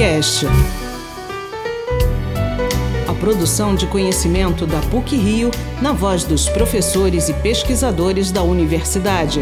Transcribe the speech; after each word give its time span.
PUCcast. 0.00 0.46
A 3.06 3.14
produção 3.20 3.74
de 3.74 3.86
conhecimento 3.86 4.66
da 4.66 4.80
PUC 4.80 5.14
Rio 5.14 5.50
na 5.82 5.92
voz 5.92 6.24
dos 6.24 6.48
professores 6.48 7.28
e 7.28 7.34
pesquisadores 7.34 8.32
da 8.32 8.42
universidade. 8.42 9.40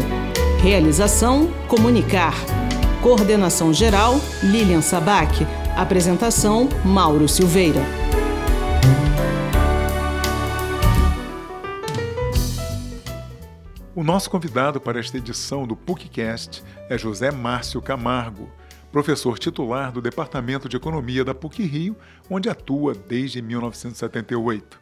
Realização: 0.61 1.49
Comunicar. 1.69 2.33
Coordenação 3.01 3.73
geral: 3.73 4.19
Lilian 4.43 4.81
Sabac. 4.81 5.47
Apresentação: 5.77 6.67
Mauro 6.83 7.29
Silveira. 7.29 7.79
O 13.95 14.03
nosso 14.03 14.29
convidado 14.29 14.81
para 14.81 14.99
esta 14.99 15.17
edição 15.17 15.65
do 15.65 15.77
PUCcast 15.77 16.61
é 16.89 16.97
José 16.97 17.31
Márcio 17.31 17.81
Camargo, 17.81 18.49
professor 18.91 19.37
titular 19.37 19.91
do 19.91 20.01
Departamento 20.01 20.67
de 20.67 20.75
Economia 20.75 21.23
da 21.23 21.35
PUC 21.35 21.63
Rio, 21.63 21.95
onde 22.29 22.49
atua 22.49 22.93
desde 22.95 23.41
1978. 23.41 24.79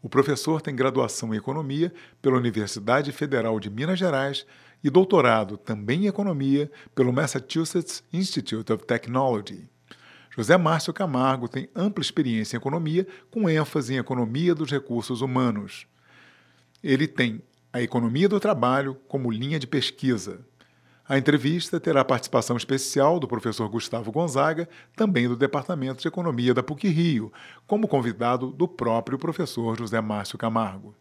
O 0.00 0.08
professor 0.08 0.62
tem 0.62 0.76
graduação 0.76 1.34
em 1.34 1.36
Economia 1.36 1.92
pela 2.22 2.36
Universidade 2.36 3.10
Federal 3.10 3.58
de 3.58 3.68
Minas 3.68 3.98
Gerais 3.98 4.46
e 4.82 4.88
doutorado 4.88 5.56
também 5.56 6.04
em 6.04 6.06
Economia 6.06 6.70
pelo 6.94 7.12
Massachusetts 7.12 8.04
Institute 8.12 8.72
of 8.72 8.86
Technology. 8.86 9.68
José 10.30 10.56
Márcio 10.56 10.92
Camargo 10.92 11.48
tem 11.48 11.68
ampla 11.74 12.00
experiência 12.00 12.56
em 12.56 12.60
economia, 12.60 13.04
com 13.28 13.50
ênfase 13.50 13.94
em 13.94 13.98
economia 13.98 14.54
dos 14.54 14.70
recursos 14.70 15.20
humanos. 15.20 15.88
Ele 16.80 17.08
tem 17.08 17.42
a 17.72 17.82
economia 17.82 18.28
do 18.28 18.38
trabalho 18.38 18.94
como 19.08 19.32
linha 19.32 19.58
de 19.58 19.66
pesquisa. 19.66 20.46
A 21.08 21.16
entrevista 21.16 21.80
terá 21.80 22.04
participação 22.04 22.54
especial 22.54 23.18
do 23.18 23.26
professor 23.26 23.66
Gustavo 23.66 24.12
Gonzaga, 24.12 24.68
também 24.94 25.26
do 25.26 25.34
Departamento 25.34 26.02
de 26.02 26.06
Economia 26.06 26.52
da 26.52 26.62
PUC 26.62 26.86
Rio, 26.86 27.32
como 27.66 27.88
convidado 27.88 28.48
do 28.52 28.68
próprio 28.68 29.18
professor 29.18 29.74
José 29.78 30.02
Márcio 30.02 30.36
Camargo. 30.36 30.94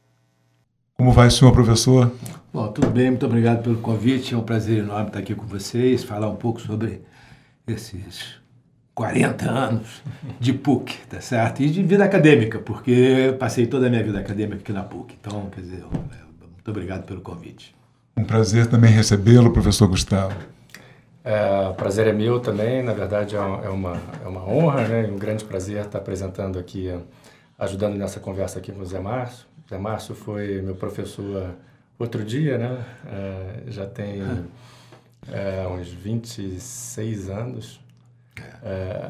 Como 0.98 1.12
vai, 1.12 1.30
senhor 1.30 1.52
professor? 1.52 2.10
Bom, 2.54 2.70
tudo 2.70 2.90
bem, 2.90 3.10
muito 3.10 3.26
obrigado 3.26 3.62
pelo 3.62 3.80
convite. 3.80 4.34
É 4.34 4.38
um 4.38 4.44
prazer 4.44 4.80
enorme 4.80 5.08
estar 5.08 5.20
aqui 5.20 5.36
com 5.36 5.46
vocês, 5.46 6.06
falar 6.06 6.30
um 6.30 6.38
pouco 6.38 6.62
sobre 6.62 7.02
esses 7.68 8.40
40 8.96 9.52
anos 9.52 10.02
de 10.40 10.54
PUC, 10.54 11.06
tá 11.10 11.20
certo? 11.20 11.62
E 11.62 11.70
de 11.70 11.84
vida 11.84 12.06
acadêmica, 12.06 12.60
porque 12.60 13.36
passei 13.38 13.68
toda 13.68 13.88
a 13.88 13.90
minha 13.90 14.04
vida 14.04 14.20
acadêmica 14.20 14.62
aqui 14.62 14.72
na 14.72 14.84
PUC. 14.84 15.18
Então, 15.20 15.50
quer 15.50 15.60
dizer, 15.60 15.84
muito 15.84 16.72
obrigado 16.72 17.04
pelo 17.04 17.20
convite. 17.20 17.77
Um 18.18 18.24
prazer 18.24 18.66
também 18.66 18.92
recebê-lo, 18.92 19.54
professor 19.54 19.88
Gustavo. 19.88 20.36
É, 21.24 21.68
o 21.68 21.76
prazer 21.76 22.08
é 22.08 22.14
meu 22.14 22.40
também, 22.40 22.82
na 22.82 22.94
verdade 22.94 23.36
é 23.36 23.40
uma, 23.40 24.02
é 24.24 24.28
uma 24.28 24.50
honra 24.50 24.88
né, 24.88 25.08
um 25.08 25.18
grande 25.18 25.46
prazer 25.46 25.86
estar 25.86 26.00
apresentando 26.00 26.58
aqui, 26.58 26.90
ajudando 27.60 27.96
nessa 27.96 28.20
conversa 28.20 28.58
aqui 28.58 28.72
com 28.72 28.82
o 28.82 28.86
Zé 28.86 29.00
Márcio. 29.00 29.46
O 29.66 29.70
Zé 29.70 29.78
Márcio 29.78 30.16
foi 30.16 30.62
meu 30.62 30.74
professor 30.74 31.54
outro 32.00 32.24
dia, 32.24 32.58
né? 32.58 32.86
É, 33.06 33.72
já 33.72 33.86
tem 33.86 34.22
é, 35.32 35.68
uns 35.68 35.90
26 35.90 37.30
anos 37.30 37.80
é, 38.64 39.10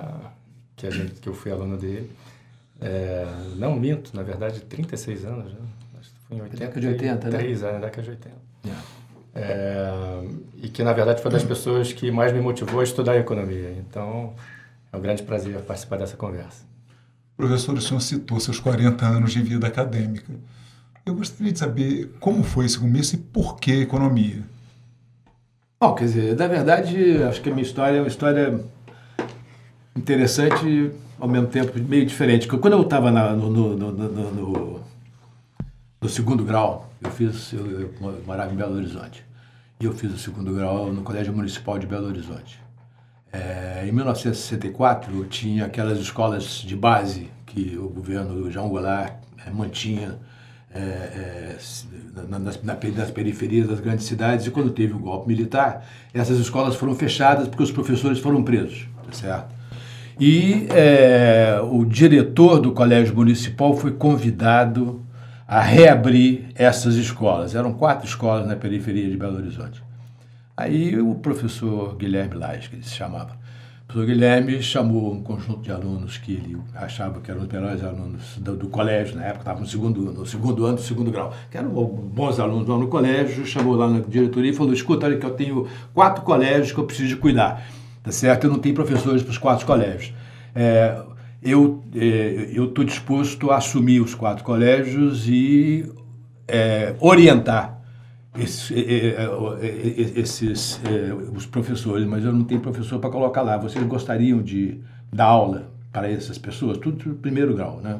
que, 0.76 0.86
a 0.86 0.90
gente, 0.90 1.14
que 1.22 1.30
eu 1.30 1.34
fui 1.34 1.52
aluno 1.52 1.78
dele. 1.78 2.12
É, 2.82 3.26
não 3.56 3.76
minto, 3.76 4.16
na 4.16 4.24
verdade, 4.24 4.60
36 4.62 5.24
anos, 5.24 5.54
né? 5.54 5.60
Foi 6.28 6.38
em 6.38 6.42
80, 6.42 6.58
década 6.58 6.82
de 6.82 6.88
80, 6.88 7.30
né? 7.30 7.38
Três 7.38 7.64
anos, 7.64 7.82
década 7.82 8.04
de 8.04 8.10
80. 8.10 8.36
Yeah. 8.66 8.84
É, 9.40 10.24
e 10.56 10.70
que, 10.70 10.84
na 10.84 10.94
verdade, 10.94 11.22
foi 11.22 11.30
das 11.32 11.44
pessoas 11.44 11.94
que 11.94 12.10
mais 12.10 12.34
me 12.34 12.40
motivou 12.40 12.80
a 12.80 12.84
estudar 12.84 13.16
economia. 13.18 13.72
Então, 13.78 14.34
é 14.92 14.98
um 14.98 15.00
grande 15.00 15.22
prazer 15.24 15.56
participar 15.60 15.98
dessa 15.98 16.18
conversa. 16.18 16.66
Professor, 17.36 17.78
o 17.78 17.82
senhor 17.82 18.00
citou 18.00 18.40
seus 18.40 18.60
40 18.60 19.06
anos 19.06 19.32
de 19.32 19.42
vida 19.42 19.68
acadêmica. 19.68 20.34
Eu 21.06 21.14
gostaria 21.14 21.54
de 21.54 21.60
saber 21.60 22.12
como 22.20 22.44
foi 22.44 22.66
esse 22.66 22.80
começo 22.80 23.16
e 23.16 23.20
por 23.20 23.60
que 23.60 23.82
economia. 23.82 24.42
Bom, 25.80 25.94
quer 25.94 26.06
dizer, 26.06 26.36
na 26.36 26.48
verdade, 26.48 27.24
acho 27.24 27.40
que 27.40 27.50
a 27.50 27.54
minha 27.54 27.66
história 27.66 27.98
é 27.98 28.02
uma 28.02 28.08
história 28.08 28.60
interessante 29.96 30.68
e, 30.68 30.92
ao 31.20 31.28
mesmo 31.28 31.48
tempo, 31.48 31.78
meio 31.80 32.06
diferente. 32.08 32.48
Porque 32.48 32.60
quando 32.60 32.74
eu 32.74 32.82
estava 32.82 33.12
no, 33.12 33.50
no, 33.50 33.78
no, 33.78 33.92
no 33.92 34.88
no 36.02 36.10
segundo 36.10 36.44
grau, 36.44 36.90
eu 37.02 37.12
fiz, 37.12 37.52
eu, 37.54 37.82
eu, 37.82 37.94
morava 38.26 38.54
em 38.54 38.56
Belo 38.56 38.76
Horizonte, 38.76 39.26
e 39.80 39.86
eu 39.86 39.94
fiz 39.94 40.12
o 40.12 40.18
segundo 40.18 40.54
grau 40.54 40.92
no 40.92 41.04
Colégio 41.04 41.34
Municipal 41.34 41.78
de 41.78 41.86
Belo 41.86 42.08
Horizonte. 42.08 42.60
É, 43.32 43.86
em 43.88 43.92
1964, 43.92 45.26
tinha 45.26 45.66
aquelas 45.66 46.00
escolas 46.00 46.64
de 46.66 46.76
base 46.76 47.30
que 47.46 47.78
o 47.78 47.88
governo 47.88 48.50
João 48.50 48.70
Goulart 48.70 49.14
é, 49.46 49.52
mantinha 49.52 50.18
é, 50.74 50.80
é, 50.80 51.58
nas, 52.28 52.62
nas 52.64 53.12
periferias 53.12 53.68
das 53.68 53.80
grandes 53.80 54.06
cidades, 54.06 54.48
e 54.48 54.52
quando 54.52 54.72
teve 54.72 54.94
o 54.94 55.00
golpe 55.00 55.28
militar, 55.28 55.86
essas 56.14 56.40
escolas 56.40 56.76
foram 56.76 56.96
fechadas 56.96 57.48
porque 57.48 57.64
os 57.64 57.72
professores 57.72 58.20
foram 58.20 58.44
presos, 58.44 58.88
tá 59.06 59.12
certo? 59.12 59.56
E 60.20 60.68
é, 60.72 61.60
o 61.64 61.86
diretor 61.86 62.60
do 62.60 62.72
colégio 62.72 63.16
municipal 63.16 63.76
foi 63.76 63.92
convidado 63.92 65.06
a 65.48 65.62
reabrir 65.62 66.50
essas 66.56 66.96
escolas. 66.96 67.56
Eram 67.56 67.72
quatro 67.74 68.06
escolas 68.06 68.46
na 68.46 68.56
periferia 68.56 69.10
de 69.10 69.16
Belo 69.16 69.38
Horizonte. 69.38 69.82
Aí 70.56 71.00
o 71.00 71.16
professor 71.16 71.96
Guilherme 71.96 72.36
Lage, 72.36 72.70
que 72.70 72.76
ele 72.76 72.84
se 72.84 72.96
chamava, 72.96 73.32
o 73.84 73.88
professor 73.88 74.08
Guilherme 74.08 74.62
chamou 74.62 75.14
um 75.14 75.24
conjunto 75.24 75.62
de 75.62 75.72
alunos 75.72 76.18
que 76.18 76.34
ele 76.34 76.58
achava 76.76 77.22
que 77.22 77.32
eram 77.32 77.44
os 77.44 77.48
melhores 77.48 77.82
alunos 77.82 78.38
do, 78.38 78.58
do 78.58 78.68
colégio, 78.68 79.16
na 79.16 79.24
época 79.24 79.42
estava 79.42 79.60
no 79.62 79.66
segundo, 79.66 80.02
no 80.02 80.26
segundo 80.26 80.66
ano 80.66 80.76
do 80.76 80.82
segundo 80.82 81.10
grau, 81.10 81.34
que 81.50 81.58
eram 81.58 81.70
bons 81.70 82.40
alunos 82.40 82.68
lá 82.68 82.78
no 82.78 82.88
colégio, 82.88 83.46
chamou 83.46 83.76
lá 83.76 83.88
na 83.88 84.02
diretoria 84.02 84.52
e 84.52 84.54
falou, 84.54 84.74
escuta, 84.74 85.06
olha 85.06 85.18
que 85.18 85.26
eu 85.26 85.30
tenho 85.30 85.68
quatro 85.94 86.24
colégios 86.24 86.74
que 86.74 86.80
eu 86.80 86.84
preciso 86.84 87.08
de 87.08 87.16
cuidar, 87.16 87.66
tá 88.04 88.12
certo? 88.12 88.46
Eu 88.46 88.52
não 88.52 88.60
tenho 88.60 88.76
professores 88.76 89.24
para 89.24 89.32
os 89.32 89.38
quatro 89.38 89.66
colégios. 89.66 90.14
É, 90.54 91.02
eu 91.42 91.84
é, 91.96 92.52
estou 92.52 92.84
disposto 92.84 93.52
a 93.52 93.58
assumir 93.58 94.02
os 94.02 94.16
quatro 94.16 94.44
colégios 94.44 95.28
e 95.28 95.86
é, 96.48 96.96
orientar 97.00 97.80
esses, 98.38 98.72
é, 98.72 100.20
esses 100.20 100.82
os 101.34 101.46
professores, 101.46 102.06
mas 102.06 102.24
eu 102.24 102.34
não 102.34 102.44
tenho 102.44 102.62
professor 102.62 103.00
para 103.00 103.10
colocar 103.10 103.42
lá. 103.42 103.58
Vocês 103.58 103.86
gostariam 103.86 104.42
de 104.42 104.80
dar 105.12 105.26
aula 105.26 105.72
para 105.92 106.10
essas 106.12 106.38
pessoas? 106.38 106.78
Tudo 106.78 107.10
do 107.10 107.16
primeiro 107.16 107.56
grau, 107.56 107.80
né? 107.82 108.00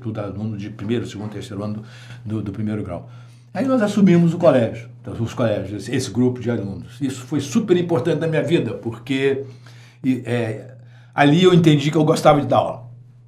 Tudo 0.00 0.20
aluno 0.20 0.56
de 0.56 0.70
primeiro, 0.70 1.06
segundo, 1.06 1.30
terceiro 1.30 1.62
ano 1.62 1.82
do, 2.24 2.42
do 2.42 2.52
primeiro 2.52 2.82
grau. 2.82 3.10
Aí 3.52 3.66
nós 3.66 3.82
assumimos 3.82 4.32
o 4.32 4.38
colégio, 4.38 4.88
então, 5.00 5.12
os 5.14 5.34
colégios, 5.34 5.88
esse 5.88 6.10
grupo 6.10 6.40
de 6.40 6.50
alunos. 6.50 7.00
Isso 7.00 7.22
foi 7.22 7.40
super 7.40 7.76
importante 7.76 8.20
na 8.20 8.28
minha 8.28 8.44
vida, 8.44 8.74
porque 8.74 9.44
é, 10.24 10.69
ali 11.20 11.44
eu 11.44 11.52
entendi 11.52 11.90
que 11.90 11.98
eu 11.98 12.04
gostava 12.04 12.40
de 12.40 12.46
dar 12.46 12.56
aula, 12.56 12.84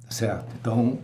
certo? 0.09 0.47
Então, 0.59 0.97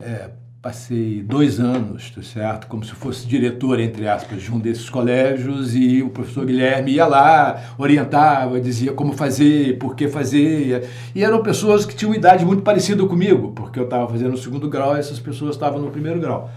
é, 0.00 0.28
passei 0.60 1.22
dois 1.22 1.60
anos, 1.60 2.12
certo? 2.24 2.66
Como 2.66 2.84
se 2.84 2.90
fosse 2.90 3.28
diretor, 3.28 3.78
entre 3.78 4.08
aspas, 4.08 4.42
de 4.42 4.52
um 4.52 4.58
desses 4.58 4.90
colégios 4.90 5.72
e 5.76 6.02
o 6.02 6.10
professor 6.10 6.44
Guilherme 6.44 6.94
ia 6.94 7.06
lá, 7.06 7.74
orientava, 7.78 8.60
dizia 8.60 8.92
como 8.92 9.12
fazer, 9.12 9.78
por 9.78 9.94
que 9.94 10.08
fazer. 10.08 10.90
E 11.14 11.22
eram 11.22 11.44
pessoas 11.44 11.86
que 11.86 11.94
tinham 11.94 12.12
idade 12.12 12.44
muito 12.44 12.64
parecida 12.64 13.06
comigo, 13.06 13.52
porque 13.52 13.78
eu 13.78 13.84
estava 13.84 14.08
fazendo 14.08 14.34
o 14.34 14.38
segundo 14.38 14.68
grau 14.68 14.96
e 14.96 14.98
essas 14.98 15.20
pessoas 15.20 15.54
estavam 15.54 15.80
no 15.80 15.92
primeiro 15.92 16.18
grau. 16.18 16.50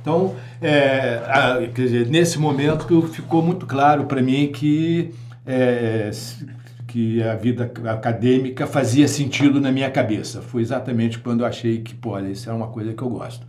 Então, 0.00 0.36
é, 0.60 1.20
a, 1.26 1.58
quer 1.74 1.82
dizer, 1.82 2.06
nesse 2.06 2.38
momento 2.38 3.08
ficou 3.08 3.42
muito 3.42 3.66
claro 3.66 4.04
para 4.04 4.22
mim 4.22 4.52
que 4.52 5.12
é, 5.44 6.12
que 6.92 7.22
a 7.22 7.34
vida 7.34 7.72
acadêmica 7.90 8.66
fazia 8.66 9.08
sentido 9.08 9.58
na 9.58 9.72
minha 9.72 9.90
cabeça. 9.90 10.42
Foi 10.42 10.60
exatamente 10.60 11.18
quando 11.18 11.40
eu 11.40 11.46
achei 11.46 11.80
que, 11.80 11.94
pô, 11.94 12.18
isso 12.18 12.50
é 12.50 12.52
uma 12.52 12.66
coisa 12.66 12.92
que 12.92 13.00
eu 13.00 13.08
gosto. 13.08 13.46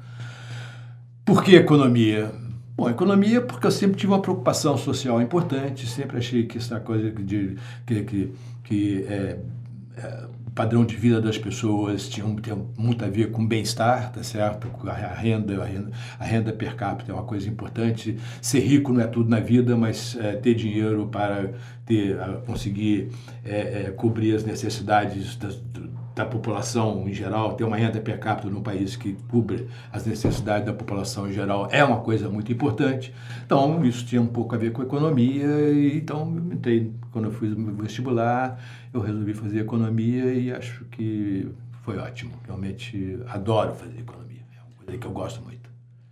Por 1.25 1.44
que 1.44 1.54
economia? 1.54 2.31
Bom, 2.74 2.90
economia 2.90 3.42
porque 3.42 3.68
eu 3.68 3.72
sempre 3.72 3.98
tive 3.98 4.13
uma 4.13 4.22
preocupação 4.22 4.78
social 4.78 5.22
importante, 5.22 5.86
sempre 5.86 6.19
achei 6.19 6.45
que 6.45 6.57
essa 6.57 6.80
coisa 6.80 7.12
de 7.12 7.57
que, 7.86 8.04
que, 8.04 8.34
que 8.63 9.06
é, 9.10 9.40
é, 9.98 10.24
padrão 10.53 10.85
de 10.85 10.95
vida 10.95 11.19
das 11.19 11.38
pessoas 11.38 12.07
tinha, 12.07 12.35
tinha 12.35 12.55
muito 12.77 13.03
a 13.03 13.07
ver 13.07 13.31
com 13.31 13.45
bem-estar, 13.45 14.11
tá 14.11 14.23
certo? 14.23 14.69
A 14.88 14.94
renda, 15.13 15.61
a 15.61 15.65
renda, 15.65 15.91
a 16.19 16.23
renda 16.23 16.53
per 16.53 16.75
capita 16.75 17.11
é 17.11 17.15
uma 17.15 17.23
coisa 17.23 17.50
importante. 17.50 18.17
Ser 18.41 18.59
rico 18.59 18.94
não 18.94 19.01
é 19.01 19.07
tudo 19.07 19.29
na 19.29 19.39
vida, 19.39 19.75
mas 19.75 20.15
é, 20.19 20.33
ter 20.33 20.53
dinheiro 20.53 21.07
para 21.07 21.51
ter, 21.85 22.17
conseguir 22.45 23.09
é, 23.44 23.85
é, 23.88 23.91
cobrir 23.91 24.35
as 24.35 24.44
necessidades 24.44 25.35
das, 25.35 25.59
da 26.15 26.25
população 26.25 27.07
em 27.07 27.13
geral, 27.13 27.54
ter 27.54 27.63
uma 27.63 27.75
renda 27.75 28.00
per 28.00 28.19
capita 28.19 28.50
num 28.50 28.62
país 28.62 28.95
que 28.95 29.13
cubra 29.30 29.65
as 29.92 30.06
necessidades 30.06 30.65
da 30.65 30.74
população 30.74 31.27
em 31.27 31.33
geral 31.33 31.68
é 31.71 31.83
uma 31.83 32.01
coisa 32.01 32.30
muito 32.30 32.51
importante. 32.51 33.13
Então, 33.45 33.83
isso 33.83 34.06
tinha 34.06 34.21
um 34.21 34.27
pouco 34.27 34.54
a 34.54 34.57
ver 34.57 34.71
com 34.71 34.83
economia, 34.83 35.48
e 35.71 35.98
então 35.98 36.33
eu 36.36 36.54
entrei, 36.54 36.92
quando 37.12 37.25
eu 37.25 37.31
fui 37.31 37.50
no 37.50 37.74
vestibular, 37.74 38.60
eu 38.94 39.01
resolvi 39.01 39.33
fazer 39.33 39.60
economia 39.60 40.33
e 40.33 40.51
acho 40.51 40.86
que 40.86 41.48
foi 41.81 41.98
ótimo. 41.98 42.31
Realmente 42.45 43.19
adoro 43.27 43.74
fazer 43.74 44.00
economia, 44.00 44.42
é 44.56 44.62
uma 44.62 44.86
coisa 44.86 45.00
que 45.00 45.07
eu 45.07 45.12
gosto 45.12 45.42
muito. 45.42 45.63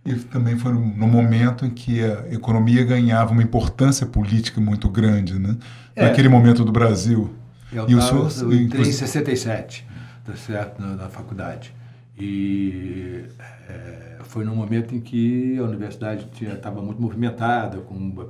E 0.04 0.14
também 0.14 0.58
foi 0.58 0.72
no 0.72 1.06
momento 1.06 1.64
em 1.64 1.70
que 1.70 2.02
a 2.02 2.26
economia 2.32 2.84
ganhava 2.84 3.30
uma 3.30 3.42
importância 3.42 4.04
política 4.04 4.60
muito 4.60 4.88
grande, 4.88 5.38
né? 5.38 5.56
É. 5.94 6.02
Naquele 6.02 6.28
momento 6.28 6.64
do 6.64 6.72
Brasil. 6.72 7.30
Eu, 7.72 7.88
e 7.88 7.96
tava, 7.96 8.22
o 8.22 8.30
senhor, 8.30 8.52
eu 8.52 8.60
entrei 8.60 8.82
em 8.82 8.92
67, 8.92 9.86
tá 10.24 10.36
certo, 10.36 10.80
na, 10.80 10.94
na 10.94 11.08
faculdade. 11.08 11.74
E 12.18 13.24
é, 13.68 14.18
foi 14.24 14.44
num 14.44 14.54
momento 14.54 14.94
em 14.94 15.00
que 15.00 15.58
a 15.58 15.62
universidade 15.62 16.28
estava 16.40 16.82
muito 16.82 17.00
movimentada, 17.00 17.78
com 17.78 17.94
uma, 17.94 18.24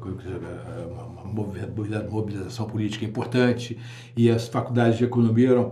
uma, 1.25 2.11
mobilização 2.11 2.67
política 2.67 3.05
importante, 3.05 3.79
e 4.17 4.31
as 4.31 4.49
faculdades 4.49 4.99
de 4.99 5.05
economia 5.05 5.51
eram 5.51 5.71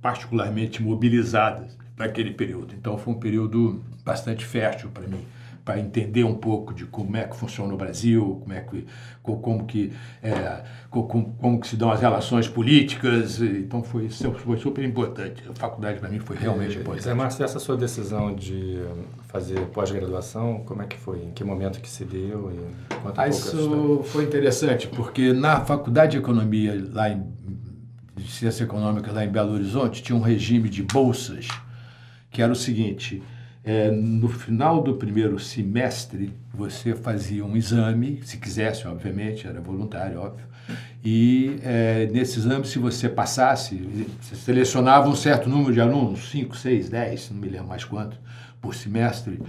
particularmente 0.00 0.82
mobilizadas 0.82 1.76
para 1.96 2.06
aquele 2.06 2.32
período. 2.32 2.74
Então 2.74 2.96
foi 2.96 3.12
um 3.12 3.18
período 3.18 3.82
bastante 4.04 4.44
fértil 4.44 4.90
para 4.90 5.06
mim 5.06 5.24
para 5.64 5.78
entender 5.78 6.24
um 6.24 6.34
pouco 6.34 6.74
de 6.74 6.84
como 6.86 7.16
é 7.16 7.24
que 7.24 7.36
funciona 7.36 7.72
o 7.72 7.76
Brasil, 7.76 8.40
como 8.40 8.52
é 8.52 8.60
que 8.60 8.86
como 9.22 9.64
que 9.64 9.92
é, 10.22 10.64
como, 10.90 11.34
como, 11.34 11.60
que 11.60 11.68
se 11.68 11.76
dão 11.76 11.90
as 11.90 12.00
relações 12.00 12.48
políticas. 12.48 13.40
Então 13.40 13.82
foi 13.82 14.08
foi 14.08 14.56
super 14.58 14.84
importante. 14.84 15.44
A 15.48 15.54
faculdade 15.54 16.00
para 16.00 16.08
mim 16.08 16.18
foi 16.18 16.36
realmente 16.36 16.78
importante. 16.78 17.04
Zé 17.04 17.14
Márcio, 17.14 17.44
essa 17.44 17.60
sua 17.60 17.76
decisão 17.76 18.34
de 18.34 18.80
fazer 19.28 19.60
pós-graduação, 19.66 20.62
como 20.66 20.82
é 20.82 20.86
que 20.86 20.96
foi? 20.96 21.22
Em 21.24 21.30
que 21.30 21.44
momento 21.44 21.80
que 21.80 21.88
se 21.88 22.04
deu? 22.04 22.52
E 22.52 22.92
ah, 23.16 23.28
isso 23.28 24.02
foi 24.06 24.24
interessante 24.24 24.88
porque 24.88 25.32
na 25.32 25.60
faculdade 25.60 26.12
de 26.12 26.18
economia 26.18 26.84
lá 26.92 27.08
em 27.08 27.22
de 28.16 28.30
ciências 28.30 28.60
econômicas 28.60 29.12
lá 29.14 29.24
em 29.24 29.28
Belo 29.28 29.54
Horizonte 29.54 30.02
tinha 30.02 30.16
um 30.16 30.20
regime 30.20 30.68
de 30.68 30.82
bolsas 30.82 31.48
que 32.30 32.42
era 32.42 32.52
o 32.52 32.56
seguinte 32.56 33.22
é, 33.64 33.90
no 33.90 34.28
final 34.28 34.82
do 34.82 34.94
primeiro 34.94 35.38
semestre, 35.38 36.32
você 36.52 36.94
fazia 36.94 37.44
um 37.44 37.56
exame, 37.56 38.20
se 38.24 38.36
quisesse, 38.36 38.86
obviamente, 38.86 39.46
era 39.46 39.60
voluntário, 39.60 40.20
óbvio, 40.20 40.46
e 41.04 41.58
é, 41.62 42.06
nesse 42.12 42.38
exame, 42.38 42.64
se 42.66 42.78
você 42.78 43.08
passasse, 43.08 43.76
você 44.20 44.36
selecionava 44.36 45.08
um 45.08 45.14
certo 45.14 45.48
número 45.48 45.72
de 45.72 45.80
alunos, 45.80 46.30
5, 46.30 46.56
6, 46.56 46.88
10, 46.88 47.30
não 47.30 47.40
me 47.40 47.48
lembro 47.48 47.68
mais 47.68 47.84
quanto, 47.84 48.16
por 48.60 48.74
semestre, 48.74 49.40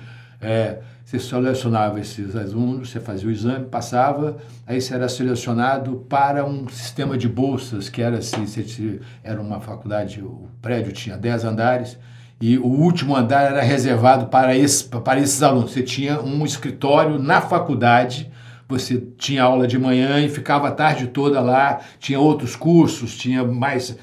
é, 0.41 0.79
você 1.05 1.19
selecionava 1.19 1.99
esses 1.99 2.35
alunos, 2.35 2.89
você 2.89 2.99
fazia 2.99 3.27
o 3.27 3.31
exame, 3.31 3.65
passava, 3.65 4.37
aí 4.65 4.81
você 4.81 4.93
era 4.93 5.07
selecionado 5.09 6.05
para 6.09 6.45
um 6.45 6.67
sistema 6.67 7.17
de 7.17 7.27
bolsas, 7.27 7.89
que 7.89 8.01
era 8.01 8.21
você, 8.21 8.99
era 9.23 9.41
uma 9.41 9.59
faculdade, 9.59 10.21
o 10.21 10.47
prédio 10.61 10.91
tinha 10.91 11.17
10 11.17 11.45
andares, 11.45 11.97
e 12.45 12.57
o 12.57 12.65
último 12.65 13.15
andar 13.15 13.43
era 13.43 13.61
reservado 13.61 14.25
para, 14.25 14.53
esse, 14.53 14.83
para 14.83 15.17
esses 15.17 15.41
alunos. 15.41 15.71
Você 15.71 15.81
tinha 15.81 16.21
um 16.21 16.43
escritório 16.43 17.17
na 17.17 17.39
faculdade, 17.39 18.29
você 18.67 19.01
tinha 19.17 19.43
aula 19.43 19.65
de 19.65 19.79
manhã 19.79 20.19
e 20.19 20.27
ficava 20.27 20.67
a 20.67 20.71
tarde 20.71 21.07
toda 21.07 21.39
lá, 21.39 21.79
tinha 21.99 22.19
outros 22.19 22.53
cursos, 22.53 23.15
tinha 23.15 23.45
mais 23.45 23.97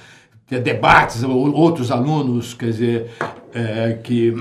debates, 0.49 1.23
outros 1.23 1.91
alunos, 1.91 2.55
quer 2.55 2.71
dizer, 2.71 3.11
é, 3.53 3.99
que 4.03 4.33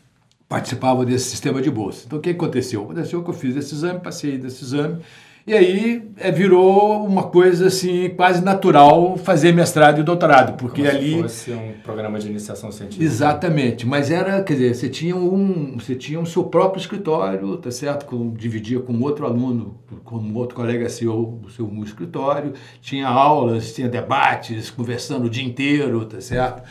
participavam 0.46 1.06
desse 1.06 1.30
sistema 1.30 1.62
de 1.62 1.70
bolsa. 1.70 2.02
Então, 2.04 2.18
o 2.18 2.20
que 2.20 2.28
aconteceu? 2.28 2.82
Aconteceu 2.82 3.24
que 3.24 3.30
eu 3.30 3.34
fiz 3.34 3.56
esse 3.56 3.74
exame, 3.74 4.00
passei 4.00 4.36
desse 4.36 4.64
exame, 4.64 4.98
e 5.46 5.54
aí 5.54 6.10
é, 6.16 6.32
virou 6.32 7.06
uma 7.06 7.22
coisa 7.22 7.68
assim 7.68 8.10
quase 8.10 8.44
natural 8.44 9.16
fazer 9.16 9.52
mestrado 9.52 10.00
e 10.00 10.02
doutorado, 10.02 10.56
porque 10.56 10.82
Como 10.82 10.92
ali 10.92 11.14
se 11.14 11.22
fosse 11.22 11.52
um 11.52 11.72
programa 11.84 12.18
de 12.18 12.26
iniciação 12.26 12.72
científica. 12.72 13.04
Exatamente, 13.04 13.86
mas 13.86 14.10
era, 14.10 14.42
quer 14.42 14.54
dizer, 14.54 14.74
você 14.74 14.88
tinha 14.88 15.14
um, 15.14 15.76
você 15.78 15.94
tinha 15.94 16.18
o 16.18 16.26
seu 16.26 16.42
próprio 16.42 16.80
escritório, 16.80 17.56
tá 17.58 17.70
certo? 17.70 18.06
Com, 18.06 18.34
dividia 18.34 18.80
com 18.80 19.00
outro 19.00 19.24
aluno, 19.24 19.78
com 20.02 20.34
outro 20.34 20.56
colega 20.56 20.88
seu, 20.88 21.40
o 21.44 21.48
seu 21.48 21.70
escritório, 21.84 22.52
tinha 22.80 23.06
aulas, 23.06 23.72
tinha 23.72 23.88
debates, 23.88 24.68
conversando 24.68 25.26
o 25.26 25.30
dia 25.30 25.44
inteiro, 25.44 26.04
tá 26.06 26.20
certo? 26.20 26.64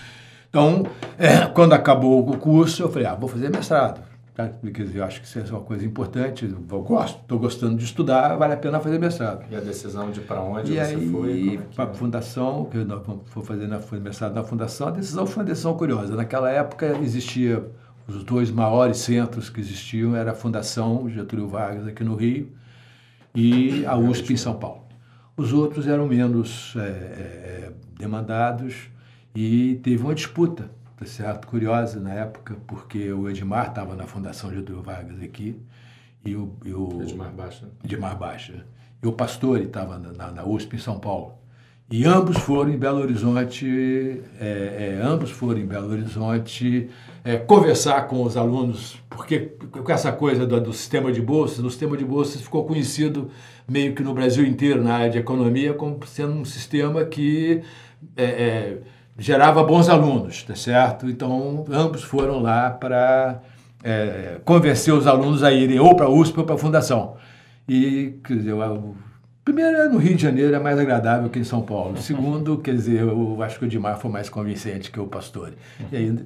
Então, 0.50 0.86
é, 1.18 1.46
quando 1.48 1.72
acabou 1.72 2.30
o 2.30 2.38
curso, 2.38 2.84
eu 2.84 2.92
falei, 2.92 3.08
ah, 3.08 3.16
vou 3.16 3.30
fazer 3.30 3.50
mestrado 3.50 4.02
Tá? 4.36 4.52
Dizer, 4.62 4.98
eu 4.98 5.06
acho 5.06 5.22
que 5.22 5.28
isso 5.28 5.40
é 5.40 5.44
uma 5.50 5.62
coisa 5.62 5.86
importante. 5.86 6.44
Eu 6.44 6.82
gosto, 6.82 7.22
estou 7.22 7.40
gostando 7.40 7.78
de 7.78 7.86
estudar, 7.86 8.36
vale 8.36 8.54
a 8.54 8.58
pena 8.58 8.82
fazer 8.82 9.00
mestrado. 9.00 9.46
E 9.50 9.56
a 9.56 9.62
decisão 9.62 10.12
de 10.12 10.20
para 10.20 10.42
onde 10.42 10.74
e 10.74 10.76
você 10.76 10.82
aí, 10.82 11.10
foi? 11.10 11.56
É 11.56 11.74
para 11.74 11.92
a 11.92 11.94
fundação, 11.94 12.66
que 12.66 12.78
eu 12.78 13.22
vou 13.34 13.44
fazer 13.46 13.66
na, 13.68 13.80
mestrado 14.02 14.36
na 14.36 14.44
fundação, 14.44 14.90
a 14.90 14.92
decisão 14.92 15.26
foi 15.26 15.42
uma 15.42 15.48
decisão 15.48 15.74
curiosa. 15.78 16.18
Naquela 16.18 16.52
época 16.52 16.98
existia 17.02 17.66
os 18.06 18.26
dois 18.26 18.52
maiores 18.52 18.98
centros 18.98 19.50
que 19.50 19.62
existiam 19.62 20.14
era 20.14 20.32
a 20.32 20.36
Fundação 20.36 21.10
Getúlio 21.10 21.48
Vargas 21.48 21.88
aqui 21.88 22.04
no 22.04 22.16
Rio 22.16 22.52
e 23.34 23.86
a 23.86 23.96
USP 23.96 24.34
em 24.34 24.38
São 24.38 24.56
Paulo. 24.56 24.84
Os 25.38 25.54
outros 25.54 25.88
eram 25.88 26.08
menos 26.08 26.74
é, 26.76 26.82
é, 26.82 27.72
demandados 27.98 28.90
e 29.34 29.80
teve 29.82 30.04
uma 30.04 30.14
disputa 30.14 30.70
tá 30.98 31.06
certo? 31.06 31.48
Curiosa 31.48 32.00
na 32.00 32.14
época, 32.14 32.56
porque 32.68 33.12
o 33.12 33.30
Edmar 33.30 33.70
estava 33.70 33.96
na 33.96 34.06
Fundação 34.06 34.54
Getúlio 34.54 34.82
Vargas 34.82 35.22
aqui, 35.22 35.62
e 36.26 36.36
o... 36.36 36.54
E 36.64 36.74
o 36.74 37.02
Edmar 37.02 37.32
Baixa. 37.32 37.70
Edmar 37.84 38.18
Baixa. 38.18 38.66
E 39.04 39.08
o 39.08 39.12
Pastore 39.12 39.66
estava 39.66 40.00
na, 40.00 40.12
na, 40.12 40.32
na, 40.32 40.46
USP 40.46 40.76
em 40.76 40.80
São 40.80 41.00
Paulo. 41.00 41.34
E 41.92 42.04
ambos 42.04 42.38
foram 42.38 42.72
em 42.72 42.78
Belo 42.78 43.00
Horizonte, 43.00 44.22
é, 44.40 44.98
é, 44.98 45.02
ambos 45.04 45.30
foram 45.30 45.60
em 45.60 45.68
Belo 45.68 45.92
Horizonte 45.92 46.90
é, 47.24 47.38
conversar 47.38 48.08
com 48.08 48.24
os 48.24 48.36
alunos, 48.36 49.00
porque 49.08 49.40
com 49.70 49.92
essa 49.92 50.12
coisa 50.12 50.48
do, 50.48 50.60
do, 50.60 50.74
sistema 50.74 51.12
de 51.12 51.22
bolsas, 51.22 51.60
o 51.60 51.70
sistema 51.70 51.96
de 51.96 52.04
bolsas 52.04 52.42
ficou 52.42 52.66
conhecido 52.66 53.30
meio 53.68 53.94
que 53.94 54.02
no 54.02 54.16
Brasil 54.16 54.44
inteiro, 54.44 54.84
na 54.84 54.96
área 54.96 55.12
de 55.12 55.20
economia, 55.20 55.76
como 55.76 56.04
sendo 56.08 56.34
um 56.34 56.46
sistema 56.46 57.06
que 57.06 57.62
é, 58.18 58.24
é 58.24 58.82
gerava 59.18 59.64
bons 59.64 59.90
alunos, 59.90 60.44
tá 60.44 60.56
certo? 60.56 61.10
Então, 61.10 61.66
ambos 61.72 62.04
foram 62.04 62.40
lá 62.42 62.70
para 62.70 63.42
é, 63.84 64.38
convencer 64.44 64.94
os 64.94 65.08
alunos 65.08 65.44
a 65.44 65.52
irem 65.52 65.80
ou 65.80 65.96
para 65.96 66.06
a 66.06 66.10
USP 66.10 66.40
ou 66.40 66.46
para 66.46 66.56
a 66.56 66.58
Fundação. 66.58 67.16
E, 67.68 68.20
quer 68.24 68.38
dizer, 68.38 68.54
o, 68.54 68.96
primeiro, 69.44 69.92
no 69.92 69.98
Rio 69.98 70.16
de 70.16 70.22
Janeiro 70.22 70.54
é 70.54 70.60
mais 70.60 70.78
agradável 70.78 71.30
que 71.30 71.40
em 71.40 71.44
São 71.44 71.62
Paulo. 71.62 71.98
Segundo, 72.02 72.58
quer 72.58 72.76
dizer, 72.76 73.02
eu 73.02 73.42
acho 73.42 73.58
que 73.58 73.66
o 73.66 73.68
Dimar 73.68 73.98
foi 73.98 74.12
mais 74.12 74.30
convincente 74.30 74.92
que 74.92 75.00
o 75.00 75.08
Pastore. 75.08 75.54
E 75.92 75.96
aí, 75.96 76.20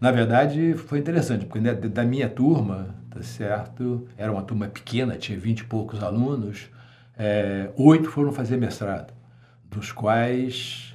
na 0.00 0.10
verdade, 0.12 0.74
foi 0.74 0.98
interessante, 0.98 1.44
porque 1.44 1.60
né, 1.60 1.74
da 1.74 2.04
minha 2.04 2.28
turma, 2.28 2.94
tá 3.10 3.22
certo? 3.22 4.06
Era 4.16 4.30
uma 4.30 4.42
turma 4.42 4.68
pequena, 4.68 5.16
tinha 5.16 5.38
vinte 5.38 5.60
e 5.60 5.64
poucos 5.64 6.02
alunos, 6.02 6.70
é, 7.18 7.70
oito 7.76 8.10
foram 8.10 8.32
fazer 8.32 8.56
mestrado, 8.56 9.12
dos 9.70 9.92
quais 9.92 10.93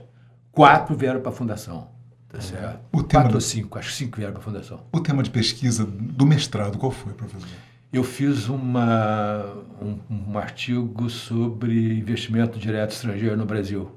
quatro 0.59 0.93
vieram 0.93 1.21
para 1.21 1.29
a 1.29 1.33
fundação. 1.33 1.87
Tá 2.27 2.41
certo? 2.41 2.81
O 2.91 3.01
tema 3.01 3.23
quatro 3.23 3.29
do... 3.29 3.35
ou 3.35 3.41
cinco, 3.41 3.79
acho 3.79 3.91
que 3.91 3.95
cinco 3.95 4.17
vieram 4.17 4.33
para 4.33 4.41
a 4.41 4.43
fundação. 4.43 4.81
O 4.91 4.99
tema 4.99 5.23
de 5.23 5.29
pesquisa 5.29 5.85
do 5.85 6.25
mestrado, 6.25 6.77
qual 6.77 6.91
foi, 6.91 7.13
professor? 7.13 7.47
Eu 7.93 8.03
fiz 8.03 8.49
uma, 8.49 9.45
um, 9.81 9.97
um 10.29 10.37
artigo 10.37 11.09
sobre 11.09 11.97
investimento 11.97 12.59
direto 12.59 12.91
estrangeiro 12.91 13.37
no 13.37 13.45
Brasil. 13.45 13.89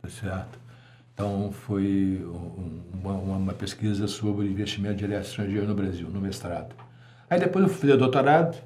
Tá 0.00 0.08
certo? 0.08 0.58
Então, 1.12 1.52
foi 1.52 2.26
uma, 2.94 3.12
uma, 3.12 3.52
pesquisa 3.52 4.08
sobre 4.08 4.46
investimento 4.46 4.96
direto 4.96 5.26
estrangeiro 5.26 5.66
no 5.66 5.74
Brasil, 5.74 6.08
no 6.08 6.20
mestrado. 6.20 6.74
Aí 7.28 7.38
depois 7.38 7.62
eu 7.62 7.70
fui 7.70 7.80
fazer 7.82 7.98
doutorado. 7.98 8.56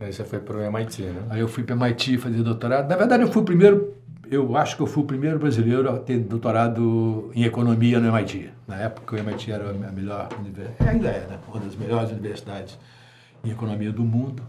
Aí 0.00 0.10
você 0.12 0.24
foi 0.24 0.40
para 0.40 0.56
o 0.56 0.62
MIT, 0.62 1.02
né? 1.02 1.22
Aí 1.28 1.40
eu 1.40 1.46
fui 1.46 1.62
para 1.62 1.76
o 1.76 1.78
MIT 1.78 2.16
fazer 2.18 2.42
doutorado. 2.42 2.88
Na 2.88 2.96
verdade, 2.96 3.22
eu 3.22 3.30
fui 3.30 3.42
o 3.42 3.44
primeiro 3.44 3.94
eu 4.34 4.56
acho 4.56 4.76
que 4.76 4.82
eu 4.82 4.86
fui 4.86 5.02
o 5.02 5.06
primeiro 5.06 5.38
brasileiro 5.38 5.90
a 5.90 5.98
ter 5.98 6.18
doutorado 6.18 7.30
em 7.34 7.44
economia 7.44 8.00
no 8.00 8.08
MIT. 8.08 8.50
Na 8.66 8.76
época, 8.76 9.16
o 9.16 9.18
MIT 9.18 9.52
era 9.52 9.70
a 9.70 9.92
melhor 9.92 10.28
universidade, 10.38 10.90
ainda 10.90 11.08
é, 11.08 11.26
né? 11.26 11.38
uma 11.48 11.60
das 11.60 11.76
melhores 11.76 12.10
universidades 12.10 12.78
em 13.44 13.50
economia 13.50 13.92
do 13.92 14.02
mundo. 14.02 14.42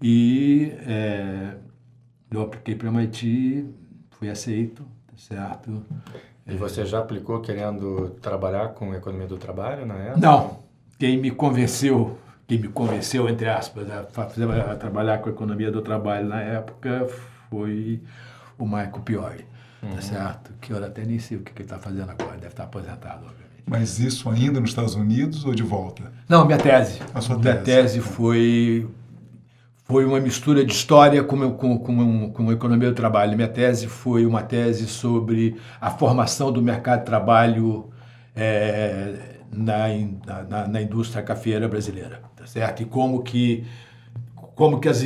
E 0.00 0.72
é, 0.86 1.54
eu 2.30 2.42
apliquei 2.42 2.74
para 2.74 2.88
o 2.88 2.92
MIT, 2.92 3.66
fui 4.10 4.30
aceito, 4.30 4.82
tá 4.82 5.14
certo. 5.16 5.82
E 6.46 6.54
você 6.54 6.84
já 6.84 7.00
aplicou 7.00 7.40
querendo 7.40 8.10
trabalhar 8.20 8.68
com 8.68 8.94
economia 8.94 9.26
do 9.26 9.36
trabalho 9.36 9.84
na 9.84 9.94
época? 9.94 10.20
Não. 10.20 10.58
Quem 10.98 11.18
me 11.18 11.30
convenceu, 11.30 12.16
quem 12.46 12.58
me 12.58 12.68
convenceu, 12.68 13.28
entre 13.28 13.48
aspas, 13.48 13.86
a, 13.90 14.00
a 14.00 14.76
trabalhar 14.76 15.18
com 15.18 15.28
economia 15.28 15.70
do 15.70 15.82
trabalho 15.82 16.28
na 16.28 16.40
época 16.40 17.08
foi 17.50 18.00
o 18.58 18.64
Michael 18.64 19.00
Piori. 19.04 19.46
tá 19.80 19.86
uhum. 19.86 19.94
tá 19.94 20.00
certo? 20.00 20.52
Que 20.60 20.72
eu 20.72 20.84
até 20.84 21.04
nem 21.04 21.18
sei 21.18 21.36
o 21.38 21.40
que, 21.40 21.52
que 21.52 21.62
ele 21.62 21.66
está 21.66 21.78
fazendo 21.78 22.10
agora, 22.10 22.34
deve 22.36 22.48
estar 22.48 22.64
aposentado, 22.64 23.26
obviamente. 23.26 23.46
Mas 23.66 23.98
isso 23.98 24.30
ainda 24.30 24.60
nos 24.60 24.70
Estados 24.70 24.94
Unidos 24.94 25.44
ou 25.44 25.54
de 25.54 25.62
volta? 25.62 26.12
Não, 26.28 26.44
minha 26.44 26.58
tese. 26.58 27.00
A 27.12 27.20
sua 27.20 27.36
minha 27.36 27.56
tese, 27.56 28.00
foi 28.00 28.88
foi 29.86 30.04
uma 30.04 30.18
mistura 30.18 30.64
de 30.64 30.72
história 30.72 31.22
com, 31.22 31.52
com, 31.52 31.78
com, 31.78 32.30
com 32.32 32.52
economia 32.52 32.88
do 32.88 32.94
trabalho. 32.94 33.36
Minha 33.36 33.48
tese 33.48 33.86
foi 33.86 34.26
uma 34.26 34.42
tese 34.42 34.86
sobre 34.86 35.56
a 35.80 35.90
formação 35.90 36.50
do 36.50 36.60
mercado 36.60 37.00
de 37.00 37.06
trabalho 37.06 37.88
é, 38.34 39.36
na, 39.52 39.86
na, 40.48 40.68
na, 40.68 40.82
indústria 40.82 41.22
cafeira 41.22 41.68
brasileira, 41.68 42.20
tá 42.34 42.44
certo? 42.46 42.82
E 42.82 42.84
como 42.84 43.22
que, 43.22 43.64
como, 44.56 44.80
que 44.80 44.88
as, 44.88 45.04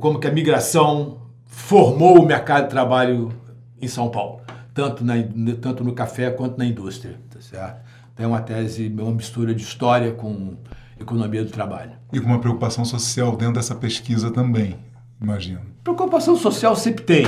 como 0.00 0.18
que 0.18 0.26
a 0.26 0.32
migração 0.32 1.21
formou 1.52 2.18
o 2.18 2.26
mercado 2.26 2.64
de 2.64 2.70
trabalho 2.70 3.30
em 3.80 3.86
São 3.86 4.10
Paulo, 4.10 4.40
tanto, 4.72 5.04
na, 5.04 5.14
tanto 5.60 5.84
no 5.84 5.92
café 5.92 6.30
quanto 6.30 6.56
na 6.56 6.64
indústria, 6.64 7.20
tá 7.30 7.40
certo? 7.40 7.82
Então 8.14 8.24
é 8.24 8.26
uma 8.26 8.40
tese, 8.40 8.88
uma 8.88 9.12
mistura 9.12 9.54
de 9.54 9.62
história 9.62 10.12
com 10.12 10.56
economia 10.98 11.44
do 11.44 11.50
trabalho. 11.50 11.92
E 12.10 12.18
com 12.18 12.26
uma 12.26 12.40
preocupação 12.40 12.86
social 12.86 13.36
dentro 13.36 13.54
dessa 13.54 13.74
pesquisa 13.74 14.30
também, 14.30 14.78
imagino. 15.20 15.60
Preocupação 15.84 16.36
social 16.36 16.74
sempre 16.74 17.04
tem. 17.04 17.26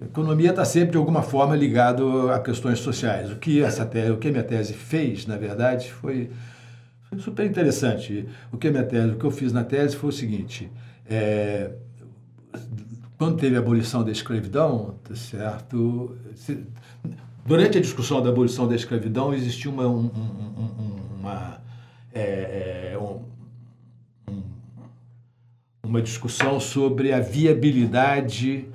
A 0.00 0.04
economia 0.04 0.50
está 0.50 0.64
sempre 0.64 0.92
de 0.92 0.98
alguma 0.98 1.22
forma 1.22 1.56
ligado 1.56 2.30
a 2.30 2.38
questões 2.38 2.78
sociais. 2.78 3.32
O 3.32 3.36
que 3.36 3.62
essa 3.62 3.84
tese, 3.84 4.10
o 4.12 4.16
que 4.16 4.28
a 4.28 4.30
minha 4.30 4.44
tese 4.44 4.74
fez, 4.74 5.26
na 5.26 5.36
verdade, 5.36 5.92
foi, 5.92 6.30
super 7.18 7.44
interessante. 7.44 8.28
O 8.52 8.56
que 8.56 8.68
a 8.68 8.70
minha 8.70 8.84
tese, 8.84 9.08
o 9.08 9.16
que 9.16 9.24
eu 9.24 9.30
fiz 9.30 9.52
na 9.52 9.64
tese 9.64 9.96
foi 9.96 10.10
o 10.10 10.12
seguinte: 10.12 10.70
é, 11.08 11.70
quando 13.18 13.38
teve 13.38 13.56
a 13.56 13.60
abolição 13.60 14.04
da 14.04 14.12
escravidão, 14.12 14.94
tá 15.02 15.14
certo? 15.14 16.16
Durante 17.44 17.78
a 17.78 17.80
discussão 17.80 18.20
da 18.22 18.28
abolição 18.28 18.68
da 18.68 18.74
escravidão 18.74 19.32
existiu 19.32 19.70
uma, 19.70 19.86
um, 19.86 20.06
um, 20.06 21.20
uma 21.20 21.60
é, 22.12 22.92
é, 22.92 22.98
um, 22.98 23.22
uma 25.82 26.02
discussão 26.02 26.58
sobre 26.58 27.12
a 27.12 27.20
viabilidade 27.20 28.66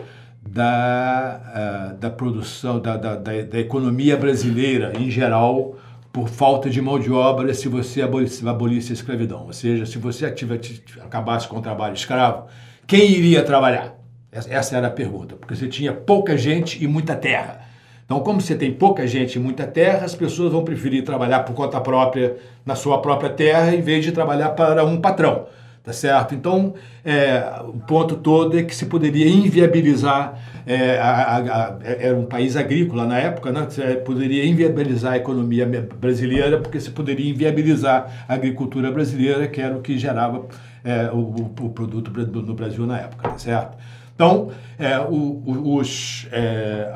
da, 0.41 1.93
uh, 1.93 1.97
da 1.97 2.09
produção, 2.09 2.79
da, 2.79 2.97
da, 2.97 3.15
da, 3.15 3.41
da, 3.43 3.59
economia 3.59 4.17
brasileira 4.17 4.93
em 4.99 5.09
geral, 5.09 5.75
por 6.11 6.29
falta 6.29 6.69
de 6.69 6.81
mão 6.81 6.99
de 6.99 7.11
obra 7.11 7.53
se 7.53 7.67
você 7.67 8.01
abolisse, 8.01 8.47
abolisse 8.47 8.91
a 8.91 8.93
escravidão. 8.93 9.45
Ou 9.45 9.53
seja, 9.53 9.85
se 9.85 9.97
você 9.97 10.25
ativa, 10.25 10.59
acabasse 11.01 11.47
com 11.47 11.57
o 11.57 11.61
trabalho 11.61 11.93
escravo, 11.93 12.47
quem 12.87 13.11
iria 13.11 13.43
trabalhar? 13.43 14.00
Essa 14.31 14.77
era 14.77 14.87
a 14.87 14.91
pergunta, 14.91 15.35
porque 15.35 15.53
você 15.55 15.67
tinha 15.67 15.91
pouca 15.91 16.37
gente 16.37 16.81
e 16.81 16.87
muita 16.87 17.15
terra. 17.15 17.61
Então, 18.05 18.19
como 18.21 18.39
você 18.39 18.55
tem 18.55 18.73
pouca 18.73 19.05
gente 19.05 19.35
e 19.35 19.39
muita 19.39 19.67
terra, 19.67 20.05
as 20.05 20.15
pessoas 20.15 20.51
vão 20.51 20.63
preferir 20.63 21.03
trabalhar 21.03 21.41
por 21.41 21.53
conta 21.53 21.79
própria 21.81 22.37
na 22.65 22.75
sua 22.75 23.01
própria 23.01 23.29
terra 23.29 23.75
em 23.75 23.81
vez 23.81 24.03
de 24.03 24.11
trabalhar 24.11 24.49
para 24.49 24.85
um 24.85 24.99
patrão, 24.99 25.47
tá 25.83 25.91
certo? 25.91 26.35
Então, 26.35 26.73
é, 27.05 27.43
o 27.65 27.79
ponto 27.79 28.15
todo 28.17 28.57
é 28.57 28.63
que 28.63 28.75
se 28.75 28.85
poderia 28.85 29.27
inviabilizar, 29.27 30.37
é, 30.65 30.97
a, 30.97 31.09
a, 31.09 31.37
a, 31.37 31.77
era 31.83 32.17
um 32.17 32.25
país 32.25 32.55
agrícola 32.55 33.05
na 33.05 33.17
época, 33.17 33.51
né? 33.51 33.65
Você 33.69 33.95
poderia 33.95 34.45
inviabilizar 34.45 35.13
a 35.13 35.17
economia 35.17 35.65
brasileira 35.99 36.57
porque 36.57 36.79
se 36.79 36.91
poderia 36.91 37.29
inviabilizar 37.29 38.25
a 38.27 38.33
agricultura 38.33 38.91
brasileira, 38.91 39.47
que 39.47 39.61
era 39.61 39.75
o 39.75 39.81
que 39.81 39.97
gerava 39.97 40.45
é, 40.83 41.09
o, 41.11 41.51
o, 41.59 41.69
produto 41.69 42.11
no 42.41 42.53
Brasil 42.53 42.85
na 42.85 42.99
época, 42.99 43.29
tá 43.29 43.37
certo? 43.37 43.77
Então, 44.21 44.51
é, 44.77 44.99
o, 44.99 45.77
os 45.77 46.27
é, 46.31 46.93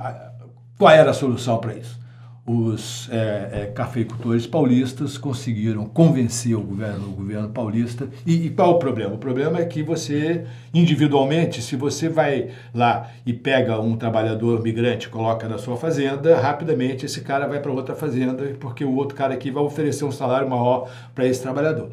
qual 0.77 0.91
era 0.91 1.09
a 1.09 1.13
solução 1.13 1.57
para 1.57 1.73
isso? 1.73 1.99
Os 2.45 3.09
é, 3.11 3.49
é, 3.51 3.65
cafeicultores 3.73 4.45
paulistas 4.45 5.17
conseguiram 5.17 5.85
convencer 5.87 6.55
o 6.55 6.61
governo, 6.61 7.07
o 7.07 7.13
governo 7.13 7.49
paulista. 7.49 8.07
E, 8.27 8.45
e, 8.45 8.49
qual 8.51 8.75
o 8.75 8.77
problema? 8.77 9.15
O 9.15 9.17
problema 9.17 9.57
é 9.57 9.65
que 9.65 9.81
você, 9.81 10.45
individualmente, 10.71 11.63
se 11.63 11.75
você 11.75 12.07
vai 12.07 12.51
lá 12.71 13.09
e 13.25 13.33
pega 13.33 13.81
um 13.81 13.97
trabalhador 13.97 14.61
migrante, 14.61 15.09
coloca 15.09 15.49
na 15.49 15.57
sua 15.57 15.77
fazenda, 15.77 16.39
rapidamente 16.39 17.07
esse 17.07 17.21
cara 17.21 17.47
vai 17.47 17.59
para 17.59 17.71
outra 17.71 17.95
fazenda, 17.95 18.55
porque 18.59 18.85
o 18.85 18.95
outro 18.95 19.17
cara 19.17 19.33
aqui 19.33 19.49
vai 19.49 19.63
oferecer 19.63 20.05
um 20.05 20.11
salário 20.11 20.47
maior 20.47 20.87
para 21.15 21.25
esse 21.25 21.41
trabalhador. 21.41 21.89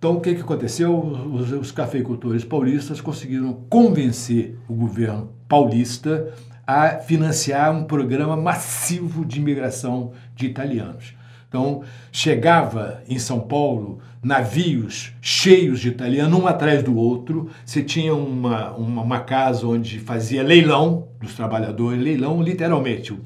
Então, 0.00 0.16
o 0.16 0.20
que, 0.22 0.34
que 0.34 0.40
aconteceu? 0.40 0.98
Os, 0.98 1.52
os 1.52 1.70
cafeicultores 1.70 2.42
paulistas 2.42 3.02
conseguiram 3.02 3.52
convencer 3.68 4.56
o 4.66 4.72
governo 4.72 5.30
paulista 5.46 6.32
a 6.66 6.92
financiar 7.00 7.70
um 7.70 7.84
programa 7.84 8.34
massivo 8.34 9.26
de 9.26 9.38
imigração 9.38 10.12
de 10.34 10.46
italianos. 10.46 11.14
Então, 11.46 11.82
chegava 12.10 13.02
em 13.06 13.18
São 13.18 13.40
Paulo 13.40 13.98
navios 14.22 15.12
cheios 15.20 15.80
de 15.80 15.88
italianos, 15.88 16.40
um 16.40 16.46
atrás 16.46 16.82
do 16.82 16.96
outro. 16.96 17.50
Você 17.62 17.82
tinha 17.82 18.14
uma, 18.14 18.70
uma, 18.70 19.02
uma 19.02 19.20
casa 19.20 19.66
onde 19.66 19.98
fazia 19.98 20.42
leilão 20.42 21.08
dos 21.20 21.34
trabalhadores, 21.34 22.02
leilão 22.02 22.40
literalmente. 22.40 23.12
O, 23.12 23.20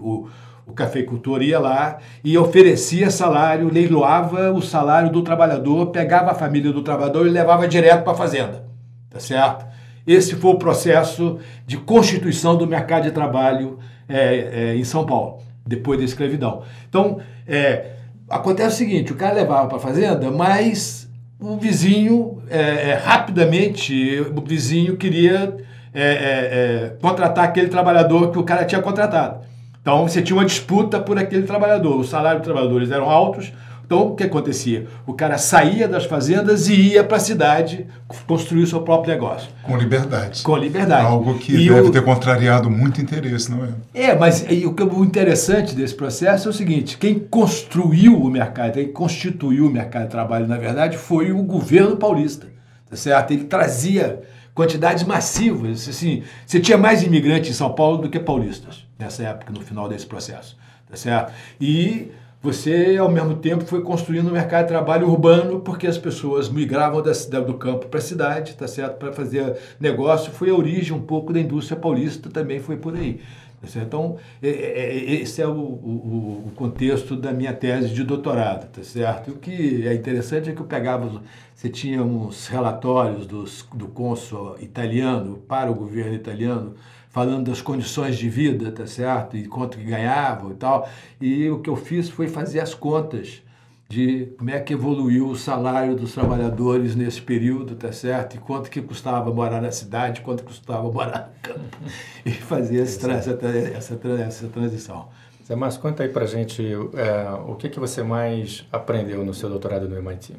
o, 0.00 0.28
o 0.70 0.72
cafeicultor 0.72 1.42
ia 1.42 1.58
lá 1.58 1.98
e 2.22 2.38
oferecia 2.38 3.10
salário, 3.10 3.72
leiloava 3.72 4.52
o 4.52 4.62
salário 4.62 5.10
do 5.10 5.20
trabalhador, 5.22 5.86
pegava 5.86 6.30
a 6.30 6.34
família 6.34 6.72
do 6.72 6.82
trabalhador 6.82 7.26
e 7.26 7.30
levava 7.30 7.66
direto 7.66 8.04
para 8.04 8.12
a 8.12 8.16
fazenda. 8.16 8.64
Tá 9.10 9.18
certo? 9.18 9.66
Esse 10.06 10.36
foi 10.36 10.52
o 10.52 10.58
processo 10.58 11.38
de 11.66 11.76
constituição 11.76 12.56
do 12.56 12.66
mercado 12.66 13.02
de 13.02 13.10
trabalho 13.10 13.78
é, 14.08 14.72
é, 14.72 14.76
em 14.76 14.84
São 14.84 15.04
Paulo, 15.04 15.42
depois 15.66 15.98
da 15.98 16.04
escravidão. 16.04 16.62
Então, 16.88 17.18
é, 17.46 17.90
acontece 18.28 18.76
o 18.76 18.78
seguinte: 18.78 19.12
o 19.12 19.16
cara 19.16 19.34
levava 19.34 19.66
para 19.66 19.76
a 19.76 19.80
fazenda, 19.80 20.30
mas 20.30 21.10
o 21.40 21.56
vizinho, 21.56 22.40
é, 22.48 22.90
é, 22.90 22.94
rapidamente, 22.94 24.20
o 24.34 24.40
vizinho 24.40 24.96
queria 24.96 25.56
é, 25.92 26.92
contratar 27.02 27.44
aquele 27.44 27.68
trabalhador 27.68 28.30
que 28.30 28.38
o 28.38 28.44
cara 28.44 28.64
tinha 28.64 28.80
contratado. 28.80 29.49
Então, 29.80 30.06
você 30.06 30.20
tinha 30.20 30.36
uma 30.36 30.44
disputa 30.44 31.00
por 31.00 31.18
aquele 31.18 31.46
trabalhador. 31.46 31.98
Os 31.98 32.10
salários 32.10 32.42
dos 32.42 32.52
trabalhadores 32.52 32.90
eram 32.90 33.08
altos, 33.08 33.52
então, 33.90 34.06
o 34.06 34.14
que 34.14 34.22
acontecia? 34.22 34.86
O 35.04 35.12
cara 35.14 35.36
saía 35.36 35.88
das 35.88 36.04
fazendas 36.04 36.68
e 36.68 36.74
ia 36.74 37.02
para 37.02 37.16
a 37.16 37.20
cidade 37.20 37.88
construir 38.24 38.62
o 38.62 38.66
seu 38.68 38.82
próprio 38.82 39.12
negócio. 39.12 39.48
Com 39.64 39.76
liberdade. 39.76 40.44
Com 40.44 40.56
liberdade. 40.56 41.04
Algo 41.04 41.36
que 41.40 41.56
e 41.56 41.68
deve 41.68 41.88
o... 41.88 41.90
ter 41.90 42.04
contrariado 42.04 42.70
muito 42.70 43.02
interesse, 43.02 43.50
não 43.50 43.64
é? 43.64 43.70
É, 43.92 44.16
mas 44.16 44.46
e, 44.48 44.64
o, 44.64 44.76
o 44.96 45.04
interessante 45.04 45.74
desse 45.74 45.92
processo 45.92 46.46
é 46.46 46.50
o 46.50 46.54
seguinte: 46.54 46.96
quem 46.98 47.18
construiu 47.18 48.16
o 48.16 48.30
mercado, 48.30 48.74
quem 48.74 48.92
constituiu 48.92 49.66
o 49.66 49.70
mercado 49.70 50.04
de 50.04 50.10
trabalho, 50.10 50.46
na 50.46 50.56
verdade, 50.56 50.96
foi 50.96 51.32
o 51.32 51.42
governo 51.42 51.96
paulista. 51.96 52.46
Tá 52.88 52.94
certo? 52.94 53.32
Ele 53.32 53.42
trazia 53.42 54.22
quantidades 54.54 55.02
massivas. 55.02 55.88
Assim, 55.88 56.22
você 56.46 56.60
tinha 56.60 56.78
mais 56.78 57.02
imigrantes 57.02 57.50
em 57.50 57.54
São 57.54 57.72
Paulo 57.72 57.96
do 57.96 58.08
que 58.08 58.20
paulistas 58.20 58.88
nessa 59.00 59.24
época, 59.24 59.52
no 59.52 59.60
final 59.62 59.88
desse 59.88 60.06
processo. 60.06 60.56
Tá 60.88 60.96
certo? 60.96 61.32
E 61.60 62.12
você, 62.42 62.96
ao 62.96 63.10
mesmo 63.10 63.36
tempo, 63.36 63.64
foi 63.64 63.82
construindo 63.82 64.28
um 64.28 64.32
mercado 64.32 64.62
de 64.62 64.68
trabalho 64.68 65.08
urbano, 65.08 65.60
porque 65.60 65.86
as 65.86 65.98
pessoas 65.98 66.48
migravam 66.48 67.02
da 67.02 67.12
cidade, 67.12 67.46
do 67.46 67.54
campo 67.54 67.86
para 67.86 67.98
a 67.98 68.02
cidade, 68.02 68.54
tá 68.54 68.66
certo? 68.66 68.96
Para 68.96 69.12
fazer 69.12 69.56
negócio. 69.78 70.32
Foi 70.32 70.50
a 70.50 70.54
origem 70.54 70.92
um 70.92 71.02
pouco 71.02 71.32
da 71.32 71.40
indústria 71.40 71.78
paulista, 71.78 72.30
também 72.30 72.58
foi 72.58 72.76
por 72.76 72.94
aí. 72.94 73.20
Tá 73.60 73.68
então, 73.82 74.16
é, 74.42 74.48
é, 74.48 74.86
é, 74.86 75.14
esse 75.16 75.42
é 75.42 75.46
o, 75.46 75.50
o, 75.50 76.44
o, 76.46 76.52
contexto 76.56 77.14
da 77.14 77.30
minha 77.30 77.52
tese 77.52 77.90
de 77.90 78.02
doutorado, 78.02 78.70
tá 78.70 78.82
certo? 78.82 79.32
O 79.32 79.34
que 79.34 79.86
é 79.86 79.92
interessante 79.92 80.48
é 80.48 80.54
que 80.54 80.62
eu 80.62 80.66
pegava, 80.66 81.20
você 81.54 81.68
tinha 81.68 82.02
uns 82.02 82.46
relatórios 82.46 83.26
dos, 83.26 83.66
do 83.74 83.86
cônsul 83.88 84.56
italiano 84.60 85.42
para 85.46 85.70
o 85.70 85.74
governo 85.74 86.14
italiano, 86.14 86.74
falando 87.10 87.50
das 87.50 87.60
condições 87.60 88.16
de 88.16 88.28
vida, 88.30 88.72
tá 88.72 88.86
certo? 88.86 89.36
E 89.36 89.46
quanto 89.46 89.76
que 89.76 89.84
ganhavam 89.84 90.52
e 90.52 90.54
tal. 90.54 90.88
E 91.20 91.50
o 91.50 91.58
que 91.60 91.68
eu 91.68 91.76
fiz 91.76 92.08
foi 92.08 92.28
fazer 92.28 92.60
as 92.60 92.72
contas 92.72 93.42
de 93.88 94.26
como 94.38 94.50
é 94.50 94.60
que 94.60 94.72
evoluiu 94.72 95.28
o 95.28 95.36
salário 95.36 95.96
dos 95.96 96.12
trabalhadores 96.14 96.94
nesse 96.94 97.20
período, 97.20 97.74
tá 97.74 97.92
certo? 97.92 98.36
E 98.36 98.38
quanto 98.38 98.70
que 98.70 98.80
custava 98.80 99.34
morar 99.34 99.60
na 99.60 99.72
cidade, 99.72 100.20
quanto 100.20 100.44
custava 100.44 100.84
morar 100.90 101.32
no 101.34 101.42
campo. 101.42 101.76
E 102.24 102.30
fazer 102.30 102.82
essa, 102.82 103.10
essa, 103.10 103.32
essa, 103.76 104.00
essa 104.22 104.46
transição. 104.46 105.08
Zé 105.44 105.56
Márcio, 105.56 105.80
conta 105.80 106.04
aí 106.04 106.08
pra 106.08 106.24
gente 106.26 106.64
é, 106.94 107.30
o 107.48 107.56
que, 107.56 107.68
que 107.68 107.80
você 107.80 108.04
mais 108.04 108.64
aprendeu 108.70 109.24
no 109.24 109.34
seu 109.34 109.48
doutorado 109.48 109.88
no 109.88 109.96
MIT. 109.96 110.34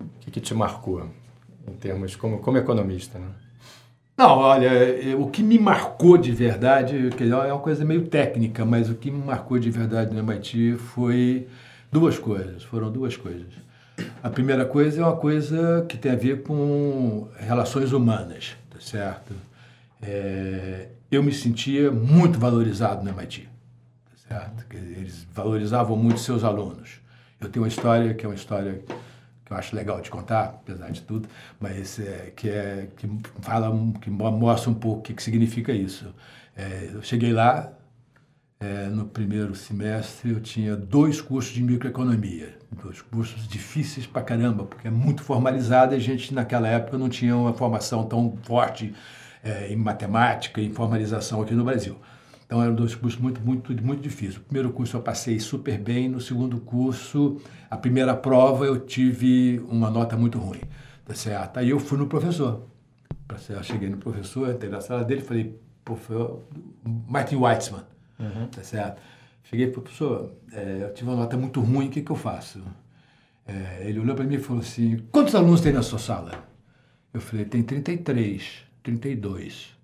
O 0.00 0.04
que, 0.20 0.30
que 0.30 0.40
te 0.40 0.54
marcou 0.54 1.04
em 1.66 1.72
termos 1.72 2.14
como, 2.14 2.38
como 2.38 2.56
economista, 2.56 3.18
né? 3.18 3.26
Não, 4.16 4.38
olha, 4.38 4.66
é, 4.66 5.14
o 5.14 5.26
que 5.26 5.42
me 5.42 5.58
marcou 5.58 6.16
de 6.16 6.32
verdade, 6.32 6.96
é 7.20 7.52
uma 7.52 7.60
coisa 7.60 7.84
meio 7.84 8.06
técnica, 8.06 8.64
mas 8.64 8.88
o 8.88 8.94
que 8.94 9.10
me 9.10 9.22
marcou 9.22 9.58
de 9.58 9.70
verdade 9.70 10.14
no 10.14 10.20
MIT 10.20 10.76
foi 10.76 11.46
duas 11.92 12.18
coisas, 12.18 12.62
foram 12.62 12.90
duas 12.90 13.16
coisas. 13.16 13.52
A 14.22 14.30
primeira 14.30 14.64
coisa 14.64 15.00
é 15.00 15.04
uma 15.04 15.16
coisa 15.16 15.84
que 15.88 15.98
tem 15.98 16.12
a 16.12 16.16
ver 16.16 16.42
com 16.42 17.28
relações 17.38 17.92
humanas, 17.92 18.56
tá 18.70 18.80
certo? 18.80 19.34
é, 20.02 20.88
eu 21.10 21.22
me 21.22 21.32
sentia 21.32 21.90
muito 21.90 22.38
valorizado 22.38 23.04
no 23.04 23.10
MIT. 23.10 23.48
Certo? 24.28 24.64
Eles 24.72 25.26
valorizavam 25.32 25.96
muito 25.96 26.20
seus 26.20 26.42
alunos. 26.42 27.00
Eu 27.40 27.48
tenho 27.48 27.64
uma 27.64 27.68
história 27.68 28.12
que 28.14 28.24
é 28.24 28.28
uma 28.28 28.34
história 28.34 28.82
que 29.46 29.52
eu 29.52 29.56
acho 29.56 29.76
legal 29.76 30.00
de 30.00 30.10
contar, 30.10 30.44
apesar 30.46 30.90
de 30.90 31.00
tudo, 31.02 31.28
mas 31.60 32.00
é, 32.00 32.32
que, 32.34 32.50
é, 32.50 32.88
que 32.96 33.08
fala, 33.40 33.72
que 34.00 34.10
mostra 34.10 34.68
um 34.68 34.74
pouco 34.74 34.98
o 34.98 35.02
que, 35.02 35.14
que 35.14 35.22
significa 35.22 35.72
isso. 35.72 36.12
É, 36.56 36.90
eu 36.92 37.00
cheguei 37.00 37.32
lá, 37.32 37.72
é, 38.58 38.88
no 38.88 39.06
primeiro 39.06 39.54
semestre 39.54 40.32
eu 40.32 40.40
tinha 40.40 40.74
dois 40.74 41.20
cursos 41.20 41.54
de 41.54 41.62
microeconomia, 41.62 42.58
dois 42.82 43.00
cursos 43.02 43.46
difíceis 43.46 44.04
pra 44.04 44.20
caramba, 44.20 44.64
porque 44.64 44.88
é 44.88 44.90
muito 44.90 45.22
formalizado 45.22 45.94
e 45.94 45.96
a 45.96 46.00
gente 46.00 46.34
naquela 46.34 46.66
época 46.66 46.98
não 46.98 47.08
tinha 47.08 47.36
uma 47.36 47.52
formação 47.52 48.04
tão 48.04 48.36
forte 48.42 48.92
é, 49.44 49.72
em 49.72 49.76
matemática, 49.76 50.60
em 50.60 50.72
formalização 50.72 51.40
aqui 51.40 51.54
no 51.54 51.64
Brasil. 51.64 51.96
Então 52.46 52.62
eram 52.62 52.74
dois 52.74 52.94
cursos 52.94 53.20
muito, 53.20 53.40
muito, 53.40 53.72
muito 53.84 54.00
difíceis. 54.00 54.36
O 54.36 54.40
primeiro 54.40 54.70
curso 54.70 54.96
eu 54.96 55.02
passei 55.02 55.38
super 55.40 55.78
bem, 55.78 56.08
no 56.08 56.20
segundo 56.20 56.58
curso, 56.60 57.40
a 57.68 57.76
primeira 57.76 58.14
prova 58.14 58.64
eu 58.64 58.78
tive 58.78 59.60
uma 59.68 59.90
nota 59.90 60.16
muito 60.16 60.38
ruim, 60.38 60.60
tá 61.04 61.12
certo? 61.12 61.58
Aí 61.58 61.70
eu 61.70 61.80
fui 61.80 61.98
no 61.98 62.06
professor. 62.06 62.64
Cheguei 63.64 63.90
no 63.90 63.96
professor, 63.96 64.48
entrei 64.50 64.70
na 64.70 64.80
sala 64.80 65.04
dele 65.04 65.20
e 65.20 65.24
falei, 65.24 65.60
professor, 65.84 66.44
Martin 66.84 67.36
Weitzman, 67.36 67.82
uhum. 68.20 68.46
tá 68.46 68.62
certo? 68.62 69.02
Cheguei 69.42 69.66
professor, 69.66 70.32
é, 70.52 70.82
eu 70.82 70.94
tive 70.94 71.10
uma 71.10 71.16
nota 71.16 71.36
muito 71.36 71.60
ruim, 71.60 71.88
o 71.88 71.90
que, 71.90 72.02
que 72.02 72.10
eu 72.10 72.16
faço? 72.16 72.62
É, 73.44 73.88
ele 73.88 73.98
olhou 73.98 74.14
para 74.14 74.24
mim 74.24 74.36
e 74.36 74.38
falou 74.38 74.62
assim, 74.62 74.98
quantos 75.10 75.34
alunos 75.34 75.60
tem 75.60 75.72
na 75.72 75.82
sua 75.82 75.98
sala? 75.98 76.46
Eu 77.12 77.20
falei, 77.20 77.44
tem 77.44 77.62
33, 77.62 78.64
32. 78.82 79.75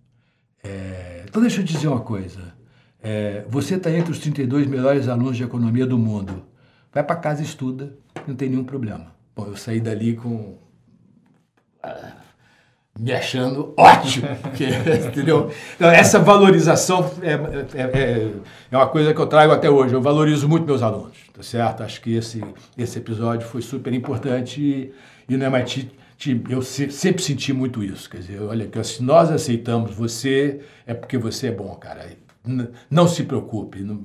É, 0.63 1.25
então 1.29 1.43
deixa 1.43 1.61
eu 1.61 1.65
dizer 1.65 1.89
uma 1.89 2.01
coisa. 2.01 2.55
É, 3.03 3.45
você 3.49 3.75
está 3.75 3.91
entre 3.91 4.13
os 4.13 4.19
32 4.19 4.67
melhores 4.67 5.09
alunos 5.09 5.37
de 5.37 5.43
economia 5.43 5.87
do 5.87 5.99
mundo. 5.99 6.45
Vai 6.93 7.03
para 7.03 7.17
casa 7.17 7.43
e 7.43 7.45
estuda, 7.45 7.97
não 8.27 8.35
tem 8.35 8.49
nenhum 8.49 8.65
problema. 8.65 9.07
Bom, 9.35 9.47
eu 9.47 9.57
saí 9.57 9.81
dali 9.81 10.15
com. 10.15 10.59
Ah, 11.83 12.13
me 12.99 13.11
achando 13.11 13.73
ótimo, 13.77 14.29
porque, 14.43 14.67
entendeu? 15.09 15.51
Então, 15.75 15.91
essa 15.91 16.19
valorização 16.19 17.11
é, 17.23 17.33
é, 17.33 17.83
é, 17.83 18.31
é, 18.71 18.77
uma 18.77 18.87
coisa 18.87 19.15
que 19.15 19.21
eu 19.21 19.27
trago 19.27 19.53
até 19.53 19.69
hoje. 19.71 19.95
Eu 19.95 20.03
valorizo 20.03 20.49
muito 20.49 20.67
meus 20.67 20.83
alunos, 20.83 21.17
tá 21.33 21.43
certo? 21.43 21.83
Acho 21.83 22.01
que 22.03 22.15
esse, 22.15 22.45
esse 22.77 22.99
episódio 22.99 23.49
foi 23.49 23.63
super 23.63 23.93
importante 23.95 24.61
e, 24.61 24.93
e 25.33 25.37
no 25.37 25.45
MIT 25.45 25.91
eu 26.49 26.63
sempre 26.63 27.23
senti 27.23 27.53
muito 27.53 27.83
isso. 27.83 28.09
Quer 28.09 28.19
dizer, 28.19 28.43
olha, 28.43 28.69
se 28.85 29.03
nós 29.03 29.31
aceitamos 29.31 29.95
você, 29.95 30.61
é 30.87 30.95
porque 30.95 31.19
você 31.19 31.49
é 31.49 31.53
bom, 31.53 31.75
cara. 31.75 32.07
Não 32.91 33.09
se 33.09 33.25
preocupe. 33.25 33.81
Não, 33.81 34.05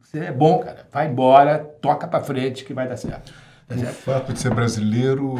você 0.00 0.18
é 0.20 0.32
bom, 0.32 0.58
cara. 0.60 0.86
Vai 0.92 1.08
embora, 1.10 1.58
toca 1.58 2.06
para 2.06 2.24
frente 2.24 2.64
que 2.64 2.72
vai 2.72 2.88
dar 2.88 2.96
certo. 2.96 3.32
Tá 3.68 3.74
o 3.74 3.78
fato 3.92 4.32
de 4.32 4.40
ser 4.40 4.54
brasileiro 4.54 5.34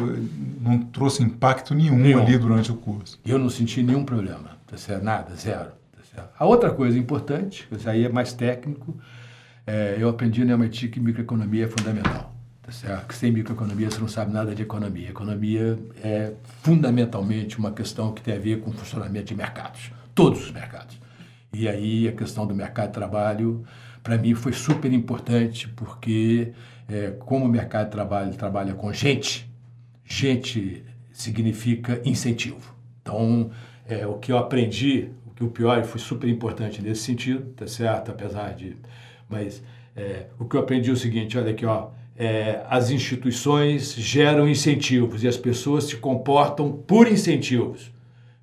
não 0.61 0.77
trouxe 0.77 1.23
impacto 1.23 1.73
nenhum, 1.73 1.97
nenhum, 1.97 2.21
ali 2.21 2.37
durante 2.37 2.71
o 2.71 2.75
curso. 2.75 3.19
Eu 3.25 3.39
não 3.39 3.49
senti 3.49 3.81
nenhum 3.81 4.05
problema, 4.05 4.51
tá 4.67 4.77
certo? 4.77 5.03
nada, 5.03 5.35
zero. 5.35 5.71
Tá 5.91 6.03
certo? 6.13 6.29
A 6.37 6.45
outra 6.45 6.71
coisa 6.71 6.97
importante, 6.97 7.67
isso 7.71 7.89
aí 7.89 8.05
é 8.05 8.09
mais 8.09 8.31
técnico, 8.31 8.95
é, 9.65 9.97
eu 9.97 10.07
aprendi 10.07 10.45
no 10.45 10.53
MIT 10.53 10.89
que 10.89 10.99
microeconomia 10.99 11.65
é 11.65 11.67
fundamental. 11.67 12.28
Tá 12.69 13.03
sem 13.09 13.31
microeconomia 13.31 13.89
você 13.89 13.99
não 13.99 14.07
sabe 14.07 14.31
nada 14.31 14.53
de 14.53 14.61
economia. 14.61 15.09
Economia 15.09 15.77
é 16.03 16.33
fundamentalmente 16.61 17.57
uma 17.57 17.71
questão 17.71 18.13
que 18.13 18.21
tem 18.21 18.35
a 18.35 18.39
ver 18.39 18.61
com 18.61 18.69
o 18.69 18.73
funcionamento 18.73 19.25
de 19.25 19.35
mercados, 19.35 19.91
todos 20.13 20.43
os 20.43 20.51
mercados. 20.51 20.99
E 21.51 21.67
aí 21.67 22.07
a 22.07 22.11
questão 22.11 22.45
do 22.45 22.53
mercado 22.53 22.87
de 22.87 22.93
trabalho, 22.93 23.65
para 24.03 24.17
mim, 24.17 24.35
foi 24.35 24.53
super 24.53 24.91
importante, 24.93 25.67
porque 25.69 26.53
é, 26.87 27.11
como 27.19 27.45
o 27.45 27.49
mercado 27.49 27.85
de 27.85 27.91
trabalho 27.91 28.33
trabalha 28.35 28.73
com 28.73 28.93
gente, 28.93 29.49
gente 30.05 30.83
significa 31.11 32.01
incentivo. 32.05 32.73
Então, 33.01 33.49
é, 33.87 34.05
o 34.05 34.15
que 34.15 34.31
eu 34.31 34.37
aprendi, 34.37 35.09
o 35.25 35.31
que 35.31 35.43
o 35.43 35.49
pior 35.49 35.83
foi 35.83 35.99
super 35.99 36.29
importante 36.29 36.81
nesse 36.81 37.01
sentido, 37.01 37.51
tá 37.53 37.67
certo? 37.67 38.11
Apesar 38.11 38.53
de. 38.53 38.77
Mas 39.27 39.63
é, 39.95 40.27
o 40.37 40.45
que 40.45 40.55
eu 40.55 40.61
aprendi 40.61 40.89
é 40.89 40.93
o 40.93 40.97
seguinte: 40.97 41.37
olha 41.37 41.51
aqui, 41.51 41.65
ó. 41.65 41.89
É, 42.21 42.63
as 42.69 42.91
instituições 42.91 43.95
geram 43.95 44.45
incentivos 44.45 45.23
e 45.23 45.27
as 45.27 45.37
pessoas 45.37 45.85
se 45.85 45.95
comportam 45.95 46.69
por 46.69 47.07
incentivos. 47.07 47.91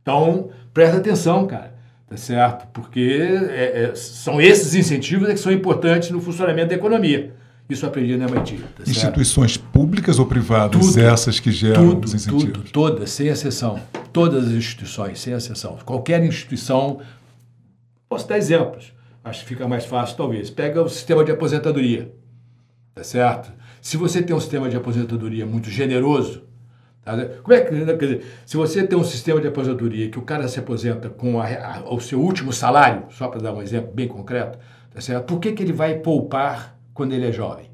Então, 0.00 0.48
presta 0.72 0.96
atenção, 0.96 1.46
cara, 1.46 1.74
tá 2.08 2.16
certo? 2.16 2.66
Porque 2.68 3.20
é, 3.50 3.90
é, 3.90 3.94
são 3.94 4.40
esses 4.40 4.74
incentivos 4.74 5.28
que 5.28 5.36
são 5.36 5.52
importantes 5.52 6.10
no 6.10 6.22
funcionamento 6.22 6.70
da 6.70 6.74
economia. 6.74 7.34
Isso 7.68 7.84
eu 7.84 7.88
aprendi 7.88 8.16
na 8.16 8.26
MIT. 8.26 8.58
Tá 8.58 8.84
Instituições 8.86 9.56
públicas 9.56 10.18
ou 10.18 10.26
privadas, 10.26 10.80
tudo, 10.80 11.00
essas 11.00 11.40
que 11.40 11.50
geram 11.50 11.90
tudo, 11.90 12.04
os 12.04 12.14
incentivos? 12.14 12.52
Tudo, 12.52 12.70
todas, 12.70 13.10
sem 13.10 13.26
exceção. 13.26 13.80
Todas 14.12 14.46
as 14.46 14.52
instituições, 14.52 15.20
sem 15.20 15.34
exceção. 15.34 15.76
Qualquer 15.84 16.24
instituição. 16.24 17.00
Posso 18.08 18.28
dar 18.28 18.38
exemplos. 18.38 18.92
Acho 19.24 19.42
que 19.42 19.48
fica 19.48 19.66
mais 19.66 19.84
fácil, 19.84 20.16
talvez. 20.16 20.48
Pega 20.48 20.80
o 20.80 20.88
sistema 20.88 21.24
de 21.24 21.32
aposentadoria. 21.32 22.12
Tá 22.94 23.02
certo? 23.02 23.52
Se 23.86 23.96
você 23.96 24.20
tem 24.20 24.34
um 24.34 24.40
sistema 24.40 24.68
de 24.68 24.76
aposentadoria 24.76 25.46
muito 25.46 25.70
generoso, 25.70 26.42
tá? 27.04 27.12
como 27.40 27.56
é 27.56 27.60
que, 27.60 27.72
né, 27.72 27.84
quer 27.96 28.04
dizer, 28.04 28.24
se 28.44 28.56
você 28.56 28.84
tem 28.84 28.98
um 28.98 29.04
sistema 29.04 29.40
de 29.40 29.46
aposentadoria 29.46 30.10
que 30.10 30.18
o 30.18 30.22
cara 30.22 30.48
se 30.48 30.58
aposenta 30.58 31.08
com 31.08 31.40
a, 31.40 31.46
a, 31.46 31.94
o 31.94 32.00
seu 32.00 32.20
último 32.20 32.52
salário, 32.52 33.04
só 33.10 33.28
para 33.28 33.40
dar 33.40 33.52
um 33.52 33.62
exemplo 33.62 33.92
bem 33.94 34.08
concreto, 34.08 34.58
tá 34.92 35.00
certo? 35.00 35.26
Por 35.26 35.38
que, 35.38 35.52
que 35.52 35.62
ele 35.62 35.72
vai 35.72 36.00
poupar 36.00 36.76
quando 36.92 37.12
ele 37.12 37.28
é 37.28 37.30
jovem? 37.30 37.70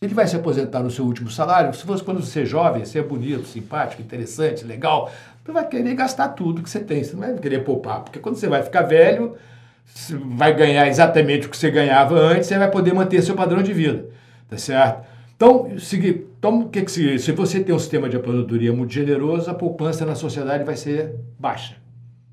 Ele 0.00 0.14
vai 0.14 0.28
se 0.28 0.36
aposentar 0.36 0.80
no 0.80 0.92
seu 0.92 1.04
último 1.04 1.28
salário, 1.28 1.74
se 1.74 1.82
fosse 1.82 2.04
quando 2.04 2.22
você 2.22 2.42
é 2.42 2.44
jovem, 2.44 2.84
você 2.84 3.00
é 3.00 3.02
bonito, 3.02 3.48
simpático, 3.48 4.00
interessante, 4.00 4.64
legal, 4.64 5.10
você 5.44 5.50
vai 5.50 5.66
querer 5.66 5.96
gastar 5.96 6.28
tudo 6.28 6.62
que 6.62 6.70
você 6.70 6.78
tem, 6.78 7.02
você 7.02 7.14
não 7.14 7.20
vai 7.20 7.34
querer 7.34 7.64
poupar, 7.64 8.02
porque 8.02 8.20
quando 8.20 8.36
você 8.36 8.46
vai 8.46 8.62
ficar 8.62 8.82
velho, 8.82 9.34
vai 10.36 10.54
ganhar 10.54 10.86
exatamente 10.86 11.48
o 11.48 11.50
que 11.50 11.56
você 11.56 11.68
ganhava 11.68 12.14
antes, 12.14 12.46
você 12.46 12.56
vai 12.56 12.70
poder 12.70 12.94
manter 12.94 13.20
seu 13.22 13.34
padrão 13.34 13.60
de 13.60 13.72
vida. 13.72 14.14
Tá 14.48 14.58
certo? 14.58 15.06
Então, 15.36 15.68
então 16.38 16.60
o 16.60 16.68
que, 16.68 16.82
que 16.82 16.90
se, 16.90 17.18
se 17.18 17.32
você 17.32 17.60
tem 17.60 17.74
um 17.74 17.78
sistema 17.78 18.08
de 18.08 18.16
aposentadoria 18.16 18.72
muito 18.72 18.92
generoso, 18.92 19.50
a 19.50 19.54
poupança 19.54 20.04
na 20.04 20.14
sociedade 20.14 20.64
vai 20.64 20.76
ser 20.76 21.14
baixa. 21.38 21.76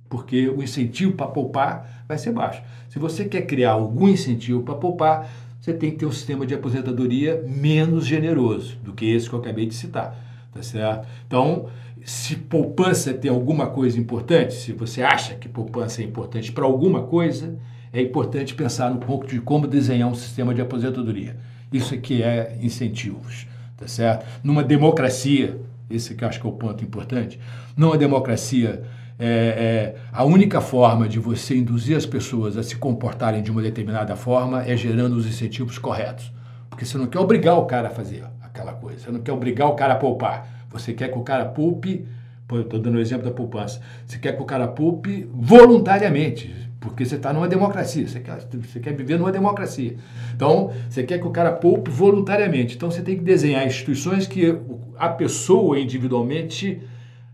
Porque 0.09 0.49
o 0.49 0.61
incentivo 0.61 1.13
para 1.13 1.27
poupar 1.27 2.05
vai 2.07 2.17
ser 2.17 2.31
baixo. 2.31 2.61
Se 2.89 2.99
você 2.99 3.25
quer 3.25 3.43
criar 3.43 3.71
algum 3.71 4.07
incentivo 4.07 4.61
para 4.61 4.75
poupar, 4.75 5.29
você 5.59 5.73
tem 5.73 5.91
que 5.91 5.97
ter 5.97 6.05
um 6.05 6.11
sistema 6.11 6.45
de 6.45 6.53
aposentadoria 6.53 7.43
menos 7.47 8.05
generoso 8.05 8.77
do 8.83 8.93
que 8.93 9.05
esse 9.05 9.29
que 9.29 9.35
eu 9.35 9.39
acabei 9.39 9.65
de 9.65 9.73
citar. 9.73 10.15
Tá 10.53 10.61
certo? 10.61 11.07
Então, 11.25 11.67
se 12.03 12.35
poupança 12.35 13.13
tem 13.13 13.29
alguma 13.29 13.67
coisa 13.67 13.99
importante, 13.99 14.53
se 14.53 14.73
você 14.73 15.01
acha 15.01 15.35
que 15.35 15.47
poupança 15.47 16.01
é 16.01 16.05
importante 16.05 16.51
para 16.51 16.65
alguma 16.65 17.03
coisa, 17.03 17.57
é 17.93 18.01
importante 18.01 18.55
pensar 18.55 18.89
no 18.89 18.99
ponto 18.99 19.27
de 19.27 19.39
como 19.39 19.67
desenhar 19.67 20.09
um 20.09 20.15
sistema 20.15 20.53
de 20.53 20.61
aposentadoria. 20.61 21.37
Isso 21.71 21.93
aqui 21.93 22.21
é 22.21 22.57
incentivos, 22.61 23.47
tá 23.77 23.87
certo? 23.87 24.25
Numa 24.43 24.63
democracia, 24.63 25.59
esse 25.89 26.15
que 26.15 26.23
eu 26.23 26.27
acho 26.27 26.39
que 26.39 26.45
é 26.45 26.49
o 26.49 26.53
ponto 26.53 26.83
importante, 26.83 27.39
numa 27.77 27.97
democracia, 27.97 28.83
é, 29.17 29.25
é, 29.25 29.95
a 30.11 30.23
única 30.23 30.59
forma 30.59 31.07
de 31.07 31.19
você 31.19 31.55
induzir 31.55 31.95
as 31.95 32.05
pessoas 32.05 32.57
a 32.57 32.63
se 32.63 32.75
comportarem 32.75 33.43
de 33.43 33.51
uma 33.51 33.61
determinada 33.61 34.15
forma 34.15 34.63
é 34.63 34.75
gerando 34.75 35.15
os 35.15 35.27
incentivos 35.27 35.77
corretos. 35.77 36.31
Porque 36.69 36.85
você 36.85 36.97
não 36.97 37.05
quer 37.05 37.19
obrigar 37.19 37.57
o 37.57 37.65
cara 37.65 37.89
a 37.89 37.91
fazer 37.91 38.23
aquela 38.41 38.73
coisa, 38.73 38.99
você 38.99 39.11
não 39.11 39.21
quer 39.21 39.31
obrigar 39.31 39.67
o 39.67 39.75
cara 39.75 39.93
a 39.93 39.97
poupar. 39.97 40.65
Você 40.71 40.93
quer 40.93 41.09
que 41.09 41.17
o 41.17 41.21
cara 41.21 41.45
poupe, 41.45 42.07
estou 42.51 42.79
dando 42.79 42.95
o 42.95 42.97
um 42.97 43.01
exemplo 43.01 43.25
da 43.25 43.31
poupança, 43.31 43.79
você 44.05 44.17
quer 44.17 44.35
que 44.35 44.41
o 44.41 44.45
cara 44.45 44.67
poupe 44.67 45.29
voluntariamente, 45.33 46.53
porque 46.81 47.05
você 47.05 47.15
está 47.15 47.31
numa 47.31 47.47
democracia, 47.47 48.07
você 48.07 48.19
quer, 48.19 48.39
você 48.39 48.79
quer 48.79 48.93
viver 48.95 49.17
numa 49.17 49.31
democracia. 49.31 49.95
Então, 50.35 50.73
você 50.89 51.03
quer 51.03 51.19
que 51.19 51.27
o 51.27 51.29
cara 51.29 51.51
poupe 51.51 51.91
voluntariamente. 51.91 52.75
Então, 52.75 52.89
você 52.89 53.03
tem 53.03 53.15
que 53.15 53.23
desenhar 53.23 53.65
instituições 53.65 54.25
que 54.25 54.57
a 54.97 55.07
pessoa 55.07 55.79
individualmente, 55.79 56.81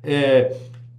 é, 0.03 0.53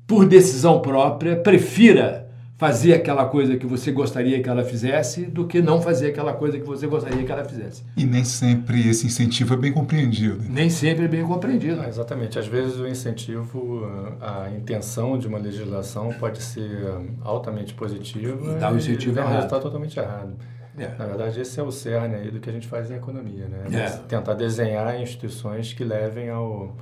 por 0.07 0.27
decisão 0.27 0.81
própria, 0.81 1.37
prefira 1.37 2.18
fazer 2.59 2.93
aquela 2.93 3.25
coisa 3.25 3.57
que 3.57 3.65
você 3.65 3.93
gostaria 3.93 4.43
que 4.43 4.49
ela 4.49 4.65
fizesse 4.65 5.25
do 5.25 5.47
que 5.47 5.63
não 5.63 5.81
fazer 5.81 6.09
aquela 6.09 6.33
coisa 6.33 6.59
que 6.59 6.67
você 6.67 6.89
gostaria 6.89 7.25
que 7.25 7.31
ela 7.31 7.45
fizesse. 7.45 7.85
E 7.97 8.05
nem 8.05 8.25
sempre 8.25 8.89
esse 8.89 9.07
incentivo 9.07 9.55
é 9.55 9.57
bem 9.57 9.73
compreendido. 9.73 10.43
Nem 10.51 10.69
sempre 10.69 11.05
é 11.05 11.09
bem 11.09 11.25
compreendido. 11.25 11.81
Ah, 11.81 11.89
exatamente. 11.89 12.37
Às 12.37 12.49
vezes 12.49 12.77
o 12.77 12.89
incentivo, 12.89 13.89
a 14.21 14.51
intenção 14.51 15.17
de 15.17 15.29
uma 15.29 15.39
legislação 15.39 16.13
pode 16.19 16.43
ser 16.43 16.83
altamente 17.23 17.73
positiva 17.75 18.37
e 18.51 18.59
dar 18.59 18.73
o 18.73 18.77
incentivo 18.77 19.17
e 19.17 19.19
errado. 19.21 19.31
um 19.31 19.37
resultado 19.37 19.63
totalmente 19.63 19.97
errado. 19.97 20.35
É. 20.77 20.89
Na 20.99 21.07
verdade, 21.07 21.41
esse 21.41 21.59
é 21.61 21.63
o 21.63 21.71
cerne 21.71 22.17
aí 22.17 22.31
do 22.31 22.41
que 22.41 22.51
a 22.51 22.53
gente 22.53 22.67
faz 22.67 22.91
em 22.91 22.95
economia, 22.95 23.47
né? 23.47 23.67
É. 23.73 23.89
Tentar 24.09 24.35
desenhar 24.35 25.01
instituições 25.01 25.73
que 25.73 25.85
levem 25.85 26.29
ao 26.29 26.77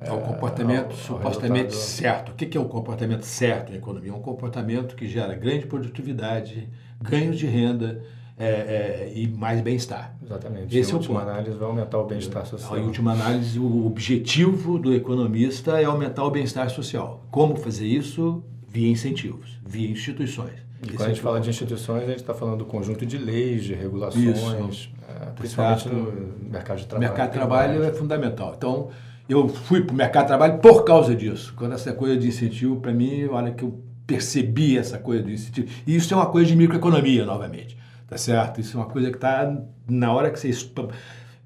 É 0.00 0.12
o 0.12 0.20
comportamento 0.20 0.94
supostamente 0.94 1.74
certo. 1.74 2.30
O 2.30 2.34
que 2.34 2.56
é 2.56 2.60
o 2.60 2.66
comportamento 2.66 3.24
certo 3.24 3.70
na 3.70 3.78
economia? 3.78 4.12
É 4.12 4.14
um 4.14 4.20
comportamento 4.20 4.94
que 4.94 5.08
gera 5.08 5.34
grande 5.34 5.66
produtividade, 5.66 6.68
ganhos 7.00 7.36
de 7.36 7.46
renda 7.46 8.00
é, 8.38 8.46
é, 8.46 9.12
e 9.12 9.26
mais 9.26 9.60
bem-estar. 9.60 10.16
Exatamente. 10.22 10.78
Esse 10.78 10.90
em 10.90 10.94
é 10.94 10.96
última 10.96 11.20
ponto. 11.20 11.30
análise, 11.30 11.56
vai 11.56 11.68
aumentar 11.68 11.98
o 11.98 12.04
bem-estar 12.04 12.46
social. 12.46 12.78
Em 12.78 12.84
última 12.84 13.12
análise, 13.12 13.58
o 13.58 13.86
objetivo 13.86 14.78
do 14.78 14.94
economista 14.94 15.80
é 15.80 15.84
aumentar 15.84 16.24
o 16.24 16.30
bem-estar 16.30 16.70
social. 16.70 17.24
Como 17.30 17.56
fazer 17.56 17.86
isso? 17.86 18.42
Via 18.68 18.88
incentivos, 18.88 19.58
via 19.66 19.90
instituições. 19.90 20.68
E 20.80 20.92
quando 20.92 21.06
a 21.06 21.08
gente 21.08 21.20
fala 21.20 21.40
de 21.40 21.50
instituições, 21.50 22.04
a 22.04 22.06
gente 22.06 22.20
está 22.20 22.32
falando 22.32 22.58
do 22.58 22.64
conjunto 22.64 23.04
de 23.04 23.18
leis, 23.18 23.64
de 23.64 23.74
regulações, 23.74 24.92
é, 25.08 25.26
principalmente 25.34 25.88
no 25.88 26.48
mercado 26.48 26.78
de 26.78 26.86
trabalho. 26.86 26.96
O 26.96 27.00
mercado 27.00 27.30
de 27.30 27.34
trabalho 27.34 27.82
é 27.82 27.92
fundamental. 27.92 28.54
Então, 28.56 28.90
eu 29.28 29.48
fui 29.48 29.82
para 29.82 29.92
o 29.92 29.96
mercado 29.96 30.24
de 30.24 30.28
trabalho 30.28 30.58
por 30.58 30.84
causa 30.84 31.14
disso. 31.14 31.52
Quando 31.56 31.74
essa 31.74 31.92
coisa 31.92 32.16
de 32.16 32.28
incentivo, 32.28 32.76
para 32.76 32.92
mim, 32.92 33.26
olha 33.26 33.52
que 33.52 33.62
eu 33.62 33.78
percebi 34.06 34.78
essa 34.78 34.98
coisa 34.98 35.22
do 35.22 35.30
incentivo. 35.30 35.68
E 35.86 35.94
isso 35.94 36.12
é 36.14 36.16
uma 36.16 36.26
coisa 36.26 36.48
de 36.48 36.56
microeconomia, 36.56 37.26
novamente. 37.26 37.76
Tá 38.08 38.16
certo? 38.16 38.60
Isso 38.60 38.76
é 38.76 38.80
uma 38.80 38.88
coisa 38.88 39.10
que 39.10 39.16
está 39.16 39.54
na 39.86 40.12
hora 40.12 40.30
que 40.30 40.40
você. 40.40 40.50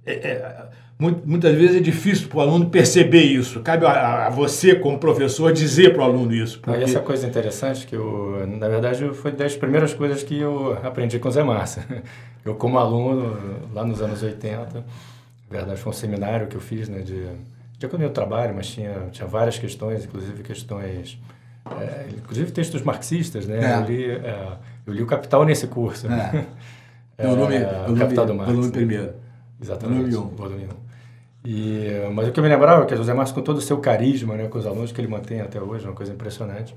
É, 0.06 0.12
é, 0.12 0.66
muitas 0.98 1.56
vezes 1.56 1.76
é 1.76 1.80
difícil 1.80 2.28
para 2.28 2.38
o 2.38 2.40
aluno 2.40 2.70
perceber 2.70 3.22
isso. 3.22 3.60
Cabe 3.60 3.84
a, 3.84 4.28
a 4.28 4.30
você, 4.30 4.76
como 4.76 4.96
professor, 4.98 5.52
dizer 5.52 5.92
para 5.92 6.02
o 6.02 6.04
aluno 6.04 6.32
isso. 6.32 6.60
Porque... 6.60 6.78
E 6.78 6.84
essa 6.84 7.00
coisa 7.00 7.26
interessante 7.26 7.84
que 7.84 7.96
eu, 7.96 8.46
na 8.46 8.68
verdade, 8.68 9.12
foi 9.12 9.32
das 9.32 9.56
primeiras 9.56 9.92
coisas 9.92 10.22
que 10.22 10.38
eu 10.38 10.78
aprendi 10.84 11.18
com 11.18 11.28
o 11.28 11.32
Zé 11.32 11.42
Márcia. 11.42 11.84
Eu, 12.44 12.56
como 12.56 12.76
aluno, 12.76 13.36
lá 13.72 13.84
nos 13.84 14.02
anos 14.02 14.20
80, 14.20 14.78
na 14.78 14.82
verdade, 15.48 15.80
foi 15.80 15.90
um 15.90 15.94
seminário 15.94 16.48
que 16.48 16.56
eu 16.56 16.60
fiz 16.60 16.88
né, 16.88 16.98
de, 16.98 17.24
de 17.82 17.86
economia 17.86 18.08
do 18.08 18.14
trabalho, 18.14 18.54
mas 18.54 18.68
tinha, 18.68 19.08
tinha 19.10 19.26
várias 19.26 19.58
questões, 19.58 20.04
inclusive 20.04 20.42
questões, 20.42 21.18
é, 21.80 22.08
inclusive 22.16 22.50
textos 22.52 22.82
marxistas, 22.82 23.46
né? 23.46 23.60
É. 23.60 23.76
Eu, 23.76 23.84
li, 23.84 24.10
é, 24.10 24.48
eu 24.86 24.92
li 24.92 25.02
o 25.02 25.06
Capital 25.06 25.44
nesse 25.44 25.66
curso. 25.66 26.06
É. 26.06 26.46
é 27.18 27.26
volume, 27.26 27.56
o 27.88 27.96
Capital 27.96 28.26
do 28.26 28.34
Marx. 28.34 28.52
Volume 28.52 28.72
primeiro. 28.72 29.14
Exatamente. 29.60 30.10
Volume 30.10 30.32
1. 30.32 30.36
Volume 30.36 30.64
1. 30.64 30.68
E, 31.44 32.08
mas 32.14 32.28
o 32.28 32.32
que 32.32 32.38
eu 32.38 32.44
me 32.44 32.48
lembrava 32.48 32.84
é 32.84 32.86
que 32.86 32.94
José 32.94 33.12
Márcio, 33.12 33.34
com 33.34 33.42
todo 33.42 33.58
o 33.58 33.60
seu 33.60 33.78
carisma, 33.78 34.36
né, 34.36 34.46
com 34.46 34.58
os 34.58 34.66
alunos 34.66 34.92
que 34.92 35.00
ele 35.00 35.08
mantém 35.08 35.40
até 35.40 35.60
hoje, 35.60 35.84
é 35.84 35.88
uma 35.88 35.94
coisa 35.94 36.12
impressionante. 36.12 36.74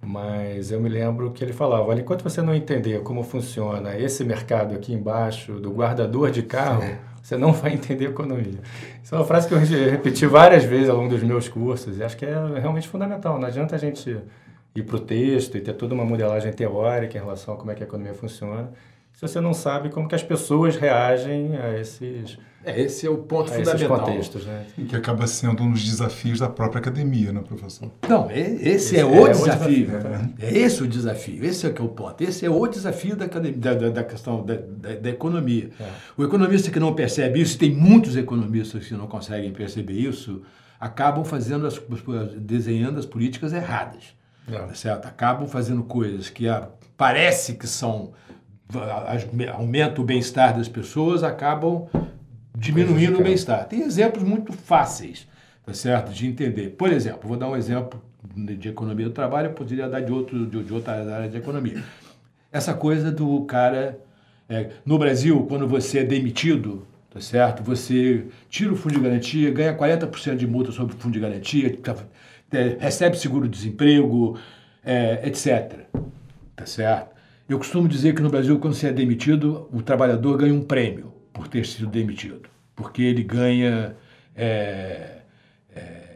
Mas 0.00 0.72
eu 0.72 0.80
me 0.80 0.88
lembro 0.88 1.30
que 1.30 1.44
ele 1.44 1.52
falava: 1.52 1.84
olha, 1.84 2.00
enquanto 2.00 2.22
você 2.22 2.40
não 2.40 2.54
entender 2.54 3.02
como 3.02 3.22
funciona 3.22 3.96
esse 3.96 4.24
mercado 4.24 4.74
aqui 4.74 4.92
embaixo 4.92 5.60
do 5.60 5.70
guardador 5.70 6.30
de 6.30 6.42
carro, 6.42 6.82
é. 6.82 6.98
Você 7.32 7.36
não 7.38 7.52
vai 7.52 7.74
entender 7.74 8.06
economia. 8.06 8.60
Isso 9.02 9.14
é 9.14 9.18
uma 9.18 9.24
frase 9.24 9.48
que 9.48 9.54
eu 9.54 9.58
repeti 9.58 10.26
várias 10.26 10.64
vezes 10.64 10.88
ao 10.88 10.96
longo 10.96 11.08
dos 11.08 11.22
meus 11.22 11.48
cursos 11.48 11.98
e 11.98 12.02
acho 12.02 12.16
que 12.16 12.26
é 12.26 12.34
realmente 12.60 12.88
fundamental. 12.88 13.38
Não 13.38 13.48
adianta 13.48 13.74
a 13.74 13.78
gente 13.78 14.18
ir 14.74 14.82
para 14.82 14.96
o 14.96 15.00
texto 15.00 15.56
e 15.56 15.60
ter 15.60 15.72
toda 15.74 15.94
uma 15.94 16.04
modelagem 16.04 16.52
teórica 16.52 17.16
em 17.16 17.20
relação 17.20 17.54
a 17.54 17.56
como 17.56 17.70
é 17.70 17.74
que 17.74 17.82
a 17.82 17.86
economia 17.86 18.14
funciona 18.14 18.70
se 19.12 19.20
você 19.20 19.40
não 19.40 19.52
sabe 19.52 19.90
como 19.90 20.08
que 20.08 20.14
as 20.14 20.22
pessoas 20.22 20.76
reagem 20.76 21.56
a 21.56 21.78
esses 21.78 22.38
é, 22.64 22.80
esse 22.80 23.06
é 23.06 23.10
o 23.10 23.18
ponto 23.18 23.50
fundamental. 23.50 24.00
contextos, 24.00 24.46
né? 24.46 24.66
Que 24.88 24.94
acaba 24.94 25.26
sendo 25.26 25.62
um 25.62 25.72
dos 25.72 25.84
desafios 25.84 26.38
da 26.38 26.48
própria 26.48 26.80
academia, 26.80 27.32
né, 27.32 27.40
professor? 27.40 27.90
Não, 28.08 28.30
esse, 28.30 28.68
esse 28.68 28.98
é, 28.98 29.04
o 29.04 29.26
é 29.26 29.30
desafio. 29.32 29.84
O 29.84 29.86
desafio 29.86 30.34
é 30.40 30.58
esse 30.58 30.82
o 30.82 30.88
desafio, 30.88 31.44
esse 31.44 31.66
é 31.66 31.70
que 31.70 31.82
é 31.82 31.84
o 31.84 31.88
ponto. 31.88 32.22
Esse 32.22 32.46
é 32.46 32.50
o 32.50 32.66
desafio 32.66 33.16
da, 33.16 33.24
academia, 33.24 33.58
da, 33.58 33.90
da 33.90 34.04
questão 34.04 34.44
da, 34.44 34.54
da, 34.54 34.94
da 34.94 35.10
economia. 35.10 35.70
É. 35.80 35.88
O 36.16 36.24
economista 36.24 36.70
que 36.70 36.78
não 36.78 36.94
percebe 36.94 37.40
isso, 37.40 37.58
tem 37.58 37.72
muitos 37.72 38.16
economistas 38.16 38.86
que 38.86 38.94
não 38.94 39.06
conseguem 39.06 39.52
perceber 39.52 39.94
isso, 39.94 40.42
acabam 40.78 41.24
fazendo 41.24 41.66
as, 41.66 41.80
desenhando 42.36 42.98
as 42.98 43.06
políticas 43.06 43.52
erradas. 43.52 44.14
É. 44.48 44.58
Tá 44.58 44.74
certo? 44.74 45.06
Acabam 45.06 45.48
fazendo 45.48 45.82
coisas 45.82 46.30
que 46.30 46.48
a, 46.48 46.68
parece 46.96 47.54
que 47.54 47.66
são 47.66 48.12
aumenta 49.52 50.00
o 50.00 50.04
bem-estar 50.04 50.56
das 50.56 50.68
pessoas, 50.68 51.22
acabam 51.22 51.86
diminuindo 52.54 53.18
o 53.18 53.22
bem-estar. 53.22 53.66
Tem 53.66 53.82
exemplos 53.82 54.22
muito 54.22 54.52
fáceis, 54.52 55.26
tá 55.64 55.72
certo, 55.72 56.12
de 56.12 56.26
entender. 56.26 56.70
Por 56.70 56.92
exemplo, 56.92 57.28
vou 57.28 57.36
dar 57.36 57.48
um 57.48 57.56
exemplo 57.56 58.02
de 58.34 58.68
economia 58.68 59.06
do 59.06 59.12
trabalho, 59.12 59.48
eu 59.48 59.52
poderia 59.52 59.88
dar 59.88 60.00
de, 60.00 60.12
outro, 60.12 60.46
de, 60.46 60.62
de 60.62 60.72
outra 60.72 60.92
área 61.14 61.28
de 61.28 61.36
economia. 61.36 61.82
Essa 62.50 62.74
coisa 62.74 63.10
do 63.10 63.42
cara... 63.44 63.98
É, 64.48 64.70
no 64.84 64.98
Brasil, 64.98 65.46
quando 65.48 65.66
você 65.66 66.00
é 66.00 66.04
demitido, 66.04 66.86
tá 67.08 67.20
certo? 67.20 67.62
Você 67.62 68.26
tira 68.50 68.72
o 68.72 68.76
fundo 68.76 68.94
de 68.96 69.00
garantia, 69.00 69.50
ganha 69.50 69.74
40% 69.74 70.36
de 70.36 70.46
multa 70.46 70.70
sobre 70.72 70.94
o 70.94 70.98
fundo 70.98 71.14
de 71.14 71.20
garantia, 71.20 71.74
tá, 71.78 71.96
é, 72.52 72.76
recebe 72.78 73.16
seguro-desemprego, 73.16 74.38
é, 74.84 75.26
etc. 75.26 75.86
Tá 76.54 76.66
certo? 76.66 77.12
Eu 77.48 77.56
costumo 77.56 77.88
dizer 77.88 78.14
que 78.14 78.20
no 78.20 78.28
Brasil, 78.28 78.58
quando 78.58 78.74
você 78.74 78.88
é 78.88 78.92
demitido, 78.92 79.68
o 79.72 79.80
trabalhador 79.80 80.36
ganha 80.36 80.52
um 80.52 80.62
prêmio 80.62 81.21
por 81.32 81.48
ter 81.48 81.66
sido 81.66 81.86
demitido, 81.86 82.48
porque 82.74 83.02
ele 83.02 83.22
ganha 83.22 83.96
é, 84.34 85.22
é, 85.74 86.12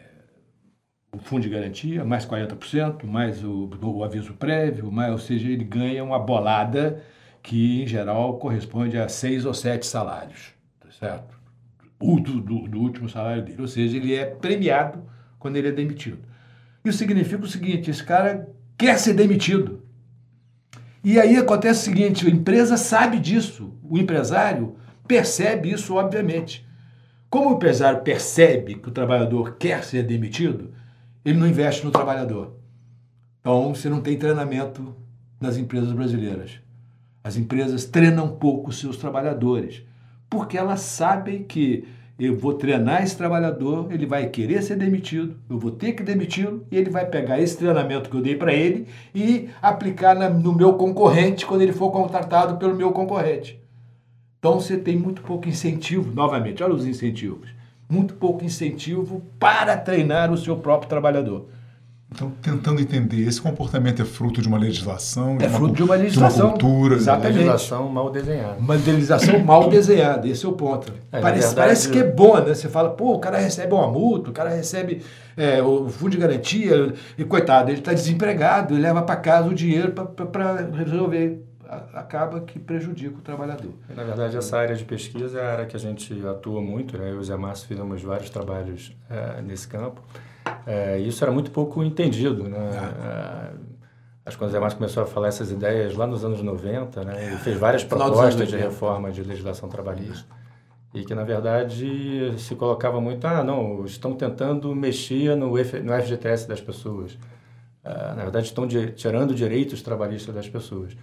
o 1.13 1.19
fundo 1.19 1.43
de 1.43 1.49
garantia, 1.49 2.05
mais 2.05 2.27
40%, 2.27 3.05
mais 3.05 3.43
o, 3.43 3.71
o, 3.81 4.05
aviso 4.05 4.35
prévio, 4.35 4.91
mais, 4.93 5.13
ou 5.13 5.19
seja, 5.19 5.49
ele 5.49 5.65
ganha 5.65 6.05
uma 6.05 6.19
bolada 6.19 7.03
que, 7.43 7.83
em 7.83 7.87
geral, 7.87 8.39
corresponde 8.39 8.99
a 8.99 9.09
seis 9.09 9.45
ou 9.45 9.55
sete 9.55 9.87
salários, 9.87 10.53
tá 10.81 10.91
certo? 10.91 11.37
O 11.99 12.21
do, 12.21 12.41
do, 12.41 12.69
do 12.69 12.79
último 12.79 13.09
salário 13.09 13.43
dele. 13.43 13.63
Ou 13.63 13.69
seja, 13.69 13.97
ele 13.97 14.15
é 14.15 14.27
premiado 14.27 15.03
quando 15.39 15.57
ele 15.57 15.69
é 15.69 15.73
demitido. 15.73 16.19
Isso 16.85 16.99
significa 16.99 17.43
o 17.43 17.49
seguinte: 17.49 17.91
esse 17.91 18.05
cara 18.05 18.49
quer 18.77 18.99
ser 18.99 19.15
demitido. 19.15 19.83
E 21.03 21.19
aí 21.19 21.37
acontece 21.37 21.81
o 21.81 21.85
seguinte: 21.85 22.27
a 22.27 22.31
empresa 22.31 22.77
sabe 22.77 23.19
disso, 23.19 23.73
o 23.83 23.97
empresário 23.97 24.77
percebe 25.07 25.73
isso, 25.73 25.95
obviamente. 25.95 26.67
Como 27.29 27.51
o 27.51 27.55
empresário 27.55 28.03
percebe 28.03 28.77
que 28.77 28.89
o 28.89 28.93
trabalhador 28.93 29.57
quer 29.59 29.83
ser 29.85 30.03
demitido, 30.03 30.73
ele 31.25 31.39
não 31.39 31.47
investe 31.47 31.85
no 31.85 31.91
trabalhador. 31.91 32.55
Então, 33.41 33.75
você 33.75 33.89
não 33.89 34.01
tem 34.01 34.17
treinamento 34.17 34.95
nas 35.41 35.57
empresas 35.57 35.93
brasileiras. 35.93 36.61
As 37.23 37.37
empresas 37.37 37.85
treinam 37.85 38.29
pouco 38.29 38.73
seus 38.73 38.97
trabalhadores, 38.97 39.83
porque 40.31 40.57
elas 40.57 40.81
sabem 40.81 41.43
que 41.43 41.87
eu 42.19 42.35
vou 42.35 42.55
treinar 42.55 43.03
esse 43.03 43.17
trabalhador, 43.17 43.93
ele 43.93 44.07
vai 44.07 44.29
querer 44.29 44.63
ser 44.63 44.77
demitido, 44.77 45.37
eu 45.51 45.59
vou 45.59 45.71
ter 45.71 45.93
que 45.93 46.03
demiti-lo 46.03 46.67
e 46.71 46.77
ele 46.77 46.89
vai 46.89 47.05
pegar 47.05 47.39
esse 47.39 47.59
treinamento 47.59 48.09
que 48.09 48.17
eu 48.17 48.23
dei 48.23 48.37
para 48.37 48.55
ele 48.55 48.87
e 49.15 49.51
aplicar 49.61 50.15
na, 50.15 50.31
no 50.31 50.55
meu 50.55 50.75
concorrente 50.75 51.45
quando 51.45 51.61
ele 51.61 51.73
for 51.73 51.91
contratado 51.91 52.57
pelo 52.57 52.75
meu 52.75 52.91
concorrente. 52.93 53.61
Então 54.47 54.61
você 54.61 54.77
tem 54.77 54.97
muito 54.97 55.23
pouco 55.23 55.49
incentivo, 55.49 56.15
novamente, 56.15 56.63
olha 56.63 56.73
os 56.73 56.87
incentivos, 56.87 57.49
muito 57.89 58.15
pouco 58.15 58.45
incentivo 58.45 59.21
para 59.41 59.77
treinar 59.77 60.33
o 60.33 60.37
seu 60.37 60.57
próprio 60.57 60.89
trabalhador. 60.89 61.49
Então, 62.15 62.31
tentando 62.41 62.81
entender, 62.81 63.27
esse 63.27 63.43
comportamento 63.43 64.01
é 64.01 64.05
fruto 64.05 64.41
de 64.41 64.47
uma 64.47 64.57
legislação? 64.57 65.37
De 65.37 65.45
é 65.45 65.49
uma, 65.49 65.59
fruto 65.59 65.75
de 65.75 65.83
uma 65.83 65.97
legislação. 65.97 66.37
De 66.37 66.43
uma 66.43 66.51
cultura? 66.53 66.95
Exatamente. 66.95 67.33
Uma 67.33 67.39
legislação 67.39 67.89
mal 67.89 68.11
desenhada. 68.13 68.57
Uma 68.61 68.75
legislação 68.75 69.39
mal 69.41 69.69
desenhada, 69.69 70.29
esse 70.29 70.47
é 70.47 70.49
o 70.49 70.53
ponto. 70.53 70.93
É, 71.11 71.21
parece, 71.21 71.47
verdade, 71.49 71.55
parece 71.57 71.91
que 71.91 71.99
é 71.99 72.05
bom, 72.05 72.37
né? 72.37 72.55
Você 72.55 72.69
fala, 72.69 72.91
pô, 72.91 73.15
o 73.15 73.19
cara 73.19 73.39
recebe 73.39 73.75
uma 73.75 73.89
multa, 73.89 74.31
o 74.31 74.33
cara 74.33 74.51
recebe 74.51 75.03
é, 75.37 75.61
o 75.61 75.89
fundo 75.89 76.13
de 76.13 76.19
garantia, 76.19 76.95
e 77.19 77.25
coitado, 77.25 77.73
ele 77.73 77.81
está 77.81 77.93
desempregado, 77.93 78.75
ele 78.75 78.83
leva 78.83 79.03
para 79.03 79.17
casa 79.17 79.49
o 79.49 79.55
dinheiro 79.55 79.91
para 79.91 80.69
resolver 80.73 81.45
acaba 81.93 82.41
que 82.41 82.59
prejudica 82.59 83.17
o 83.19 83.21
trabalhador. 83.21 83.73
Na 83.89 84.05
verdade, 84.05 84.37
essa 84.37 84.59
área 84.59 84.75
de 84.75 84.85
pesquisa 84.85 85.41
é 85.41 85.45
a 85.45 85.53
área 85.53 85.67
que 85.67 85.77
a 85.77 85.81
gente 85.81 86.27
atua 86.27 86.61
muito, 86.61 86.97
né? 86.97 87.11
Eu 87.11 87.17
e 87.17 87.19
o 87.19 87.25
Zé 87.25 87.37
Márcio 87.37 87.67
fizemos 87.67 88.03
vários 88.03 88.31
trabalhos 88.31 88.97
é, 89.11 89.43
nesse 89.43 89.67
campo. 89.67 90.03
É, 90.67 90.99
isso 90.99 91.23
era 91.25 91.33
muito 91.33 91.51
pouco 91.51 91.83
entendido, 91.83 92.45
né? 92.45 92.59
É. 92.59 93.51
acho 94.27 94.39
que 94.39 94.45
o 94.45 94.49
Zé 94.49 94.59
Márcio 94.59 94.79
começou 94.79 95.03
a 95.03 95.07
falar 95.07 95.29
essas 95.29 95.51
ideias 95.51 95.95
lá 95.95 96.07
nos 96.07 96.25
anos 96.25 96.43
90, 96.43 97.05
né? 97.05 97.27
Ele 97.27 97.37
fez 97.39 97.59
várias 97.59 97.85
propostas 97.85 98.49
de 98.49 98.57
reforma 98.57 99.11
de 99.11 99.23
legislação 99.23 99.69
trabalhista. 99.69 100.27
E 100.95 101.05
que, 101.05 101.15
na 101.15 101.25
verdade, 101.25 102.35
se 102.39 102.55
colocava 102.55 103.01
muito, 103.01 103.27
ah, 103.27 103.45
não, 103.45 103.85
estão 103.85 104.15
tentando 104.15 104.75
mexer 104.75 105.37
no, 105.37 105.59
F, 105.59 105.81
no 105.81 105.93
FGTS 105.93 106.49
das 106.49 106.61
pessoas. 106.61 107.19
na 107.85 108.23
verdade, 108.23 108.47
estão 108.47 108.67
de, 108.67 108.93
tirando 108.93 109.35
direitos 109.35 109.83
trabalhistas 109.83 110.35
das 110.35 110.49
pessoas. 110.49 110.97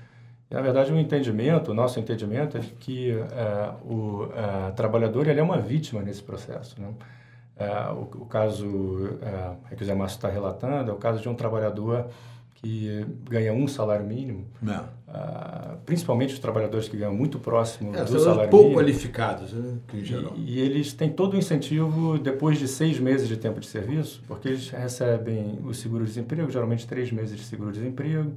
Na 0.50 0.62
verdade, 0.62 0.94
o 0.94 1.00
entendimento, 1.00 1.72
o 1.72 1.74
nosso 1.74 2.00
entendimento 2.00 2.58
é 2.58 2.62
que 2.80 3.12
é, 3.12 3.72
o 3.84 4.28
é, 4.36 4.72
trabalhador 4.72 5.28
ele 5.28 5.40
é 5.40 5.44
uma 5.44 5.58
vítima 5.58 6.02
nesse 6.02 6.22
processo. 6.22 6.80
Né? 6.80 6.90
É, 7.58 7.92
o, 7.92 8.02
o, 8.02 8.26
caso 8.26 9.18
é, 9.22 9.76
que 9.76 9.84
o 9.84 9.86
Zé 9.86 9.96
Márcio 9.96 10.18
está 10.18 10.30
relatando 10.30 10.92
é 10.92 10.94
o 10.94 10.98
caso 10.98 11.22
de 11.22 11.28
um 11.28 11.34
trabalhador 11.34 12.08
que 12.64 13.06
ganha 13.30 13.52
um 13.52 13.68
salário 13.68 14.06
mínimo, 14.06 14.46
uh, 14.64 15.78
principalmente 15.86 16.34
os 16.34 16.40
trabalhadores 16.40 16.88
que 16.88 16.96
ganham 16.96 17.14
muito 17.14 17.38
próximo 17.38 17.94
é, 17.94 18.06
do 18.06 18.18
salário 18.18 18.50
pouco 18.50 18.70
mínimo. 18.70 18.80
qualificados, 18.80 19.52
né, 19.52 19.80
em 19.94 20.06
geral. 20.06 20.32
E, 20.38 20.56
e, 20.56 20.60
eles 20.62 20.94
têm 20.94 21.10
todo 21.10 21.34
o 21.34 21.38
incentivo 21.38 22.18
depois 22.18 22.58
de 22.58 22.70
seis 22.70 22.98
meses 23.02 23.28
de 23.28 23.36
tempo 23.36 23.60
de 23.60 23.68
serviço, 23.68 24.24
porque 24.30 24.48
eles 24.48 24.70
recebem 24.70 25.60
o 25.66 25.74
seguro-desemprego, 25.74 26.50
geralmente 26.50 26.88
três 26.88 27.12
meses 27.12 27.38
de 27.38 27.44
seguro-desemprego. 27.44 28.32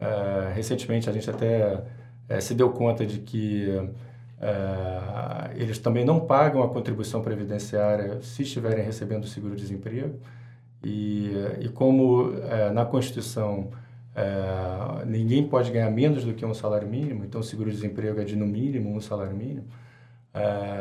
Uh, 0.00 0.54
recentemente 0.54 1.10
a 1.10 1.12
gente 1.12 1.28
até 1.28 1.82
uh, 2.30 2.40
se 2.40 2.54
deu 2.54 2.70
conta 2.70 3.04
de 3.04 3.18
que 3.18 3.66
uh, 3.68 5.50
eles 5.56 5.78
também 5.78 6.04
não 6.04 6.20
pagam 6.20 6.62
a 6.62 6.68
contribuição 6.68 7.20
previdenciária 7.20 8.22
se 8.22 8.42
estiverem 8.42 8.84
recebendo 8.84 9.26
seguro-desemprego. 9.26 10.20
E, 10.84 11.32
e 11.58 11.68
como 11.70 12.30
na 12.72 12.84
Constituição 12.84 13.72
ninguém 15.04 15.44
pode 15.44 15.72
ganhar 15.72 15.90
menos 15.90 16.24
do 16.24 16.32
que 16.32 16.46
um 16.46 16.54
salário 16.54 16.86
mínimo, 16.86 17.24
então 17.24 17.40
o 17.40 17.44
seguro-desemprego 17.44 18.20
é 18.20 18.24
de 18.24 18.36
no 18.36 18.46
mínimo 18.46 18.94
um 18.94 19.00
salário 19.00 19.34
mínimo, 19.36 19.66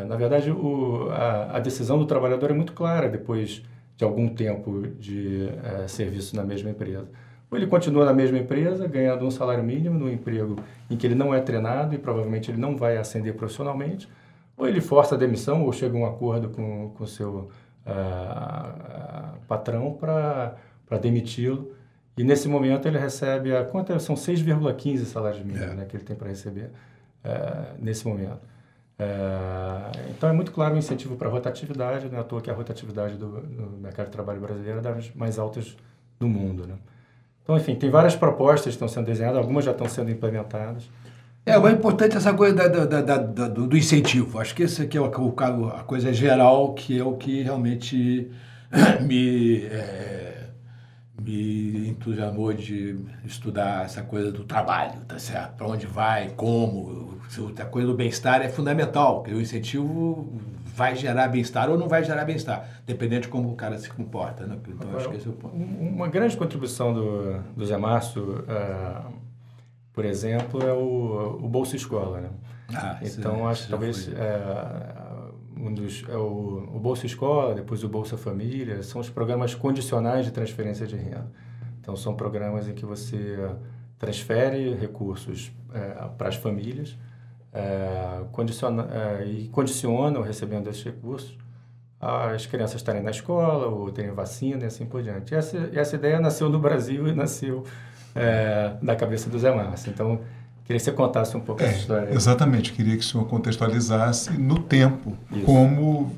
na 0.08 0.16
verdade 0.16 0.52
o, 0.52 1.10
a, 1.10 1.58
a, 1.58 1.60
decisão 1.60 1.98
do 1.98 2.06
trabalhador 2.06 2.52
é 2.52 2.54
muito 2.54 2.74
clara 2.74 3.10
depois 3.10 3.64
de 3.96 4.04
algum 4.04 4.30
tempo 4.30 4.84
de 5.00 5.50
serviço 5.88 6.36
na 6.36 6.44
mesma 6.44 6.70
empresa. 6.70 7.10
Ou 7.50 7.58
ele 7.58 7.68
continua 7.68 8.06
na 8.06 8.14
mesma 8.14 8.38
empresa, 8.38 8.88
ganhando 8.88 9.26
um 9.26 9.32
salário 9.32 9.64
mínimo, 9.64 9.98
num 9.98 10.10
emprego 10.10 10.58
em 10.90 10.98
que 10.98 11.08
ele 11.08 11.16
não 11.16 11.34
é 11.34 11.40
treinado 11.40 11.96
e 11.96 11.98
provavelmente 11.98 12.52
ele 12.52 12.60
não 12.60 12.76
vai 12.76 12.98
ascender 12.98 13.34
profissionalmente, 13.36 14.10
ou 14.58 14.68
ele 14.68 14.82
força 14.82 15.16
a 15.16 15.18
demissão 15.18 15.64
ou 15.64 15.72
chega 15.72 15.96
a 15.96 16.00
um 16.00 16.06
acordo 16.06 16.50
com 16.50 16.92
o 17.00 17.08
seu 17.08 17.50
uh, 17.86 19.38
patrão 19.48 19.94
para 19.94 20.58
demiti-lo. 21.02 21.72
E 22.18 22.24
nesse 22.24 22.50
momento 22.50 22.88
ele 22.88 22.98
recebe 22.98 23.56
a 23.56 23.64
quanto 23.64 23.98
são 24.00 24.16
6,15 24.16 25.06
salários 25.06 25.44
mínimos 25.44 25.70
é. 25.70 25.76
né, 25.76 25.86
que 25.86 25.96
ele 25.96 26.04
tem 26.04 26.16
para 26.16 26.28
receber 26.28 26.72
uh, 27.24 27.78
nesse 27.80 28.06
momento. 28.08 28.42
Uh, 29.00 30.10
então 30.10 30.28
é 30.28 30.34
muito 30.34 30.52
claro 30.52 30.74
o 30.74 30.78
incentivo 30.78 31.16
para 31.16 31.30
a 31.30 31.32
rotatividade, 31.32 32.10
não 32.10 32.18
é 32.18 32.22
à 32.22 32.24
toa 32.24 32.42
que 32.42 32.50
a 32.50 32.54
rotatividade 32.54 33.16
do, 33.16 33.42
do 33.42 33.78
mercado 33.78 34.08
de 34.08 34.12
trabalho 34.12 34.42
brasileiro 34.42 34.80
é 34.80 34.82
das 34.82 35.14
mais 35.14 35.38
altas 35.38 35.78
do 36.20 36.28
mundo. 36.28 36.66
Né? 36.66 36.74
Então, 37.48 37.56
enfim, 37.56 37.76
tem 37.76 37.90
várias 37.90 38.14
propostas 38.14 38.64
que 38.64 38.70
estão 38.72 38.90
sendo 38.90 39.06
desenhadas, 39.06 39.38
algumas 39.38 39.64
já 39.64 39.72
estão 39.72 39.88
sendo 39.88 40.12
implementadas. 40.12 40.84
É, 41.46 41.56
importante 41.72 42.16
é 42.16 42.18
essa 42.18 42.34
coisa 42.34 42.54
da, 42.54 42.68
da, 42.68 42.86
da, 42.86 43.18
da 43.18 43.48
do, 43.48 43.68
do, 43.68 43.78
incentivo. 43.78 44.38
Acho 44.38 44.54
que 44.54 44.64
esse 44.64 44.82
aqui 44.82 44.98
é 44.98 45.00
o, 45.00 45.06
o, 45.06 45.70
a 45.70 45.84
coisa 45.86 46.12
geral, 46.12 46.74
que 46.74 47.00
é 47.00 47.04
o 47.06 47.14
que 47.14 47.44
realmente 47.44 48.30
me, 49.00 49.64
é, 49.68 50.44
me 51.22 51.88
entusiasmou 51.88 52.52
de 52.52 53.00
estudar 53.24 53.86
essa 53.86 54.02
coisa 54.02 54.30
do 54.30 54.44
trabalho, 54.44 55.00
tá 55.08 55.18
certo? 55.18 55.56
Para 55.56 55.68
onde 55.68 55.88
vai, 55.88 56.32
como, 56.36 57.18
a 57.58 57.66
coisa 57.66 57.88
do 57.88 57.94
bem-estar 57.94 58.42
é 58.42 58.50
fundamental, 58.50 59.22
porque 59.22 59.34
o 59.34 59.40
incentivo 59.40 60.38
vai 60.78 60.96
gerar 60.96 61.28
bem-estar 61.28 61.70
ou 61.70 61.78
não 61.78 61.88
vai 61.88 62.04
gerar 62.04 62.24
bem-estar, 62.24 62.82
dependendo 62.86 63.24
de 63.24 63.28
como 63.30 63.52
o 63.52 63.56
cara 63.56 63.78
se 63.80 63.90
comporta. 63.90 64.46
Né? 64.46 64.58
Então, 64.68 64.88
Agora, 64.88 64.98
acho 64.98 65.10
que 65.10 65.18
esse 65.18 65.28
é 65.28 65.30
o 65.30 65.34
ponto. 65.34 65.56
Uma 65.56 66.08
grande 66.08 66.38
contribuição 66.38 66.94
do, 66.94 67.42
do 67.56 67.66
Zé 67.66 67.78
Márcio... 67.78 68.46
Uh, 68.46 69.28
por 69.98 70.06
exemplo, 70.06 70.62
é 70.62 70.72
o, 70.72 71.40
o 71.42 71.50
Bolsa 71.50 71.76
Escola, 71.76 72.22
né? 72.22 72.30
Ah, 72.72 73.00
então, 73.02 73.48
acho 73.48 73.64
que 73.64 73.70
talvez 73.72 74.08
é, 74.14 74.40
um 75.60 75.74
dos, 75.74 76.06
é 76.08 76.16
o, 76.16 76.70
o 76.76 76.80
Bolsa 76.80 77.08
Escola, 77.08 77.56
depois 77.56 77.84
o 77.84 77.90
Bolsa 77.90 78.16
Família, 78.16 78.84
são 78.84 79.02
os 79.02 79.10
programas 79.10 79.56
condicionais 79.56 80.24
de 80.24 80.32
transferência 80.32 80.86
de 80.86 80.96
renda. 80.96 81.32
Então, 81.82 81.96
são 81.96 82.16
programas 82.16 82.68
em 82.68 82.76
que 82.76 82.86
você 82.86 83.50
transfere 83.98 84.76
recursos 84.76 85.52
é, 85.74 86.08
para 86.16 86.28
as 86.28 86.36
famílias 86.36 86.96
é, 87.54 88.22
condiciona, 88.32 88.88
é, 88.92 89.26
e 89.26 89.48
condicionam 89.50 90.22
recebendo 90.22 90.70
esses 90.70 90.84
recursos 90.84 91.38
as 92.00 92.46
crianças 92.46 92.76
estarem 92.76 93.02
na 93.02 93.12
escola 93.12 93.68
ou 93.68 93.92
terem 93.92 94.12
vacina 94.12 94.64
e 94.64 94.66
assim 94.68 94.86
por 94.86 95.02
diante. 95.02 95.34
Essa, 95.34 95.70
essa 95.74 95.96
ideia 95.96 96.20
nasceu 96.20 96.48
no 96.50 96.60
Brasil 96.60 97.08
e 97.08 97.14
nasceu 97.14 97.64
é, 98.16 98.74
da 98.82 98.96
cabeça 98.96 99.30
do 99.30 99.40
Zé 99.40 99.54
Márcio. 99.54 99.90
Então, 99.90 100.20
queria 100.64 100.78
que 100.78 100.86
você 100.86 100.92
contasse 100.92 101.36
um 101.36 101.40
pouco 101.40 101.64
é, 101.64 101.66
essa 101.66 101.78
história. 101.78 102.14
Exatamente, 102.14 102.72
queria 102.72 102.96
que 102.96 103.04
o 103.04 103.06
senhor 103.06 103.26
contextualizasse 103.26 104.32
no 104.34 104.60
tempo 104.60 105.18
como, 105.44 106.16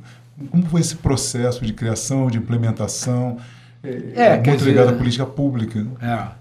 como 0.51 0.65
foi 0.65 0.81
esse 0.81 0.97
processo 0.97 1.65
de 1.65 1.71
criação, 1.71 2.27
de 2.27 2.37
implementação, 2.37 3.37
é, 3.81 4.33
é 4.33 4.35
muito 4.35 4.57
dizer, 4.57 4.71
ligado 4.71 4.89
à 4.89 4.93
política 4.93 5.25
pública. 5.25 5.87
É. 6.01 6.38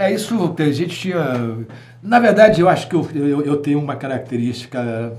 é, 0.00 0.14
isso, 0.14 0.54
a 0.58 0.72
gente 0.72 0.96
tinha... 0.96 1.66
Na 2.02 2.18
verdade, 2.18 2.60
eu 2.60 2.68
acho 2.68 2.88
que 2.88 2.94
eu, 2.94 3.08
eu, 3.14 3.42
eu 3.42 3.56
tenho 3.58 3.78
uma 3.78 3.96
característica 3.96 5.12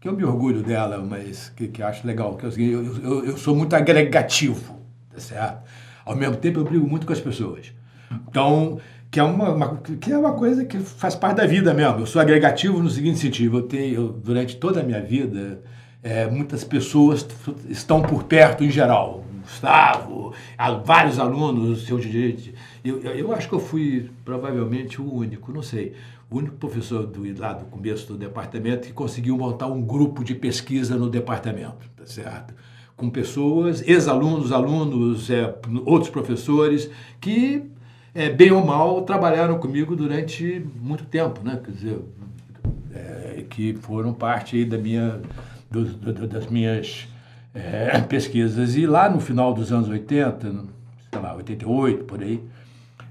que 0.00 0.08
eu 0.08 0.12
me 0.12 0.24
orgulho 0.24 0.62
dela, 0.62 0.98
mas 0.98 1.50
que, 1.56 1.68
que 1.68 1.82
acho 1.82 2.06
legal, 2.06 2.36
que 2.36 2.46
eu, 2.46 2.84
eu, 3.02 3.24
eu 3.26 3.36
sou 3.36 3.54
muito 3.54 3.74
agregativo, 3.74 4.78
tá 5.12 5.20
certo? 5.20 5.62
Ao 6.04 6.16
mesmo 6.16 6.36
tempo, 6.36 6.60
eu 6.60 6.64
brigo 6.64 6.86
muito 6.86 7.06
com 7.06 7.12
as 7.12 7.20
pessoas. 7.20 7.72
Então, 8.28 8.78
que 9.10 9.20
é 9.20 9.22
uma, 9.22 9.50
uma, 9.50 9.76
que 9.76 10.12
é 10.12 10.16
uma 10.16 10.32
coisa 10.32 10.64
que 10.64 10.78
faz 10.78 11.14
parte 11.14 11.36
da 11.36 11.46
vida 11.46 11.74
mesmo. 11.74 12.00
Eu 12.00 12.06
sou 12.06 12.20
agregativo 12.20 12.82
no 12.82 12.88
seguinte 12.88 13.18
sentido: 13.18 13.58
eu 13.58 13.62
tenho, 13.62 13.94
eu, 13.94 14.08
durante 14.08 14.56
toda 14.56 14.80
a 14.80 14.82
minha 14.82 15.02
vida, 15.02 15.60
é, 16.02 16.26
muitas 16.26 16.64
pessoas 16.64 17.26
estão 17.68 18.00
por 18.00 18.24
perto 18.24 18.64
em 18.64 18.70
geral. 18.70 19.24
Gustavo, 19.42 20.32
vários 20.84 21.18
alunos, 21.18 21.86
seu 21.86 21.98
direito. 21.98 22.52
Eu, 22.84 23.00
eu 23.00 23.32
acho 23.32 23.48
que 23.48 23.54
eu 23.54 23.60
fui 23.60 24.10
provavelmente 24.24 25.00
o 25.00 25.14
único, 25.14 25.52
não 25.52 25.62
sei, 25.62 25.94
o 26.30 26.38
único 26.38 26.56
professor 26.56 27.06
do, 27.06 27.38
lá 27.38 27.52
do 27.52 27.66
começo 27.66 28.06
do 28.06 28.16
departamento 28.16 28.86
que 28.86 28.92
conseguiu 28.92 29.36
montar 29.36 29.66
um 29.66 29.82
grupo 29.82 30.24
de 30.24 30.34
pesquisa 30.34 30.96
no 30.96 31.10
departamento, 31.10 31.88
tá 31.96 32.06
certo? 32.06 32.54
Com 32.96 33.10
pessoas, 33.10 33.86
ex-alunos, 33.86 34.52
alunos, 34.52 35.30
é, 35.30 35.54
outros 35.84 36.10
professores, 36.10 36.90
que 37.20 37.64
é, 38.14 38.28
bem 38.28 38.50
ou 38.50 38.64
mal, 38.64 39.02
trabalharam 39.02 39.58
comigo 39.58 39.94
durante 39.96 40.64
muito 40.80 41.04
tempo, 41.04 41.40
né? 41.42 41.60
Quer 41.64 41.70
dizer, 41.70 41.98
é, 42.94 43.44
que 43.48 43.74
foram 43.74 44.12
parte 44.12 44.64
da 44.64 44.78
minha, 44.78 45.20
do, 45.70 45.84
do, 45.84 46.26
das 46.26 46.46
minhas 46.46 47.08
é, 47.54 48.00
pesquisas. 48.00 48.76
E 48.76 48.86
lá 48.86 49.08
no 49.08 49.20
final 49.20 49.52
dos 49.52 49.72
anos 49.72 49.88
80, 49.88 50.64
sei 51.10 51.20
lá, 51.20 51.34
88, 51.34 52.04
por 52.04 52.22
aí, 52.22 52.42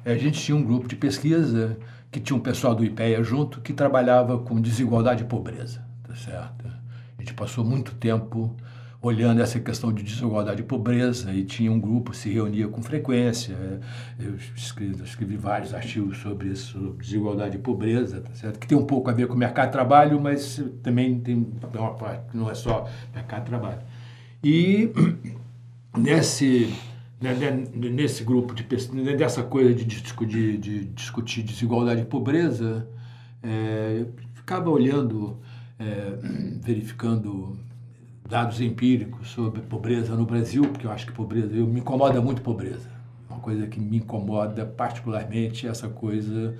a 0.09 0.17
gente 0.17 0.39
tinha 0.39 0.55
um 0.55 0.63
grupo 0.63 0.87
de 0.87 0.95
pesquisa 0.95 1.77
que 2.11 2.19
tinha 2.19 2.35
um 2.35 2.39
pessoal 2.39 2.73
do 2.73 2.83
IPEA 2.83 3.23
junto 3.23 3.61
que 3.61 3.73
trabalhava 3.73 4.37
com 4.39 4.59
desigualdade 4.59 5.23
e 5.23 5.25
pobreza, 5.27 5.83
tá 6.07 6.15
certo? 6.15 6.67
A 7.17 7.21
gente 7.21 7.33
passou 7.33 7.63
muito 7.63 7.93
tempo 7.95 8.55
olhando 9.01 9.41
essa 9.41 9.59
questão 9.59 9.93
de 9.93 10.03
desigualdade 10.03 10.61
e 10.61 10.63
pobreza, 10.63 11.31
e 11.31 11.45
tinha 11.45 11.71
um 11.71 11.79
grupo, 11.79 12.13
se 12.13 12.29
reunia 12.29 12.67
com 12.67 12.81
frequência. 12.81 13.55
Eu 14.19 14.35
escrevi, 14.55 15.01
escrevi 15.03 15.37
vários 15.37 15.73
artigos 15.73 16.17
sobre 16.17 16.49
isso, 16.49 16.73
sobre 16.73 17.03
desigualdade 17.03 17.55
e 17.55 17.59
pobreza, 17.59 18.21
tá 18.21 18.33
certo? 18.33 18.59
que 18.59 18.67
tem 18.67 18.77
um 18.77 18.85
pouco 18.85 19.09
a 19.09 19.13
ver 19.13 19.27
com 19.27 19.35
o 19.35 19.37
mercado 19.37 19.67
de 19.67 19.71
trabalho, 19.71 20.19
mas 20.19 20.61
também 20.83 21.19
tem 21.19 21.47
uma 21.73 21.93
parte 21.93 22.29
que 22.31 22.37
não 22.37 22.49
é 22.49 22.55
só 22.55 22.89
mercado 23.13 23.43
de 23.43 23.49
trabalho. 23.49 23.79
E 24.43 24.91
nesse, 25.97 26.73
nesse 27.21 28.23
grupo 28.23 28.53
de 28.53 28.65
né, 28.93 29.15
dessa 29.15 29.43
coisa 29.43 29.73
de, 29.73 29.85
de, 29.85 30.57
de 30.57 30.85
discutir 30.85 31.43
desigualdade 31.43 32.01
e 32.01 32.05
pobreza, 32.05 32.87
é, 33.43 34.05
ficava 34.33 34.69
olhando, 34.69 35.39
é, 35.77 36.17
verificando 36.61 37.59
dados 38.27 38.61
empíricos 38.61 39.29
sobre 39.29 39.61
pobreza 39.61 40.15
no 40.15 40.25
Brasil, 40.25 40.63
porque 40.63 40.85
eu 40.85 40.91
acho 40.91 41.07
que 41.07 41.11
pobreza, 41.11 41.53
eu, 41.53 41.67
me 41.67 41.79
incomoda 41.79 42.21
muito 42.21 42.41
pobreza. 42.41 42.89
Uma 43.29 43.39
coisa 43.39 43.67
que 43.67 43.79
me 43.79 43.97
incomoda 43.97 44.65
particularmente 44.65 45.67
é 45.67 45.69
essa 45.69 45.89
coisa 45.89 46.55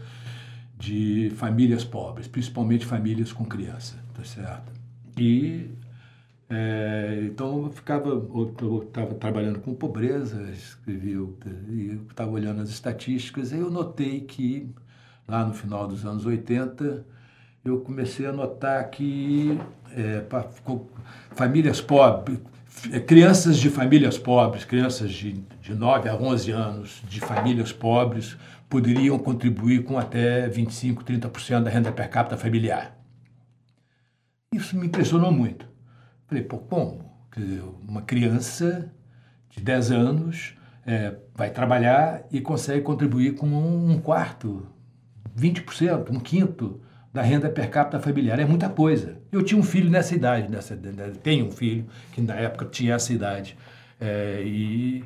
de 0.77 1.31
famílias 1.35 1.83
pobres, 1.83 2.27
principalmente 2.27 2.85
famílias 2.85 3.31
com 3.31 3.45
criança, 3.45 3.97
tá 4.13 4.23
certo? 4.23 4.71
E 5.17 5.69
é, 6.49 7.19
então 7.25 7.65
eu 7.65 7.71
ficava, 7.71 8.09
eu 8.09 8.83
estava 8.87 9.13
trabalhando 9.13 9.59
com 9.59 9.73
pobreza, 9.75 10.49
escrevi, 10.51 11.11
eu 11.11 11.37
estava 12.09 12.31
olhando 12.31 12.61
as 12.61 12.69
estatísticas 12.69 13.51
e 13.51 13.57
eu 13.57 13.69
notei 13.69 14.21
que 14.21 14.67
lá 15.27 15.45
no 15.45 15.53
final 15.53 15.87
dos 15.87 16.03
anos 16.05 16.25
80 16.25 17.05
eu 17.63 17.81
comecei 17.81 18.25
a 18.25 18.31
notar 18.31 18.89
que 18.89 19.59
é, 19.95 20.25
famílias 21.35 21.81
pobres, 21.81 22.39
crianças 23.05 23.57
de 23.57 23.69
famílias 23.69 24.17
pobres, 24.17 24.65
crianças 24.65 25.11
de, 25.11 25.33
de 25.61 25.75
9 25.75 26.09
a 26.09 26.15
11 26.15 26.51
anos 26.51 27.03
de 27.07 27.19
famílias 27.19 27.71
pobres, 27.71 28.35
poderiam 28.67 29.19
contribuir 29.19 29.83
com 29.83 29.99
até 29.99 30.47
25, 30.47 31.03
30% 31.03 31.63
da 31.63 31.69
renda 31.69 31.91
per 31.91 32.09
capita 32.09 32.37
familiar. 32.37 32.97
Isso 34.51 34.75
me 34.75 34.87
impressionou 34.87 35.31
muito. 35.31 35.69
Falei, 36.29 36.43
pô, 36.43 36.59
como? 36.59 37.09
Uma 37.87 38.03
criança 38.03 38.93
de 39.49 39.63
10 39.63 39.91
anos 39.91 40.53
é, 40.85 41.15
vai 41.33 41.49
trabalhar 41.49 42.23
e 42.31 42.39
consegue 42.39 42.81
contribuir 42.81 43.33
com 43.33 43.47
um 43.47 43.99
quarto, 43.99 44.67
20%, 45.35 46.11
um 46.11 46.19
quinto 46.19 46.79
da 47.11 47.23
renda 47.23 47.49
per 47.49 47.71
capita 47.71 47.99
familiar. 47.99 48.39
É 48.39 48.45
muita 48.45 48.69
coisa. 48.69 49.17
Eu 49.31 49.41
tinha 49.41 49.59
um 49.59 49.63
filho 49.63 49.89
nessa 49.89 50.13
idade, 50.13 50.51
nessa, 50.51 50.77
tenho 51.23 51.47
um 51.47 51.51
filho 51.51 51.87
que 52.11 52.21
na 52.21 52.35
época 52.35 52.65
tinha 52.65 52.93
essa 52.93 53.11
idade. 53.11 53.57
É, 53.99 54.43
e 54.45 55.03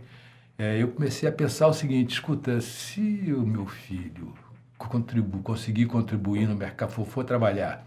é, 0.58 0.82
eu 0.82 0.90
comecei 0.90 1.30
a 1.30 1.32
pensar 1.32 1.68
o 1.68 1.74
seguinte: 1.74 2.16
escuta, 2.16 2.60
se 2.60 3.34
o 3.34 3.48
meu 3.48 3.66
filho 3.66 4.34
contribu 4.78 5.40
conseguir 5.40 5.86
contribuir 5.86 6.50
no 6.50 6.56
mercado, 6.56 6.92
for, 6.92 7.06
for 7.06 7.24
trabalhar 7.24 7.86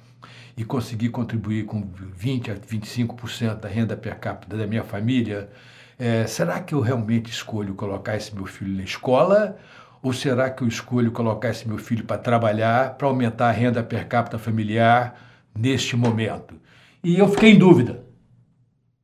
e 0.57 0.65
conseguir 0.65 1.11
contribuir 1.11 1.65
com 1.67 1.83
20 1.83 2.51
a 2.51 2.55
25% 2.55 3.61
da 3.61 3.69
renda 3.69 3.97
per 3.97 4.19
capita 4.19 4.57
da 4.57 4.67
minha 4.67 4.83
família, 4.83 5.51
é, 5.99 6.27
será 6.27 6.61
que 6.61 6.75
eu 6.75 6.81
realmente 6.81 7.31
escolho 7.31 7.75
colocar 7.75 8.17
esse 8.17 8.35
meu 8.35 8.47
filho 8.47 8.75
na 8.77 8.83
escola? 8.83 9.57
Ou 10.03 10.13
será 10.13 10.49
que 10.51 10.63
eu 10.63 10.69
escolho 10.69 11.11
colocar 11.11 11.51
esse 11.51 11.67
meu 11.67 11.79
filho 11.79 12.05
para 12.05 12.19
trabalhar, 12.19 12.95
para 12.95 13.07
aumentar 13.09 13.49
a 13.49 13.53
renda 13.53 13.83
per 13.83 14.07
capita 14.07 14.39
familiar 14.39 15.19
neste 15.55 15.97
momento? 15.97 16.55
E 17.03 17.19
eu 17.19 17.29
fiquei 17.29 17.51
em 17.51 17.59
dúvida, 17.59 18.05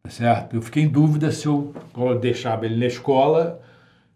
tá 0.02 0.10
certo? 0.10 0.56
Eu 0.56 0.62
fiquei 0.62 0.82
em 0.84 0.88
dúvida 0.88 1.30
se 1.32 1.46
eu 1.46 1.74
deixava 2.20 2.66
ele 2.66 2.76
na 2.76 2.86
escola 2.86 3.60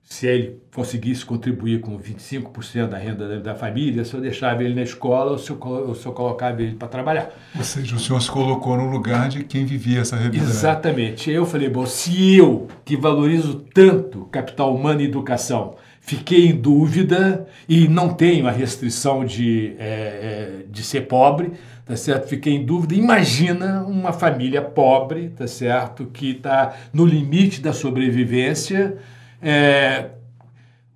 se 0.08 0.24
ele 0.24 0.62
conseguisse 0.72 1.26
contribuir 1.26 1.80
com 1.80 1.98
25% 1.98 2.86
da 2.86 2.96
renda 2.96 3.40
da, 3.40 3.56
família, 3.56 4.04
se 4.04 4.14
eu 4.14 4.20
deixava 4.20 4.62
ele 4.62 4.72
na 4.72 4.82
escola 4.82 5.32
ou 5.32 5.38
se 5.38 5.50
eu, 5.50 5.58
ou 5.60 5.96
se 5.96 6.06
eu 6.06 6.12
colocava 6.12 6.62
ele 6.62 6.76
para 6.76 6.86
trabalhar. 6.86 7.32
Ou 7.56 7.64
seja, 7.64 7.96
o 7.96 7.98
senhor 7.98 8.20
se 8.22 8.30
colocou 8.30 8.76
no 8.76 8.88
lugar 8.88 9.28
de 9.28 9.42
quem 9.42 9.64
vivia 9.64 10.00
essa 10.00 10.14
realidade. 10.14 10.48
Exatamente. 10.48 11.28
Eu 11.28 11.44
falei, 11.44 11.68
bom, 11.68 11.84
se 11.84 12.36
eu, 12.36 12.68
que 12.84 12.96
valorizo 12.96 13.64
tanto 13.74 14.26
capital 14.26 14.72
humano 14.72 15.00
e 15.00 15.06
educação, 15.06 15.74
fiquei 16.00 16.46
em 16.46 16.54
dúvida 16.54 17.44
e 17.68 17.88
não 17.88 18.14
tenho 18.14 18.46
a 18.46 18.52
restrição 18.52 19.24
de, 19.24 19.74
é, 19.76 19.88
é, 19.88 20.64
de 20.70 20.84
ser 20.84 21.02
pobre, 21.08 21.50
tá 21.84 21.96
certo? 21.96 22.28
Fiquei 22.28 22.54
em 22.54 22.64
dúvida. 22.64 22.94
Imagina 22.94 23.82
uma 23.82 24.12
família 24.12 24.62
pobre, 24.62 25.30
tá 25.30 25.48
certo? 25.48 26.06
Que 26.06 26.30
está 26.30 26.76
no 26.92 27.04
limite 27.04 27.60
da 27.60 27.72
sobrevivência 27.72 28.96
é, 29.40 30.10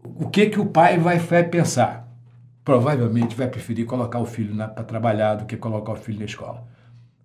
o 0.03 0.29
que, 0.29 0.46
que 0.46 0.61
o 0.61 0.66
pai 0.66 0.98
vai, 0.98 1.18
vai 1.18 1.44
pensar? 1.44 2.09
Provavelmente 2.64 3.35
vai 3.35 3.48
preferir 3.48 3.87
colocar 3.87 4.18
o 4.18 4.26
filho 4.26 4.55
para 4.57 4.85
trabalhar 4.85 5.35
do 5.35 5.44
que 5.44 5.57
colocar 5.57 5.92
o 5.92 5.96
filho 5.96 6.18
na 6.18 6.24
escola. 6.24 6.64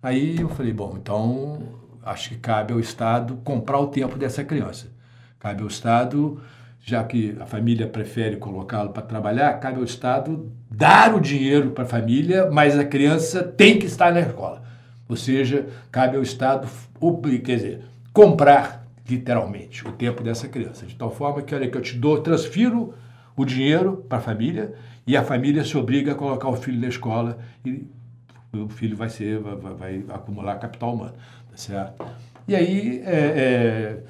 Aí 0.02 0.40
eu 0.40 0.48
falei, 0.48 0.72
bom, 0.72 0.96
então 1.00 1.62
acho 2.04 2.30
que 2.30 2.36
cabe 2.36 2.72
ao 2.72 2.80
Estado 2.80 3.36
comprar 3.44 3.78
o 3.78 3.88
tempo 3.88 4.16
dessa 4.16 4.44
criança. 4.44 4.88
Cabe 5.38 5.62
ao 5.62 5.68
Estado, 5.68 6.40
já 6.80 7.02
que 7.02 7.36
a 7.40 7.46
família 7.46 7.86
prefere 7.86 8.36
colocá-lo 8.36 8.90
para 8.90 9.02
trabalhar, 9.02 9.52
cabe 9.58 9.78
ao 9.78 9.84
Estado 9.84 10.50
dar 10.70 11.14
o 11.14 11.20
dinheiro 11.20 11.70
para 11.70 11.84
a 11.84 11.88
família, 11.88 12.48
mas 12.50 12.78
a 12.78 12.84
criança 12.84 13.42
tem 13.42 13.78
que 13.78 13.86
estar 13.86 14.12
na 14.12 14.20
escola. 14.20 14.62
Ou 15.08 15.16
seja, 15.16 15.66
cabe 15.90 16.16
ao 16.16 16.22
Estado, 16.22 16.68
quer 17.44 17.56
dizer, 17.56 17.84
comprar 18.12 18.85
literalmente, 19.08 19.86
o 19.86 19.92
tempo 19.92 20.22
dessa 20.22 20.48
criança. 20.48 20.86
De 20.86 20.94
tal 20.94 21.10
forma 21.10 21.42
que, 21.42 21.54
olha, 21.54 21.70
que 21.70 21.76
eu 21.76 21.82
te 21.82 21.96
dou, 21.96 22.20
transfiro 22.20 22.94
o 23.36 23.44
dinheiro 23.44 24.04
para 24.08 24.18
a 24.18 24.20
família 24.20 24.74
e 25.06 25.16
a 25.16 25.22
família 25.22 25.64
se 25.64 25.76
obriga 25.76 26.12
a 26.12 26.14
colocar 26.14 26.48
o 26.48 26.56
filho 26.56 26.80
na 26.80 26.88
escola 26.88 27.38
e 27.64 27.86
o 28.52 28.68
filho 28.68 28.96
vai 28.96 29.08
ser, 29.08 29.38
vai, 29.38 29.74
vai 29.74 30.04
acumular 30.08 30.56
capital 30.56 30.94
humano, 30.94 31.14
tá 31.50 31.56
certo? 31.56 32.04
E 32.48 32.54
aí 32.54 33.02
é, 33.04 33.12
é, 33.14 34.02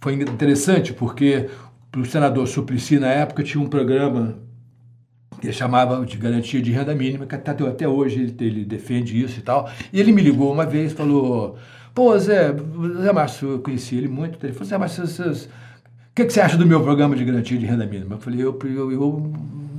foi 0.00 0.14
interessante 0.14 0.92
porque 0.92 1.48
o 1.96 2.04
senador 2.04 2.46
Suplicy, 2.46 2.98
na 2.98 3.08
época, 3.08 3.42
tinha 3.42 3.62
um 3.62 3.68
programa 3.68 4.38
que 5.40 5.52
chamava 5.52 6.06
de 6.06 6.16
garantia 6.16 6.62
de 6.62 6.70
renda 6.70 6.94
mínima, 6.94 7.26
que 7.26 7.34
até, 7.34 7.50
até 7.50 7.88
hoje 7.88 8.22
ele, 8.22 8.36
ele 8.40 8.64
defende 8.64 9.20
isso 9.20 9.40
e 9.40 9.42
tal. 9.42 9.68
E 9.92 10.00
ele 10.00 10.12
me 10.12 10.22
ligou 10.22 10.52
uma 10.52 10.64
vez 10.64 10.92
e 10.92 10.94
falou 10.94 11.58
Pô, 11.94 12.18
Zé, 12.18 12.54
Zé 13.02 13.12
Márcio, 13.12 13.50
eu 13.52 13.58
conheci 13.58 13.96
ele 13.96 14.08
muito. 14.08 14.38
Ele 14.44 14.52
falou, 14.52 14.68
Zé 14.68 14.78
Márcio, 14.78 15.04
o 15.04 16.14
que, 16.14 16.24
que 16.24 16.32
você 16.32 16.40
acha 16.40 16.56
do 16.56 16.66
meu 16.66 16.82
programa 16.82 17.16
de 17.16 17.24
garantia 17.24 17.58
de 17.58 17.66
renda 17.66 17.86
mínima? 17.86 18.16
Eu 18.16 18.18
falei, 18.18 18.42
eu, 18.42 18.58
eu, 18.64 18.92
eu 18.92 19.32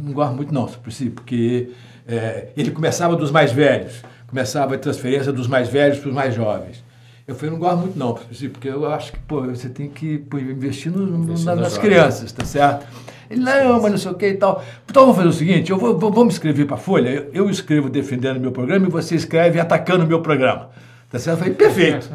não 0.03 0.13
gosto 0.13 0.35
muito 0.35 0.53
não, 0.53 0.67
porque 1.15 1.69
é, 2.07 2.49
ele 2.57 2.71
começava 2.71 3.15
dos 3.15 3.31
mais 3.31 3.51
velhos, 3.51 4.01
começava 4.27 4.75
a 4.75 4.77
transferência 4.77 5.31
dos 5.31 5.47
mais 5.47 5.69
velhos 5.69 5.99
para 5.99 6.09
os 6.09 6.15
mais 6.15 6.35
jovens. 6.35 6.83
Eu 7.25 7.35
falei, 7.35 7.51
não 7.51 7.59
gosto 7.59 7.77
muito 7.77 7.97
não, 7.97 8.13
porque 8.51 8.67
eu 8.67 8.91
acho 8.91 9.13
que 9.13 9.19
pô, 9.19 9.41
você 9.43 9.69
tem 9.69 9.89
que 9.89 10.17
pô, 10.17 10.37
investir, 10.37 10.91
no, 10.91 11.23
investir 11.23 11.45
nas, 11.45 11.59
nas 11.59 11.77
crianças, 11.77 12.31
tá 12.31 12.43
certo? 12.43 12.85
Ele, 13.29 13.39
não, 13.39 13.81
mas 13.81 13.91
não 13.91 13.97
sei 13.97 14.11
o 14.11 14.15
que 14.15 14.27
e 14.27 14.33
tal. 14.33 14.61
Então 14.85 15.03
vamos 15.03 15.15
fazer 15.15 15.29
o 15.29 15.33
seguinte, 15.33 15.71
eu 15.71 15.77
vou, 15.77 15.97
vou, 15.97 16.25
me 16.25 16.31
escrever 16.31 16.65
para 16.65 16.75
a 16.75 16.79
Folha, 16.79 17.09
eu, 17.09 17.29
eu 17.33 17.49
escrevo 17.49 17.89
defendendo 17.89 18.37
o 18.37 18.39
meu 18.41 18.51
programa 18.51 18.87
e 18.87 18.89
você 18.89 19.15
escreve 19.15 19.59
atacando 19.59 20.03
o 20.03 20.07
meu 20.07 20.21
programa. 20.21 20.69
Tá 21.13 21.19
certo? 21.19 21.37
Eu 21.37 21.37
falei, 21.37 21.53
perfeito. 21.53 22.09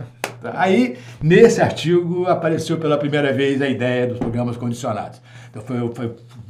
Aí, 0.54 0.98
nesse 1.22 1.62
artigo, 1.62 2.26
apareceu 2.26 2.78
pela 2.78 2.98
primeira 2.98 3.32
vez 3.32 3.62
a 3.62 3.68
ideia 3.68 4.08
dos 4.08 4.18
programas 4.18 4.56
condicionados. 4.56 5.22
Então, 5.48 5.62
foi, 5.62 5.88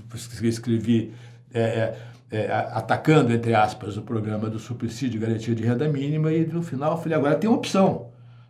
foi, 0.08 0.48
escrevi 0.48 1.12
é, 1.52 1.60
é, 1.60 1.96
é, 2.30 2.50
atacando, 2.72 3.34
entre 3.34 3.54
aspas, 3.54 3.98
o 3.98 4.02
programa 4.02 4.48
do 4.48 4.58
subsídio 4.58 5.20
garantia 5.20 5.54
de 5.54 5.62
renda 5.62 5.86
mínima 5.88 6.32
e, 6.32 6.46
no 6.46 6.62
final, 6.62 6.92
eu 6.92 6.96
falei, 6.96 7.18
agora 7.18 7.34
tem 7.34 7.50
uma 7.50 7.58
opção 7.58 8.06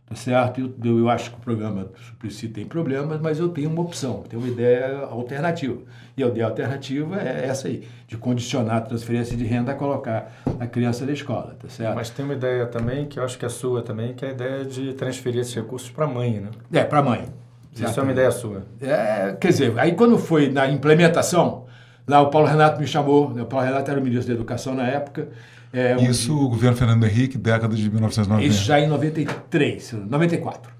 tá 0.09 0.15
certo? 0.15 0.61
Eu, 0.61 0.99
eu 0.99 1.09
acho 1.09 1.31
que 1.31 1.37
o 1.37 1.41
programa 1.41 1.85
do 1.85 1.99
Suplicy 1.99 2.49
tem 2.49 2.65
problemas, 2.65 3.21
mas 3.21 3.39
eu 3.39 3.49
tenho 3.49 3.71
uma 3.71 3.83
opção, 3.83 4.23
tenho 4.29 4.43
uma 4.43 4.49
ideia 4.49 5.01
alternativa. 5.11 5.79
E 6.17 6.25
a 6.25 6.27
ideia 6.27 6.47
alternativa 6.47 7.21
é 7.21 7.47
essa 7.47 7.69
aí, 7.69 7.87
de 8.07 8.17
condicionar 8.17 8.77
a 8.77 8.81
transferência 8.81 9.37
de 9.37 9.45
renda 9.45 9.73
a 9.73 9.75
colocar 9.75 10.33
a 10.59 10.67
criança 10.67 11.05
na 11.05 11.13
escola, 11.13 11.57
tá 11.61 11.69
certo? 11.69 11.95
Mas 11.95 12.11
tem 12.11 12.25
uma 12.25 12.35
ideia 12.35 12.67
também, 12.67 13.07
que 13.07 13.19
eu 13.19 13.25
acho 13.25 13.39
que 13.39 13.45
é 13.45 13.49
sua 13.49 13.83
também, 13.83 14.15
que 14.15 14.25
é 14.25 14.29
a 14.29 14.33
ideia 14.33 14.65
de 14.65 14.95
transferir 14.95 15.41
esses 15.41 15.55
recursos 15.55 15.91
para 15.91 16.07
a 16.07 16.09
mãe, 16.09 16.41
né? 16.41 16.51
É, 16.73 16.85
para 16.85 16.99
a 16.99 17.03
mãe. 17.03 17.27
Isso 17.75 18.01
é 18.01 18.03
uma 18.03 18.13
ideia 18.13 18.31
sua. 18.31 18.65
É, 18.81 19.37
quer 19.41 19.49
dizer, 19.49 19.79
aí 19.79 19.93
quando 19.93 20.19
foi 20.19 20.51
na 20.51 20.69
implementação, 20.69 21.67
lá 22.07 22.21
o 22.21 22.31
Paulo 22.31 22.49
Renato 22.49 22.81
me 22.81 22.87
chamou, 22.87 23.33
né? 23.33 23.43
o 23.43 23.47
Paulo 23.47 23.67
Renato 23.67 23.91
era 23.91 24.01
o 24.01 24.03
ministro 24.03 24.29
da 24.29 24.35
Educação 24.35 24.75
na 24.75 24.89
época, 24.89 25.29
é, 25.73 25.97
Isso 26.03 26.35
o 26.35 26.49
governo 26.49 26.77
Fernando 26.77 27.05
Henrique, 27.05 27.37
década 27.37 27.75
de 27.77 27.91
1990. 27.91 28.47
Isso 28.47 28.65
já 28.65 28.81
em 28.81 28.89
93, 28.89 29.93
94. 29.93 30.73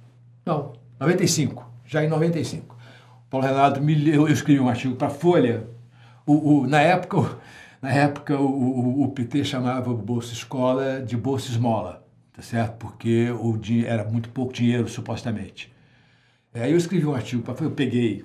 Não, 0.45 0.73
95. 0.99 1.69
Já 1.85 2.05
em 2.05 2.09
95. 2.09 2.77
Paulo 3.31 3.47
Renato, 3.47 3.83
me, 3.83 4.09
eu, 4.09 4.27
escrevi 4.29 4.61
um 4.61 4.69
artigo 4.69 4.97
para 4.97 5.09
a 5.09 5.11
Folha. 5.11 5.65
O, 6.25 6.61
o, 6.61 6.67
na 6.67 6.81
época, 6.81 7.37
na 7.83 7.91
época 7.91 8.39
o, 8.39 8.47
o, 8.47 9.03
o, 9.05 9.09
PT 9.11 9.45
chamava 9.45 9.91
o 9.91 9.97
Bolsa 9.97 10.33
Escola 10.33 11.03
de 11.03 11.17
Bolsa 11.17 11.51
Esmola, 11.51 12.05
tá 12.33 12.43
certo? 12.43 12.77
Porque 12.77 13.31
o, 13.31 13.59
era 13.87 14.05
muito 14.05 14.31
pouco 14.31 14.53
dinheiro, 14.53 14.89
supostamente. 14.89 15.73
Aí 16.55 16.73
eu 16.73 16.79
escrevi 16.79 17.07
um 17.07 17.15
artigo 17.15 17.43
para 17.43 17.63
eu 17.65 17.71
peguei 17.71 18.25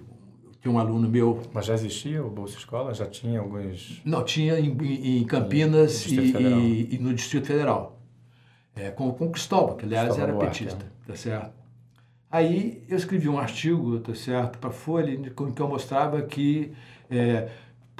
tinha 0.64 0.74
um 0.74 0.80
aluno 0.80 1.10
meu. 1.10 1.42
Mas 1.54 1.66
já 1.66 1.74
existia 1.74 2.26
o 2.26 2.30
Bolsa 2.30 2.58
Escola? 2.58 2.94
Já 2.94 3.06
tinha 3.06 3.42
alguns. 3.42 4.02
Não, 4.06 4.24
tinha 4.24 4.58
em, 4.58 5.20
em 5.20 5.24
Campinas 5.26 6.06
e, 6.08 6.20
e, 6.20 6.96
e, 6.96 6.98
no 7.00 7.14
Distrito 7.14 7.48
Federal. 7.48 8.00
É, 8.76 8.90
com, 8.90 9.12
com 9.12 9.30
Cristóvão, 9.30 9.76
que 9.76 9.86
aliás 9.86 10.08
Cristóvão 10.08 10.36
era 10.36 10.46
petista, 10.48 10.86
é. 10.86 11.08
tá 11.08 11.16
certo? 11.16 11.52
Aí 12.32 12.84
eu 12.90 12.98
escrevi 12.98 13.30
um 13.30 13.38
artigo, 13.38 14.00
tá 14.00 14.16
certo, 14.16 14.58
para 14.58 14.72
a 14.72 14.74
Folha, 14.74 15.12
em 15.12 15.22
que 15.22 15.62
eu 15.62 15.68
mostrava 15.68 16.20
que, 16.24 16.74
é, 17.12 17.50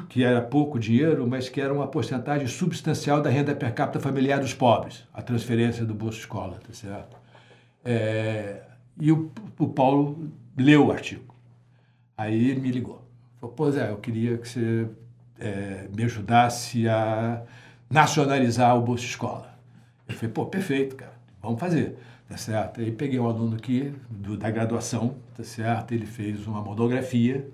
que 0.10 0.24
era 0.24 0.42
pouco 0.42 0.80
dinheiro, 0.80 1.28
mas 1.28 1.48
que 1.48 1.62
era 1.62 1.72
uma 1.72 1.88
porcentagem 1.88 2.48
substancial 2.48 3.22
da 3.22 3.30
renda 3.30 3.54
per 3.54 3.72
capita 3.76 4.00
familiar 4.00 4.40
dos 4.40 4.56
pobres, 4.56 5.08
a 5.14 5.22
transferência 5.22 5.86
do 5.86 5.94
Bolsa 5.94 6.18
Escola, 6.18 6.58
tá 6.66 6.74
certo? 6.74 7.16
É, 7.86 8.64
e 9.00 9.12
o, 9.12 9.32
o 9.60 9.68
Paulo 9.68 10.32
leu 10.58 10.88
o 10.88 10.92
artigo. 10.92 11.33
Aí 12.18 12.52
ele 12.52 12.60
me 12.60 12.72
ligou. 12.72 13.04
Falou, 13.40 13.56
pois 13.56 13.76
é, 13.76 13.90
eu 13.90 13.98
queria 13.98 14.38
que 14.38 14.48
você 14.48 14.88
é, 15.40 15.88
me 15.96 16.04
ajudasse 16.04 16.88
a 16.88 17.44
nacionalizar 17.90 18.78
o 18.78 18.82
Bolsa 18.82 19.06
Escola. 19.06 19.54
Eu 20.08 20.16
falei, 20.16 20.32
pô, 20.32 20.46
perfeito, 20.46 20.96
cara, 20.96 21.14
vamos 21.42 21.60
fazer, 21.60 21.98
tá 22.28 22.38
certo? 22.38 22.82
Aí 22.82 22.92
peguei 22.92 23.20
um 23.20 23.28
aluno 23.28 23.56
aqui 23.56 23.94
do, 24.10 24.38
da 24.38 24.50
graduação, 24.50 25.16
tá 25.36 25.44
certo? 25.44 25.94
Ele 25.94 26.06
fez 26.06 26.46
uma 26.48 26.62
monografia, 26.62 27.50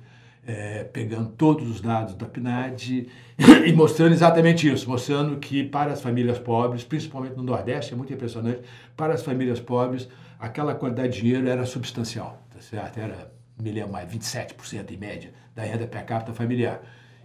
é, 0.45 0.84
pegando 0.84 1.30
todos 1.30 1.69
os 1.69 1.82
dados 1.82 2.15
da 2.15 2.26
PNAD 2.26 3.08
e 3.65 3.74
mostrando 3.74 4.13
exatamente 4.13 4.72
isso, 4.72 4.89
mostrando 4.89 5.38
que 5.38 5.63
para 5.63 5.93
as 5.93 6.02
famílias 6.02 6.39
pobres, 6.39 6.84
principalmente 6.84 7.36
no 7.36 7.43
Nordeste, 7.43 7.93
é 7.93 7.95
muito 7.95 8.12
impressionante, 8.13 8.62
para 8.95 9.13
as 9.13 9.24
famílias 9.24 9.60
pobres, 9.60 10.08
aquela 10.39 10.74
quantidade 10.74 11.13
de 11.13 11.22
dinheiro 11.22 11.48
era 11.48 11.65
substancial, 11.65 12.42
tá 12.54 12.62
certo? 12.62 12.98
Era 12.98 13.38
me 13.62 13.72
lembro 13.72 13.92
mais, 13.92 14.10
27% 14.12 14.92
em 14.92 14.98
média 14.98 15.32
da 15.56 15.64
renda 15.64 15.86
per 15.86 16.06
capita 16.06 16.34
familiar. 16.34 16.82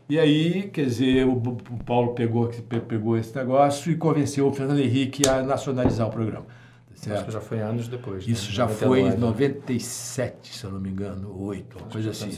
E 0.08 0.18
aí, 0.18 0.68
quer 0.68 0.84
dizer, 0.84 1.26
o, 1.26 1.40
Paulo 1.86 2.14
pegou, 2.14 2.48
pegou 2.48 3.16
esse 3.16 3.34
negócio 3.34 3.90
e 3.90 3.96
convenceu 3.96 4.46
o 4.46 4.52
Fernando 4.52 4.80
Henrique 4.80 5.26
a 5.26 5.42
nacionalizar 5.42 6.08
o 6.08 6.10
programa. 6.10 6.46
Certo? 6.94 7.16
Acho 7.16 7.24
que 7.26 7.32
já 7.32 7.40
foi 7.40 7.60
anos 7.60 7.88
depois. 7.88 8.26
Né? 8.26 8.32
Isso 8.32 8.48
né? 8.48 8.52
já 8.52 8.66
99. 8.66 9.00
foi 9.00 9.16
em 9.16 9.18
97, 9.18 10.56
se 10.56 10.64
eu 10.64 10.70
não 10.70 10.80
me 10.80 10.90
engano, 10.90 11.42
8, 11.42 11.78
uma 11.78 11.88
coisa 11.88 12.10
assim. 12.10 12.30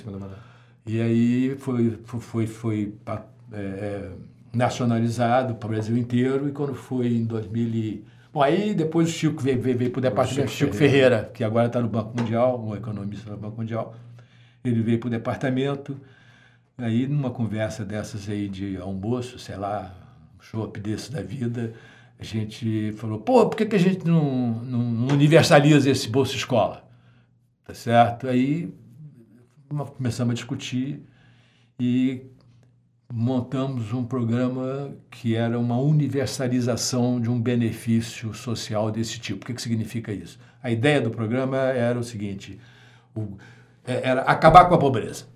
E 0.86 1.00
aí 1.00 1.56
foi, 1.58 1.98
foi, 2.04 2.46
foi 2.46 2.94
é, 3.52 3.56
é, 3.56 4.10
nacionalizado 4.52 5.56
para 5.56 5.66
o 5.66 5.70
Brasil 5.70 5.96
inteiro, 5.96 6.48
e 6.48 6.52
quando 6.52 6.74
foi 6.74 7.08
em 7.08 7.24
2000. 7.24 8.15
Bom, 8.36 8.42
aí 8.42 8.74
depois 8.74 9.08
o 9.08 9.10
Chico 9.10 9.42
veio, 9.42 9.58
veio, 9.58 9.78
veio 9.78 9.90
para 9.90 9.98
o 9.98 10.02
departamento, 10.02 10.50
Chico, 10.50 10.66
Chico 10.66 10.76
Ferreira. 10.76 11.08
Ferreira, 11.08 11.30
que 11.32 11.42
agora 11.42 11.68
está 11.68 11.80
no 11.80 11.88
Banco 11.88 12.14
Mundial, 12.20 12.62
um 12.62 12.76
economista 12.76 13.30
do 13.30 13.36
Banco 13.38 13.56
Mundial. 13.56 13.94
Ele 14.62 14.82
veio 14.82 14.98
para 14.98 15.06
o 15.06 15.10
departamento, 15.10 15.98
aí 16.76 17.06
numa 17.06 17.30
conversa 17.30 17.82
dessas 17.82 18.28
aí 18.28 18.46
de 18.46 18.76
almoço, 18.76 19.38
sei 19.38 19.56
lá, 19.56 19.90
um 20.38 20.42
chopp 20.42 20.78
desse 20.78 21.10
da 21.10 21.22
vida, 21.22 21.72
a 22.18 22.22
gente 22.22 22.92
falou, 22.98 23.20
pô, 23.20 23.48
por 23.48 23.56
que, 23.56 23.64
que 23.64 23.76
a 23.76 23.78
gente 23.78 24.06
não, 24.06 24.62
não 24.62 25.14
universaliza 25.14 25.88
esse 25.88 26.06
Bolsa 26.06 26.36
Escola? 26.36 26.86
Tá 27.64 27.72
certo? 27.72 28.28
Aí 28.28 28.70
começamos 29.96 30.32
a 30.32 30.34
discutir 30.34 31.00
e 31.80 32.26
montamos 33.12 33.92
um 33.92 34.04
programa 34.04 34.92
que 35.10 35.36
era 35.36 35.58
uma 35.58 35.78
universalização 35.78 37.20
de 37.20 37.30
um 37.30 37.40
benefício 37.40 38.34
social 38.34 38.90
desse 38.90 39.18
tipo. 39.20 39.42
O 39.42 39.46
que, 39.46 39.54
que 39.54 39.62
significa 39.62 40.12
isso? 40.12 40.38
A 40.62 40.70
ideia 40.70 41.00
do 41.00 41.10
programa 41.10 41.56
era 41.56 41.98
o 41.98 42.04
seguinte: 42.04 42.60
o, 43.14 43.36
é, 43.84 44.08
era 44.08 44.22
acabar 44.22 44.66
com 44.66 44.74
a 44.74 44.78
pobreza. 44.78 45.26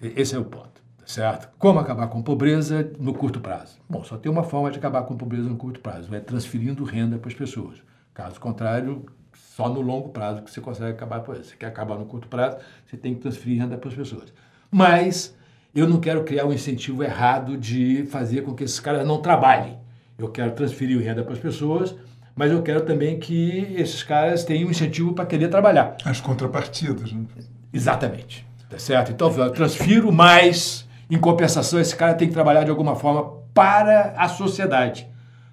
Esse 0.00 0.34
é 0.34 0.38
o 0.38 0.44
ponto, 0.44 0.82
tá 0.98 1.06
certo? 1.06 1.48
Como 1.58 1.78
acabar 1.78 2.08
com 2.08 2.18
a 2.18 2.22
pobreza 2.22 2.92
no 2.98 3.14
curto 3.14 3.40
prazo? 3.40 3.78
Bom, 3.88 4.04
só 4.04 4.18
tem 4.18 4.30
uma 4.30 4.42
forma 4.42 4.70
de 4.70 4.78
acabar 4.78 5.02
com 5.04 5.14
a 5.14 5.16
pobreza 5.16 5.48
no 5.48 5.56
curto 5.56 5.80
prazo: 5.80 6.14
é 6.14 6.20
transferindo 6.20 6.84
renda 6.84 7.16
para 7.18 7.28
as 7.28 7.34
pessoas. 7.34 7.82
Caso 8.12 8.38
contrário, 8.38 9.06
só 9.34 9.68
no 9.68 9.80
longo 9.80 10.10
prazo 10.10 10.42
que 10.42 10.50
você 10.50 10.60
consegue 10.60 10.92
acabar 10.92 11.20
com 11.20 11.32
isso. 11.32 11.44
Você 11.44 11.56
quer 11.56 11.66
acabar 11.66 11.98
no 11.98 12.04
curto 12.04 12.28
prazo, 12.28 12.58
você 12.86 12.96
tem 12.96 13.14
que 13.14 13.20
transferir 13.20 13.60
renda 13.60 13.78
para 13.78 13.88
as 13.88 13.94
pessoas. 13.94 14.32
Mas 14.70 15.34
eu 15.74 15.88
não 15.88 15.98
quero 15.98 16.22
criar 16.24 16.46
um 16.46 16.52
incentivo 16.52 17.02
errado 17.02 17.56
de 17.56 18.06
fazer 18.06 18.42
com 18.42 18.54
que 18.54 18.62
esses 18.64 18.78
caras 18.78 19.06
não 19.06 19.20
trabalhem. 19.20 19.76
Eu 20.16 20.28
quero 20.28 20.52
transferir 20.52 21.00
renda 21.00 21.24
para 21.24 21.32
as 21.32 21.38
pessoas, 21.38 21.94
mas 22.36 22.52
eu 22.52 22.62
quero 22.62 22.82
também 22.82 23.18
que 23.18 23.74
esses 23.76 24.02
caras 24.02 24.44
tenham 24.44 24.68
um 24.68 24.70
incentivo 24.70 25.12
para 25.12 25.26
querer 25.26 25.48
trabalhar. 25.48 25.96
As 26.04 26.20
contrapartidas, 26.20 27.12
né? 27.12 27.24
Exatamente. 27.72 28.46
Tá 28.70 28.78
certo? 28.78 29.10
Então, 29.10 29.32
eu 29.36 29.50
transfiro, 29.50 30.12
mas 30.12 30.88
em 31.10 31.18
compensação, 31.18 31.80
esse 31.80 31.94
cara 31.94 32.14
tem 32.14 32.28
que 32.28 32.34
trabalhar 32.34 32.64
de 32.64 32.70
alguma 32.70 32.94
forma 32.94 33.42
para 33.52 34.14
a 34.16 34.28
sociedade. 34.28 35.08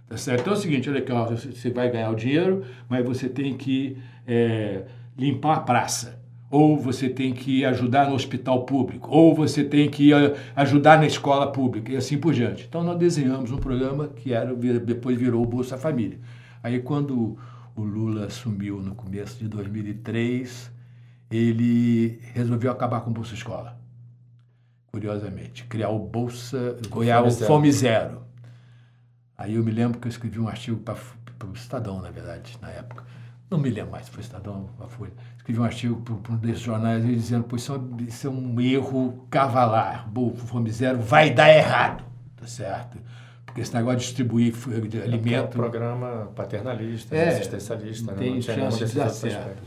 Tá 0.08 0.18
certo? 0.18 0.42
Então 0.42 0.54
é 0.54 0.56
o 0.56 0.60
seguinte, 0.60 0.90
olha 0.90 1.00
aqui, 1.00 1.12
ó, 1.12 1.26
você 1.26 1.70
vai 1.70 1.90
ganhar 1.90 2.10
o 2.10 2.16
dinheiro, 2.16 2.64
mas 2.90 3.06
você 3.06 3.30
tem 3.30 3.56
que 3.56 3.98
é, 4.28 4.82
limpar 5.18 5.58
a 5.58 5.60
praça 5.62 6.21
ou 6.52 6.78
você 6.78 7.08
tem 7.08 7.34
que 7.34 7.64
ajudar 7.64 8.10
no 8.10 8.14
hospital 8.14 8.66
público, 8.66 9.10
ou 9.10 9.34
você 9.34 9.64
tem 9.64 9.90
que 9.90 10.14
eh, 10.14 10.36
ajudar 10.54 11.00
na 11.00 11.06
escola 11.06 11.50
pública, 11.50 11.94
e 11.94 11.96
assim 11.96 12.18
por 12.18 12.34
diante. 12.34 12.66
Então, 12.68 12.84
nós 12.84 13.00
desenhamos 13.00 13.52
um 13.52 13.58
programa 13.58 14.10
que 14.10 14.34
era, 14.34 14.54
depois 14.54 15.18
virou 15.18 15.42
o 15.42 15.46
Bolsa 15.46 15.78
Família. 15.78 16.20
Aí, 16.62 16.82
quando 16.82 17.38
o 17.74 17.82
Lula 17.82 18.26
assumiu 18.26 18.82
no 18.82 18.94
começo 18.94 19.40
de 19.40 19.48
2003, 19.48 20.70
ele 21.32 22.20
resolveu 22.34 22.70
acabar 22.70 23.00
com 23.00 23.12
o 23.12 23.14
Bolsa 23.14 23.34
Escola. 23.34 23.80
Curiosamente, 24.92 25.64
criar 25.64 25.88
o 25.88 26.00
Bolsa, 26.00 26.78
criar 26.92 27.24
o 27.24 27.32
Fome 27.32 27.72
Zero. 27.72 28.24
Aí 29.38 29.56
eu 29.56 29.64
me 29.64 29.72
lembro 29.72 30.00
que 30.02 30.08
eu 30.08 30.10
escrevi 30.10 30.38
um 30.38 30.50
artigo 30.50 30.78
para 30.82 30.98
o 31.48 31.54
Estadão, 31.54 32.02
na 32.02 32.12
verdade, 32.12 32.58
na 32.62 32.70
época 32.70 33.06
não 33.52 33.58
me 33.58 33.70
lembro 33.70 33.92
mais 33.92 34.08
foi 34.08 34.22
Estadão 34.22 34.70
ou 34.80 34.88
Folha, 34.88 35.12
escrevi 35.36 35.60
um 35.60 35.64
artigo 35.64 36.02
para 36.02 36.34
um 36.34 36.38
desses 36.38 36.62
jornais 36.62 37.06
dizendo, 37.06 37.44
pois 37.44 37.62
isso, 37.62 37.76
é, 37.76 38.04
isso 38.04 38.28
é 38.28 38.30
um 38.30 38.62
erro 38.62 39.28
cavalar, 39.30 40.10
o 40.18 40.34
Fome 40.34 40.72
Zero 40.72 41.00
vai 41.00 41.32
dar 41.32 41.50
errado, 41.54 42.06
tá 42.38 42.48
certo? 42.48 42.98
Porque 43.46 43.60
esse 43.60 43.74
negócio 43.74 44.00
de 44.00 44.06
distribuir 44.06 44.54
de 44.88 44.98
é 44.98 45.04
alimento... 45.04 45.36
É 45.36 45.42
um 45.42 45.48
programa 45.48 46.32
paternalista, 46.34 47.14
é, 47.14 47.28
assistencialista, 47.28 48.14
tem 48.14 48.36
né? 48.36 48.42
chance 48.42 48.86
de 48.86 48.96
dar 48.96 49.10
certo. 49.10 49.64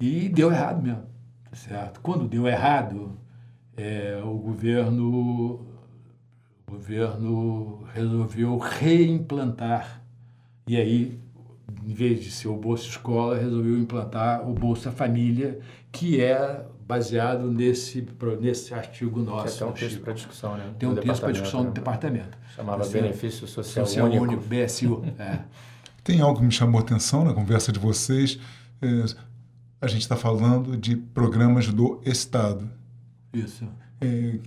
E 0.00 0.28
deu 0.28 0.50
errado 0.50 0.82
mesmo, 0.82 1.04
tá 1.48 1.56
certo? 1.56 2.00
Quando 2.00 2.26
deu 2.26 2.48
errado, 2.48 3.16
é, 3.76 4.20
o 4.24 4.34
governo 4.34 5.64
o 6.66 6.72
governo 6.72 7.84
resolveu 7.94 8.58
reimplantar 8.58 10.02
e 10.66 10.76
aí 10.76 11.21
em 11.92 11.94
vez 11.94 12.24
de 12.24 12.30
ser 12.30 12.48
o 12.48 12.56
Bolsa 12.56 12.84
Escola, 12.84 13.38
resolveu 13.38 13.78
implantar 13.78 14.48
o 14.48 14.54
Bolsa 14.54 14.90
Família, 14.90 15.60
que 15.92 16.18
é 16.18 16.64
baseado 16.86 17.52
nesse, 17.52 18.06
nesse 18.40 18.72
artigo 18.72 19.20
nosso. 19.20 19.58
Tem 19.58 19.68
um 19.68 19.72
texto 19.72 20.00
para 20.00 20.12
discussão, 20.14 20.56
né? 20.56 20.72
Tem 20.78 20.88
um 20.88 20.94
texto 20.94 21.20
para 21.20 21.32
discussão 21.32 21.60
do 21.60 21.66
né? 21.66 21.74
departamento. 21.74 22.38
Chamava 22.56 22.82
Esse 22.82 22.92
Benefício 22.94 23.46
Social, 23.46 23.86
Social 23.86 24.06
Único. 24.06 24.24
Único. 24.24 24.42
BSU. 24.42 25.04
é. 25.20 25.40
Tem 26.02 26.20
algo 26.22 26.40
que 26.40 26.46
me 26.46 26.50
chamou 26.50 26.80
a 26.80 26.82
atenção 26.82 27.24
na 27.24 27.34
conversa 27.34 27.70
de 27.70 27.78
vocês. 27.78 28.38
É, 28.80 29.04
a 29.78 29.86
gente 29.86 30.00
está 30.00 30.16
falando 30.16 30.74
de 30.74 30.96
programas 30.96 31.68
do 31.68 32.00
Estado. 32.06 32.70
Isso. 33.34 33.68
É, 34.00 34.38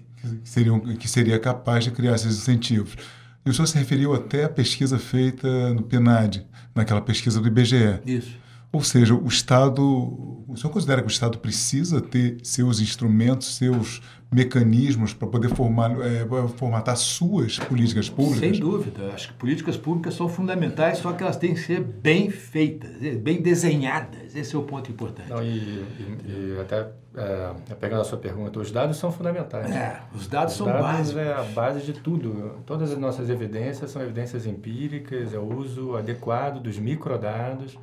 que, 0.41 0.49
seriam, 0.49 0.79
que 0.79 1.07
seria 1.07 1.39
capaz 1.39 1.83
de 1.83 1.91
criar 1.91 2.15
esses 2.15 2.39
incentivos. 2.39 2.97
E 3.45 3.49
o 3.49 3.53
senhor 3.53 3.67
se 3.67 3.77
referiu 3.77 4.13
até 4.13 4.45
à 4.45 4.49
pesquisa 4.49 4.97
feita 4.97 5.73
no 5.73 5.83
PNAD, 5.83 6.47
naquela 6.73 7.01
pesquisa 7.01 7.39
do 7.39 7.47
IBGE. 7.47 7.99
Isso. 8.05 8.35
Ou 8.75 8.83
seja, 8.83 9.15
o 9.15 9.25
Estado, 9.25 9.81
o 9.81 10.53
senhor 10.57 10.69
considera 10.69 11.01
que 11.01 11.07
o 11.07 11.09
Estado 11.09 11.37
precisa 11.37 12.01
ter 12.01 12.39
seus 12.43 12.81
instrumentos, 12.81 13.55
seus 13.55 14.01
mecanismos 14.29 15.13
para 15.13 15.29
poder 15.29 15.47
formar, 15.47 15.91
é, 16.01 16.27
formatar 16.57 16.97
suas 16.97 17.57
políticas 17.57 18.09
públicas? 18.09 18.39
Sem 18.39 18.59
dúvida. 18.59 19.13
Acho 19.13 19.29
que 19.29 19.35
políticas 19.35 19.77
públicas 19.77 20.13
são 20.13 20.27
fundamentais, 20.27 20.97
só 20.97 21.13
que 21.13 21.23
elas 21.23 21.37
têm 21.37 21.53
que 21.53 21.61
ser 21.61 21.79
bem 21.79 22.29
feitas, 22.29 22.91
bem 23.21 23.41
desenhadas. 23.41 24.35
Esse 24.35 24.53
é 24.57 24.59
o 24.59 24.63
ponto 24.63 24.91
importante. 24.91 25.29
Não, 25.29 25.41
e, 25.41 25.47
e, 25.47 26.17
e 26.27 26.59
até 26.59 26.89
é, 27.15 27.75
pegando 27.79 28.01
a 28.01 28.03
sua 28.03 28.17
pergunta, 28.17 28.59
os 28.59 28.73
dados 28.73 28.97
são 28.97 29.09
fundamentais. 29.09 29.71
É, 29.71 30.01
os 30.13 30.27
dados 30.27 30.51
os 30.51 30.57
são 30.57 30.67
dados 30.67 30.81
básicos. 30.81 31.21
é 31.21 31.33
a 31.33 31.43
base 31.43 31.79
de 31.79 31.93
tudo. 31.93 32.57
Todas 32.65 32.91
as 32.91 32.97
nossas 32.97 33.29
evidências 33.29 33.89
são 33.89 34.01
evidências 34.01 34.45
empíricas, 34.45 35.33
é 35.33 35.39
o 35.39 35.59
uso 35.59 35.95
adequado 35.95 36.61
dos 36.61 36.77
microdados 36.77 37.77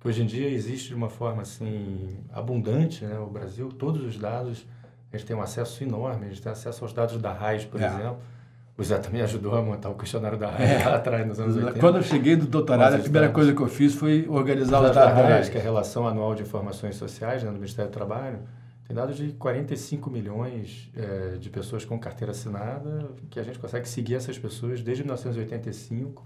que 0.00 0.06
hoje 0.06 0.22
em 0.22 0.26
dia 0.26 0.48
existe 0.48 0.88
de 0.88 0.94
uma 0.94 1.08
forma 1.08 1.42
assim 1.42 2.18
abundante, 2.32 3.04
né? 3.04 3.18
O 3.18 3.26
Brasil, 3.26 3.68
todos 3.70 4.02
os 4.04 4.16
dados, 4.16 4.66
a 5.12 5.16
gente 5.16 5.26
tem 5.26 5.36
um 5.36 5.42
acesso 5.42 5.82
enorme, 5.82 6.26
a 6.26 6.28
gente 6.28 6.42
tem 6.42 6.52
acesso 6.52 6.84
aos 6.84 6.92
dados 6.92 7.20
da 7.20 7.32
RAIS, 7.32 7.64
por 7.64 7.80
é. 7.80 7.86
exemplo. 7.86 8.18
O 8.76 8.84
Zé 8.84 8.96
também 8.98 9.20
ajudou 9.22 9.56
a 9.56 9.62
montar 9.62 9.88
o 9.88 9.96
questionário 9.96 10.38
da 10.38 10.50
RAIS 10.50 10.70
é. 10.70 10.84
lá 10.88 10.96
atrás, 10.96 11.26
nos 11.26 11.40
anos 11.40 11.56
80. 11.56 11.80
Quando 11.80 11.96
eu 11.96 12.02
cheguei 12.02 12.36
do 12.36 12.46
doutorado, 12.46 12.94
a 12.94 12.98
primeira 12.98 13.28
coisa 13.28 13.52
que 13.52 13.60
eu 13.60 13.66
fiz 13.66 13.94
foi 13.94 14.24
organizar 14.28 14.80
os 14.80 14.94
dados 14.94 15.14
da 15.16 15.28
RAIS. 15.28 15.48
Que 15.48 15.58
é 15.58 15.60
a 15.60 15.64
Relação 15.64 16.06
Anual 16.06 16.34
de 16.34 16.42
Informações 16.42 16.94
Sociais 16.94 17.42
né, 17.42 17.50
do 17.50 17.56
Ministério 17.56 17.90
do 17.90 17.94
Trabalho. 17.94 18.38
Tem 18.86 18.94
dados 18.94 19.16
de 19.16 19.32
45 19.32 20.08
milhões 20.08 20.90
é, 20.96 21.36
de 21.38 21.50
pessoas 21.50 21.84
com 21.84 21.98
carteira 21.98 22.30
assinada, 22.30 23.10
que 23.28 23.40
a 23.40 23.42
gente 23.42 23.58
consegue 23.58 23.86
seguir 23.88 24.14
essas 24.14 24.38
pessoas 24.38 24.80
desde 24.80 25.02
1985 25.02 26.24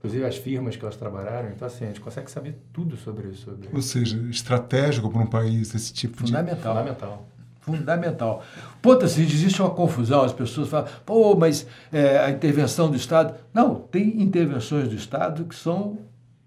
inclusive 0.00 0.24
as 0.24 0.36
firmas 0.36 0.76
que 0.76 0.82
elas 0.82 0.96
trabalharam. 0.96 1.50
Então, 1.50 1.68
assim, 1.68 1.84
a 1.84 1.88
gente 1.88 2.00
consegue 2.00 2.30
saber 2.30 2.56
tudo 2.72 2.96
sobre 2.96 3.28
isso. 3.28 3.44
Sobre... 3.44 3.68
Ou 3.70 3.82
seja, 3.82 4.18
estratégico 4.30 5.10
para 5.10 5.20
um 5.20 5.26
país 5.26 5.74
esse 5.74 5.92
tipo 5.92 6.16
Fundamental. 6.16 6.56
de... 6.56 6.78
Fundamental. 6.80 7.26
Fundamental. 7.60 8.42
Ponto 8.80 9.04
assim, 9.04 9.22
existe 9.22 9.60
uma 9.60 9.70
confusão, 9.70 10.22
as 10.22 10.32
pessoas 10.32 10.68
falam, 10.68 10.88
pô, 11.04 11.36
mas 11.36 11.66
é, 11.92 12.18
a 12.18 12.30
intervenção 12.30 12.90
do 12.90 12.96
Estado. 12.96 13.34
Não, 13.52 13.74
tem 13.74 14.22
intervenções 14.22 14.88
do 14.88 14.94
Estado 14.94 15.44
que 15.44 15.54
são 15.54 15.98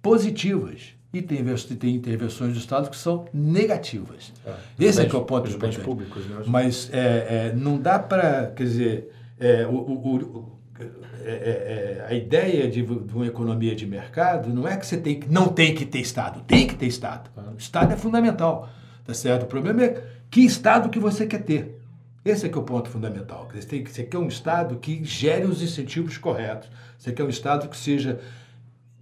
positivas 0.01 0.95
e 1.13 1.21
tem, 1.21 1.45
tem 1.45 1.95
intervenções 1.95 2.53
do 2.53 2.59
Estado 2.59 2.89
que 2.89 2.97
são 2.97 3.25
negativas. 3.31 4.33
É, 4.43 4.49
Esse 4.79 4.97
bens, 4.97 4.99
é 4.99 5.05
que 5.05 5.15
é 5.15 5.19
o 5.19 5.23
ponto 5.23 5.47
importante. 5.47 5.79
Públicos, 5.79 6.25
né? 6.25 6.43
Mas 6.47 6.89
é, 6.91 7.51
é, 7.51 7.53
não 7.55 7.77
dá 7.77 7.99
para, 7.99 8.47
quer 8.47 8.63
dizer, 8.63 9.11
é, 9.39 9.67
o, 9.67 9.75
o, 9.75 10.52
é, 10.79 10.83
é, 11.23 11.29
é, 11.29 12.05
a 12.09 12.13
ideia 12.13 12.67
de, 12.67 12.81
de, 12.81 13.13
uma 13.13 13.27
economia 13.27 13.75
de 13.75 13.85
mercado 13.85 14.49
não 14.49 14.67
é 14.67 14.75
que 14.75 14.85
você 14.85 14.97
tem 14.97 15.19
que, 15.19 15.31
não 15.31 15.49
tem 15.49 15.75
que 15.75 15.85
ter 15.85 15.99
Estado, 15.99 16.41
tem 16.41 16.65
que 16.65 16.75
ter 16.75 16.87
Estado. 16.87 17.29
O 17.53 17.57
Estado 17.57 17.93
é 17.93 17.95
fundamental, 17.95 18.67
tá 19.05 19.13
certo? 19.13 19.43
O 19.43 19.47
problema 19.47 19.83
é 19.83 20.03
que 20.31 20.41
Estado 20.41 20.89
que 20.89 20.99
você 20.99 21.27
quer 21.27 21.43
ter. 21.43 21.79
Esse 22.25 22.45
é 22.45 22.49
que 22.49 22.57
é 22.57 22.61
o 22.61 22.63
ponto 22.63 22.89
fundamental. 22.89 23.47
Você, 23.53 23.67
tem, 23.67 23.85
você 23.85 24.03
quer 24.03 24.17
um 24.17 24.27
Estado 24.27 24.77
que 24.77 25.03
gere 25.03 25.45
os 25.45 25.61
incentivos 25.61 26.17
corretos. 26.17 26.69
Você 26.97 27.11
quer 27.11 27.23
um 27.23 27.29
Estado 27.29 27.67
que 27.67 27.77
seja 27.77 28.19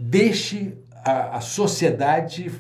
deixe 0.02 0.74
a, 1.06 1.38
a 1.38 1.42
sociedade 1.42 2.52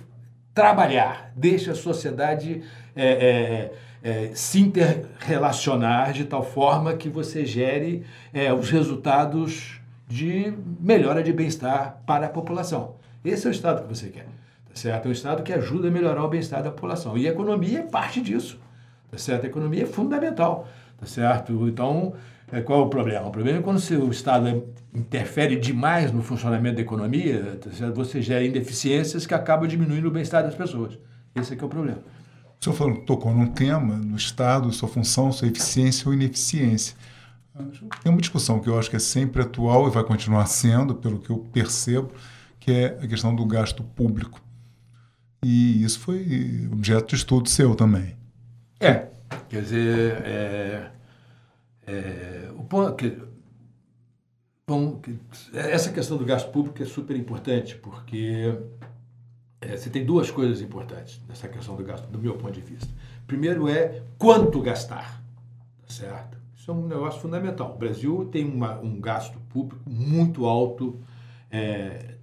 trabalhar, 0.53 1.31
deixe 1.35 1.69
a 1.69 1.75
sociedade 1.75 2.63
é, 2.95 3.71
é, 4.03 4.25
é, 4.25 4.31
se 4.33 4.59
interrelacionar 4.59 6.13
de 6.13 6.25
tal 6.25 6.43
forma 6.43 6.93
que 6.93 7.09
você 7.09 7.45
gere 7.45 8.03
é, 8.33 8.51
os 8.53 8.69
resultados 8.69 9.79
de 10.07 10.53
melhora 10.79 11.23
de 11.23 11.31
bem-estar 11.31 12.01
para 12.05 12.25
a 12.25 12.29
população. 12.29 12.95
Esse 13.23 13.47
é 13.47 13.49
o 13.49 13.51
Estado 13.51 13.83
que 13.83 13.87
você 13.87 14.09
quer. 14.09 14.25
Tá 14.67 14.75
certo? 14.75 15.05
É 15.05 15.09
um 15.09 15.11
Estado 15.11 15.43
que 15.43 15.53
ajuda 15.53 15.87
a 15.87 15.91
melhorar 15.91 16.23
o 16.23 16.27
bem-estar 16.27 16.63
da 16.63 16.71
população. 16.71 17.17
E 17.17 17.27
a 17.27 17.31
economia 17.31 17.79
é 17.79 17.83
parte 17.83 18.21
disso. 18.21 18.59
Tá 19.09 19.17
certo? 19.17 19.45
A 19.45 19.47
economia 19.47 19.83
é 19.83 19.85
fundamental. 19.85 20.67
tá 20.99 21.05
certo? 21.05 21.67
Então, 21.67 22.13
é, 22.51 22.61
qual 22.61 22.81
é 22.81 22.83
o 22.83 22.89
problema? 22.89 23.27
O 23.27 23.31
problema 23.31 23.59
é 23.59 23.61
quando 23.61 23.77
o 23.77 24.11
Estado 24.11 24.63
interfere 24.93 25.55
demais 25.55 26.11
no 26.11 26.21
funcionamento 26.21 26.75
da 26.75 26.81
economia, 26.81 27.59
tá 27.61 27.89
você 27.91 28.21
gera 28.21 28.43
ineficiências 28.43 29.25
que 29.25 29.33
acabam 29.33 29.67
diminuindo 29.67 30.07
o 30.07 30.11
bem-estar 30.11 30.43
das 30.43 30.55
pessoas. 30.55 30.97
Esse 31.35 31.53
é 31.53 31.57
é 31.57 31.63
o 31.63 31.69
problema. 31.69 31.99
O 32.61 32.63
senhor 32.63 32.75
falou, 32.75 32.97
tocou 32.97 33.33
num 33.33 33.47
tema 33.47 33.95
no 33.95 34.15
Estado, 34.15 34.71
sua 34.71 34.87
função, 34.87 35.31
sua 35.31 35.47
eficiência 35.47 36.07
ou 36.07 36.13
ineficiência. 36.13 36.95
Tem 38.03 38.11
uma 38.11 38.21
discussão 38.21 38.59
que 38.59 38.69
eu 38.69 38.77
acho 38.77 38.87
que 38.87 38.95
é 38.95 38.99
sempre 38.99 39.41
atual 39.41 39.87
e 39.87 39.91
vai 39.91 40.03
continuar 40.03 40.45
sendo, 40.45 40.93
pelo 40.93 41.17
que 41.17 41.31
eu 41.31 41.39
percebo, 41.39 42.11
que 42.59 42.71
é 42.71 42.85
a 43.01 43.07
questão 43.07 43.35
do 43.35 43.43
gasto 43.47 43.83
público. 43.83 44.39
E 45.43 45.83
isso 45.83 45.99
foi 46.01 46.69
objeto 46.71 47.07
de 47.07 47.15
estudo 47.15 47.49
seu 47.49 47.73
também. 47.73 48.15
É, 48.79 49.07
quer 49.49 49.63
dizer, 49.63 50.21
é, 50.23 50.91
é, 51.87 52.51
o 52.55 52.63
ponto 52.63 52.93
que, 52.93 53.17
bom, 54.67 55.01
essa 55.51 55.91
questão 55.91 56.15
do 56.15 56.25
gasto 56.25 56.51
público 56.51 56.83
é 56.83 56.85
super 56.85 57.15
importante, 57.15 57.73
porque 57.73 58.55
é, 59.61 59.77
você 59.77 59.89
tem 59.89 60.03
duas 60.03 60.31
coisas 60.31 60.59
importantes 60.59 61.21
nessa 61.29 61.47
questão 61.47 61.75
do 61.75 61.83
gasto, 61.83 62.07
do 62.07 62.17
meu 62.17 62.35
ponto 62.35 62.51
de 62.51 62.61
vista. 62.61 62.89
Primeiro 63.27 63.69
é 63.69 64.01
quanto 64.17 64.59
gastar, 64.59 65.21
tá 65.81 65.93
certo? 65.93 66.37
Isso 66.57 66.71
é 66.71 66.73
um 66.73 66.87
negócio 66.87 67.21
fundamental. 67.21 67.73
O 67.75 67.77
Brasil 67.77 68.27
tem 68.31 68.43
uma, 68.43 68.79
um 68.79 68.99
gasto 68.99 69.37
público 69.49 69.81
muito 69.87 70.45
alto 70.45 70.99
é, 71.51 72.15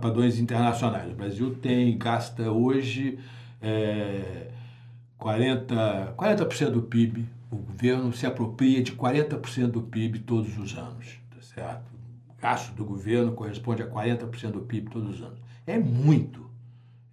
padrões 0.00 0.38
internacionais. 0.38 1.12
O 1.12 1.14
Brasil 1.14 1.54
tem 1.54 1.96
gasta 1.96 2.50
hoje 2.50 3.18
é, 3.60 4.50
40%, 5.20 6.14
40 6.14 6.70
do 6.70 6.82
PIB. 6.82 7.28
O 7.50 7.56
governo 7.56 8.12
se 8.12 8.26
apropria 8.26 8.82
de 8.82 8.92
40% 8.92 9.68
do 9.68 9.82
PIB 9.82 10.20
todos 10.20 10.58
os 10.58 10.76
anos. 10.76 11.18
Tá 11.30 11.42
certo? 11.42 11.92
O 12.28 12.40
gasto 12.40 12.74
do 12.74 12.84
governo 12.84 13.32
corresponde 13.32 13.82
a 13.82 13.86
40% 13.86 14.50
do 14.50 14.62
PIB 14.62 14.90
todos 14.90 15.16
os 15.16 15.22
anos. 15.22 15.38
É 15.66 15.78
muito. 15.78 16.41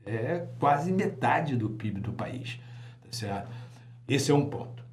É 0.09 0.47
quase 0.59 0.91
metade 0.91 1.55
do 1.55 1.69
PIB 1.69 2.01
do 2.01 2.11
país. 2.11 2.59
Tá 3.03 3.11
certo? 3.11 3.49
Esse 4.07 4.31
é 4.31 4.33
um 4.33 4.45
ponto. 4.45 4.83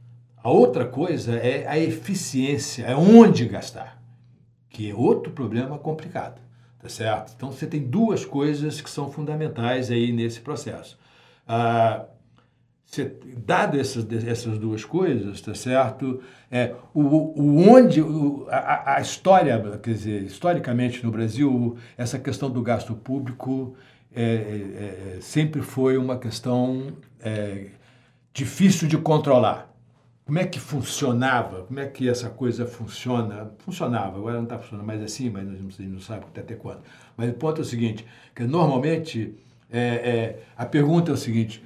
A 0.46 0.50
outra 0.50 0.86
coisa 0.86 1.34
é 1.34 1.66
a 1.66 1.76
eficiência, 1.78 2.84
é 2.84 2.94
onde 2.94 3.46
gastar, 3.46 4.00
que 4.70 4.88
é 4.88 4.94
outro 4.94 5.32
problema 5.32 5.76
complicado, 5.76 6.40
tá 6.78 6.88
certo? 6.88 7.32
Então 7.34 7.50
você 7.50 7.66
tem 7.66 7.82
duas 7.82 8.24
coisas 8.24 8.80
que 8.80 8.88
são 8.88 9.10
fundamentais 9.10 9.90
aí 9.90 10.12
nesse 10.12 10.40
processo. 10.40 10.96
Ah, 11.48 12.04
você, 12.84 13.12
dado 13.44 13.78
essas, 13.80 14.06
essas 14.24 14.56
duas 14.56 14.84
coisas, 14.84 15.40
tá 15.40 15.52
certo? 15.52 16.22
É, 16.48 16.74
o, 16.94 17.00
o 17.02 17.68
onde 17.68 18.00
o, 18.00 18.46
a, 18.48 18.98
a, 18.98 19.00
história, 19.00 19.58
quer 19.82 19.94
dizer, 19.94 20.22
historicamente 20.22 21.04
no 21.04 21.10
Brasil, 21.10 21.76
essa 21.98 22.18
questão 22.20 22.48
do 22.48 22.62
gasto 22.62 22.94
público 22.94 23.74
é, 24.14 24.22
é, 24.22 25.16
é 25.16 25.20
sempre 25.20 25.62
foi 25.62 25.96
uma 25.96 26.18
questão 26.18 26.92
é, 27.20 27.66
difícil 28.32 28.88
de 28.88 28.98
controlar. 28.98 29.74
Como 30.24 30.40
é 30.40 30.44
que 30.44 30.59
funcionava? 30.59 31.62
Como 31.62 31.78
é 31.78 31.86
que 31.86 32.09
essa 32.09 32.28
coisa 32.28 32.66
funciona? 32.66 33.52
Funcionava, 33.59 34.16
agora 34.16 34.36
não 34.36 34.42
está 34.42 34.59
funcionando 34.59 34.84
mais 34.84 35.00
assim, 35.00 35.30
mas 35.30 35.46
nós 35.46 35.61
não 35.78 36.00
sabemos 36.00 36.30
até 36.36 36.54
quando. 36.57 36.80
Mas 37.16 37.30
o 37.30 37.34
ponto 37.34 37.61
é 37.61 37.62
o 37.62 37.64
seguinte, 37.64 38.04
que 38.34 38.42
normalmente 38.42 39.36
é, 39.70 39.80
é, 39.80 40.42
a 40.57 40.66
pergunta 40.66 41.12
é 41.12 41.14
o 41.14 41.16
seguinte, 41.16 41.64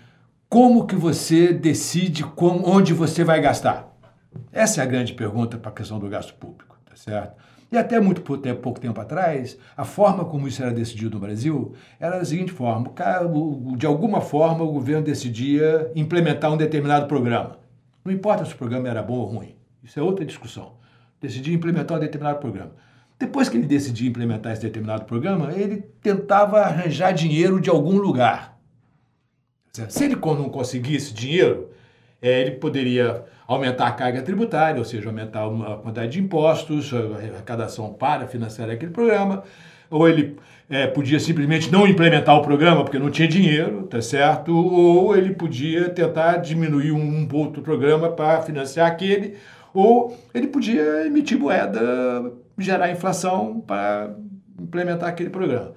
como 0.49 0.87
que 0.87 0.95
você 0.95 1.53
decide 1.53 2.25
onde 2.37 2.93
você 2.93 3.25
vai 3.25 3.41
gastar? 3.41 3.89
Essa 4.53 4.81
é 4.81 4.85
a 4.85 4.87
grande 4.87 5.15
pergunta 5.15 5.57
para 5.57 5.71
a 5.71 5.75
questão 5.75 5.99
do 5.99 6.09
gasto 6.09 6.35
público, 6.35 6.77
tá 6.85 6.97
certo? 6.97 7.37
E 7.73 7.79
até 7.79 8.01
muito 8.01 8.23
pouco 8.23 8.81
tempo 8.81 9.01
atrás, 9.01 9.57
a 9.77 9.85
forma 9.85 10.25
como 10.25 10.49
isso 10.49 10.61
era 10.61 10.73
decidido 10.73 11.15
no 11.15 11.21
Brasil 11.21 11.73
era 12.01 12.19
da 12.19 12.25
seguinte 12.25 12.51
forma: 12.51 12.93
de 13.77 13.87
alguma 13.87 14.21
forma 14.21 14.65
o 14.65 14.73
governo 14.73 15.05
decidia 15.05 15.91
implementar 15.95 16.53
um 16.53 16.57
determinado 16.57 17.07
programa. 17.07 17.59
Não 18.05 18.13
importa 18.13 18.45
se 18.45 18.55
o 18.55 18.57
programa 18.57 18.89
era 18.89 19.03
bom 19.03 19.19
ou 19.19 19.27
ruim. 19.27 19.55
Isso 19.85 20.01
é 20.01 20.03
outra 20.03 20.25
discussão. 20.25 20.73
Decidiu 21.21 21.55
implementar 21.55 21.97
um 21.97 22.01
determinado 22.01 22.41
programa. 22.41 22.73
Depois 23.19 23.49
que 23.49 23.57
ele 23.57 23.67
decidiu 23.67 24.09
implementar 24.09 24.53
esse 24.53 24.63
determinado 24.63 25.05
programa, 25.05 25.53
ele 25.53 25.83
tentava 26.03 26.61
arranjar 26.61 27.13
dinheiro 27.13 27.61
de 27.61 27.69
algum 27.69 27.99
lugar. 27.99 28.59
Se 29.71 30.05
ele 30.05 30.17
não 30.17 30.49
conseguisse 30.49 31.13
dinheiro, 31.15 31.70
é, 32.23 32.43
ele 32.43 32.53
poderia 32.53 33.25
aumentar 33.47 33.87
a 33.89 33.93
carga 33.93 34.23
tributária, 34.23 34.79
ou 34.79 34.85
seja, 34.85 35.09
aumentar 35.09 35.45
a 35.47 35.77
quantidade 35.77 36.13
de 36.13 36.21
impostos, 36.21 36.93
a 36.93 37.17
arrecadação 37.17 37.93
para 37.93 38.27
financiar 38.27 38.71
aquele 38.71 38.93
programa, 38.93 39.43
ou 39.91 40.09
ele 40.09 40.37
é, 40.69 40.87
podia 40.87 41.19
simplesmente 41.19 41.71
não 41.71 41.87
implementar 41.87 42.37
o 42.37 42.43
programa 42.43 42.85
porque 42.85 42.99
não 42.99 43.11
tinha 43.11 43.27
dinheiro, 43.27 43.83
tá 43.85 44.01
certo? 44.01 44.55
Ou 44.55 45.17
ele 45.17 45.35
podia 45.35 45.89
tentar 45.89 46.37
diminuir 46.37 46.93
um, 46.93 47.01
um 47.01 47.29
outro 47.33 47.61
programa 47.61 48.11
para 48.11 48.41
financiar 48.43 48.87
aquele, 48.87 49.37
ou 49.75 50.17
ele 50.33 50.47
podia 50.47 51.07
emitir 51.07 51.39
moeda, 51.39 52.33
gerar 52.57 52.91
inflação 52.91 53.61
para 53.67 54.15
implementar 54.61 55.09
aquele 55.09 55.31
programa. 55.31 55.73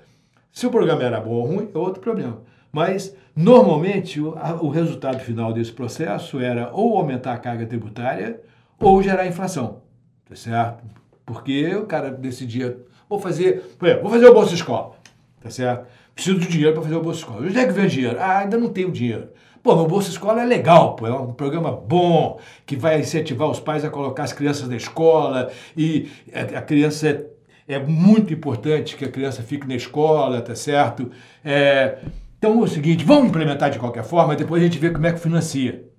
Se 0.52 0.68
o 0.68 0.70
programa 0.70 1.02
era 1.04 1.20
bom 1.20 1.32
ou 1.32 1.46
ruim, 1.46 1.70
é 1.74 1.78
outro 1.78 2.00
problema. 2.00 2.41
Mas, 2.72 3.16
normalmente, 3.36 4.19
o, 4.19 4.38
a, 4.38 4.53
o 4.61 4.69
resultado 4.69 5.19
final 5.19 5.53
desse 5.53 5.71
processo 5.71 6.39
era 6.39 6.69
ou 6.73 6.97
aumentar 6.97 7.34
a 7.34 7.38
carga 7.38 7.65
tributária 7.65 8.41
ou 8.79 9.01
gerar 9.01 9.27
inflação, 9.27 9.81
tá 10.27 10.36
certo? 10.36 10.84
Porque 11.25 11.75
o 11.75 11.86
cara 11.86 12.11
decidia 12.11 12.77
Vou 13.13 13.19
fazer, 13.19 13.63
vou 14.01 14.09
fazer 14.09 14.25
o 14.25 14.34
Bolsa 14.34 14.55
Escola, 14.55 14.93
tá 15.39 15.47
certo? 15.47 15.86
Preciso 16.15 16.39
de 16.39 16.47
dinheiro 16.47 16.73
para 16.73 16.81
fazer 16.81 16.95
o 16.95 17.01
Bolsa 17.01 17.19
Escola. 17.19 17.45
Onde 17.45 17.59
é 17.59 17.67
que 17.67 17.71
vem 17.71 17.88
dinheiro? 17.88 18.17
Ah, 18.19 18.39
ainda 18.39 18.57
não 18.57 18.69
tenho 18.69 18.91
dinheiro. 18.91 19.29
Pô, 19.61 19.75
meu 19.75 19.86
Bolsa 19.86 20.09
Escola 20.09 20.41
é 20.41 20.45
legal, 20.45 20.95
pô, 20.95 21.05
é 21.05 21.13
um 21.13 21.31
programa 21.31 21.71
bom, 21.71 22.39
que 22.65 22.75
vai 22.75 22.99
incentivar 22.99 23.47
os 23.47 23.59
pais 23.59 23.86
a 23.86 23.89
colocar 23.91 24.23
as 24.23 24.34
crianças 24.34 24.67
na 24.67 24.75
escola 24.75 25.51
e 25.77 26.09
a 26.34 26.61
criança 26.61 27.07
é, 27.07 27.75
é 27.75 27.79
muito 27.79 28.34
importante 28.34 28.97
que 28.97 29.05
a 29.05 29.11
criança 29.11 29.43
fique 29.43 29.67
na 29.67 29.75
escola, 29.75 30.41
tá 30.41 30.55
certo? 30.55 31.11
É, 31.45 31.99
então 32.44 32.60
é 32.60 32.64
o 32.66 32.68
seguinte, 32.68 33.06
vamos 33.06 33.30
implementar 33.30 33.72
de 33.72 33.80
qualquer 33.80 34.04
forma, 34.04 34.36
depois 34.36 34.62
a 34.62 34.66
gente 34.66 34.78
vê 34.78 34.89
como 34.89 35.08
é 35.08 35.14
que 35.14 35.20
financia. 35.20 35.89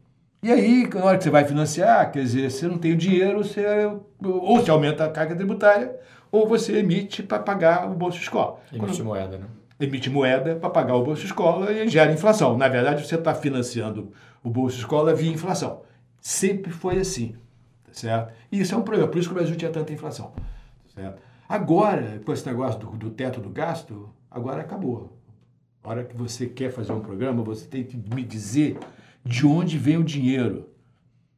E 0.42 0.52
aí, 0.52 0.86
na 0.92 1.02
hora 1.02 1.16
que 1.16 1.24
você 1.24 1.30
vai 1.30 1.42
financiar, 1.46 2.12
quer 2.12 2.20
dizer, 2.20 2.50
você 2.50 2.68
não 2.68 2.76
tem 2.76 2.92
o 2.92 2.96
dinheiro, 2.98 3.42
você, 3.42 3.64
ou 4.22 4.58
você 4.60 4.70
aumenta 4.70 5.06
a 5.06 5.08
carga 5.08 5.34
tributária, 5.34 5.98
ou 6.30 6.46
você 6.46 6.80
emite 6.80 7.22
para 7.22 7.38
pagar 7.38 7.90
o 7.90 7.94
Bolsa 7.94 8.18
Escola. 8.18 8.58
Emite 8.70 8.92
Quando, 8.92 9.04
moeda, 9.06 9.38
né? 9.38 9.46
Emite 9.80 10.10
moeda 10.10 10.54
para 10.56 10.68
pagar 10.68 10.96
o 10.96 11.02
Bolsa 11.02 11.24
Escola 11.24 11.72
e 11.72 11.88
gera 11.88 12.12
inflação. 12.12 12.58
Na 12.58 12.68
verdade, 12.68 13.06
você 13.06 13.14
está 13.14 13.34
financiando 13.34 14.12
o 14.42 14.50
Bolsa 14.50 14.76
Escola 14.76 15.14
via 15.14 15.32
inflação. 15.32 15.80
Sempre 16.20 16.70
foi 16.70 16.98
assim, 16.98 17.36
tá 17.86 17.94
certo? 17.94 18.34
E 18.52 18.60
isso 18.60 18.74
é 18.74 18.76
um 18.76 18.82
problema, 18.82 19.08
por 19.08 19.16
isso 19.16 19.30
que 19.30 19.34
o 19.34 19.38
Brasil 19.38 19.56
tinha 19.56 19.70
tanta 19.70 19.94
inflação, 19.94 20.26
tá 20.26 21.00
certo? 21.00 21.22
Agora, 21.48 22.20
com 22.22 22.34
esse 22.34 22.46
negócio 22.46 22.78
do, 22.80 22.88
do 22.98 23.10
teto 23.10 23.40
do 23.40 23.48
gasto, 23.48 24.10
agora 24.30 24.60
acabou. 24.60 25.23
A 25.84 25.90
hora 25.90 26.04
que 26.04 26.16
você 26.16 26.46
quer 26.46 26.72
fazer 26.72 26.92
um 26.92 27.00
programa, 27.00 27.42
você 27.42 27.66
tem 27.66 27.84
que 27.84 27.94
me 27.94 28.24
dizer 28.24 28.78
de 29.22 29.46
onde 29.46 29.76
vem 29.76 29.98
o 29.98 30.02
dinheiro. 30.02 30.70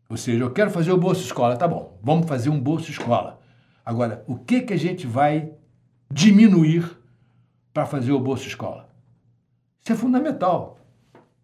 Ou 0.09 0.16
seja, 0.16 0.44
eu 0.44 0.53
quero 0.53 0.70
fazer 0.70 0.92
o 0.92 0.97
Bolsa 0.97 1.20
Escola, 1.20 1.57
tá 1.57 1.66
bom, 1.66 1.99
vamos 2.01 2.28
fazer 2.28 2.49
um 2.49 2.61
Bolsa 2.61 2.88
Escola. 2.88 3.40
Agora, 3.84 4.24
o 4.28 4.36
que, 4.36 4.61
que 4.61 4.72
a 4.72 4.78
gente 4.78 5.05
vai 5.05 5.53
diminuir 6.09 6.97
para 7.74 7.86
fazer 7.86 8.12
o 8.12 8.20
Bolsa 8.20 8.47
Escola? 8.47 8.88
Isso 9.82 9.92
é 9.92 9.97
fundamental. 9.97 10.78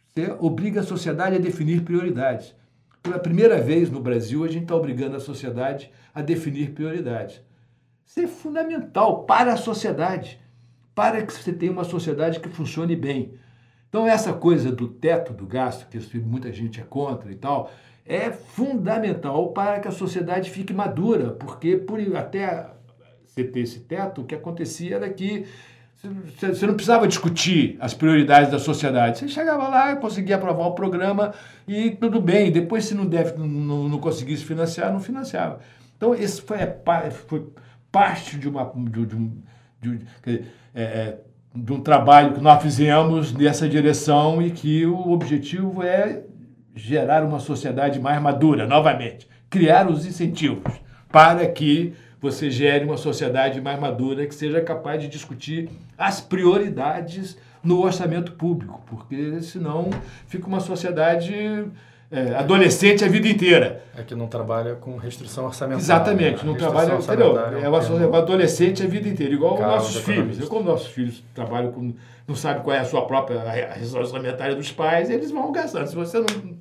Você 0.07 0.31
obriga 0.39 0.81
a 0.81 0.85
sociedade 0.85 1.37
a 1.37 1.41
definir 1.41 1.83
prioridades. 1.83 2.55
Pela 3.03 3.19
primeira 3.19 3.61
vez 3.61 3.91
no 3.91 4.01
Brasil, 4.01 4.45
a 4.45 4.49
gente 4.49 4.63
está 4.63 4.77
obrigando 4.77 5.17
a 5.17 5.21
sociedade 5.21 5.91
a 6.15 6.23
definir 6.23 6.71
prioridades. 6.71 7.43
Isso 8.07 8.21
é 8.21 8.29
fundamental 8.29 9.25
para 9.25 9.55
a 9.55 9.57
sociedade, 9.57 10.39
para 10.95 11.23
que 11.23 11.33
você 11.33 11.53
tenha 11.53 11.73
uma 11.73 11.85
sociedade 11.85 12.41
que 12.41 12.49
funcione 12.49 12.95
bem. 12.95 13.35
Então, 13.89 14.07
essa 14.07 14.33
coisa 14.33 14.73
do 14.73 14.89
teto 14.89 15.33
do 15.33 15.47
gasto, 15.47 15.87
que 15.87 16.19
muita 16.19 16.53
gente 16.53 16.81
é 16.81 16.85
contra 16.85 17.31
e 17.31 17.35
tal, 17.35 17.71
é 18.07 18.31
fundamental 18.31 19.53
para 19.53 19.81
que 19.81 19.89
a 19.89 19.93
sociedade 19.93 20.51
fique 20.51 20.73
madura, 20.73 21.31
porque 21.31 21.77
por 21.77 22.01
até 22.17 22.71
você 23.25 23.45
ter 23.45 23.61
esse 23.61 23.81
teto, 23.81 24.23
o 24.23 24.25
que 24.25 24.35
acontecia 24.35 24.97
era 24.97 25.09
que 25.09 25.47
você 26.37 26.67
não 26.67 26.75
precisava 26.75 27.07
discutir 27.07 27.77
as 27.79 27.95
prioridades 27.95 28.51
da 28.51 28.59
sociedade. 28.59 29.19
Você 29.19 29.29
chegava 29.29 29.69
lá, 29.69 29.95
conseguia 29.95 30.35
aprovar 30.35 30.67
o 30.67 30.75
programa 30.75 31.33
e 31.67 31.93
tudo 31.93 32.21
bem. 32.21 32.51
Depois, 32.51 32.87
se 32.87 32.95
não, 32.95 33.07
deve, 33.07 33.39
não, 33.39 33.89
não 33.89 33.99
conseguisse 33.99 34.45
financiar, 34.45 34.93
não 34.93 34.99
financiava. 34.99 35.61
Então, 35.97 36.13
esse 36.13 36.43
foi, 36.43 36.59
foi 37.29 37.47
parte 37.93 38.37
de, 38.37 38.49
uma, 38.49 38.73
de, 38.75 39.07
de 39.07 39.31
de, 39.83 40.45
é, 40.75 40.83
é, 40.83 41.19
de 41.55 41.73
um 41.73 41.81
trabalho 41.81 42.35
que 42.35 42.41
nós 42.41 42.63
fizemos 42.63 43.33
nessa 43.33 43.69
direção 43.69 44.41
e 44.41 44.51
que 44.51 44.87
o 44.87 45.11
objetivo 45.11 45.83
é 45.83 46.23
gerar 46.75 47.25
uma 47.25 47.41
sociedade 47.41 48.01
mais 48.01 48.23
madura, 48.23 48.67
novamente. 48.67 49.29
criar 49.51 49.91
os 49.91 50.07
incentivos 50.07 50.73
para 51.11 51.47
que 51.47 51.93
você 52.19 52.51
gere 52.51 52.85
uma 52.85 52.97
sociedade 52.97 53.61
mais 53.61 53.79
madura 53.79 54.27
que 54.27 54.35
seja 54.35 54.63
capaz 54.63 55.03
de 55.03 55.09
discutir 55.09 55.69
as 55.99 56.21
prioridades 56.21 57.37
no 57.63 57.81
orçamento 57.83 58.33
público, 58.33 58.81
porque 58.87 59.43
senão 59.43 59.91
fica 60.27 60.47
uma 60.47 60.61
sociedade 60.61 61.35
é, 62.13 62.35
adolescente 62.35 63.03
a 63.03 63.09
vida 63.09 63.27
inteira. 63.27 63.83
É 63.97 64.03
que 64.03 64.15
não 64.15 64.27
trabalha 64.27 64.75
com 64.75 64.97
restrição 64.99 65.47
orçamentária. 65.47 65.83
Exatamente, 65.83 66.45
não 66.45 66.55
trabalha, 66.55 66.93
entendeu? 66.93 67.39
É 67.39 67.67
uma, 67.67 67.79
é 67.79 68.07
uma 68.07 68.19
adolescente 68.19 68.83
a 68.83 68.87
vida 68.87 69.09
inteira, 69.09 69.33
igual 69.33 69.55
os 69.55 69.61
nossos 69.61 70.03
filhos. 70.03 70.39
Eu, 70.39 70.47
como 70.47 70.69
nossos 70.69 70.89
filhos 70.89 71.25
trabalham 71.35 71.73
com, 71.73 71.95
não 72.29 72.37
sabem 72.37 72.63
qual 72.63 72.77
é 72.77 72.81
a 72.81 72.85
sua 72.85 73.07
própria 73.07 73.41
restrição 73.41 74.01
orçamentária 74.01 74.55
dos 74.55 74.71
pais, 74.71 75.09
eles 75.09 75.31
vão 75.31 75.51
gastando. 75.51 75.87
Se 75.87 75.95
você 75.95 76.19
não, 76.19 76.55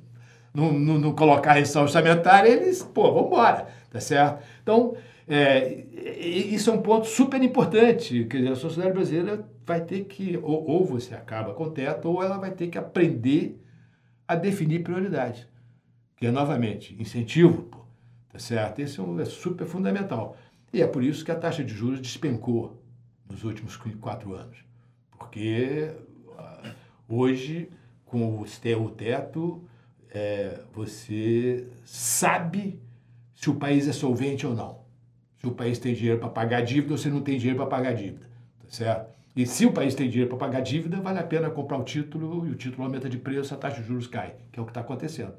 não, 0.54 0.72
não, 0.72 0.98
não 0.98 1.12
colocar 1.12 1.50
a 1.50 1.54
restrição 1.54 1.82
orçamentária, 1.82 2.48
eles, 2.48 2.82
pô, 2.82 3.12
vão 3.12 3.26
embora, 3.26 3.66
tá 3.90 4.00
certo? 4.00 4.42
Então, 4.62 4.94
é, 5.28 5.84
isso 5.94 6.70
é 6.70 6.72
um 6.72 6.80
ponto 6.80 7.06
super 7.06 7.42
importante. 7.42 8.24
Quer 8.24 8.38
dizer, 8.38 8.52
a 8.52 8.56
sociedade 8.56 8.94
brasileira 8.94 9.44
vai 9.66 9.82
ter 9.82 10.04
que, 10.04 10.40
ou, 10.42 10.66
ou 10.66 10.84
você 10.86 11.14
acaba 11.14 11.52
com 11.52 11.64
o 11.64 11.70
teto, 11.70 12.08
ou 12.08 12.22
ela 12.22 12.38
vai 12.38 12.52
ter 12.52 12.68
que 12.68 12.78
aprender 12.78 13.61
a 14.32 14.36
definir 14.36 14.82
prioridades. 14.82 15.46
Que 16.16 16.26
é, 16.26 16.30
novamente, 16.30 16.96
incentivo, 17.00 17.62
pô, 17.64 17.78
tá 18.30 18.38
certo? 18.38 18.80
Esse 18.80 19.00
é, 19.00 19.02
um, 19.02 19.18
é 19.20 19.24
super 19.24 19.66
fundamental. 19.66 20.36
E 20.72 20.80
é 20.80 20.86
por 20.86 21.02
isso 21.02 21.24
que 21.24 21.30
a 21.30 21.36
taxa 21.36 21.62
de 21.62 21.74
juros 21.74 22.00
despencou 22.00 22.82
nos 23.28 23.44
últimos 23.44 23.76
quatro 23.76 24.34
anos. 24.34 24.58
Porque 25.10 25.92
ah, 26.38 26.74
hoje, 27.08 27.68
com 28.04 28.40
o 28.40 28.90
teto, 28.90 29.64
é, 30.10 30.60
você 30.72 31.66
sabe 31.84 32.80
se 33.34 33.50
o 33.50 33.54
país 33.54 33.88
é 33.88 33.92
solvente 33.92 34.46
ou 34.46 34.54
não. 34.54 34.82
Se 35.38 35.46
o 35.46 35.52
país 35.52 35.78
tem 35.78 35.94
dinheiro 35.94 36.20
para 36.20 36.28
pagar 36.28 36.60
dívida 36.62 36.92
ou 36.92 36.98
se 36.98 37.08
não 37.08 37.20
tem 37.20 37.36
dinheiro 37.36 37.58
para 37.58 37.66
pagar 37.66 37.94
dívida. 37.94 38.26
Tá 38.60 38.68
certo? 38.68 39.12
E 39.34 39.46
se 39.46 39.64
o 39.64 39.72
país 39.72 39.94
tem 39.94 40.10
dinheiro 40.10 40.28
para 40.28 40.46
pagar 40.46 40.60
dívida, 40.60 41.00
vale 41.00 41.18
a 41.18 41.22
pena 41.22 41.48
comprar 41.48 41.78
o 41.78 41.84
título 41.84 42.46
e 42.46 42.50
o 42.50 42.54
título 42.54 42.84
aumenta 42.84 43.08
de 43.08 43.16
preço, 43.16 43.54
a 43.54 43.56
taxa 43.56 43.80
de 43.80 43.88
juros 43.88 44.06
cai, 44.06 44.34
que 44.50 44.58
é 44.58 44.62
o 44.62 44.66
que 44.66 44.70
está 44.70 44.82
acontecendo. 44.82 45.32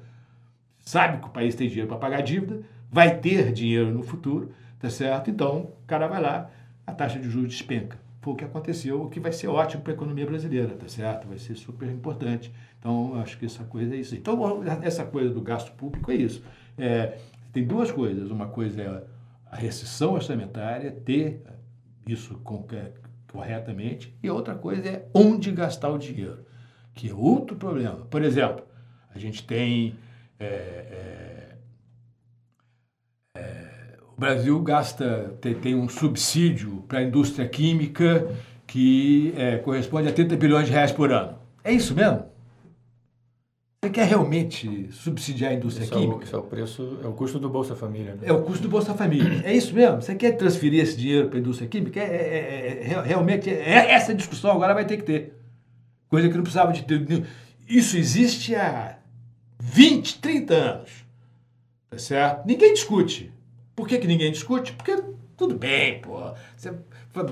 Sabe 0.79 1.19
que 1.19 1.27
o 1.27 1.29
país 1.29 1.53
tem 1.53 1.67
dinheiro 1.67 1.87
para 1.87 1.97
pagar 1.97 2.21
dívida, 2.21 2.61
vai 2.91 3.19
ter 3.19 3.53
dinheiro 3.53 3.91
no 3.91 4.01
futuro, 4.01 4.51
tá 4.79 4.89
certo? 4.89 5.29
Então, 5.29 5.71
o 5.83 5.87
cara 5.87 6.07
vai 6.07 6.21
lá, 6.21 6.49
a 6.85 6.91
taxa 6.91 7.19
de 7.19 7.29
juros 7.29 7.49
despenca. 7.49 7.97
Foi 8.21 8.33
o 8.33 8.35
que 8.35 8.43
aconteceu, 8.43 9.01
o 9.01 9.09
que 9.09 9.19
vai 9.19 9.31
ser 9.31 9.47
ótimo 9.47 9.83
para 9.83 9.93
a 9.93 9.95
economia 9.95 10.25
brasileira, 10.25 10.75
tá 10.75 10.87
certo? 10.87 11.27
Vai 11.27 11.37
ser 11.37 11.55
super 11.55 11.89
importante. 11.89 12.51
Então, 12.79 13.15
acho 13.19 13.37
que 13.37 13.45
essa 13.45 13.63
coisa 13.63 13.93
é 13.93 13.97
isso. 13.99 14.15
Então, 14.15 14.63
essa 14.81 15.05
coisa 15.05 15.33
do 15.33 15.41
gasto 15.41 15.71
público 15.73 16.11
é 16.11 16.15
isso. 16.15 16.43
É, 16.77 17.17
tem 17.51 17.65
duas 17.65 17.91
coisas. 17.91 18.31
Uma 18.31 18.47
coisa 18.47 18.81
é 18.81 19.03
a 19.51 19.55
restrição 19.55 20.13
orçamentária, 20.13 20.91
ter 20.91 21.43
isso 22.07 22.35
com, 22.43 22.65
corretamente, 23.34 24.15
e 24.21 24.29
outra 24.29 24.53
coisa 24.53 24.88
é 24.88 25.05
onde 25.11 25.51
gastar 25.51 25.89
o 25.89 25.97
dinheiro, 25.97 26.45
que 26.93 27.09
é 27.09 27.13
outro 27.13 27.57
problema. 27.57 28.05
Por 28.05 28.23
exemplo, 28.23 28.63
a 29.13 29.17
gente 29.17 29.43
tem. 29.45 29.95
É, 30.39 30.45
é, 30.45 31.55
é, 33.36 33.97
o 34.15 34.19
Brasil 34.19 34.61
gasta, 34.61 35.36
tem, 35.41 35.55
tem 35.55 35.75
um 35.75 35.89
subsídio 35.89 36.84
para 36.88 36.99
a 36.99 37.03
indústria 37.03 37.47
química 37.49 38.27
que 38.67 39.34
é, 39.36 39.57
corresponde 39.57 40.07
a 40.07 40.13
30 40.13 40.36
bilhões 40.38 40.67
de 40.67 40.71
reais 40.71 40.91
por 40.91 41.11
ano. 41.11 41.39
É 41.63 41.71
isso 41.71 41.95
mesmo? 41.95 42.25
Você 43.84 43.89
quer 43.89 44.07
realmente 44.07 44.88
subsidiar 44.93 45.51
a 45.51 45.55
indústria 45.55 45.84
isso 45.84 45.93
química? 45.93 46.13
É 46.13 46.17
o, 46.19 46.23
isso 46.23 46.36
é 46.38 46.39
o 46.39 46.43
preço, 46.43 46.99
é 47.03 47.07
o 47.07 47.11
custo 47.11 47.38
do 47.38 47.49
Bolsa 47.49 47.75
Família. 47.75 48.15
Né? 48.15 48.21
É 48.23 48.31
o 48.31 48.41
custo 48.41 48.63
do 48.63 48.69
Bolsa 48.69 48.93
Família. 48.93 49.41
É 49.43 49.53
isso 49.53 49.75
mesmo? 49.75 50.01
Você 50.01 50.15
quer 50.15 50.38
transferir 50.38 50.81
esse 50.81 50.95
dinheiro 50.95 51.27
para 51.27 51.38
a 51.38 51.41
indústria 51.41 51.67
química? 51.67 51.99
É, 51.99 52.05
é, 52.05 52.88
é, 52.88 52.93
é 52.93 53.01
realmente, 53.01 53.49
é, 53.49 53.91
essa 53.91 54.15
discussão 54.15 54.51
agora 54.51 54.73
vai 54.73 54.86
ter 54.86 54.95
que 54.95 55.03
ter. 55.03 55.34
Coisa 56.07 56.29
que 56.29 56.34
não 56.34 56.43
precisava 56.43 56.71
de 56.71 56.84
ter. 56.84 57.25
Isso 57.67 57.97
existe 57.97 58.55
há 58.55 58.99
20, 59.59 60.19
30 60.19 60.53
anos. 60.53 60.91
Tá 61.89 61.97
certo? 61.97 62.47
Ninguém 62.47 62.73
discute. 62.73 63.34
Por 63.75 63.86
que, 63.86 63.97
que 63.97 64.07
ninguém 64.07 64.31
discute? 64.31 64.71
Porque 64.71 65.03
tudo 65.38 65.55
bem, 65.55 65.99
pô. 66.01 66.19
Você 66.55 66.73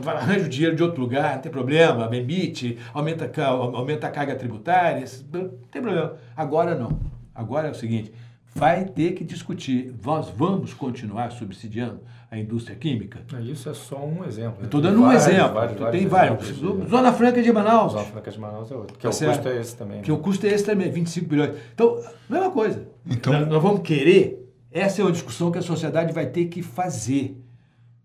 arranja 0.08 0.46
o 0.46 0.50
dinheiro 0.50 0.76
de 0.76 0.84
outro 0.84 1.02
lugar, 1.02 1.36
não 1.36 1.42
tem 1.42 1.52
problema, 1.52 2.10
emite, 2.16 2.78
aumenta, 2.94 3.32
aumenta 3.48 4.08
a 4.08 4.12
carga 4.12 4.36
tributária, 4.36 5.06
não 5.32 5.50
tem 5.72 5.82
problema. 5.82 6.16
Agora 6.36 6.76
não. 6.76 7.00
Agora 7.34 7.68
é 7.68 7.72
o 7.72 7.76
seguinte, 7.76 8.12
vai 8.54 8.86
ter 8.86 9.14
que 9.14 9.24
discutir. 9.24 9.94
Nós 10.04 10.30
vamos 10.30 10.74
continuar 10.74 11.32
subsidiando 11.32 12.02
a 12.30 12.38
indústria 12.38 12.78
química? 12.78 13.20
É, 13.34 13.42
isso 13.42 13.70
é 13.70 13.74
só 13.74 14.06
um 14.06 14.24
exemplo. 14.24 14.64
Estou 14.64 14.80
dando 14.80 15.02
um 15.02 15.12
exemplo. 15.12 15.54
Vários, 15.54 15.78
vários 15.78 16.00
tem 16.00 16.08
vários. 16.08 16.48
Zona 16.90 17.12
Franca 17.12 17.42
de 17.42 17.52
Manaus. 17.52 17.92
Zona 17.92 18.06
Franca 18.06 18.32
de 18.32 18.40
Manaus 18.40 18.72
é 18.72 18.76
outro. 18.76 18.98
Que 18.98 19.04
tá 19.04 19.10
o 19.10 19.12
custo 19.12 19.50
é 19.50 19.60
esse 19.60 19.76
também. 19.76 20.02
Que 20.02 20.12
né? 20.12 20.18
o 20.18 20.20
custo 20.20 20.46
é 20.46 20.50
esse 20.50 20.64
também, 20.64 20.90
25 20.90 21.28
bilhões. 21.28 21.56
Então, 21.74 22.02
mesma 22.30 22.52
coisa. 22.52 22.88
Então, 23.06 23.46
nós 23.46 23.62
vamos 23.62 23.82
querer. 23.82 24.38
Essa 24.72 25.02
é 25.02 25.04
uma 25.04 25.12
discussão 25.12 25.52
que 25.52 25.58
a 25.58 25.62
sociedade 25.62 26.14
vai 26.14 26.26
ter 26.26 26.46
que 26.46 26.62
fazer. 26.62 27.38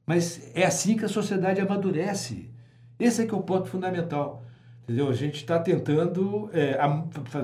Mas 0.07 0.51
é 0.55 0.65
assim 0.65 0.97
que 0.97 1.05
a 1.05 1.09
sociedade 1.09 1.61
amadurece. 1.61 2.49
Esse 2.99 3.23
é 3.23 3.27
que 3.27 3.35
é 3.35 3.37
o 3.37 3.43
ponto 3.43 3.69
fundamental. 3.69 4.45
Entendeu? 4.85 5.09
A 5.09 5.13
gente 5.13 5.35
está 5.35 5.59
tentando 5.59 6.49
é, 6.53 6.79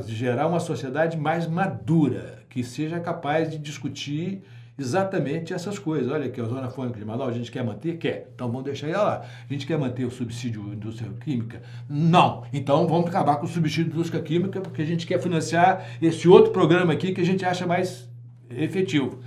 gerar 0.06 0.46
uma 0.46 0.60
sociedade 0.60 1.16
mais 1.16 1.48
madura, 1.48 2.44
que 2.48 2.62
seja 2.62 3.00
capaz 3.00 3.50
de 3.50 3.58
discutir 3.58 4.44
exatamente 4.78 5.52
essas 5.52 5.76
coisas. 5.76 6.10
Olha 6.10 6.26
aqui, 6.26 6.40
a 6.40 6.44
Zona 6.44 6.70
Franca 6.70 6.98
de 6.98 7.04
Manaus, 7.04 7.30
a 7.30 7.36
gente 7.36 7.50
quer 7.50 7.64
manter? 7.64 7.98
Quer. 7.98 8.30
Então 8.32 8.46
vamos 8.46 8.62
deixar 8.62 8.88
ela 8.88 9.02
lá. 9.02 9.24
A 9.48 9.52
gente 9.52 9.66
quer 9.66 9.76
manter 9.76 10.04
o 10.04 10.10
subsídio 10.10 10.72
indústria 10.72 11.10
química? 11.20 11.62
Não. 11.88 12.44
Então 12.52 12.86
vamos 12.86 13.08
acabar 13.08 13.36
com 13.36 13.44
o 13.44 13.48
subsídio 13.48 13.92
indústria 13.92 14.22
química, 14.22 14.60
porque 14.60 14.82
a 14.82 14.86
gente 14.86 15.04
quer 15.04 15.20
financiar 15.20 15.84
esse 16.00 16.28
outro 16.28 16.52
programa 16.52 16.92
aqui 16.92 17.12
que 17.12 17.20
a 17.20 17.26
gente 17.26 17.44
acha 17.44 17.66
mais 17.66 18.08
efetivo. 18.48 19.20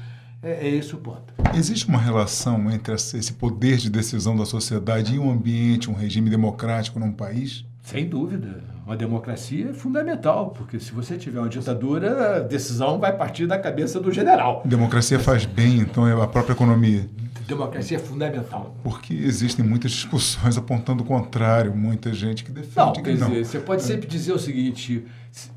É, 0.45 0.67
é 0.67 0.75
esse 0.75 0.93
o 0.93 0.99
ponto. 0.99 1.33
Existe 1.55 1.87
uma 1.87 1.97
relação 1.97 2.69
entre 2.69 2.93
esse 2.93 3.33
poder 3.33 3.77
de 3.77 3.89
decisão 3.89 4.37
da 4.37 4.45
sociedade 4.45 5.15
e 5.15 5.19
um 5.19 5.31
ambiente, 5.31 5.89
um 5.89 5.93
regime 5.95 6.29
democrático 6.29 6.99
num 6.99 7.11
país? 7.11 7.65
Sem 7.81 8.07
dúvida. 8.07 8.63
Uma 8.85 8.95
democracia 8.95 9.71
é 9.71 9.73
fundamental, 9.73 10.51
porque 10.51 10.79
se 10.79 10.91
você 10.91 11.17
tiver 11.17 11.39
uma 11.39 11.49
ditadura, 11.49 12.37
a 12.37 12.39
decisão 12.41 12.99
vai 12.99 13.17
partir 13.17 13.47
da 13.47 13.57
cabeça 13.57 13.99
do 13.99 14.11
general. 14.11 14.61
Democracia 14.63 15.17
faz 15.17 15.45
bem, 15.45 15.79
então, 15.79 16.07
é 16.07 16.13
a 16.13 16.27
própria 16.27 16.53
economia. 16.53 17.09
Democracia 17.47 17.97
é 17.97 17.99
fundamental. 17.99 18.75
Porque 18.83 19.15
existem 19.15 19.65
muitas 19.65 19.91
discussões 19.91 20.57
apontando 20.57 21.01
o 21.01 21.05
contrário, 21.05 21.75
muita 21.75 22.13
gente 22.13 22.43
que 22.43 22.51
defende 22.51 22.75
não, 22.77 22.93
que 22.93 23.01
quer 23.01 23.17
não. 23.17 23.29
Dizer, 23.29 23.45
você 23.45 23.59
pode 23.59 23.81
sempre 23.81 24.07
dizer 24.07 24.33
o 24.33 24.39
seguinte: 24.39 25.03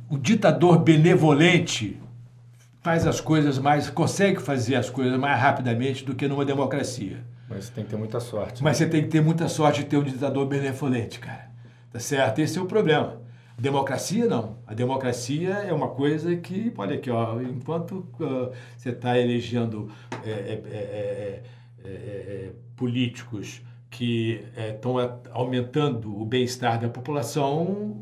o 0.09 0.17
ditador 0.17 0.79
benevolente 0.79 1.99
faz 2.89 3.07
as 3.07 3.21
coisas 3.21 3.59
mais, 3.59 3.91
consegue 3.91 4.41
fazer 4.41 4.75
as 4.75 4.89
coisas 4.89 5.19
mais 5.21 5.39
rapidamente 5.39 6.07
do 6.07 6.15
que 6.15 6.27
numa 6.27 6.43
democracia. 6.43 7.23
Mas 7.47 7.67
você 7.67 7.73
tem 7.73 7.85
que 7.85 7.91
ter 7.91 7.97
muita 7.99 8.19
sorte. 8.19 8.65
Mas 8.65 8.81
né? 8.81 8.87
você 8.87 8.91
tem 8.91 9.03
que 9.03 9.09
ter 9.09 9.21
muita 9.21 9.47
sorte 9.47 9.81
de 9.81 9.89
ter 9.89 9.99
um 9.99 10.03
ditador 10.03 10.47
benevolente, 10.47 11.19
cara. 11.19 11.51
Tá 11.93 12.01
certo? 12.01 12.39
Esse 12.39 12.59
é 12.59 12.63
o 12.63 12.65
problema. 12.65 13.21
A 13.59 13.61
democracia 13.61 14.25
não. 14.25 14.57
A 14.67 14.73
democracia 14.73 15.51
é 15.51 15.71
uma 15.71 15.89
coisa 15.89 16.35
que, 16.37 16.73
olha 16.79 16.95
aqui, 16.95 17.11
ó, 17.11 17.39
enquanto 17.43 18.09
uh, 18.21 18.51
você 18.75 18.89
está 18.89 19.19
elegendo 19.19 19.91
é, 20.25 20.31
é, 20.31 21.43
é, 21.85 22.53
políticos 22.75 23.61
que 23.91 24.47
estão 24.57 24.95
aumentando 25.31 26.19
o 26.19 26.25
bem-estar 26.25 26.81
da 26.81 26.89
população, 26.89 27.99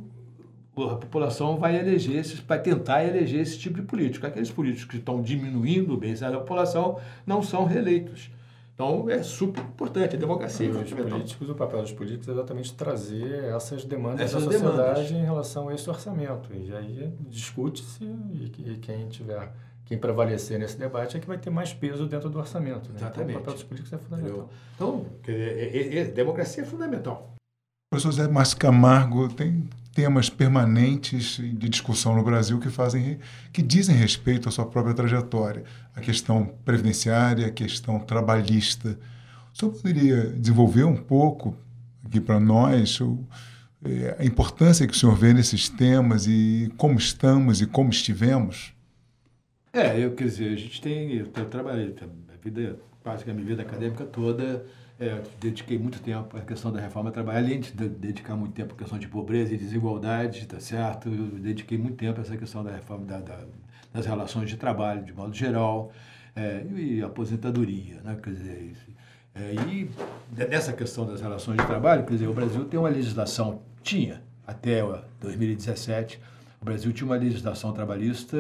a 0.85 0.97
população 0.97 1.57
vai 1.57 1.79
eleger, 1.79 2.25
vai 2.47 2.61
tentar 2.61 3.05
eleger 3.05 3.41
esse 3.41 3.59
tipo 3.59 3.81
de 3.81 3.87
político. 3.87 4.27
Aqueles 4.27 4.51
políticos 4.51 4.91
que 4.91 4.97
estão 4.97 5.23
diminuindo 5.23 5.95
o 5.95 5.97
bem-estar 5.97 6.31
da 6.31 6.39
população 6.39 6.99
não 7.27 7.43
são 7.43 7.65
reeleitos. 7.65 8.31
Então 8.75 9.09
é 9.09 9.23
super 9.23 9.63
importante 9.63 10.17
a 10.17 10.19
democracia. 10.19 10.71
Os 10.71 10.93
políticos, 10.93 11.49
o 11.49 11.55
papel 11.55 11.81
dos 11.81 11.93
políticos 11.93 12.29
é 12.29 12.33
exatamente 12.33 12.75
trazer 12.75 13.45
essas 13.45 13.85
demandas 13.85 14.21
essas 14.21 14.45
da 14.45 14.53
sociedade 14.53 14.75
demandas. 14.77 15.11
em 15.13 15.25
relação 15.25 15.69
a 15.71 15.75
esse 15.75 15.89
orçamento. 15.89 16.51
E 16.53 16.75
aí 16.75 17.11
discute-se 17.21 18.05
e 18.05 18.77
quem 18.83 19.09
tiver 19.09 19.51
quem 19.87 19.97
prevalecer 19.97 20.59
nesse 20.59 20.77
debate 20.77 21.17
é 21.17 21.21
que 21.21 21.27
vai 21.27 21.39
ter 21.39 21.49
mais 21.49 21.73
peso 21.73 22.07
dentro 22.07 22.29
do 22.29 22.39
orçamento. 22.39 22.91
Né? 22.91 22.97
Exatamente. 22.99 23.31
Então, 23.31 23.37
o 23.37 23.45
papel 23.45 23.55
dos 23.55 23.63
políticos 23.63 23.93
é 23.93 23.99
fundamental. 23.99 24.51
Então, 24.75 25.07
é, 25.29 25.33
é, 25.33 25.99
é, 25.99 26.05
democracia 26.05 26.63
é 26.65 26.67
fundamental. 26.67 27.35
O 27.37 27.95
professor 27.95 28.13
Zé 28.13 28.29
Márcio 28.29 28.59
Camargo 28.59 29.33
tem 29.33 29.69
temas 29.97 30.29
permanentes 30.29 31.39
de 31.39 31.71
discussão 31.71 32.15
no 32.15 32.23
Brasil 32.23 32.61
que 32.61 32.69
fazem 32.69 33.19
que 33.51 33.63
dizem 33.63 33.97
respeito 33.97 34.47
à 34.47 34.53
sua 34.53 34.67
própria 34.67 34.95
trajetória, 34.95 35.65
a 35.95 36.03
questão 36.03 36.55
previdenciária, 36.67 37.47
a 37.47 37.51
questão 37.51 37.99
trabalhista. 37.99 38.99
O 39.55 39.59
senhor 39.59 39.73
poderia 39.73 40.25
desenvolver 40.25 40.85
um 40.85 40.97
pouco 40.97 41.57
aqui 42.05 42.21
para 42.21 42.39
nós 42.39 43.01
o, 43.01 43.27
é, 43.87 44.17
a 44.19 44.25
importância 44.27 44.87
que 44.87 44.93
o 44.93 44.97
senhor 44.97 45.17
vê 45.17 45.33
nesses 45.33 45.67
temas 45.67 46.27
e 46.27 46.71
como 46.77 46.99
estamos 46.99 47.63
e 47.63 47.67
como 47.67 47.89
estivemos? 47.89 48.75
É, 49.73 49.99
eu, 49.99 50.13
quer 50.13 50.25
dizer, 50.25 50.53
a 50.53 50.57
gente 50.57 50.79
tem, 50.79 51.15
eu, 51.15 51.27
trabalhei 51.27 51.95
a 51.99 52.37
vida, 52.45 52.77
que 53.25 53.31
a 53.31 53.33
minha 53.33 53.47
vida 53.47 53.63
acadêmica 53.63 54.05
toda, 54.05 54.63
é, 54.99 55.21
dediquei 55.41 55.79
muito 55.79 56.01
tempo 56.01 56.37
à 56.37 56.41
questão 56.41 56.73
da 56.73 56.81
reforma 56.81 57.11
trabalhista, 57.11 57.47
além 57.47 57.61
de 57.61 57.89
dedicar 57.89 58.35
muito 58.35 58.55
tempo 58.55 58.75
à 58.75 58.77
questão 58.77 58.99
de 58.99 59.07
pobreza 59.09 59.55
e 59.55 59.57
desigualdade, 59.59 60.47
tá 60.47 60.59
certo? 60.59 61.09
Eu 61.09 61.39
dediquei 61.39 61.77
muito 61.77 61.97
tempo 61.97 62.19
a 62.19 62.23
essa 62.23 62.37
questão 62.37 62.65
da 62.65 62.71
reforma 62.71 63.05
da, 63.05 63.19
da, 63.19 63.41
das 63.93 64.07
relações 64.07 64.49
de 64.49 64.57
trabalho, 64.57 65.05
de 65.05 65.13
modo 65.13 65.35
geral, 65.35 65.93
é, 66.35 66.65
e 66.75 67.03
aposentadoria, 67.03 68.01
né? 68.03 68.17
Quer 68.23 68.33
dizer, 68.33 68.73
é, 69.35 69.55
e 69.69 69.91
dessa 70.31 70.73
questão 70.73 71.07
das 71.07 71.21
relações 71.21 71.59
de 71.59 71.67
trabalho, 71.67 72.05
quer 72.05 72.15
dizer, 72.15 72.27
o 72.27 72.33
Brasil 72.33 72.65
tem 72.65 72.81
uma 72.81 72.89
legislação, 72.89 73.61
tinha 73.83 74.23
até 74.47 74.83
2017, 75.21 76.19
o 76.61 76.65
Brasil 76.65 76.91
tinha 76.93 77.07
uma 77.07 77.17
legislação 77.17 77.73
trabalhista 77.73 78.37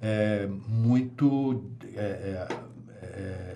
é, 0.00 0.46
muito 0.68 1.64
é, 1.94 2.46
é, 3.00 3.55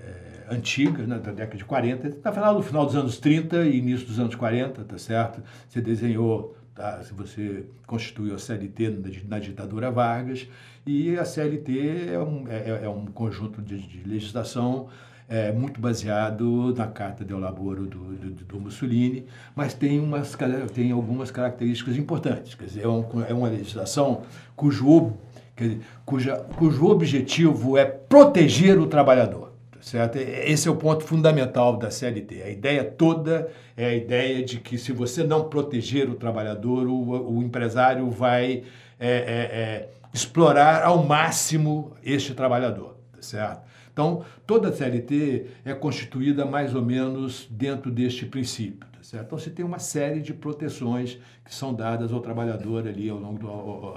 antiga, 0.50 1.06
né, 1.06 1.18
da 1.18 1.32
década 1.32 1.56
de 1.56 1.64
40, 1.64 2.18
na 2.24 2.32
final, 2.32 2.54
no 2.54 2.62
final 2.62 2.84
dos 2.84 2.96
anos 2.96 3.18
30 3.18 3.64
e 3.64 3.78
início 3.78 4.06
dos 4.06 4.18
anos 4.18 4.34
40, 4.34 4.84
tá 4.84 4.98
certo? 4.98 5.42
Você 5.68 5.80
desenhou, 5.80 6.56
tá, 6.74 7.00
você 7.12 7.64
constituiu 7.86 8.34
a 8.34 8.38
CLT 8.38 8.90
na, 8.90 9.08
na 9.28 9.38
ditadura 9.38 9.90
Vargas, 9.90 10.48
e 10.86 11.16
a 11.16 11.24
CLT 11.24 12.10
é 12.12 12.18
um, 12.18 12.48
é, 12.48 12.84
é 12.84 12.88
um 12.88 13.06
conjunto 13.06 13.62
de, 13.62 13.78
de 13.78 14.08
legislação 14.08 14.88
é, 15.30 15.52
muito 15.52 15.80
baseado 15.80 16.74
na 16.76 16.88
Carta 16.88 17.24
del 17.24 17.38
Laboro 17.38 17.86
do, 17.86 17.98
do, 18.16 18.30
do, 18.44 18.60
Mussolini, 18.60 19.26
mas 19.54 19.72
tem, 19.72 20.00
umas, 20.00 20.36
tem 20.74 20.90
algumas 20.90 21.30
características 21.30 21.96
importantes. 21.96 22.56
Quer 22.56 22.64
dizer, 22.64 22.82
é, 22.82 22.88
um, 22.88 23.04
é 23.28 23.32
uma 23.32 23.48
legislação 23.48 24.22
cujo, 24.56 25.12
dizer, 25.56 25.78
cuja, 26.04 26.36
cujo 26.58 26.86
objetivo 26.86 27.78
é 27.78 27.84
proteger 27.84 28.76
o 28.80 28.88
trabalhador. 28.88 29.49
Certo? 29.80 30.16
Esse 30.16 30.68
é 30.68 30.70
o 30.70 30.76
ponto 30.76 31.04
fundamental 31.04 31.76
da 31.76 31.90
CLT. 31.90 32.42
A 32.42 32.50
ideia 32.50 32.84
toda 32.84 33.50
é 33.76 33.86
a 33.86 33.94
ideia 33.94 34.44
de 34.44 34.58
que 34.58 34.76
se 34.76 34.92
você 34.92 35.24
não 35.24 35.48
proteger 35.48 36.08
o 36.08 36.14
trabalhador, 36.14 36.86
o, 36.86 37.36
o 37.36 37.42
empresário 37.42 38.10
vai 38.10 38.64
é, 38.98 39.08
é, 39.08 39.10
é 39.10 39.88
explorar 40.12 40.82
ao 40.84 41.04
máximo 41.04 41.96
este 42.04 42.34
trabalhador. 42.34 42.96
Certo? 43.20 43.62
Então, 43.92 44.24
toda 44.46 44.68
a 44.68 44.72
CLT 44.72 45.46
é 45.64 45.74
constituída 45.74 46.44
mais 46.44 46.74
ou 46.74 46.82
menos 46.82 47.46
dentro 47.50 47.90
deste 47.90 48.24
princípio. 48.26 48.89
Certo? 49.10 49.26
Então, 49.26 49.38
você 49.38 49.50
tem 49.50 49.64
uma 49.64 49.80
série 49.80 50.20
de 50.20 50.32
proteções 50.32 51.18
que 51.44 51.52
são 51.52 51.74
dadas 51.74 52.12
ao 52.12 52.20
trabalhador 52.20 52.86
ali 52.86 53.10
ao 53.10 53.18
longo 53.18 53.40
do, 53.40 53.94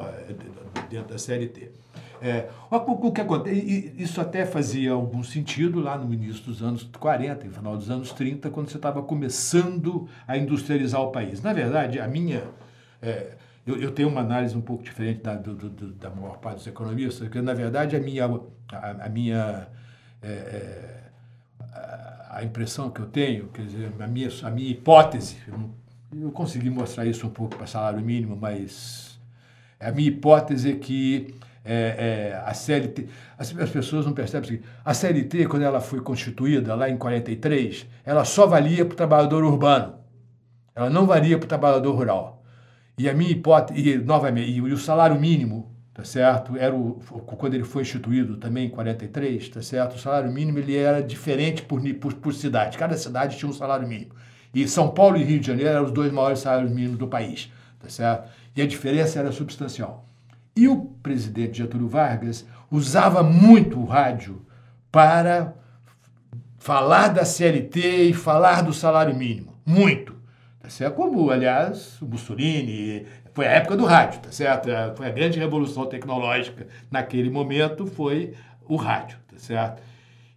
dentro 0.90 1.10
da 1.10 1.20
CLT. 1.20 1.72
É, 2.20 2.50
o, 2.72 3.12
que 3.12 3.22
acontece, 3.22 3.94
isso 3.96 4.20
até 4.20 4.44
fazia 4.44 4.94
algum 4.94 5.22
sentido 5.22 5.80
lá 5.80 6.00
no 6.00 6.12
início 6.12 6.44
dos 6.44 6.64
anos 6.64 6.90
40, 7.00 7.46
no 7.46 7.54
final 7.54 7.78
dos 7.78 7.92
anos 7.92 8.12
30, 8.12 8.50
quando 8.50 8.70
você 8.70 8.78
estava 8.78 9.04
começando 9.04 10.10
a 10.28 10.36
industrializar 10.36 11.02
o 11.02 11.12
país. 11.12 11.44
Na 11.44 11.54
verdade, 11.54 12.00
a 12.00 12.08
minha. 12.08 12.46
É, 13.00 13.36
eu, 13.68 13.80
eu, 13.80 13.92
tenho 13.92 14.10
uma 14.10 14.22
análise 14.22 14.58
um 14.58 14.62
pouco 14.62 14.84
diferente 14.84 15.22
da, 15.22 15.36
do, 15.36 15.54
do, 15.54 15.92
da 15.92 16.10
maior 16.10 16.40
parte 16.40 16.58
dos 16.58 16.68
economistas, 16.68 17.20
porque, 17.20 17.40
na 17.40 17.54
verdade, 17.54 17.96
a 17.96 18.00
minha, 18.00 18.26
a, 18.72 19.06
a 19.06 19.10
minha 19.10 19.68
é, 20.24 20.32
é, 20.32 20.93
a 22.34 22.44
impressão 22.44 22.90
que 22.90 23.00
eu 23.00 23.06
tenho, 23.06 23.48
quer 23.50 23.66
dizer, 23.66 23.92
a 24.00 24.08
minha, 24.08 24.30
a 24.44 24.50
minha 24.50 24.70
hipótese, 24.70 25.38
eu, 25.48 25.70
eu 26.22 26.32
consegui 26.32 26.70
mostrar 26.70 27.06
isso 27.06 27.28
um 27.28 27.30
pouco 27.30 27.56
para 27.56 27.68
salário 27.68 28.02
mínimo, 28.02 28.36
mas 28.36 29.20
a 29.80 29.92
minha 29.92 30.10
hipótese 30.10 30.72
é 30.72 30.76
que 30.76 31.36
é, 31.64 32.34
é, 32.34 32.44
a 32.44 32.54
CLT, 32.54 33.08
as, 33.38 33.56
as, 33.56 33.70
pessoas 33.70 34.06
não 34.06 34.14
percebem 34.14 34.44
o 34.44 34.52
seguinte, 34.52 34.70
a 34.84 34.94
CLT, 34.94 35.46
quando 35.48 35.62
ela 35.62 35.80
foi 35.80 36.02
constituída 36.02 36.76
lá 36.76 36.90
em 36.90 36.98
43, 36.98 37.86
ela 38.04 38.26
só 38.26 38.48
valia 38.48 38.84
para 38.84 38.94
o 38.94 38.98
trabalhador 38.98 39.44
urbano, 39.44 39.96
ela 40.76 40.90
não 40.90 41.06
valia 41.06 41.38
para 41.38 41.46
o 41.46 41.48
trabalhador 41.48 41.96
rural. 41.96 42.44
E 42.98 43.10
a 43.10 43.14
minha 43.14 43.32
hipótese, 43.32 43.90
e, 43.90 43.98
novamente, 43.98 44.50
e, 44.50 44.56
e 44.56 44.74
o 44.74 44.78
salário 44.78 45.20
mínimo 45.20 45.73
tá 45.94 46.04
certo? 46.04 46.58
Era 46.58 46.74
o, 46.74 46.94
quando 47.38 47.54
ele 47.54 47.64
foi 47.64 47.84
instituído 47.84 48.38
também 48.38 48.68
em 48.68 48.70
43, 48.70 49.50
tá 49.50 49.62
certo? 49.62 49.96
O 49.96 50.00
salário 50.00 50.32
mínimo 50.32 50.58
ele 50.58 50.76
era 50.76 51.02
diferente 51.02 51.62
por, 51.62 51.82
por, 51.96 52.14
por 52.16 52.34
cidade. 52.34 52.78
Cada 52.78 52.98
cidade 52.98 53.38
tinha 53.38 53.50
um 53.50 53.54
salário 53.54 53.88
mínimo. 53.88 54.14
E 54.54 54.68
São 54.68 54.90
Paulo 54.90 55.18
e 55.18 55.24
Rio 55.24 55.40
de 55.40 55.48
Janeiro 55.48 55.70
eram 55.72 55.86
os 55.86 55.92
dois 55.92 56.12
maiores 56.12 56.40
salários 56.40 56.72
mínimos 56.72 56.98
do 56.98 57.08
país, 57.08 57.52
tá 57.80 57.90
certo? 57.90 58.30
E 58.56 58.62
a 58.62 58.68
diferença 58.68 59.20
era 59.20 59.32
substancial. 59.32 60.08
E 60.56 60.68
o 60.68 60.86
presidente 61.02 61.58
Getúlio 61.58 61.88
Vargas 61.88 62.46
usava 62.70 63.24
muito 63.24 63.80
o 63.80 63.86
rádio 63.86 64.46
para 64.92 65.54
falar 66.60 67.10
da 67.10 67.26
CLT 67.26 68.10
e 68.10 68.14
falar 68.14 68.62
do 68.62 68.74
salário 68.74 69.16
mínimo. 69.16 69.54
Muito. 69.66 70.16
Tá 70.60 70.70
certo? 70.70 70.96
Como, 70.96 71.30
aliás, 71.30 72.02
o 72.02 72.06
Mussolini, 72.06 73.06
foi 73.34 73.48
a 73.48 73.52
época 73.52 73.76
do 73.76 73.86
rádio, 73.86 74.20
tá 74.22 74.32
certo? 74.32 74.70
É, 74.70 74.94
foi 74.96 75.08
a 75.08 75.12
grande 75.12 75.40
revolução 75.40 75.86
tecnológica 75.86 76.68
naquele 76.92 77.30
momento, 77.30 77.86
foi 77.88 78.34
o 78.68 78.76
rádio, 78.76 79.18
tá 79.28 79.38
certo? 79.38 79.82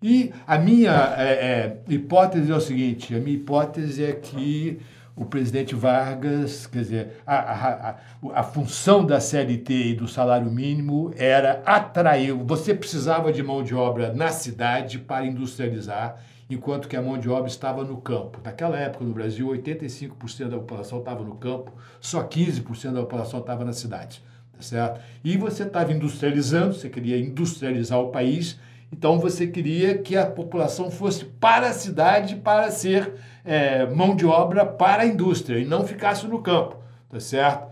E 0.02 0.32
a 0.46 0.58
minha 0.58 1.14
é, 1.16 1.32
é, 1.32 1.78
hipótese 1.88 2.50
é 2.50 2.54
o 2.54 2.60
seguinte: 2.60 3.14
a 3.14 3.18
minha 3.18 3.36
hipótese 3.36 4.04
é 4.04 4.12
que 4.12 4.78
o 5.14 5.24
presidente 5.24 5.74
Vargas, 5.74 6.66
quer 6.66 6.78
dizer, 6.80 7.22
a, 7.26 7.36
a, 7.36 7.90
a, 7.90 7.96
a 8.34 8.42
função 8.42 9.04
da 9.04 9.18
CLT 9.18 9.72
e 9.72 9.94
do 9.94 10.06
salário 10.06 10.50
mínimo 10.50 11.10
era 11.16 11.62
atrair. 11.64 12.34
Você 12.34 12.74
precisava 12.74 13.32
de 13.32 13.42
mão 13.42 13.62
de 13.62 13.74
obra 13.74 14.12
na 14.12 14.28
cidade 14.28 14.98
para 14.98 15.24
industrializar 15.24 16.20
enquanto 16.48 16.88
que 16.88 16.96
a 16.96 17.02
mão 17.02 17.18
de 17.18 17.28
obra 17.28 17.48
estava 17.48 17.84
no 17.84 17.96
campo. 18.00 18.40
Naquela 18.42 18.78
época, 18.78 19.04
no 19.04 19.12
Brasil, 19.12 19.48
85% 19.48 20.48
da 20.48 20.58
população 20.58 21.00
estava 21.00 21.24
no 21.24 21.34
campo, 21.36 21.72
só 22.00 22.22
15% 22.22 22.92
da 22.92 23.00
população 23.00 23.40
estava 23.40 23.64
na 23.64 23.72
cidade. 23.72 24.22
Tá 24.52 24.62
certo? 24.62 25.00
E 25.22 25.36
você 25.36 25.64
estava 25.64 25.92
industrializando, 25.92 26.74
você 26.74 26.88
queria 26.88 27.18
industrializar 27.18 27.98
o 28.00 28.10
país, 28.10 28.58
então 28.90 29.18
você 29.18 29.46
queria 29.46 29.98
que 29.98 30.16
a 30.16 30.24
população 30.24 30.90
fosse 30.90 31.24
para 31.24 31.68
a 31.68 31.72
cidade 31.72 32.36
para 32.36 32.70
ser 32.70 33.14
é, 33.44 33.84
mão 33.86 34.14
de 34.14 34.24
obra 34.24 34.64
para 34.64 35.02
a 35.02 35.06
indústria 35.06 35.58
e 35.58 35.64
não 35.64 35.86
ficasse 35.86 36.26
no 36.26 36.40
campo, 36.40 36.78
tá 37.10 37.20
certo? 37.20 37.66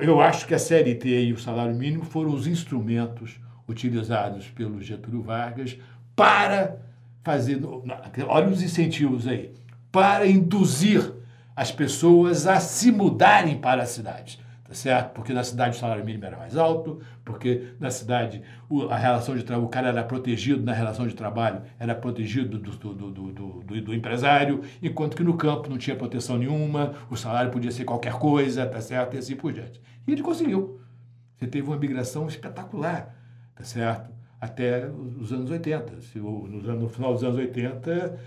Eu 0.00 0.20
acho 0.20 0.46
que 0.46 0.54
a 0.54 0.58
CLT 0.58 1.26
e 1.26 1.32
o 1.32 1.38
salário 1.38 1.74
mínimo 1.74 2.04
foram 2.04 2.32
os 2.32 2.46
instrumentos 2.46 3.40
utilizados 3.66 4.48
pelo 4.48 4.80
Getúlio 4.82 5.22
Vargas 5.22 5.78
para 6.14 6.87
fazendo, 7.28 7.84
olha 8.26 8.48
os 8.48 8.62
incentivos 8.62 9.28
aí, 9.28 9.52
para 9.92 10.26
induzir 10.26 11.12
as 11.54 11.70
pessoas 11.70 12.46
a 12.46 12.58
se 12.58 12.90
mudarem 12.90 13.58
para 13.58 13.82
a 13.82 13.86
cidade, 13.86 14.40
tá 14.66 14.72
certo? 14.72 15.12
Porque 15.12 15.34
na 15.34 15.44
cidade 15.44 15.76
o 15.76 15.78
salário 15.78 16.02
mínimo 16.02 16.24
era 16.24 16.38
mais 16.38 16.56
alto, 16.56 17.02
porque 17.26 17.74
na 17.78 17.90
cidade 17.90 18.40
a 18.88 18.96
relação 18.96 19.36
de 19.36 19.42
trabalho, 19.42 19.66
o 19.66 19.68
cara 19.68 19.88
era 19.88 20.02
protegido 20.02 20.64
na 20.64 20.72
relação 20.72 21.06
de 21.06 21.14
trabalho, 21.14 21.60
era 21.78 21.94
protegido 21.94 22.58
do, 22.58 22.70
do, 22.70 22.94
do, 22.94 23.32
do, 23.62 23.80
do 23.82 23.94
empresário, 23.94 24.62
enquanto 24.82 25.14
que 25.14 25.22
no 25.22 25.36
campo 25.36 25.68
não 25.68 25.76
tinha 25.76 25.94
proteção 25.94 26.38
nenhuma, 26.38 26.94
o 27.10 27.16
salário 27.16 27.50
podia 27.50 27.70
ser 27.70 27.84
qualquer 27.84 28.14
coisa, 28.14 28.64
tá 28.64 28.80
certo? 28.80 29.16
E 29.16 29.18
assim 29.18 29.36
por 29.36 29.52
diante. 29.52 29.82
E 30.06 30.12
ele 30.12 30.22
conseguiu. 30.22 30.80
Você 31.36 31.46
teve 31.46 31.68
uma 31.68 31.76
migração 31.76 32.26
espetacular, 32.26 33.14
tá 33.54 33.64
certo? 33.64 34.17
Até 34.40 34.88
os 34.88 35.32
anos 35.32 35.50
80. 35.50 36.00
Se, 36.02 36.18
no 36.18 36.88
final 36.88 37.12
dos 37.12 37.24
anos 37.24 37.36
80, 37.36 38.18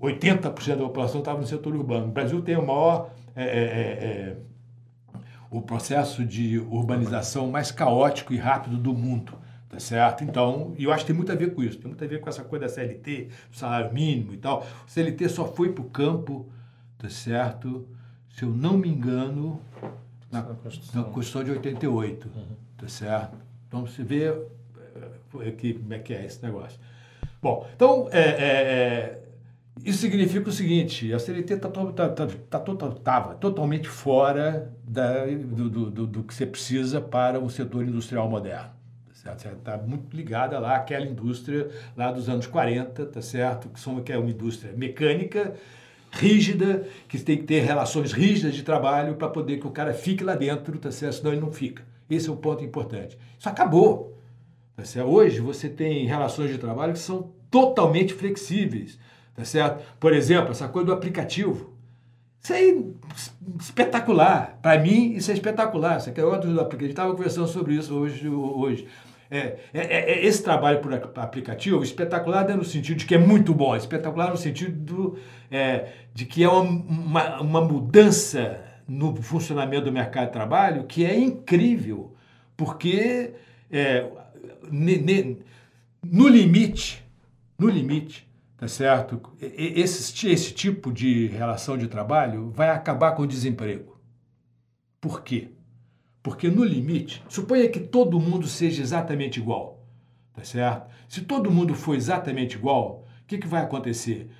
80% 0.00 0.76
da 0.76 0.84
população 0.84 1.20
estava 1.20 1.40
no 1.40 1.46
setor 1.46 1.74
urbano. 1.74 2.06
O 2.06 2.10
Brasil 2.10 2.40
tem 2.42 2.56
o 2.56 2.66
maior. 2.66 3.10
É, 3.34 3.44
é, 3.44 3.46
é, 3.46 4.04
é, 4.04 4.36
o 5.50 5.60
processo 5.60 6.24
de 6.24 6.58
urbanização 6.58 7.50
mais 7.50 7.70
caótico 7.70 8.32
e 8.32 8.38
rápido 8.38 8.78
do 8.78 8.94
mundo. 8.94 9.34
Tá 9.68 9.78
certo? 9.78 10.22
Então, 10.24 10.74
e 10.78 10.84
eu 10.84 10.92
acho 10.92 11.04
que 11.04 11.08
tem 11.08 11.16
muito 11.16 11.32
a 11.32 11.34
ver 11.34 11.54
com 11.54 11.62
isso, 11.62 11.78
tem 11.78 11.88
muito 11.88 12.04
a 12.04 12.06
ver 12.06 12.20
com 12.20 12.28
essa 12.28 12.44
coisa 12.44 12.66
da 12.66 12.70
CLT, 12.70 13.28
salário 13.50 13.92
mínimo 13.92 14.34
e 14.34 14.36
tal. 14.36 14.66
O 14.86 14.90
CLT 14.90 15.30
só 15.30 15.46
foi 15.46 15.72
para 15.72 15.82
o 15.82 15.88
campo, 15.88 16.46
tá 16.98 17.08
certo? 17.08 17.86
Se 18.30 18.42
eu 18.42 18.50
não 18.50 18.76
me 18.76 18.88
engano, 18.88 19.60
na, 20.30 20.42
na 20.42 21.04
Constituição 21.04 21.44
de 21.44 21.50
88, 21.52 22.28
uhum. 22.34 22.44
tá 22.76 22.88
certo? 22.88 23.36
Então, 23.66 23.86
você 23.86 24.02
vê 24.02 24.34
que, 25.56 25.74
como 25.74 25.94
é 25.94 25.98
que 25.98 26.14
é 26.14 26.24
esse 26.24 26.42
negócio. 26.42 26.78
Bom, 27.40 27.66
então, 27.74 28.08
é, 28.12 28.20
é, 28.20 28.44
é, 28.44 29.22
isso 29.84 29.98
significa 29.98 30.48
o 30.48 30.52
seguinte, 30.52 31.12
a 31.12 31.18
CLT 31.18 31.54
está 31.54 31.68
tá, 31.68 32.08
tá, 32.08 32.08
tá, 32.08 32.58
tá, 33.02 33.20
totalmente 33.34 33.88
fora 33.88 34.72
da, 34.84 35.26
do, 35.26 35.68
do, 35.90 36.06
do, 36.06 36.22
que 36.22 36.32
você 36.32 36.46
precisa 36.46 37.00
para 37.00 37.40
o 37.40 37.50
setor 37.50 37.82
industrial 37.82 38.28
moderno. 38.28 38.70
Tá 39.24 39.34
Está 39.34 39.78
muito 39.78 40.16
ligada 40.16 40.58
lá 40.58 40.76
àquela 40.76 41.06
indústria 41.06 41.70
lá 41.96 42.10
dos 42.10 42.28
anos 42.28 42.46
40, 42.46 43.06
tá 43.06 43.22
certo? 43.22 43.68
Que, 43.68 43.78
são, 43.78 44.00
que 44.02 44.12
é 44.12 44.18
uma 44.18 44.30
indústria 44.30 44.72
mecânica, 44.76 45.54
rígida, 46.10 46.86
que 47.08 47.18
tem 47.18 47.38
que 47.38 47.44
ter 47.44 47.60
relações 47.60 48.12
rígidas 48.12 48.54
de 48.54 48.62
trabalho 48.62 49.14
para 49.14 49.28
poder 49.28 49.58
que 49.58 49.66
o 49.66 49.70
cara 49.70 49.94
fique 49.94 50.24
lá 50.24 50.34
dentro, 50.34 50.76
tá 50.78 50.90
certo? 50.90 51.14
Senão 51.14 51.32
ele 51.32 51.40
não 51.40 51.52
fica. 51.52 51.84
Esse 52.10 52.28
é 52.28 52.32
o 52.32 52.36
ponto 52.36 52.62
importante. 52.64 53.16
Isso 53.38 53.48
acabou. 53.48 54.11
Tá 54.82 55.00
Tá 55.00 55.04
Hoje 55.04 55.40
você 55.40 55.68
tem 55.68 56.06
relações 56.06 56.50
de 56.50 56.58
trabalho 56.58 56.92
que 56.92 56.98
são 56.98 57.30
totalmente 57.50 58.14
flexíveis. 58.14 58.98
Tá 59.34 59.44
certo? 59.44 59.82
Por 59.98 60.12
exemplo, 60.12 60.50
essa 60.50 60.68
coisa 60.68 60.86
do 60.86 60.92
aplicativo. 60.92 61.72
Isso 62.42 62.52
aí 62.52 62.70
é 62.70 63.62
espetacular. 63.62 64.58
Para 64.60 64.80
mim, 64.80 65.12
isso 65.14 65.30
é 65.30 65.34
espetacular. 65.34 65.98
Isso 65.98 66.10
aqui 66.10 66.20
é 66.20 66.24
outro 66.24 66.52
do 66.52 66.60
aplicativo. 66.60 66.90
Estava 66.90 67.14
conversando 67.14 67.46
sobre 67.48 67.74
isso 67.74 67.94
hoje. 67.94 68.28
hoje. 68.28 68.88
É, 69.30 69.56
é, 69.72 69.80
é, 69.80 70.12
é, 70.12 70.26
esse 70.26 70.42
trabalho 70.42 70.80
por 70.80 70.92
aplicativo, 70.92 71.82
espetacular 71.82 72.46
no 72.54 72.64
sentido 72.66 72.98
de 72.98 73.06
que 73.06 73.14
é 73.14 73.18
muito 73.18 73.54
bom, 73.54 73.74
espetacular 73.74 74.28
no 74.28 74.36
sentido 74.36 74.76
do, 74.76 75.18
é, 75.50 75.88
de 76.12 76.26
que 76.26 76.44
é 76.44 76.48
uma, 76.50 76.60
uma, 76.60 77.40
uma, 77.40 77.60
mudança 77.62 78.60
no 78.86 79.16
funcionamento 79.16 79.86
do 79.86 79.92
mercado 79.92 80.26
de 80.26 80.32
trabalho 80.32 80.84
que 80.84 81.06
é 81.06 81.18
incrível, 81.18 82.14
porque 82.58 83.32
é, 83.70 84.06
no 84.70 86.28
limite, 86.28 87.04
no 87.58 87.68
limite, 87.68 88.28
tá 88.56 88.68
certo? 88.68 89.20
Esse, 89.40 90.28
esse 90.28 90.52
tipo 90.52 90.92
de 90.92 91.26
relação 91.28 91.76
de 91.76 91.88
trabalho 91.88 92.50
vai 92.50 92.70
acabar 92.70 93.12
com 93.12 93.22
o 93.22 93.26
desemprego. 93.26 94.00
Por 95.00 95.22
quê? 95.22 95.48
Porque 96.22 96.48
no 96.48 96.62
limite, 96.64 97.22
suponha 97.28 97.68
que 97.68 97.80
todo 97.80 98.20
mundo 98.20 98.46
seja 98.46 98.82
exatamente 98.82 99.40
igual, 99.40 99.84
tá 100.32 100.44
certo? 100.44 100.88
Se 101.08 101.22
todo 101.22 101.50
mundo 101.50 101.74
for 101.74 101.96
exatamente 101.96 102.56
igual, 102.56 103.06
o 103.22 103.26
que, 103.26 103.38
que 103.38 103.48
vai 103.48 103.62
acontecer? 103.62 104.30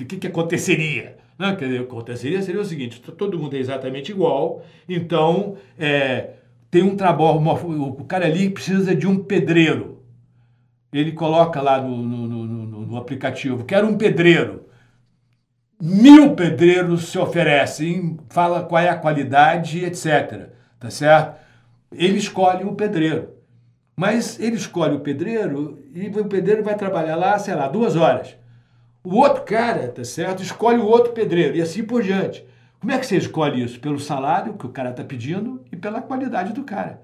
O 0.00 0.04
que, 0.04 0.16
que 0.16 0.26
aconteceria? 0.26 1.18
Não, 1.36 1.56
quer 1.56 1.66
dizer, 1.66 1.80
aconteceria 1.80 2.42
seria 2.42 2.60
o 2.60 2.64
seguinte: 2.64 3.00
todo 3.00 3.38
mundo 3.38 3.56
é 3.56 3.58
exatamente 3.58 4.12
igual, 4.12 4.64
então 4.88 5.56
é, 5.76 6.34
tem 6.74 6.82
um 6.82 6.96
trabalho, 6.96 7.38
o 7.38 8.04
cara 8.04 8.26
ali 8.26 8.50
precisa 8.50 8.94
de 8.94 9.06
um 9.06 9.22
pedreiro. 9.22 10.02
Ele 10.92 11.12
coloca 11.12 11.60
lá 11.62 11.80
no, 11.80 11.96
no, 11.96 12.26
no, 12.26 12.86
no 12.86 12.96
aplicativo, 12.96 13.64
quero 13.64 13.86
um 13.86 13.96
pedreiro. 13.96 14.66
Mil 15.80 16.34
pedreiros 16.34 17.08
se 17.08 17.18
oferecem, 17.18 18.18
fala 18.28 18.62
qual 18.62 18.82
é 18.82 18.88
a 18.88 18.96
qualidade, 18.96 19.84
etc 19.84 20.52
tá 20.84 20.90
certo? 20.90 21.40
Ele 21.92 22.18
escolhe 22.18 22.64
o 22.64 22.74
pedreiro. 22.74 23.30
Mas 23.96 24.38
ele 24.38 24.56
escolhe 24.56 24.96
o 24.96 25.00
pedreiro 25.00 25.82
e 25.94 26.08
o 26.08 26.24
pedreiro 26.26 26.62
vai 26.62 26.76
trabalhar 26.76 27.16
lá, 27.16 27.38
sei 27.38 27.54
lá, 27.54 27.68
duas 27.68 27.96
horas. 27.96 28.36
O 29.02 29.16
outro 29.16 29.44
cara, 29.44 29.88
tá 29.88 30.04
certo? 30.04 30.42
Escolhe 30.42 30.78
o 30.78 30.86
outro 30.86 31.12
pedreiro 31.12 31.56
e 31.56 31.62
assim 31.62 31.84
por 31.84 32.02
diante. 32.02 32.44
Como 32.84 32.92
é 32.92 32.98
que 32.98 33.06
você 33.06 33.16
escolhe 33.16 33.64
isso? 33.64 33.80
Pelo 33.80 33.98
salário 33.98 34.52
que 34.58 34.66
o 34.66 34.68
cara 34.68 34.90
está 34.90 35.02
pedindo 35.02 35.64
e 35.72 35.76
pela 35.76 36.02
qualidade 36.02 36.52
do 36.52 36.64
cara. 36.64 37.00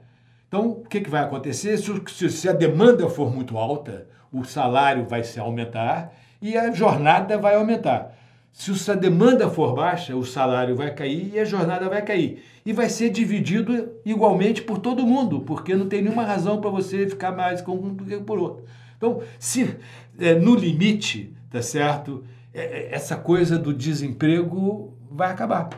Então, 0.47 0.73
o 0.73 0.85
que, 0.85 1.01
que 1.01 1.09
vai 1.09 1.23
acontecer? 1.23 1.79
Se, 1.79 2.29
se 2.29 2.49
a 2.51 2.53
demanda 2.53 3.09
for 3.09 3.35
muito 3.35 3.57
alta, 3.57 4.07
o 4.31 4.45
salário 4.45 5.07
vai 5.09 5.25
se 5.25 5.41
aumentar 5.41 6.13
e 6.43 6.55
a 6.55 6.71
jornada 6.71 7.39
vai 7.39 7.55
aumentar. 7.55 8.15
Se 8.53 8.91
a 8.91 8.95
demanda 8.95 9.49
for 9.49 9.75
baixa, 9.75 10.15
o 10.15 10.23
salário 10.23 10.77
vai 10.77 10.93
cair 10.93 11.33
e 11.33 11.41
a 11.41 11.47
jornada 11.47 11.89
vai 11.89 12.03
cair. 12.03 12.45
E 12.63 12.75
vai 12.75 12.91
ser 12.91 13.09
dividido 13.09 13.91
igualmente 14.05 14.61
por 14.61 14.81
todo 14.81 15.07
mundo, 15.07 15.41
porque 15.41 15.75
não 15.75 15.89
tem 15.89 16.03
nenhuma 16.03 16.27
razão 16.27 16.61
para 16.61 16.69
você 16.69 17.09
ficar 17.09 17.33
mais 17.33 17.63
com 17.63 17.73
um 17.73 17.95
do 17.95 18.05
que 18.05 18.19
por 18.19 18.39
outro. 18.39 18.67
Então, 18.99 19.23
se 19.39 19.79
é, 20.19 20.35
no 20.35 20.55
limite, 20.55 21.33
tá 21.51 21.63
certo? 21.63 22.23
É, 22.53 22.61
é, 22.61 22.89
essa 22.95 23.17
coisa 23.17 23.59
do 23.59 23.73
desemprego 23.73 25.00
vai 25.11 25.31
acabar. 25.31 25.69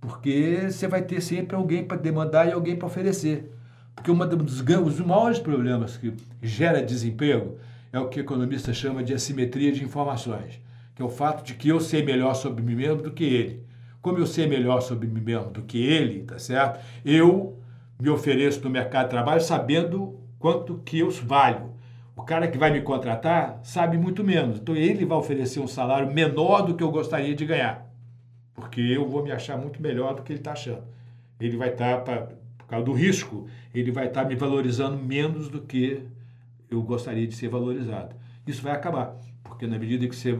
Porque 0.00 0.68
você 0.70 0.86
vai 0.86 1.02
ter 1.02 1.20
sempre 1.20 1.56
alguém 1.56 1.84
para 1.84 1.96
demandar 1.96 2.48
e 2.48 2.52
alguém 2.52 2.76
para 2.76 2.86
oferecer. 2.86 3.52
Porque 3.94 4.10
um 4.10 4.18
dos, 4.18 4.62
dos 4.62 5.00
maiores 5.00 5.38
problemas 5.38 5.96
que 5.96 6.14
gera 6.40 6.82
desemprego 6.82 7.56
é 7.92 7.98
o 7.98 8.08
que 8.08 8.20
o 8.20 8.22
economista 8.22 8.72
chama 8.72 9.02
de 9.02 9.12
assimetria 9.12 9.70
de 9.70 9.84
informações 9.84 10.60
que 10.94 11.02
é 11.02 11.04
o 11.04 11.08
fato 11.08 11.44
de 11.44 11.54
que 11.54 11.68
eu 11.68 11.80
sei 11.80 12.04
melhor 12.04 12.34
sobre 12.34 12.62
mim 12.62 12.74
mesmo 12.74 13.02
do 13.02 13.10
que 13.10 13.24
ele. 13.24 13.64
Como 14.00 14.18
eu 14.18 14.26
sei 14.26 14.46
melhor 14.46 14.80
sobre 14.80 15.08
mim 15.08 15.20
mesmo 15.20 15.50
do 15.50 15.62
que 15.62 15.82
ele, 15.84 16.24
tá 16.24 16.38
certo? 16.38 16.80
Eu 17.04 17.58
me 18.00 18.10
ofereço 18.10 18.62
no 18.62 18.70
mercado 18.70 19.04
de 19.04 19.10
trabalho 19.10 19.40
sabendo 19.40 20.18
quanto 20.38 20.78
que 20.84 20.98
eu 20.98 21.10
valho. 21.10 21.72
O 22.16 22.22
cara 22.22 22.48
que 22.48 22.58
vai 22.58 22.70
me 22.70 22.82
contratar 22.82 23.60
sabe 23.62 23.96
muito 23.96 24.22
menos. 24.22 24.58
Então 24.58 24.76
ele 24.76 25.04
vai 25.04 25.16
oferecer 25.16 25.60
um 25.60 25.66
salário 25.66 26.12
menor 26.12 26.62
do 26.62 26.74
que 26.74 26.82
eu 26.82 26.90
gostaria 26.90 27.34
de 27.34 27.44
ganhar. 27.46 27.86
Porque 28.54 28.80
eu 28.80 29.08
vou 29.08 29.22
me 29.22 29.32
achar 29.32 29.56
muito 29.56 29.80
melhor 29.80 30.14
do 30.14 30.22
que 30.22 30.32
ele 30.32 30.40
está 30.40 30.52
achando. 30.52 30.82
Ele 31.40 31.56
vai 31.56 31.70
estar, 31.70 32.00
tá, 32.00 32.28
por 32.58 32.66
causa 32.66 32.84
do 32.84 32.92
risco, 32.92 33.48
ele 33.74 33.90
vai 33.90 34.06
estar 34.08 34.22
tá 34.22 34.28
me 34.28 34.34
valorizando 34.34 34.96
menos 34.96 35.48
do 35.48 35.60
que 35.60 36.02
eu 36.70 36.82
gostaria 36.82 37.26
de 37.26 37.34
ser 37.34 37.48
valorizado. 37.48 38.14
Isso 38.46 38.62
vai 38.62 38.72
acabar. 38.72 39.16
Porque 39.42 39.66
na 39.66 39.78
medida 39.78 40.06
que 40.06 40.14
você 40.14 40.38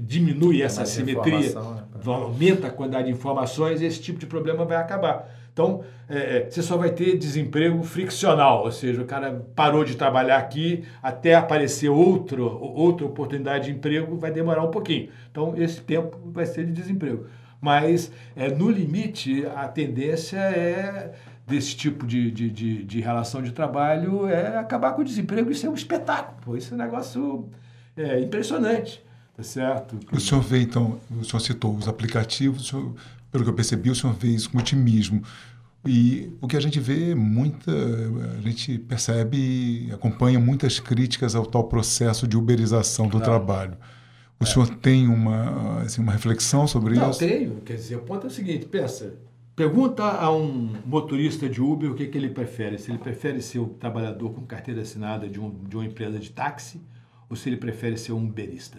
diminui 0.00 0.62
essa 0.62 0.84
simetria, 0.84 1.54
né? 1.54 1.82
aumenta 2.04 2.66
a 2.66 2.70
quantidade 2.70 3.06
de 3.06 3.12
informações, 3.12 3.80
esse 3.80 4.00
tipo 4.00 4.18
de 4.18 4.26
problema 4.26 4.64
vai 4.64 4.76
acabar. 4.76 5.28
Então, 5.54 5.84
é, 6.08 6.38
é, 6.38 6.50
você 6.50 6.60
só 6.60 6.76
vai 6.76 6.90
ter 6.90 7.16
desemprego 7.16 7.80
friccional, 7.84 8.64
ou 8.64 8.72
seja, 8.72 9.00
o 9.00 9.04
cara 9.04 9.46
parou 9.54 9.84
de 9.84 9.94
trabalhar 9.94 10.36
aqui 10.36 10.84
até 11.00 11.36
aparecer 11.36 11.88
outro, 11.88 12.44
outra 12.60 13.06
oportunidade 13.06 13.66
de 13.66 13.70
emprego, 13.70 14.16
vai 14.16 14.32
demorar 14.32 14.64
um 14.64 14.70
pouquinho. 14.72 15.10
Então, 15.30 15.54
esse 15.56 15.80
tempo 15.80 16.18
vai 16.24 16.44
ser 16.44 16.66
de 16.66 16.72
desemprego. 16.72 17.26
Mas, 17.60 18.10
é, 18.34 18.48
no 18.50 18.68
limite, 18.68 19.46
a 19.54 19.68
tendência 19.68 20.38
é 20.38 21.12
desse 21.46 21.76
tipo 21.76 22.04
de, 22.04 22.32
de, 22.32 22.50
de, 22.50 22.84
de 22.84 23.00
relação 23.00 23.40
de 23.40 23.52
trabalho 23.52 24.26
é 24.26 24.58
acabar 24.58 24.92
com 24.92 25.02
o 25.02 25.04
desemprego. 25.04 25.52
Isso 25.52 25.66
é 25.66 25.70
um 25.70 25.74
espetáculo, 25.74 26.56
isso 26.56 26.72
é 26.72 26.74
um 26.74 26.80
negócio 26.80 27.48
é, 27.96 28.20
impressionante. 28.20 29.04
Tá 29.36 29.42
certo? 29.42 29.98
O 30.12 30.20
senhor 30.20 30.40
vê, 30.40 30.60
então, 30.60 31.00
o 31.10 31.24
senhor 31.24 31.40
citou 31.40 31.74
os 31.74 31.88
aplicativos, 31.88 32.68
senhor, 32.68 32.94
pelo 33.34 33.42
que 33.42 33.50
eu 33.50 33.54
percebi, 33.54 33.90
o 33.90 33.94
senhor 33.96 34.12
vê 34.14 34.28
isso 34.28 34.48
com 34.48 34.58
otimismo. 34.58 35.20
E 35.84 36.32
o 36.40 36.46
que 36.46 36.56
a 36.56 36.60
gente 36.60 36.78
vê, 36.78 37.16
muita, 37.16 37.72
a 38.38 38.40
gente 38.40 38.78
percebe, 38.78 39.90
acompanha 39.92 40.38
muitas 40.38 40.78
críticas 40.78 41.34
ao 41.34 41.44
tal 41.44 41.64
processo 41.64 42.28
de 42.28 42.36
uberização 42.36 43.08
do 43.08 43.18
trabalho. 43.20 43.76
O 44.38 44.44
é. 44.44 44.46
senhor 44.46 44.68
tem 44.76 45.08
uma, 45.08 45.80
assim, 45.80 46.00
uma 46.00 46.12
reflexão 46.12 46.68
sobre 46.68 46.94
Não, 46.94 47.10
isso? 47.10 47.20
Não, 47.20 47.28
tenho. 47.28 47.60
Quer 47.62 47.74
dizer, 47.74 47.96
o 47.96 48.02
ponto 48.02 48.24
é 48.24 48.28
o 48.28 48.30
seguinte, 48.30 48.66
pensa, 48.66 49.16
pergunta 49.56 50.04
a 50.04 50.32
um 50.32 50.72
motorista 50.86 51.48
de 51.48 51.60
Uber 51.60 51.90
o 51.90 51.94
que, 51.96 52.06
que 52.06 52.16
ele 52.16 52.28
prefere. 52.28 52.78
Se 52.78 52.92
ele 52.92 52.98
prefere 52.98 53.42
ser 53.42 53.58
o 53.58 53.66
trabalhador 53.66 54.32
com 54.32 54.46
carteira 54.46 54.82
assinada 54.82 55.28
de, 55.28 55.40
um, 55.40 55.50
de 55.50 55.74
uma 55.74 55.84
empresa 55.84 56.20
de 56.20 56.30
táxi 56.30 56.80
ou 57.28 57.34
se 57.34 57.48
ele 57.48 57.56
prefere 57.56 57.96
ser 57.96 58.12
um 58.12 58.24
uberista. 58.24 58.78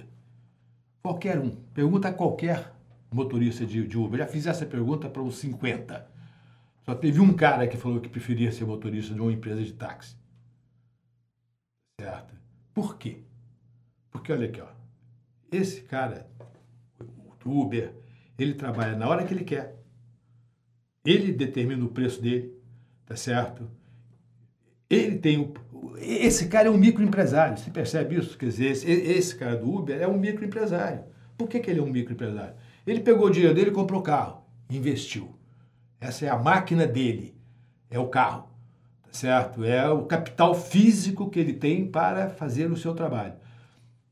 Qualquer 1.03 1.39
um. 1.39 1.51
Pergunta 1.73 2.07
a 2.07 2.13
qualquer 2.13 2.74
motorista 3.11 3.65
de, 3.65 3.85
de 3.87 3.97
Uber. 3.97 4.19
Já 4.19 4.27
fiz 4.27 4.45
essa 4.45 4.65
pergunta 4.65 5.09
para 5.09 5.21
uns 5.21 5.37
50. 5.37 6.09
Só 6.83 6.95
teve 6.95 7.19
um 7.19 7.33
cara 7.33 7.67
que 7.67 7.77
falou 7.77 7.99
que 7.99 8.09
preferia 8.09 8.51
ser 8.51 8.65
motorista 8.65 9.13
de 9.13 9.19
uma 9.19 9.31
empresa 9.31 9.63
de 9.63 9.73
táxi. 9.73 10.15
Certo? 11.99 12.35
Por 12.73 12.97
quê? 12.97 13.19
Porque 14.11 14.31
olha 14.31 14.47
aqui, 14.47 14.61
ó. 14.61 14.67
Esse 15.51 15.81
cara, 15.81 16.27
o 17.43 17.61
Uber, 17.61 17.93
ele 18.37 18.53
trabalha 18.53 18.95
na 18.95 19.07
hora 19.07 19.23
que 19.25 19.33
ele 19.33 19.43
quer. 19.43 19.75
Ele 21.03 21.31
determina 21.31 21.83
o 21.85 21.89
preço 21.89 22.21
dele, 22.21 22.53
tá 23.05 23.15
certo? 23.15 23.69
Ele 24.89 25.17
tem 25.17 25.39
o, 25.39 25.53
esse 25.97 26.47
cara 26.47 26.67
é 26.67 26.71
um 26.71 26.77
microempresário, 26.77 27.57
você 27.57 27.71
percebe 27.71 28.15
isso? 28.15 28.37
Quer 28.37 28.47
dizer, 28.47 28.71
esse, 28.71 28.89
esse 28.89 29.35
cara 29.35 29.55
do 29.55 29.73
Uber 29.73 30.01
é 30.01 30.07
um 30.07 30.17
microempresário. 30.17 31.03
Por 31.37 31.47
que, 31.47 31.59
que 31.59 31.69
ele 31.69 31.79
é 31.79 31.83
um 31.83 31.89
microempresário? 31.89 32.55
Ele 32.85 32.99
pegou 32.99 33.27
o 33.27 33.31
dinheiro 33.31 33.55
dele 33.55 33.71
comprou 33.71 34.01
carro, 34.01 34.43
investiu. 34.69 35.35
Essa 35.99 36.25
é 36.25 36.29
a 36.29 36.37
máquina 36.37 36.85
dele, 36.85 37.35
é 37.89 37.97
o 37.97 38.07
carro, 38.07 38.47
tá 39.03 39.09
certo? 39.11 39.63
É 39.63 39.89
o 39.89 40.03
capital 40.03 40.53
físico 40.53 41.29
que 41.29 41.39
ele 41.39 41.53
tem 41.53 41.87
para 41.87 42.29
fazer 42.29 42.71
o 42.71 42.77
seu 42.77 42.93
trabalho. 42.93 43.33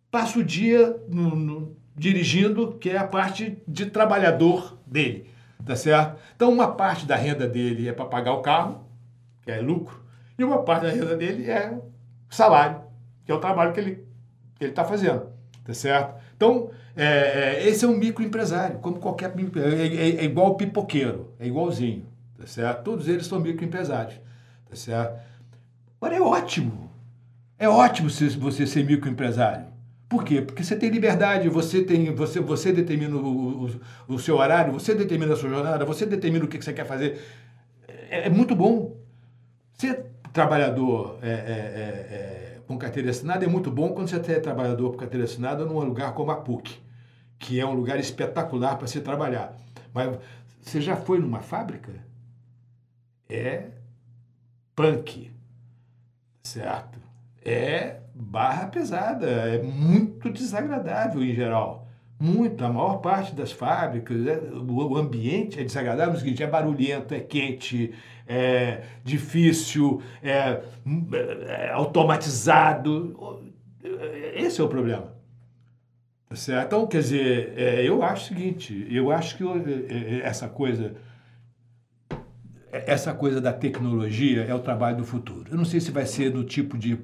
Passa 0.10 0.40
o 0.40 0.44
dia 0.44 1.00
no, 1.08 1.36
no, 1.36 1.78
dirigindo, 1.96 2.74
que 2.74 2.90
é 2.90 2.98
a 2.98 3.08
parte 3.08 3.62
de 3.68 3.86
trabalhador 3.88 4.78
dele, 4.88 5.30
tá 5.64 5.76
certo? 5.76 6.20
Então, 6.36 6.52
uma 6.52 6.74
parte 6.74 7.06
da 7.06 7.16
renda 7.16 7.48
dele 7.48 7.88
é 7.88 7.94
para 7.94 8.06
pagar 8.06 8.34
o 8.34 8.42
carro, 8.42 8.88
que 9.44 9.52
é 9.52 9.62
lucro, 9.62 10.04
e 10.38 10.44
uma 10.44 10.64
parte 10.64 10.84
da 10.84 10.92
renda 10.92 11.16
dele 11.16 11.50
é 11.50 11.78
salário, 12.30 12.82
que 13.26 13.32
é 13.32 13.36
o 13.36 13.40
trabalho 13.40 13.74
que 13.74 13.80
ele 13.80 14.08
está 14.60 14.84
fazendo. 14.84 15.32
Tá 15.64 15.74
certo? 15.74 16.23
Então, 16.44 16.72
é, 16.96 17.06
é, 17.06 17.68
esse 17.70 17.86
é 17.86 17.88
um 17.88 17.96
microempresário, 17.96 18.80
como 18.80 19.00
qualquer. 19.00 19.34
É, 19.56 19.60
é, 19.60 20.16
é, 20.18 20.24
igual 20.26 20.52
o 20.52 20.56
pipoqueiro, 20.56 21.32
é 21.40 21.48
igualzinho. 21.48 22.06
Tá 22.38 22.46
certo? 22.46 22.84
Todos 22.84 23.08
eles 23.08 23.26
são 23.26 23.40
microempresários. 23.40 24.20
Tá 24.70 24.76
certo? 24.76 25.20
Agora 26.00 26.18
é 26.18 26.22
ótimo. 26.22 26.92
É 27.58 27.70
ótimo 27.70 28.10
você 28.10 28.68
ser 28.68 28.84
microempresário. 28.84 29.68
Por 30.10 30.26
quê? 30.26 30.42
Porque 30.42 30.64
você 30.64 30.76
tem 30.76 30.90
liberdade, 30.90 31.48
você 31.48 31.82
tem, 31.82 32.14
você, 32.14 32.40
você 32.42 32.74
determina 32.74 33.16
o, 33.16 33.66
o, 33.66 33.70
o 34.10 34.20
seu 34.20 34.36
horário, 34.36 34.74
você 34.74 34.94
determina 34.94 35.34
a 35.34 35.38
sua 35.38 35.50
jornada, 35.50 35.86
você 35.86 36.06
determina 36.06 36.44
o 36.44 36.48
que 36.48 36.62
você 36.62 36.74
quer 36.74 36.86
fazer. 36.86 37.22
É, 37.88 38.28
é 38.28 38.30
muito 38.30 38.54
bom. 38.54 38.98
Você 39.74 40.06
trabalhador 40.34 41.20
é, 41.22 41.30
é, 41.30 41.32
é, 41.32 42.16
é, 42.16 42.53
com 42.68 42.78
carteira 42.78 43.10
assinada 43.10 43.46
é 43.46 43.48
muito 43.48 43.70
bom 43.70 43.90
quando 43.90 44.08
você 44.08 44.32
é 44.32 44.40
trabalhador 44.40 44.92
com 44.92 44.98
carteira 44.98 45.26
assinada 45.26 45.66
num 45.66 45.80
lugar 45.80 46.14
como 46.14 46.32
a 46.32 46.38
PUC, 46.38 46.80
que 47.38 47.60
é 47.60 47.66
um 47.66 47.74
lugar 47.74 48.00
espetacular 48.00 48.78
para 48.78 48.88
se 48.88 49.02
trabalhar. 49.02 49.56
Mas 49.94 50.18
você 50.62 50.82
já 50.82 50.96
foi 50.96 51.20
numa 51.20 51.42
fábrica? 51.42 51.92
É 53.30 53.68
punk, 54.76 55.32
certo? 56.42 57.00
É 57.44 58.00
barra 58.16 58.68
pesada, 58.68 59.28
é 59.28 59.62
muito 59.62 60.30
desagradável 60.30 61.24
em 61.24 61.34
geral. 61.34 61.88
Muito, 62.20 62.64
a 62.64 62.72
maior 62.72 62.98
parte 62.98 63.36
das 63.36 63.52
fábricas, 63.52 64.26
é, 64.26 64.40
o 64.54 64.96
ambiente 64.96 65.60
é 65.60 65.64
desagradável, 65.64 66.20
é 66.40 66.48
barulhento, 66.48 67.14
é 67.14 67.20
quente, 67.20 67.94
é 68.28 68.84
difícil, 69.04 70.02
é, 70.22 70.62
é 71.48 71.72
automatizado. 71.72 73.44
Esse 74.36 74.62
é 74.62 74.64
o 74.64 74.68
problema. 74.68 75.14
Tá 76.30 76.36
certo? 76.36 76.66
Então, 76.68 76.88
quer 76.88 77.00
dizer, 77.00 77.54
é, 77.56 77.88
eu 77.88 78.02
acho 78.02 78.26
o 78.26 78.28
seguinte, 78.28 78.88
eu 78.90 79.12
acho 79.12 79.38
que 79.38 79.44
é, 79.44 80.16
é, 80.16 80.22
essa 80.24 80.48
coisa 80.48 80.96
essa 82.74 83.14
coisa 83.14 83.40
da 83.40 83.54
tecnologia 83.54 84.44
é 84.46 84.54
o 84.54 84.60
trabalho 84.60 84.98
do 84.98 85.06
futuro. 85.06 85.46
Eu 85.52 85.58
não 85.58 85.64
sei 85.64 85.80
se 85.80 85.92
vai 85.92 86.08
ser 86.08 86.32
do 86.32 86.44
tipo 86.44 86.76
de 86.76 86.98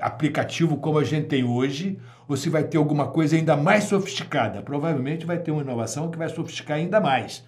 aplicativo 0.00 0.78
como 0.78 0.98
a 0.98 1.04
gente 1.04 1.28
tem 1.28 1.44
hoje, 1.44 1.96
ou 2.26 2.36
se 2.36 2.50
vai 2.50 2.64
ter 2.64 2.76
alguma 2.76 3.06
coisa 3.06 3.36
ainda 3.36 3.56
mais 3.56 3.84
sofisticada. 3.84 4.60
Provavelmente 4.62 5.24
vai 5.24 5.38
ter 5.38 5.52
uma 5.52 5.62
inovação 5.62 6.10
que 6.10 6.18
vai 6.18 6.28
sofisticar 6.28 6.78
ainda 6.78 7.00
mais, 7.00 7.44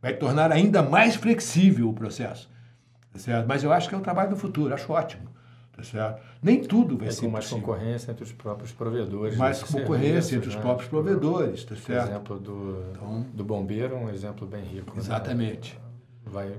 vai 0.00 0.14
tornar 0.14 0.50
ainda 0.50 0.82
mais 0.82 1.14
flexível 1.14 1.90
o 1.90 1.92
processo. 1.92 2.50
Tá 3.12 3.18
certo? 3.18 3.46
Mas 3.46 3.62
eu 3.62 3.72
acho 3.72 3.88
que 3.88 3.94
é 3.94 3.98
o 3.98 4.00
trabalho 4.00 4.30
do 4.30 4.36
futuro, 4.36 4.72
acho 4.74 4.90
ótimo. 4.92 5.28
Tá 5.76 5.82
certo? 5.82 6.22
Nem 6.42 6.60
tudo 6.62 6.98
vai 6.98 7.08
é 7.08 7.10
ser 7.10 7.28
mais 7.28 7.44
possível. 7.46 7.66
concorrência 7.66 8.10
entre 8.10 8.24
os 8.24 8.32
próprios 8.32 8.72
provedores. 8.72 9.36
Mais 9.36 9.62
concorrência 9.62 10.36
entre 10.36 10.48
os 10.48 10.54
né? 10.54 10.60
próprios 10.60 10.88
provedores, 10.88 11.64
tá 11.64 11.74
certo? 11.76 12.06
O 12.06 12.10
exemplo 12.10 12.38
do, 12.38 12.84
então, 12.92 13.26
do 13.32 13.44
bombeiro 13.44 13.94
é 13.94 13.98
um 13.98 14.10
exemplo 14.10 14.46
bem 14.46 14.62
rico. 14.62 14.94
Né? 14.94 15.00
Exatamente. 15.00 15.74
Né? 15.74 15.92
vai 16.24 16.54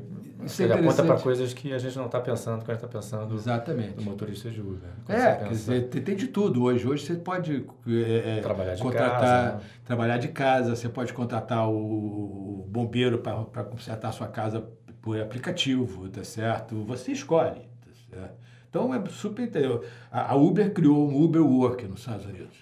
Isso 0.45 0.61
é 0.63 0.71
aponta 0.71 1.03
para 1.03 1.17
coisas 1.19 1.53
que 1.53 1.73
a 1.73 1.77
gente 1.77 1.97
não 1.97 2.05
está 2.05 2.19
pensando 2.19 2.59
quando 2.59 2.69
a 2.69 2.73
gente 2.73 2.85
está 2.85 2.99
pensando 2.99 3.33
Exatamente. 3.33 3.95
no 3.97 4.03
motorista 4.03 4.49
de 4.49 4.61
Uber. 4.61 4.89
é, 5.07 5.15
pensa... 5.15 5.35
quer 5.37 5.49
dizer, 5.49 5.81
tem 5.89 6.15
de 6.15 6.27
tudo 6.27 6.63
hoje. 6.63 6.87
Hoje 6.87 7.05
você 7.05 7.15
pode 7.15 7.65
é, 7.87 8.37
é 8.37 8.41
trabalhar 8.41 8.75
de 8.75 8.81
contratar, 8.81 9.19
casa, 9.19 9.53
né? 9.55 9.61
trabalhar 9.85 10.17
de 10.17 10.27
casa, 10.29 10.75
você 10.75 10.89
pode 10.89 11.13
contratar 11.13 11.69
o, 11.69 12.67
bombeiro 12.69 13.19
para 13.19 13.63
consertar 13.63 14.09
a 14.09 14.11
sua 14.11 14.27
casa 14.27 14.67
por 15.03 15.19
aplicativo, 15.19 16.07
tá 16.07 16.23
certo? 16.23 16.81
Você 16.85 17.11
escolhe, 17.11 17.59
tá 17.59 17.91
certo? 18.09 18.35
Então 18.69 18.95
é 18.95 19.03
super 19.09 19.43
entendeu? 19.43 19.83
A 20.09 20.33
Uber 20.33 20.73
criou 20.73 21.07
um 21.07 21.23
Uber 21.23 21.45
Work 21.45 21.85
nos 21.85 21.99
Estados 21.99 22.25
Unidos, 22.25 22.55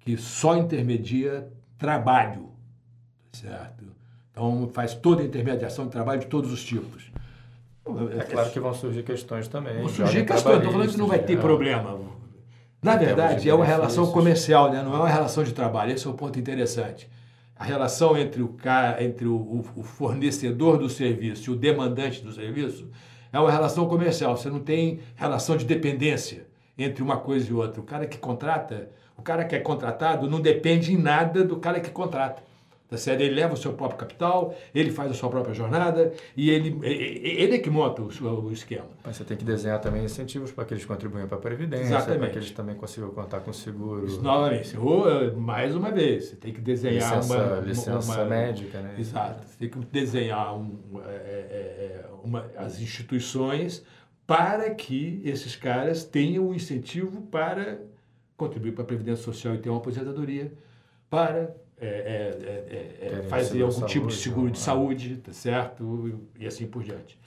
que 0.00 0.16
só 0.18 0.56
intermedia 0.56 1.48
trabalho, 1.78 2.50
tá 3.32 3.38
certo? 3.38 3.84
Então, 4.30 4.68
faz 4.72 4.94
toda 4.94 5.22
a 5.22 5.24
intermediação 5.24 5.86
de 5.86 5.90
trabalho 5.90 6.20
de 6.20 6.26
todos 6.26 6.52
os 6.52 6.62
tipos. 6.62 7.10
É 8.16 8.22
claro 8.22 8.50
que 8.50 8.60
vão 8.60 8.74
surgir 8.74 9.02
questões 9.02 9.48
também. 9.48 9.78
Vão 9.78 9.88
surgir 9.88 10.26
questões, 10.26 10.58
estou 10.58 10.72
falando 10.72 10.92
que 10.92 10.98
não 10.98 11.08
vai 11.08 11.18
ter 11.18 11.38
é. 11.38 11.40
problema. 11.40 11.98
Na 12.82 12.96
verdade, 12.96 13.48
é 13.48 13.54
uma 13.54 13.64
relação 13.64 14.12
comercial, 14.12 14.70
né? 14.70 14.82
não 14.82 14.94
é 14.94 14.98
uma 14.98 15.08
relação 15.08 15.42
de 15.42 15.52
trabalho. 15.52 15.92
Esse 15.92 16.06
é 16.06 16.10
o 16.10 16.12
um 16.12 16.16
ponto 16.16 16.38
interessante. 16.38 17.10
A 17.58 17.64
relação 17.64 18.16
entre 18.16 18.40
o, 18.40 18.56
entre 19.00 19.26
o 19.26 19.82
fornecedor 19.82 20.78
do 20.78 20.88
serviço 20.88 21.50
e 21.50 21.52
o 21.52 21.56
demandante 21.56 22.22
do 22.22 22.32
serviço 22.32 22.88
é 23.32 23.38
uma 23.40 23.50
relação 23.50 23.88
comercial. 23.88 24.36
Você 24.36 24.48
não 24.48 24.60
tem 24.60 25.00
relação 25.16 25.56
de 25.56 25.64
dependência 25.64 26.46
entre 26.78 27.02
uma 27.02 27.16
coisa 27.16 27.50
e 27.50 27.52
outra. 27.52 27.80
O 27.80 27.84
cara 27.84 28.06
que 28.06 28.16
contrata, 28.16 28.90
o 29.16 29.22
cara 29.22 29.44
que 29.44 29.56
é 29.56 29.58
contratado 29.58 30.30
não 30.30 30.40
depende 30.40 30.92
em 30.92 30.96
nada 30.96 31.42
do 31.42 31.56
cara 31.56 31.80
que 31.80 31.90
contrata. 31.90 32.42
Tá 32.88 32.96
certo? 32.96 33.20
Ele 33.20 33.34
leva 33.34 33.52
o 33.52 33.56
seu 33.56 33.74
próprio 33.74 33.98
capital, 33.98 34.54
ele 34.74 34.90
faz 34.90 35.10
a 35.10 35.14
sua 35.14 35.28
própria 35.28 35.52
jornada 35.52 36.10
e 36.34 36.48
ele, 36.48 36.78
ele 36.82 37.56
é 37.56 37.58
que 37.58 37.68
monta 37.68 38.00
o, 38.00 38.46
o 38.46 38.50
esquema. 38.50 38.86
Mas 39.04 39.16
você 39.16 39.24
tem 39.24 39.36
que 39.36 39.44
desenhar 39.44 39.78
também 39.78 40.02
incentivos 40.04 40.52
para 40.52 40.64
que 40.64 40.72
eles 40.72 40.86
contribuam 40.86 41.28
para 41.28 41.36
a 41.36 41.40
Previdência, 41.40 42.00
para 42.00 42.30
que 42.30 42.38
eles 42.38 42.50
também 42.52 42.74
consigam 42.74 43.10
contar 43.10 43.40
com 43.40 43.52
seguro. 43.52 44.06
Isso, 44.06 44.22
novamente, 44.22 44.74
mais 45.36 45.76
uma 45.76 45.90
vez, 45.90 46.28
você 46.28 46.36
tem 46.36 46.50
que 46.50 46.62
desenhar 46.62 47.16
licença, 47.16 47.36
uma, 47.36 47.60
licença 47.60 48.22
uma, 48.22 48.24
médica. 48.24 48.80
Né? 48.80 48.94
Exato, 48.98 49.44
você 49.46 49.58
tem 49.58 49.68
que 49.68 49.78
desenhar 49.86 50.56
um, 50.56 50.78
é, 51.04 51.10
é, 51.10 51.14
é, 51.14 52.04
uma, 52.24 52.46
as 52.56 52.80
instituições 52.80 53.84
para 54.26 54.70
que 54.74 55.20
esses 55.24 55.54
caras 55.56 56.04
tenham 56.04 56.44
o 56.44 56.50
um 56.50 56.54
incentivo 56.54 57.20
para 57.22 57.80
contribuir 58.34 58.72
para 58.72 58.84
a 58.84 58.86
Previdência 58.86 59.24
Social 59.24 59.54
e 59.54 59.58
ter 59.58 59.68
uma 59.68 59.78
aposentadoria, 59.78 60.52
para 61.10 61.54
é, 61.80 61.86
é, 61.86 63.06
é, 63.06 63.18
é 63.20 63.22
fazer 63.28 63.62
algum 63.62 63.72
saúde, 63.72 63.92
tipo 63.92 64.06
de 64.08 64.14
seguro 64.14 64.50
de 64.50 64.58
saúde, 64.58 65.16
tá 65.16 65.32
certo? 65.32 66.20
E 66.38 66.46
assim 66.46 66.66
por 66.66 66.82
diante. 66.82 67.18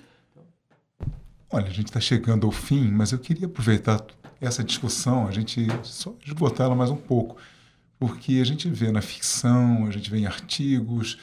Olha, 1.49 1.67
a 1.67 1.71
gente 1.71 1.87
está 1.87 1.99
chegando 1.99 2.45
ao 2.45 2.51
fim, 2.51 2.89
mas 2.89 3.11
eu 3.11 3.19
queria 3.19 3.45
aproveitar 3.45 4.05
essa 4.39 4.63
discussão, 4.63 5.27
a 5.27 5.31
gente 5.31 5.67
só 5.83 6.15
esgotar 6.25 6.65
ela 6.65 6.75
mais 6.75 6.89
um 6.89 6.95
pouco, 6.95 7.37
porque 7.99 8.39
a 8.41 8.45
gente 8.45 8.69
vê 8.69 8.91
na 8.91 9.01
ficção, 9.01 9.85
a 9.85 9.91
gente 9.91 10.09
vê 10.09 10.19
em 10.19 10.25
artigos, 10.25 11.19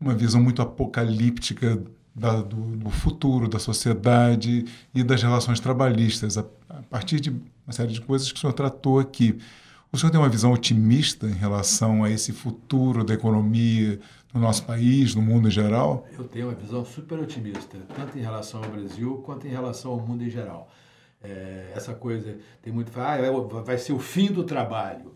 uma 0.00 0.14
visão 0.14 0.40
muito 0.40 0.62
apocalíptica 0.62 1.82
da, 2.14 2.40
do, 2.40 2.76
do, 2.76 2.90
futuro 2.90 3.48
da 3.48 3.58
sociedade 3.58 4.64
e 4.94 5.02
das 5.02 5.22
relações 5.22 5.60
trabalhistas, 5.60 6.38
a, 6.38 6.44
a 6.68 6.82
partir 6.82 7.20
de 7.20 7.30
uma 7.30 7.72
série 7.72 7.92
de 7.92 8.00
coisas 8.00 8.30
que 8.30 8.38
o 8.38 8.40
senhor 8.40 8.52
tratou 8.52 8.98
aqui. 8.98 9.38
O 9.92 9.98
senhor 9.98 10.10
tem 10.10 10.20
uma 10.20 10.28
visão 10.28 10.52
otimista 10.52 11.26
em 11.26 11.32
relação 11.32 12.04
a 12.04 12.10
esse 12.10 12.32
futuro 12.32 13.04
da 13.04 13.14
economia 13.14 13.98
no 14.34 14.40
nosso 14.40 14.64
país, 14.64 15.14
no 15.14 15.22
mundo 15.22 15.48
em 15.48 15.50
geral? 15.50 16.06
Eu 16.18 16.24
tenho 16.24 16.48
uma 16.48 16.54
visão 16.54 16.84
super 16.84 17.18
otimista, 17.18 17.78
tanto 17.94 18.18
em 18.18 18.20
relação 18.20 18.62
ao 18.62 18.70
Brasil 18.70 19.22
quanto 19.24 19.46
em 19.46 19.50
relação 19.50 19.92
ao 19.92 20.00
mundo 20.00 20.22
em 20.22 20.30
geral. 20.30 20.68
É, 21.22 21.72
essa 21.74 21.94
coisa, 21.94 22.36
tem 22.62 22.72
muito 22.72 22.92
ah, 22.96 23.16
é 23.16 23.30
vai 23.64 23.78
ser 23.78 23.92
o 23.92 23.98
fim 23.98 24.30
do 24.30 24.44
trabalho. 24.44 25.14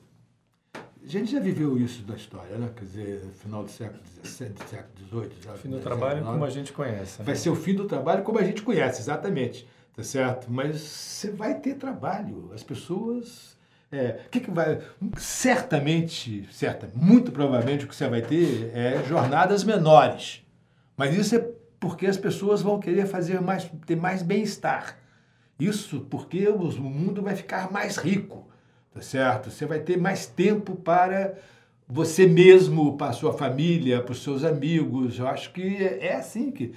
A 0.75 1.07
gente 1.07 1.33
já 1.33 1.41
viveu 1.41 1.79
isso 1.79 2.05
na 2.07 2.15
história, 2.15 2.57
né? 2.57 2.71
Quer 2.75 2.85
dizer, 2.85 3.21
final 3.41 3.65
do 3.65 3.71
século 3.71 4.01
XVII, 4.25 4.53
século 4.69 5.29
XVIII. 5.31 5.59
Fim 5.59 5.71
do 5.71 5.81
trabalho 5.81 6.25
como 6.25 6.45
a 6.45 6.51
gente 6.51 6.73
conhece. 6.73 7.19
Né? 7.19 7.25
Vai 7.25 7.37
ser 7.37 7.51
o 7.51 7.57
fim 7.57 7.75
do 7.75 7.87
trabalho 7.87 8.23
como 8.23 8.39
a 8.39 8.45
gente 8.45 8.63
conhece, 8.63 9.01
exatamente. 9.01 9.67
Tá 9.97 10.03
certo? 10.03 10.51
Mas 10.51 10.81
você 10.81 11.31
vai 11.31 11.59
ter 11.59 11.75
trabalho. 11.75 12.51
As 12.55 12.63
pessoas 12.63 13.57
é, 13.93 14.21
que, 14.31 14.41
que 14.41 14.51
vai. 14.51 14.81
Certamente, 15.17 16.49
certa, 16.53 16.89
muito 16.95 17.33
provavelmente 17.33 17.85
o 17.85 17.89
que 17.89 17.97
você 17.97 18.09
vai 18.09 18.23
ter 18.23 18.71
é 18.73 19.03
jornadas 19.05 19.65
menores. 19.65 20.43
Mas 20.97 21.17
isso 21.17 21.35
é 21.35 21.45
porque 21.81 22.07
as 22.07 22.17
pessoas 22.17 22.63
vão 22.63 22.79
querer 22.79 23.07
fazer 23.07 23.41
mais, 23.41 23.69
ter 23.87 23.97
mais 23.97 24.23
bem-estar. 24.23 24.97
Isso 25.59 26.07
porque 26.09 26.47
o 26.49 26.59
mundo 26.81 27.23
vai 27.23 27.35
ficar 27.35 27.71
mais 27.73 27.97
rico, 27.97 28.49
tá 28.95 29.01
certo? 29.01 29.51
Você 29.51 29.67
vai 29.67 29.81
ter 29.81 29.99
mais 29.99 30.25
tempo 30.25 30.77
para 30.77 31.35
você 31.89 32.27
mesmo, 32.27 32.97
para 32.97 33.09
a 33.09 33.13
sua 33.13 33.33
família, 33.33 34.01
para 34.01 34.13
os 34.13 34.23
seus 34.23 34.45
amigos. 34.45 35.19
Eu 35.19 35.27
acho 35.27 35.53
que 35.53 35.77
é 35.83 36.15
assim 36.15 36.51
que. 36.51 36.73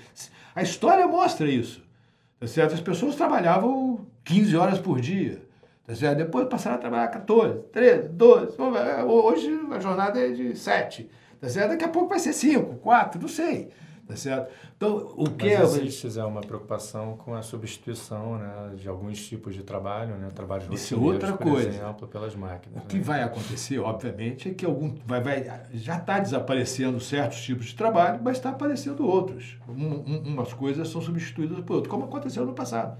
A 0.55 0.63
história 0.63 1.07
mostra 1.07 1.47
isso. 1.47 1.83
Tá 2.39 2.47
certo? 2.47 2.73
As 2.73 2.81
pessoas 2.81 3.15
trabalhavam 3.15 4.07
15 4.23 4.57
horas 4.57 4.79
por 4.79 4.99
dia. 4.99 5.42
Tá 5.85 5.93
certo? 5.95 6.17
Depois 6.17 6.47
passaram 6.47 6.77
a 6.77 6.79
trabalhar 6.79 7.07
14, 7.09 7.59
13, 7.71 8.09
12. 8.09 8.55
Hoje 9.05 9.49
a 9.71 9.79
jornada 9.79 10.19
é 10.19 10.31
de 10.31 10.55
7. 10.55 11.09
Tá 11.41 11.49
certo? 11.49 11.71
Daqui 11.71 11.83
a 11.83 11.89
pouco 11.89 12.07
vai 12.07 12.19
ser 12.19 12.31
5, 12.31 12.75
4, 12.75 13.21
não 13.21 13.27
sei. 13.27 13.69
Tá 14.07 14.15
certo? 14.17 14.51
Então, 14.75 15.13
o 15.15 15.29
que 15.29 15.57
Mas 15.57 15.77
existe 15.77 16.19
é 16.19 16.23
uma 16.23 16.41
preocupação 16.41 17.15
com 17.17 17.33
a 17.33 17.41
substituição 17.41 18.37
né, 18.37 18.71
de 18.75 18.87
alguns 18.87 19.25
tipos 19.25 19.55
de 19.55 19.63
trabalho, 19.63 20.15
né, 20.15 20.29
trabalhos 20.33 20.67
Isso 20.71 20.93
é 20.93 20.97
outra 20.97 21.33
por 21.33 21.51
coisa. 21.51 21.69
exemplo, 21.69 22.07
pelas 22.07 22.35
máquinas. 22.35 22.83
O 22.83 22.87
que 22.87 22.97
né? 22.97 23.01
vai 23.03 23.23
acontecer, 23.23 23.79
obviamente, 23.79 24.49
é 24.49 24.53
que 24.53 24.65
algum 24.65 24.93
vai, 25.05 25.21
vai 25.21 25.45
já 25.73 25.97
está 25.97 26.19
desaparecendo 26.19 26.99
certos 26.99 27.41
tipos 27.41 27.67
de 27.67 27.75
trabalho, 27.75 28.19
mas 28.21 28.37
está 28.37 28.49
aparecendo 28.49 29.07
outros. 29.07 29.57
Um, 29.67 29.73
um, 29.73 30.23
umas 30.27 30.53
coisas 30.53 30.87
são 30.89 31.01
substituídas 31.01 31.59
por 31.61 31.75
outras, 31.75 31.91
como 31.91 32.03
aconteceu 32.05 32.45
no 32.45 32.53
passado 32.53 32.97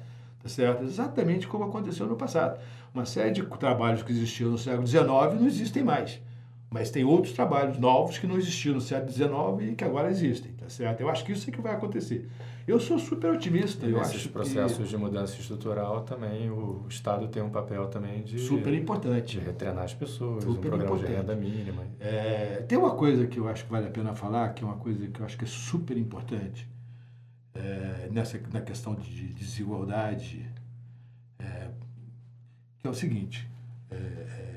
certo? 0.50 0.84
Exatamente 0.84 1.48
como 1.48 1.66
aconteceu 1.66 2.06
no 2.06 2.16
passado. 2.16 2.60
Uma 2.94 3.06
série 3.06 3.32
de 3.32 3.44
trabalhos 3.44 4.04
que 4.04 4.12
existiam 4.12 4.52
no 4.52 4.58
século 4.58 4.86
XIX 4.86 5.06
não 5.40 5.48
existem 5.48 5.84
mais. 5.84 6.22
Mas 6.70 6.90
tem 6.90 7.04
outros 7.04 7.34
trabalhos 7.34 7.78
novos 7.78 8.18
que 8.18 8.26
não 8.26 8.36
existiam 8.36 8.74
no 8.74 8.82
século 8.82 9.12
XIX 9.12 9.72
e 9.72 9.76
que 9.76 9.84
agora 9.84 10.10
existem, 10.10 10.54
tá 10.54 10.68
certo? 10.68 11.02
Eu 11.02 11.08
acho 11.08 11.24
que 11.24 11.32
isso 11.32 11.48
é 11.48 11.54
que 11.54 11.62
vai 11.62 11.74
acontecer. 11.74 12.28
Eu 12.68 12.80
sou 12.80 12.98
super 12.98 13.30
otimista. 13.30 13.86
E 13.86 13.92
eu 13.92 14.00
nesses 14.00 14.16
acho 14.16 14.30
processos 14.30 14.78
que... 14.78 14.84
de 14.86 14.98
mudança 14.98 15.40
estrutural 15.40 16.02
também 16.02 16.50
o 16.50 16.84
Estado 16.90 17.28
tem 17.28 17.44
um 17.44 17.52
papel 17.52 17.88
também 17.90 18.24
de 18.24 18.40
super 18.40 18.74
importante, 18.74 19.38
de 19.38 19.46
retrenar 19.46 19.84
as 19.84 19.94
pessoas, 19.94 20.44
super 20.44 20.58
um 20.58 20.62
programa 20.62 20.84
importante. 20.86 21.12
de 21.12 21.16
renda 21.16 21.36
mínima. 21.36 21.84
É, 22.00 22.64
tem 22.68 22.76
uma 22.76 22.96
coisa 22.96 23.28
que 23.28 23.38
eu 23.38 23.48
acho 23.48 23.66
que 23.66 23.72
vale 23.72 23.88
a 23.88 23.92
pena 23.92 24.16
falar, 24.16 24.50
que 24.54 24.64
é 24.64 24.68
uma 24.68 24.78
coisa 24.78 25.08
que 25.08 25.20
eu 25.20 25.26
acho 25.26 25.38
que 25.38 25.44
é 25.44 25.48
super 25.48 25.96
importante. 25.96 26.68
É, 27.56 28.10
nessa, 28.12 28.40
na 28.52 28.62
questão 28.62 28.96
de 28.96 29.28
desigualdade, 29.34 30.50
é, 31.38 31.70
que 32.80 32.88
é 32.88 32.90
o 32.90 32.94
seguinte: 32.94 33.48
é, 33.92 34.54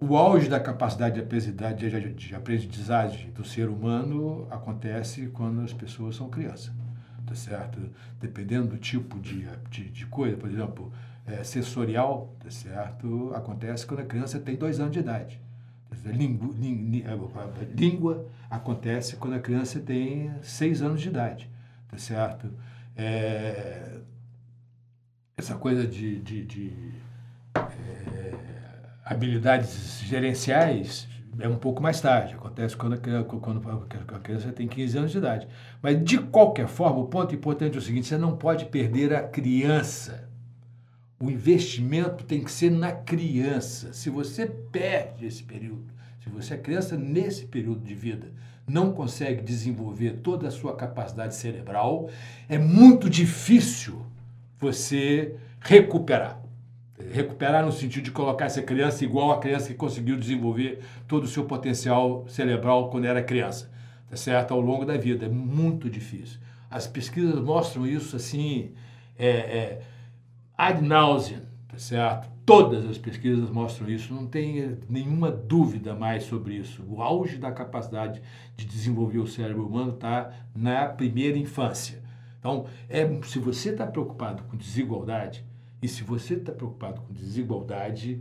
o 0.00 0.16
auge 0.16 0.48
da 0.48 0.60
capacidade 0.60 1.16
de 1.16 1.20
aprendizagem, 1.20 2.14
de, 2.14 2.34
aprendizagem 2.34 3.30
do 3.32 3.44
ser 3.44 3.68
humano 3.68 4.46
acontece 4.48 5.26
quando 5.28 5.60
as 5.60 5.72
pessoas 5.72 6.14
são 6.14 6.28
crianças, 6.30 6.72
tá 7.26 7.34
certo? 7.34 7.80
Dependendo 8.20 8.68
do 8.68 8.78
tipo 8.78 9.18
de, 9.18 9.48
de, 9.68 9.90
de 9.90 10.06
coisa, 10.06 10.36
por 10.36 10.48
exemplo, 10.48 10.92
é, 11.26 11.42
sensorial, 11.42 12.32
tá 12.38 12.48
certo? 12.48 13.32
Acontece 13.34 13.84
quando 13.86 14.00
a 14.00 14.04
criança 14.04 14.38
tem 14.38 14.54
dois 14.54 14.78
anos 14.78 14.92
de 14.92 15.00
idade. 15.00 15.40
Língua, 16.04 16.54
língua 17.74 18.26
acontece 18.48 19.16
quando 19.16 19.34
a 19.34 19.40
criança 19.40 19.80
tem 19.80 20.30
seis 20.42 20.80
anos 20.80 21.00
de 21.00 21.08
idade, 21.08 21.50
tá 21.88 21.98
certo? 21.98 22.52
É, 22.96 23.98
essa 25.36 25.54
coisa 25.56 25.86
de, 25.86 26.18
de, 26.20 26.44
de 26.44 26.92
é, 27.54 28.34
habilidades 29.04 30.00
gerenciais 30.00 31.08
é 31.38 31.48
um 31.48 31.56
pouco 31.56 31.80
mais 31.80 32.00
tarde, 32.00 32.34
acontece 32.34 32.76
quando 32.76 32.94
a, 32.94 33.24
quando 33.24 33.62
a 34.14 34.18
criança 34.18 34.52
tem 34.52 34.66
15 34.66 34.98
anos 34.98 35.12
de 35.12 35.18
idade. 35.18 35.46
Mas, 35.80 36.02
de 36.02 36.18
qualquer 36.18 36.66
forma, 36.66 36.98
o 36.98 37.06
ponto 37.06 37.34
importante 37.34 37.76
é 37.76 37.78
o 37.78 37.82
seguinte: 37.82 38.08
você 38.08 38.18
não 38.18 38.36
pode 38.36 38.66
perder 38.66 39.14
a 39.14 39.22
criança. 39.22 40.28
O 41.20 41.30
investimento 41.30 42.24
tem 42.24 42.42
que 42.42 42.50
ser 42.50 42.70
na 42.70 42.92
criança. 42.92 43.92
Se 43.92 44.08
você 44.08 44.46
perde 44.46 45.26
esse 45.26 45.42
período, 45.42 45.92
se 46.20 46.28
você 46.28 46.54
é 46.54 46.58
criança 46.58 46.96
nesse 46.96 47.46
período 47.46 47.84
de 47.84 47.94
vida, 47.94 48.32
não 48.68 48.92
consegue 48.92 49.42
desenvolver 49.42 50.20
toda 50.22 50.48
a 50.48 50.50
sua 50.50 50.76
capacidade 50.76 51.34
cerebral, 51.34 52.08
é 52.48 52.58
muito 52.58 53.08
difícil 53.08 54.04
você 54.58 55.34
recuperar. 55.60 56.40
Recuperar 57.12 57.64
no 57.64 57.72
sentido 57.72 58.04
de 58.04 58.10
colocar 58.10 58.46
essa 58.46 58.62
criança 58.62 59.04
igual 59.04 59.32
a 59.32 59.38
criança 59.38 59.68
que 59.68 59.74
conseguiu 59.74 60.16
desenvolver 60.16 60.80
todo 61.06 61.24
o 61.24 61.28
seu 61.28 61.44
potencial 61.44 62.26
cerebral 62.28 62.90
quando 62.90 63.06
era 63.06 63.22
criança, 63.22 63.70
tá 64.10 64.16
certo? 64.16 64.52
Ao 64.52 64.60
longo 64.60 64.84
da 64.84 64.96
vida. 64.96 65.26
É 65.26 65.28
muito 65.28 65.88
difícil. 65.88 66.38
As 66.70 66.86
pesquisas 66.86 67.40
mostram 67.40 67.86
isso 67.86 68.16
assim, 68.16 68.72
é, 69.18 69.28
é, 69.28 69.82
ad 70.56 70.82
nauseam, 70.82 71.47
tá 71.68 71.78
certo? 71.78 72.28
Todas 72.44 72.86
as 72.86 72.98
pesquisas 72.98 73.50
mostram 73.50 73.88
isso, 73.88 74.12
não 74.12 74.26
tem 74.26 74.78
nenhuma 74.88 75.30
dúvida 75.30 75.94
mais 75.94 76.24
sobre 76.24 76.54
isso. 76.54 76.82
O 76.88 77.02
auge 77.02 77.36
da 77.36 77.52
capacidade 77.52 78.22
de 78.56 78.64
desenvolver 78.64 79.18
o 79.18 79.26
cérebro 79.26 79.66
humano 79.66 79.94
está 79.94 80.32
na 80.54 80.86
primeira 80.86 81.38
infância. 81.38 82.02
Então, 82.38 82.66
é, 82.88 83.06
se 83.24 83.38
você 83.38 83.70
está 83.70 83.86
preocupado 83.86 84.42
com 84.44 84.56
desigualdade, 84.56 85.44
e 85.80 85.86
se 85.86 86.02
você 86.02 86.34
está 86.34 86.52
preocupado 86.52 87.00
com 87.02 87.12
desigualdade, 87.12 88.20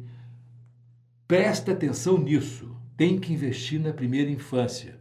presta 1.27 1.71
atenção 1.71 2.17
nisso. 2.17 2.75
Tem 2.95 3.19
que 3.19 3.33
investir 3.33 3.79
na 3.79 3.93
primeira 3.93 4.29
infância. 4.29 4.97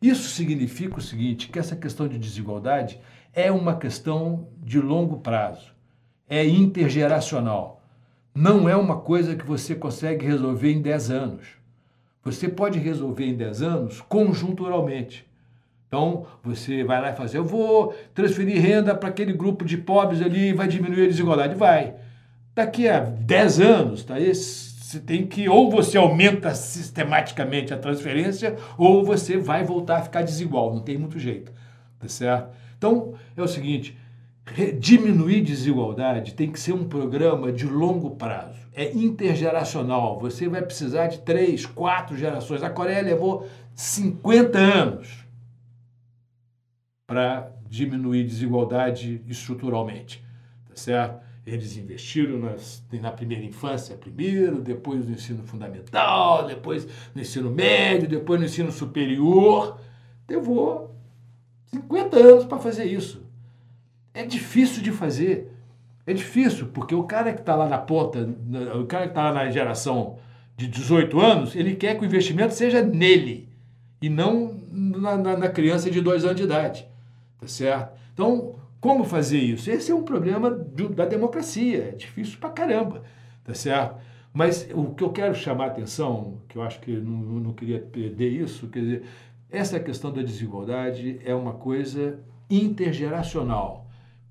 Isso 0.00 0.28
significa 0.30 0.98
o 0.98 1.02
seguinte: 1.02 1.48
que 1.48 1.58
essa 1.58 1.76
questão 1.76 2.08
de 2.08 2.18
desigualdade 2.18 3.00
é 3.32 3.50
uma 3.50 3.76
questão 3.76 4.48
de 4.58 4.80
longo 4.80 5.18
prazo, 5.18 5.72
é 6.28 6.44
intergeracional. 6.44 7.81
Não 8.34 8.68
é 8.68 8.74
uma 8.74 8.96
coisa 8.96 9.36
que 9.36 9.46
você 9.46 9.74
consegue 9.74 10.24
resolver 10.24 10.72
em 10.72 10.80
10 10.80 11.10
anos. 11.10 11.46
Você 12.24 12.48
pode 12.48 12.78
resolver 12.78 13.26
em 13.26 13.34
10 13.34 13.62
anos 13.62 14.00
conjunturalmente. 14.00 15.26
Então, 15.86 16.24
você 16.42 16.82
vai 16.82 17.02
lá 17.02 17.10
e 17.10 17.16
faz, 17.16 17.34
eu 17.34 17.44
vou 17.44 17.94
transferir 18.14 18.58
renda 18.62 18.94
para 18.94 19.10
aquele 19.10 19.34
grupo 19.34 19.62
de 19.62 19.76
pobres 19.76 20.22
ali 20.22 20.54
vai 20.54 20.66
diminuir 20.66 21.04
a 21.04 21.08
desigualdade. 21.08 21.54
Vai. 21.54 21.94
Daqui 22.54 22.88
a 22.88 23.00
10 23.00 23.60
anos, 23.60 24.04
tá? 24.04 24.18
você 24.18 25.00
tem 25.00 25.26
que, 25.26 25.48
ou 25.48 25.70
você 25.70 25.98
aumenta 25.98 26.54
sistematicamente 26.54 27.74
a 27.74 27.78
transferência, 27.78 28.56
ou 28.78 29.04
você 29.04 29.36
vai 29.36 29.64
voltar 29.64 29.98
a 29.98 30.02
ficar 30.02 30.22
desigual. 30.22 30.72
Não 30.72 30.80
tem 30.80 30.96
muito 30.96 31.18
jeito. 31.18 31.52
Tá 31.98 32.08
certo? 32.08 32.54
Então, 32.78 33.14
é 33.36 33.42
o 33.42 33.48
seguinte, 33.48 33.96
diminuir 34.78 35.42
desigualdade 35.42 36.34
tem 36.34 36.50
que 36.50 36.58
ser 36.58 36.72
um 36.72 36.88
programa 36.88 37.52
de 37.52 37.66
longo 37.66 38.16
prazo. 38.16 38.60
É 38.74 38.92
intergeracional. 38.92 40.18
Você 40.18 40.48
vai 40.48 40.62
precisar 40.62 41.06
de 41.06 41.20
três, 41.20 41.64
quatro 41.64 42.16
gerações. 42.16 42.62
A 42.62 42.70
Coreia 42.70 43.02
levou 43.02 43.46
50 43.74 44.58
anos 44.58 45.24
para 47.06 47.52
diminuir 47.68 48.24
desigualdade 48.24 49.22
estruturalmente, 49.28 50.24
tá 50.68 50.74
certo? 50.74 51.22
Eles 51.44 51.76
investiram 51.76 52.38
nas, 52.38 52.84
na 52.92 53.10
primeira 53.10 53.44
infância 53.44 53.96
primeiro, 53.96 54.60
depois 54.60 55.06
no 55.06 55.12
ensino 55.12 55.42
fundamental, 55.42 56.46
depois 56.46 56.86
no 57.14 57.20
ensino 57.20 57.50
médio, 57.50 58.08
depois 58.08 58.38
no 58.40 58.46
ensino 58.46 58.70
superior. 58.70 59.78
Levou 60.28 60.94
50 61.66 62.16
anos 62.16 62.44
para 62.44 62.58
fazer 62.58 62.84
isso. 62.84 63.21
É 64.14 64.24
difícil 64.24 64.82
de 64.82 64.92
fazer. 64.92 65.50
É 66.06 66.12
difícil, 66.12 66.66
porque 66.68 66.94
o 66.94 67.04
cara 67.04 67.32
que 67.32 67.40
está 67.40 67.54
lá 67.54 67.68
na 67.68 67.78
ponta, 67.78 68.28
o 68.78 68.86
cara 68.86 69.04
que 69.04 69.10
está 69.10 69.32
na 69.32 69.48
geração 69.50 70.18
de 70.56 70.66
18 70.66 71.20
anos, 71.20 71.54
ele 71.54 71.76
quer 71.76 71.96
que 71.96 72.02
o 72.02 72.04
investimento 72.04 72.54
seja 72.54 72.82
nele 72.82 73.48
e 74.00 74.08
não 74.08 74.60
na, 74.70 75.16
na, 75.16 75.36
na 75.36 75.48
criança 75.48 75.90
de 75.90 76.00
2 76.00 76.24
anos 76.24 76.36
de 76.36 76.42
idade. 76.42 76.86
Tá 77.40 77.46
certo? 77.46 77.92
Então, 78.12 78.56
como 78.80 79.04
fazer 79.04 79.38
isso? 79.38 79.70
Esse 79.70 79.92
é 79.92 79.94
um 79.94 80.02
problema 80.02 80.50
do, 80.50 80.88
da 80.88 81.06
democracia, 81.06 81.90
é 81.92 81.96
difícil 81.96 82.38
pra 82.40 82.50
caramba, 82.50 83.04
tá 83.44 83.54
certo? 83.54 83.96
Mas 84.34 84.68
o 84.74 84.94
que 84.94 85.04
eu 85.04 85.10
quero 85.10 85.34
chamar 85.34 85.64
a 85.64 85.68
atenção, 85.68 86.38
que 86.48 86.56
eu 86.56 86.62
acho 86.62 86.80
que 86.80 86.90
não, 86.90 87.40
não 87.40 87.52
queria 87.52 87.78
perder 87.78 88.30
isso, 88.30 88.66
quer 88.66 88.80
dizer, 88.80 89.02
essa 89.50 89.78
questão 89.78 90.12
da 90.12 90.22
desigualdade 90.22 91.20
é 91.24 91.34
uma 91.34 91.52
coisa 91.52 92.18
intergeracional, 92.50 93.81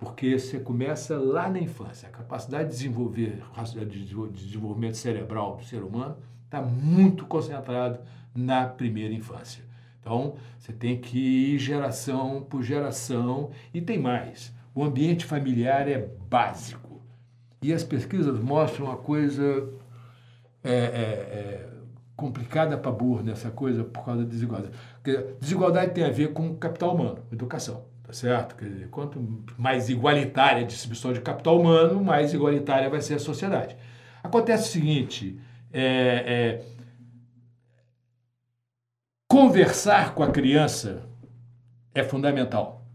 porque 0.01 0.39
você 0.39 0.59
começa 0.59 1.15
lá 1.15 1.47
na 1.47 1.59
infância. 1.59 2.09
A 2.09 2.11
capacidade 2.11 2.69
de 2.69 2.75
desenvolver, 2.75 3.43
de 3.63 4.45
desenvolvimento 4.45 4.97
cerebral 4.97 5.57
do 5.57 5.63
ser 5.63 5.83
humano 5.83 6.17
está 6.43 6.59
muito 6.59 7.23
concentrado 7.27 7.99
na 8.33 8.65
primeira 8.65 9.13
infância. 9.13 9.63
Então, 9.99 10.37
você 10.57 10.73
tem 10.73 10.99
que 10.99 11.53
ir 11.53 11.59
geração 11.59 12.41
por 12.41 12.63
geração 12.63 13.51
e 13.71 13.79
tem 13.79 13.99
mais. 13.99 14.51
O 14.73 14.83
ambiente 14.83 15.23
familiar 15.23 15.87
é 15.87 16.09
básico. 16.27 16.99
E 17.61 17.71
as 17.71 17.83
pesquisas 17.83 18.39
mostram 18.39 18.87
uma 18.87 18.97
coisa 18.97 19.69
é, 20.63 20.73
é, 20.73 20.75
é, 20.75 21.69
complicada 22.15 22.75
para 22.75 22.91
burro 22.91 23.21
nessa 23.21 23.51
coisa 23.51 23.83
por 23.83 24.03
causa 24.03 24.23
da 24.23 24.27
desigualdade. 24.27 24.73
Porque 24.95 25.35
desigualdade 25.39 25.93
tem 25.93 26.03
a 26.03 26.09
ver 26.09 26.33
com 26.33 26.55
capital 26.55 26.95
humano, 26.95 27.19
educação, 27.31 27.85
tá 28.11 28.13
certo? 28.13 28.55
Quer 28.55 28.69
dizer, 28.69 28.89
quanto 28.89 29.25
mais 29.57 29.89
igualitária 29.89 30.63
a 30.63 30.65
distribuição 30.65 31.13
de 31.13 31.21
capital 31.21 31.59
humano, 31.59 32.03
mais 32.03 32.33
igualitária 32.33 32.89
vai 32.89 33.01
ser 33.01 33.15
a 33.15 33.19
sociedade. 33.19 33.75
Acontece 34.21 34.69
o 34.69 34.71
seguinte, 34.71 35.39
é, 35.71 36.61
é 36.61 36.81
Conversar 39.31 40.13
com 40.13 40.23
a 40.23 40.29
criança 40.29 41.03
é 41.95 42.03
fundamental. 42.03 42.85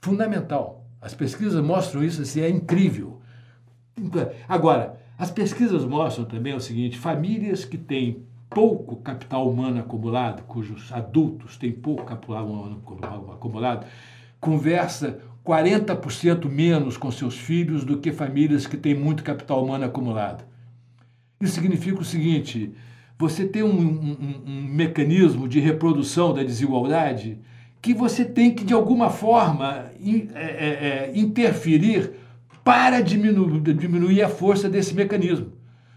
Fundamental. 0.00 0.86
As 1.00 1.12
pesquisas 1.12 1.60
mostram 1.60 2.04
isso, 2.04 2.22
assim, 2.22 2.40
é 2.40 2.48
incrível. 2.48 3.20
Agora, 4.48 5.00
as 5.18 5.28
pesquisas 5.28 5.84
mostram 5.84 6.24
também 6.24 6.54
o 6.54 6.60
seguinte: 6.60 6.96
famílias 6.96 7.64
que 7.64 7.76
têm 7.76 8.24
pouco 8.48 8.96
capital 8.96 9.50
humano 9.50 9.80
acumulado, 9.80 10.42
cujos 10.44 10.92
adultos 10.92 11.56
têm 11.56 11.72
pouco 11.72 12.04
capital 12.04 12.46
humano 12.46 12.80
acumulado, 13.32 13.86
conversa 14.40 15.20
40% 15.44 16.48
menos 16.48 16.96
com 16.96 17.10
seus 17.10 17.36
filhos 17.36 17.84
do 17.84 17.98
que 17.98 18.12
famílias 18.12 18.66
que 18.66 18.76
têm 18.76 18.94
muito 18.94 19.22
capital 19.22 19.64
humano 19.64 19.84
acumulado. 19.84 20.44
Isso 21.40 21.54
significa 21.54 22.00
o 22.00 22.04
seguinte: 22.04 22.72
você 23.18 23.46
tem 23.46 23.62
um, 23.62 23.68
um, 23.68 24.42
um 24.46 24.62
mecanismo 24.62 25.48
de 25.48 25.60
reprodução 25.60 26.32
da 26.32 26.42
desigualdade 26.42 27.38
que 27.82 27.94
você 27.94 28.24
tem 28.24 28.54
que, 28.54 28.62
de 28.62 28.74
alguma 28.74 29.08
forma, 29.08 29.86
in, 29.98 30.28
é, 30.34 30.44
é, 30.44 30.68
é, 30.68 31.12
interferir 31.14 32.12
para 32.62 33.00
diminuir, 33.00 33.60
diminuir 33.74 34.22
a 34.22 34.28
força 34.28 34.68
desse 34.68 34.94
mecanismo. 34.94 35.52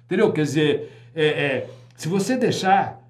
Entendeu? 0.06 0.32
Quer 0.32 0.44
dizer, 0.44 0.92
é, 1.14 1.26
é, 1.26 1.70
se 1.96 2.08
você 2.08 2.38
deixar. 2.38 3.03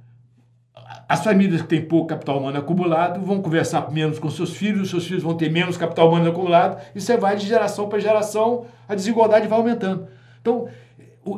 As 1.08 1.24
famílias 1.24 1.62
que 1.62 1.68
têm 1.68 1.86
pouco 1.86 2.08
capital 2.08 2.40
humano 2.40 2.58
acumulado 2.58 3.20
vão 3.22 3.42
conversar 3.42 3.92
menos 3.92 4.20
com 4.20 4.30
seus 4.30 4.56
filhos, 4.56 4.84
os 4.84 4.90
seus 4.90 5.06
filhos 5.06 5.24
vão 5.24 5.36
ter 5.36 5.52
menos 5.52 5.78
capital 5.78 6.08
humano 6.10 6.30
acumulado, 6.30 6.82
e 6.96 7.02
você 7.02 7.18
vai 7.18 7.36
de 7.36 7.46
geração 7.46 7.90
para 7.90 8.00
geração, 8.00 8.66
a 8.88 8.96
desigualdade 8.96 9.48
vai 9.48 9.60
aumentando. 9.60 10.08
Então, 10.42 10.68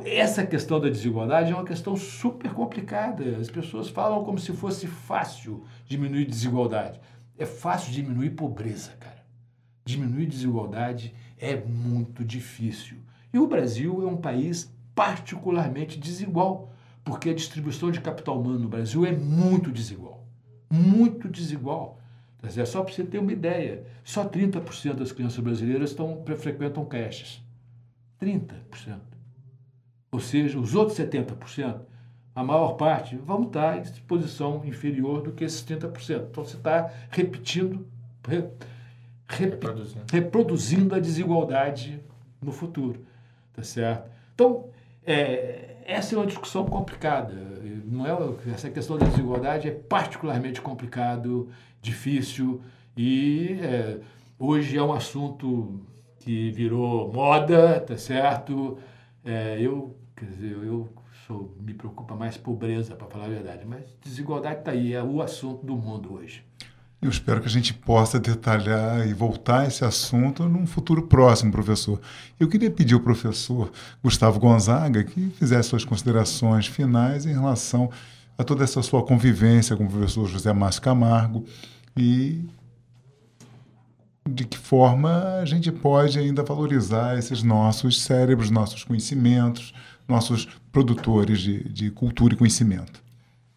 essa 0.06 0.46
questão 0.46 0.80
da 0.80 0.90
desigualdade 0.90 1.52
é 1.52 1.56
uma 1.56 1.66
questão 1.66 1.96
super 1.96 2.52
complicada. 2.54 3.38
As 3.40 3.50
pessoas 3.50 3.90
falam 3.90 4.24
como 4.24 4.40
se 4.40 4.52
fosse 4.54 4.88
fácil 4.88 5.64
diminuir 5.86 6.26
desigualdade. 6.26 7.00
É 7.38 7.46
fácil 7.46 7.92
diminuir 7.92 8.32
pobreza, 8.32 8.92
cara. 9.00 9.24
diminuir 9.86 10.26
desigualdade 10.26 11.14
é 11.38 11.56
muito 11.56 12.24
difícil. 12.24 12.98
E 13.32 13.38
o 13.38 13.46
Brasil 13.46 14.02
é 14.02 14.12
um 14.12 14.18
país 14.18 14.74
particularmente 14.96 16.00
desigual, 16.00 16.72
porque 17.06 17.30
a 17.30 17.34
distribuição 17.34 17.92
de 17.92 18.02
capital 18.02 18.42
humano 18.42 18.60
no 18.60 18.68
Brasil 18.68 19.06
é 19.06 19.12
muito 19.12 19.72
desigual. 19.72 20.26
Muito 20.70 21.30
desigual. 21.30 22.02
É 22.44 22.66
só 22.66 22.84
para 22.84 22.94
você 22.94 23.04
ter 23.04 23.20
uma 23.20 23.32
ideia, 23.32 23.86
só 24.04 24.28
30% 24.28 24.96
das 24.96 25.12
crianças 25.12 25.40
brasileiras 25.40 25.92
estão, 25.92 26.24
frequentam 26.38 26.84
creches. 26.86 27.42
30%. 28.22 29.00
Ou 30.12 30.20
seja, 30.20 30.60
os 30.60 30.76
outros 30.76 30.98
70%, 30.98 31.80
a 32.36 32.44
maior 32.44 32.74
parte, 32.74 33.16
vão 33.16 33.44
estar 33.44 33.78
em 33.78 33.84
posição 34.08 34.64
inferior 34.66 35.22
do 35.22 35.32
que 35.32 35.44
esses 35.44 35.64
30%. 35.64 36.28
Então 36.30 36.44
você 36.44 36.58
está 36.58 36.92
repetindo, 37.10 37.86
re, 38.28 38.44
rep, 39.28 39.54
reproduzindo. 39.56 40.06
reproduzindo 40.12 40.96
a 40.96 41.00
desigualdade 41.00 42.00
no 42.42 42.52
futuro. 42.52 43.06
Tá 43.54 43.64
certo? 43.64 44.10
Então, 44.34 44.70
é, 45.06 45.65
essa 45.86 46.16
é 46.16 46.18
uma 46.18 46.26
discussão 46.26 46.66
complicada. 46.66 47.34
Não 47.86 48.06
é, 48.06 48.52
essa 48.54 48.70
questão 48.70 48.98
da 48.98 49.06
desigualdade 49.06 49.68
é 49.68 49.72
particularmente 49.72 50.60
complicado, 50.60 51.50
difícil 51.82 52.62
e 52.98 53.60
é, 53.62 54.00
hoje 54.40 54.78
é 54.78 54.82
um 54.82 54.94
assunto 54.94 55.82
que 56.20 56.50
virou 56.52 57.12
moda, 57.12 57.80
tá 57.80 57.98
certo? 57.98 58.78
É, 59.24 59.58
eu, 59.60 59.96
quer 60.16 60.26
dizer, 60.26 60.52
eu 60.52 60.90
sou, 61.28 61.54
me 61.60 61.74
preocupa 61.74 62.16
mais 62.16 62.38
pobreza, 62.38 62.96
para 62.96 63.08
falar 63.08 63.26
a 63.26 63.30
verdade, 63.30 63.66
mas 63.66 63.84
desigualdade 64.02 64.60
está 64.60 64.72
aí, 64.72 64.94
é 64.94 65.04
o 65.04 65.22
assunto 65.22 65.66
do 65.66 65.76
mundo 65.76 66.14
hoje. 66.14 66.45
Eu 67.06 67.12
espero 67.12 67.40
que 67.40 67.46
a 67.46 67.52
gente 67.52 67.72
possa 67.72 68.20
detalhar 68.20 69.08
e 69.08 69.14
voltar 69.14 69.60
a 69.60 69.68
esse 69.68 69.86
assunto 69.86 70.50
num 70.50 70.66
futuro 70.66 71.04
próximo, 71.04 71.52
professor. 71.52 72.02
Eu 72.40 72.48
queria 72.48 72.72
pedir 72.72 72.96
ao 72.96 73.00
professor 73.00 73.72
Gustavo 74.04 74.40
Gonzaga 74.40 75.04
que 75.04 75.30
fizesse 75.38 75.70
suas 75.70 75.86
considerações 75.86 76.66
finais 76.66 77.28
em 77.28 77.32
relação 77.32 77.92
a 78.36 78.44
toda 78.44 78.64
essa 78.64 78.82
sua 78.82 79.04
convivência 79.04 79.76
com 79.76 79.86
o 79.86 79.88
professor 79.88 80.28
José 80.28 80.52
Márcio 80.52 80.82
Camargo 80.82 81.46
e 81.96 82.44
de 84.28 84.44
que 84.44 84.58
forma 84.58 85.38
a 85.40 85.46
gente 85.46 85.72
pode 85.72 86.18
ainda 86.18 86.42
valorizar 86.42 87.20
esses 87.20 87.44
nossos 87.44 88.02
cérebros, 88.02 88.50
nossos 88.50 88.84
conhecimentos, 88.84 89.76
nossos 90.08 90.48
produtores 90.72 91.40
de, 91.40 91.70
de 91.70 91.92
cultura 91.92 92.34
e 92.34 92.38
conhecimento. 92.38 93.05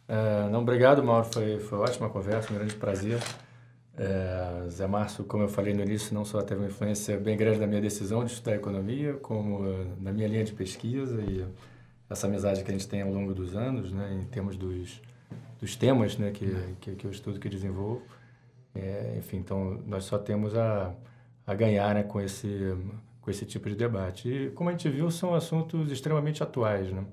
É, 0.09 0.49
não, 0.49 0.63
obrigado, 0.63 1.05
Mauro. 1.05 1.27
Foi, 1.27 1.59
foi 1.59 1.79
ótima 1.79 2.09
conversa, 2.09 2.53
um 2.53 2.57
grande 2.57 2.75
prazer. 2.75 3.21
É, 3.97 4.69
Zé 4.71 4.87
Márcio, 4.87 5.25
como 5.25 5.43
eu 5.43 5.49
falei 5.49 5.75
no 5.75 5.83
início, 5.83 6.15
não 6.15 6.25
só 6.25 6.41
teve 6.41 6.61
uma 6.61 6.69
influência 6.69 7.19
bem 7.19 7.37
grande 7.37 7.59
na 7.59 7.67
minha 7.67 7.81
decisão 7.81 8.25
de 8.25 8.33
estudar 8.33 8.55
economia, 8.55 9.15
como 9.15 9.61
uh, 9.65 9.87
na 10.01 10.13
minha 10.13 10.29
linha 10.29 10.45
de 10.45 10.53
pesquisa 10.53 11.21
e 11.21 11.45
essa 12.09 12.27
amizade 12.27 12.63
que 12.63 12.71
a 12.71 12.73
gente 12.73 12.89
tem 12.89 13.03
ao 13.03 13.11
longo 13.11 13.35
dos 13.35 13.57
anos, 13.57 13.93
né, 13.93 14.21
em 14.23 14.25
termos 14.27 14.57
dos, 14.57 15.03
dos 15.61 15.77
temas 15.77 16.17
né, 16.17 16.31
que, 16.31 16.47
que, 16.81 16.95
que 16.95 17.05
eu 17.05 17.11
estudo, 17.11 17.41
que 17.41 17.49
desenvolvo. 17.49 18.03
É, 18.75 19.17
enfim, 19.19 19.39
então 19.39 19.83
nós 19.85 20.05
só 20.05 20.17
temos 20.17 20.57
a, 20.57 20.95
a 21.45 21.55
ganhar 21.55 21.93
né, 21.95 22.05
com, 22.05 22.21
esse, 22.21 22.77
com 23.21 23.31
esse 23.31 23.45
tipo 23.45 23.69
de 23.69 23.75
debate. 23.75 24.29
E, 24.29 24.51
como 24.51 24.71
a 24.71 24.73
gente 24.73 24.89
viu, 24.89 25.11
são 25.11 25.35
assuntos 25.35 25.91
extremamente 25.91 26.41
atuais. 26.41 26.91
Né? 26.93 27.05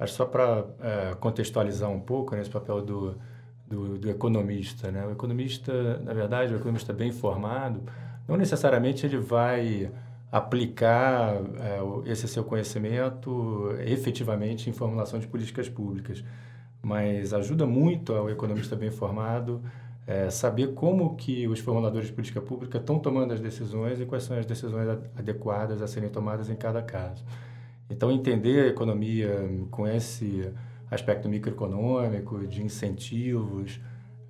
Acho 0.00 0.14
só 0.14 0.24
para 0.24 0.64
é, 0.80 1.14
contextualizar 1.20 1.90
um 1.90 2.00
pouco 2.00 2.34
nesse 2.34 2.48
né, 2.48 2.54
papel 2.54 2.80
do, 2.80 3.14
do, 3.68 3.98
do, 3.98 4.08
economista. 4.10 4.90
Né? 4.90 5.06
O 5.06 5.12
economista, 5.12 5.98
na 5.98 6.14
verdade, 6.14 6.54
o 6.54 6.56
economista 6.56 6.92
bem 6.92 7.10
informado, 7.10 7.82
não 8.26 8.36
necessariamente 8.36 9.04
ele 9.04 9.18
vai 9.18 9.92
aplicar 10.32 11.34
é, 11.34 12.10
esse 12.10 12.26
seu 12.26 12.42
conhecimento 12.42 13.74
efetivamente 13.80 14.70
em 14.70 14.72
formulação 14.72 15.20
de 15.20 15.26
políticas 15.26 15.68
públicas, 15.68 16.24
mas 16.82 17.34
ajuda 17.34 17.66
muito 17.66 18.14
ao 18.14 18.30
economista 18.30 18.74
bem 18.74 18.88
informado 18.88 19.62
é, 20.06 20.28
saber 20.30 20.74
como 20.74 21.14
que 21.14 21.46
os 21.46 21.60
formuladores 21.60 22.08
de 22.08 22.12
política 22.12 22.40
pública 22.40 22.78
estão 22.78 22.98
tomando 22.98 23.32
as 23.32 23.40
decisões 23.40 24.00
e 24.00 24.06
quais 24.06 24.24
são 24.24 24.36
as 24.36 24.46
decisões 24.46 24.88
adequadas 25.16 25.82
a 25.82 25.86
serem 25.86 26.08
tomadas 26.08 26.50
em 26.50 26.56
cada 26.56 26.82
caso. 26.82 27.24
Então, 27.90 28.10
entender 28.12 28.64
a 28.64 28.66
economia 28.68 29.50
com 29.70 29.86
esse 29.86 30.48
aspecto 30.90 31.28
microeconômico, 31.28 32.46
de 32.46 32.62
incentivos 32.62 33.80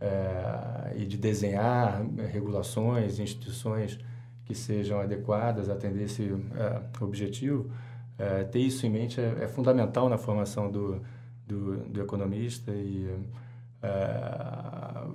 é, 0.01 0.95
e 0.97 1.05
de 1.05 1.19
desenhar 1.19 2.03
regulações, 2.33 3.19
instituições 3.19 3.99
que 4.47 4.55
sejam 4.55 4.99
adequadas 4.99 5.69
a 5.69 5.75
atender 5.75 6.05
esse 6.05 6.35
é, 6.57 7.05
objetivo, 7.05 7.71
é, 8.19 8.45
ter 8.45 8.61
isso 8.61 8.87
em 8.87 8.91
mente 8.91 9.21
é, 9.21 9.45
é 9.45 9.49
fundamental 9.49 10.09
na 10.09 10.17
formação 10.17 10.71
do, 10.71 11.01
do, 11.47 11.77
do 11.85 12.01
economista 12.01 12.73
e 12.73 13.09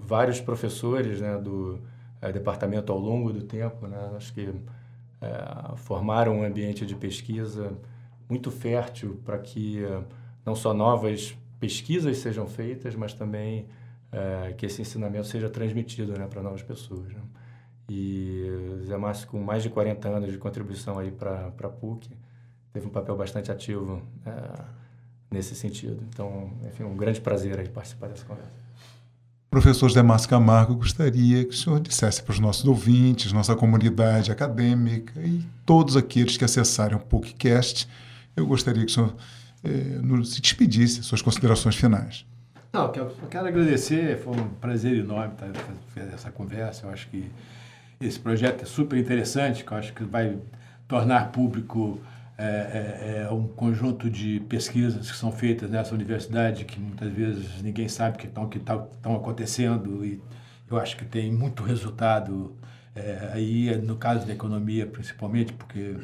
vários 0.02 0.42
professores 0.42 1.22
né, 1.22 1.38
do 1.38 1.80
departamento 2.34 2.92
ao 2.92 2.98
longo 2.98 3.32
do 3.32 3.44
tempo, 3.44 3.86
né, 3.86 4.14
acho 4.18 4.34
que 4.34 4.52
formaram 5.76 6.40
um 6.40 6.44
ambiente 6.44 6.84
de 6.84 6.96
pesquisa 6.96 7.78
muito 8.30 8.52
fértil 8.52 9.20
para 9.24 9.38
que 9.38 9.84
uh, 9.84 10.04
não 10.46 10.56
só 10.56 10.74
novas 10.74 11.38
pesquisas 11.60 12.18
sejam 12.18 12.48
feitas, 12.48 12.96
mas 12.96 13.14
também 13.14 13.68
uh, 14.12 14.54
que 14.56 14.66
esse 14.66 14.82
ensinamento 14.82 15.28
seja 15.28 15.50
transmitido 15.50 16.18
né, 16.18 16.28
para 16.28 16.42
novas 16.42 16.62
pessoas. 16.62 17.14
Né? 17.14 17.22
E 17.90 18.46
Zé 18.86 18.98
Márcio, 18.98 19.28
com 19.28 19.40
mais 19.40 19.64
de 19.64 19.70
40 19.70 20.08
anos 20.08 20.32
de 20.32 20.38
contribuição 20.38 20.98
aí 20.98 21.12
para 21.12 21.48
a 21.48 21.70
PUC, 21.70 22.10
teve 22.74 22.88
um 22.88 22.90
papel 22.90 23.16
bastante 23.16 23.52
ativo 23.52 24.02
uh, 24.26 24.66
nesse 25.30 25.56
sentido. 25.56 26.04
Então, 26.10 26.52
enfim, 26.68 26.84
um 26.84 26.96
grande 26.96 27.22
prazer 27.22 27.60
aí 27.60 27.70
participar 27.70 28.08
dessa 28.08 28.26
conversa. 28.26 28.66
Professor 29.50 29.90
Zé 29.90 30.02
Márcio 30.02 30.30
Camargo, 30.30 30.76
gostaria 30.76 31.46
que 31.46 31.52
o 31.52 31.58
senhor 31.58 31.80
dissesse 31.80 32.22
para 32.22 32.34
os 32.34 32.40
nossos 32.40 32.66
ouvintes, 32.66 33.32
nossa 33.32 33.56
comunidade 33.56 34.30
acadêmica 34.30 35.22
e 35.22 35.46
todos 35.66 35.96
aqueles 35.96 36.36
que 36.36 36.44
acessarem 36.44 36.98
o 36.98 37.00
PUCcast 37.00 37.88
eu 38.36 38.45
gostaria 38.45 38.84
que 38.86 38.91
o 38.91 38.94
senhor 38.94 39.16
eh, 39.64 40.24
se 40.24 40.41
despedisse, 40.41 41.03
suas 41.03 41.22
considerações 41.22 41.76
finais. 41.76 42.26
Não, 42.74 42.91
eu 42.94 43.10
quero 43.30 43.48
agradecer, 43.48 44.20
foi 44.20 44.36
um 44.36 44.49
prazer 44.49 44.98
enorme 44.98 45.34
estar 45.34 45.48
fazendo 45.94 46.14
essa 46.14 46.30
conversa. 46.30 46.86
Eu 46.86 46.91
acho 46.91 47.07
que 47.07 47.32
esse 48.02 48.20
projeto 48.20 48.64
é 48.64 48.66
super 48.66 48.99
interessante, 48.99 49.64
que 49.64 49.72
eu 49.72 49.78
acho 49.78 49.94
que 49.94 50.03
vai 50.03 50.38
tornar 50.88 51.32
público 51.32 51.99
é, 52.38 53.24
é, 53.28 53.32
um 53.32 53.48
conjunto 53.48 54.10
de 54.10 54.41
pesquisas 54.41 55.10
que 55.10 55.18
são 55.18 55.32
feitas 55.32 55.70
nessa 55.70 55.95
universidade 55.95 56.66
que 56.66 56.80
muitas 56.80 57.10
vezes 57.12 57.62
ninguém 57.62 57.88
sabe 57.88 58.18
que 58.18 58.28
estão 58.28 58.49
que 58.49 58.57
estão 58.57 59.16
acontecendo 59.16 60.06
e 60.06 60.22
eu 60.70 60.78
acho 60.78 60.98
que 60.98 61.06
tem 61.06 61.32
muito 61.32 61.64
resultado 61.64 62.53
é, 62.94 63.32
aí 63.34 63.78
no 63.78 63.95
caso 63.95 64.28
da 64.28 64.34
economia 64.34 64.86
principalmente 64.86 65.53
porque 65.53 65.95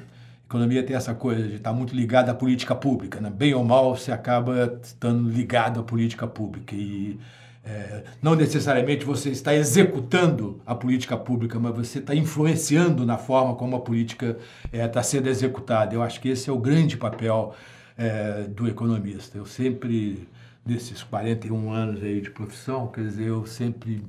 economia 0.52 0.84
tem 0.84 0.96
essa 0.96 1.16
coisa 1.16 1.48
de 1.48 1.56
estar 1.56 1.72
muito 1.72 1.96
ligada 1.96 2.32
à 2.32 2.36
política 2.36 2.76
pública. 2.76 3.22
Né? 3.22 3.30
Bem 3.30 3.54
ou 3.54 3.64
mal, 3.64 3.96
você 3.96 4.12
acaba 4.12 4.80
estando 4.84 5.30
ligado 5.30 5.80
à 5.80 5.84
política 5.84 6.28
pública. 6.28 6.76
E 6.76 7.18
é, 7.64 8.04
não 8.22 8.36
necessariamente 8.36 9.06
você 9.06 9.30
está 9.30 9.56
executando 9.56 10.60
a 10.66 10.76
política 10.76 11.16
pública, 11.16 11.58
mas 11.58 11.74
você 11.74 12.00
está 12.00 12.14
influenciando 12.14 13.06
na 13.06 13.18
forma 13.18 13.56
como 13.56 13.78
a 13.78 13.80
política 13.80 14.38
é, 14.74 14.86
está 14.86 15.02
sendo 15.02 15.30
executada. 15.30 15.96
Eu 15.96 16.04
acho 16.04 16.20
que 16.20 16.28
esse 16.28 16.50
é 16.50 16.54
o 16.54 16.60
grande 16.60 16.98
papel 16.98 17.56
é, 17.98 18.44
do 18.44 18.68
economista. 18.68 19.38
Eu 19.38 19.46
sempre, 19.46 20.28
nesses 20.66 21.02
41 21.02 21.72
anos 21.72 22.04
aí 22.04 22.20
de 22.20 22.30
profissão, 22.30 22.88
quer 22.88 23.06
dizer, 23.06 23.28
eu 23.28 23.46
sempre 23.46 24.04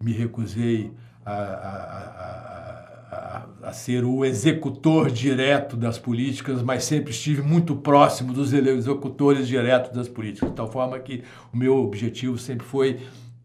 me 0.00 0.12
recusei 0.12 0.92
a, 1.26 1.32
a, 1.32 2.86
a 2.86 2.89
a, 3.10 3.72
ser 3.72 4.04
o 4.04 4.24
executor 4.24 5.10
direto 5.10 5.76
das 5.76 5.98
políticas, 5.98 6.62
mas 6.62 6.84
sempre 6.84 7.10
estive 7.10 7.42
muito 7.42 7.74
próximo 7.74 8.32
dos 8.32 8.52
executores 8.52 9.48
diretos 9.48 9.90
das 9.92 10.08
políticas, 10.08 10.48
de 10.48 10.54
tal 10.54 10.70
forma 10.70 10.98
que 10.98 11.24
o 11.52 11.56
meu 11.56 11.76
objetivo 11.76 12.38
sempre 12.38 12.66
foi, 12.66 13.00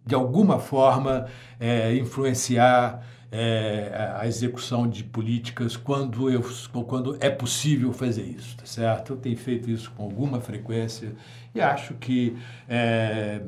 de 0.05 0.13
alguma 0.13 0.59
forma, 0.59 1.25
é, 1.59 1.95
influenciar 1.95 3.03
é, 3.31 4.13
a 4.17 4.27
execução 4.27 4.87
de 4.87 5.03
políticas 5.03 5.75
quando, 5.75 6.29
eu, 6.29 6.43
quando 6.87 7.17
é 7.19 7.29
possível 7.29 7.91
fazer 7.91 8.23
isso, 8.23 8.55
tá 8.55 8.65
certo? 8.65 9.13
Eu 9.13 9.17
tenho 9.17 9.37
feito 9.37 9.69
isso 9.69 9.91
com 9.91 10.03
alguma 10.03 10.39
frequência 10.39 11.13
e 11.53 11.59
acho 11.59 11.95
que, 11.95 12.37
é, 12.69 13.41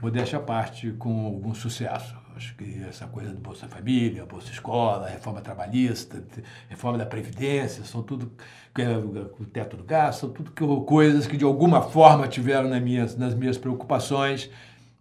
modéstia 0.00 0.38
à 0.38 0.42
parte, 0.42 0.92
com 0.92 1.26
algum 1.26 1.52
sucesso. 1.54 2.19
Acho 2.40 2.54
que 2.54 2.82
essa 2.88 3.06
coisa 3.06 3.34
do 3.34 3.38
Bolsa 3.38 3.68
Família, 3.68 4.24
Bolsa 4.24 4.50
Escola, 4.50 5.06
reforma 5.06 5.42
trabalhista, 5.42 6.24
reforma 6.70 6.96
da 6.96 7.04
Previdência, 7.04 7.84
são 7.84 8.02
tudo, 8.02 8.32
é, 8.78 8.96
o 8.96 9.44
teto 9.44 9.76
do 9.76 9.84
gasto, 9.84 10.20
são 10.20 10.30
tudo 10.30 10.50
coisas 10.80 11.26
que 11.26 11.36
de 11.36 11.44
alguma 11.44 11.82
forma 11.82 12.26
tiveram 12.26 12.70
nas 12.70 12.82
minhas, 12.82 13.14
nas 13.14 13.34
minhas 13.34 13.58
preocupações 13.58 14.50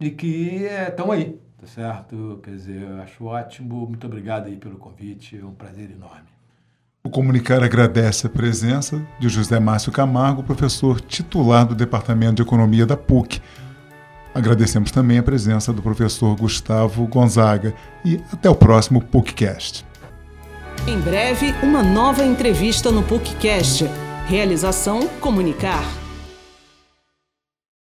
e 0.01 0.11
que 0.11 0.65
estão 0.89 1.13
é, 1.13 1.15
aí, 1.15 1.39
tá 1.57 1.65
certo? 1.65 2.41
Quer 2.43 2.51
dizer, 2.51 2.81
eu 2.81 3.01
acho 3.01 3.23
ótimo. 3.23 3.87
Muito 3.87 4.05
obrigado 4.05 4.47
aí 4.47 4.57
pelo 4.57 4.75
convite, 4.75 5.39
é 5.41 5.45
um 5.45 5.53
prazer 5.53 5.89
enorme. 5.89 6.27
O 7.05 7.09
Comunicar 7.09 7.63
agradece 7.63 8.27
a 8.27 8.29
presença 8.29 9.01
de 9.17 9.29
José 9.29 9.61
Márcio 9.61 9.93
Camargo, 9.93 10.43
professor 10.43 10.99
titular 10.99 11.65
do 11.65 11.73
Departamento 11.73 12.35
de 12.35 12.41
Economia 12.41 12.85
da 12.85 12.97
PUC. 12.97 13.41
Agradecemos 14.39 14.89
também 14.89 15.17
a 15.17 15.23
presença 15.23 15.73
do 15.73 15.81
professor 15.81 16.33
Gustavo 16.33 17.05
Gonzaga 17.07 17.73
e 18.05 18.21
até 18.31 18.49
o 18.49 18.55
próximo 18.55 19.01
PUCcast. 19.01 19.85
Em 20.87 20.97
breve, 20.97 21.53
uma 21.61 21.83
nova 21.83 22.23
entrevista 22.23 22.89
no 22.89 23.03
PUCcast. 23.03 23.85
Realização 24.27 25.09
Comunicar. 25.19 25.83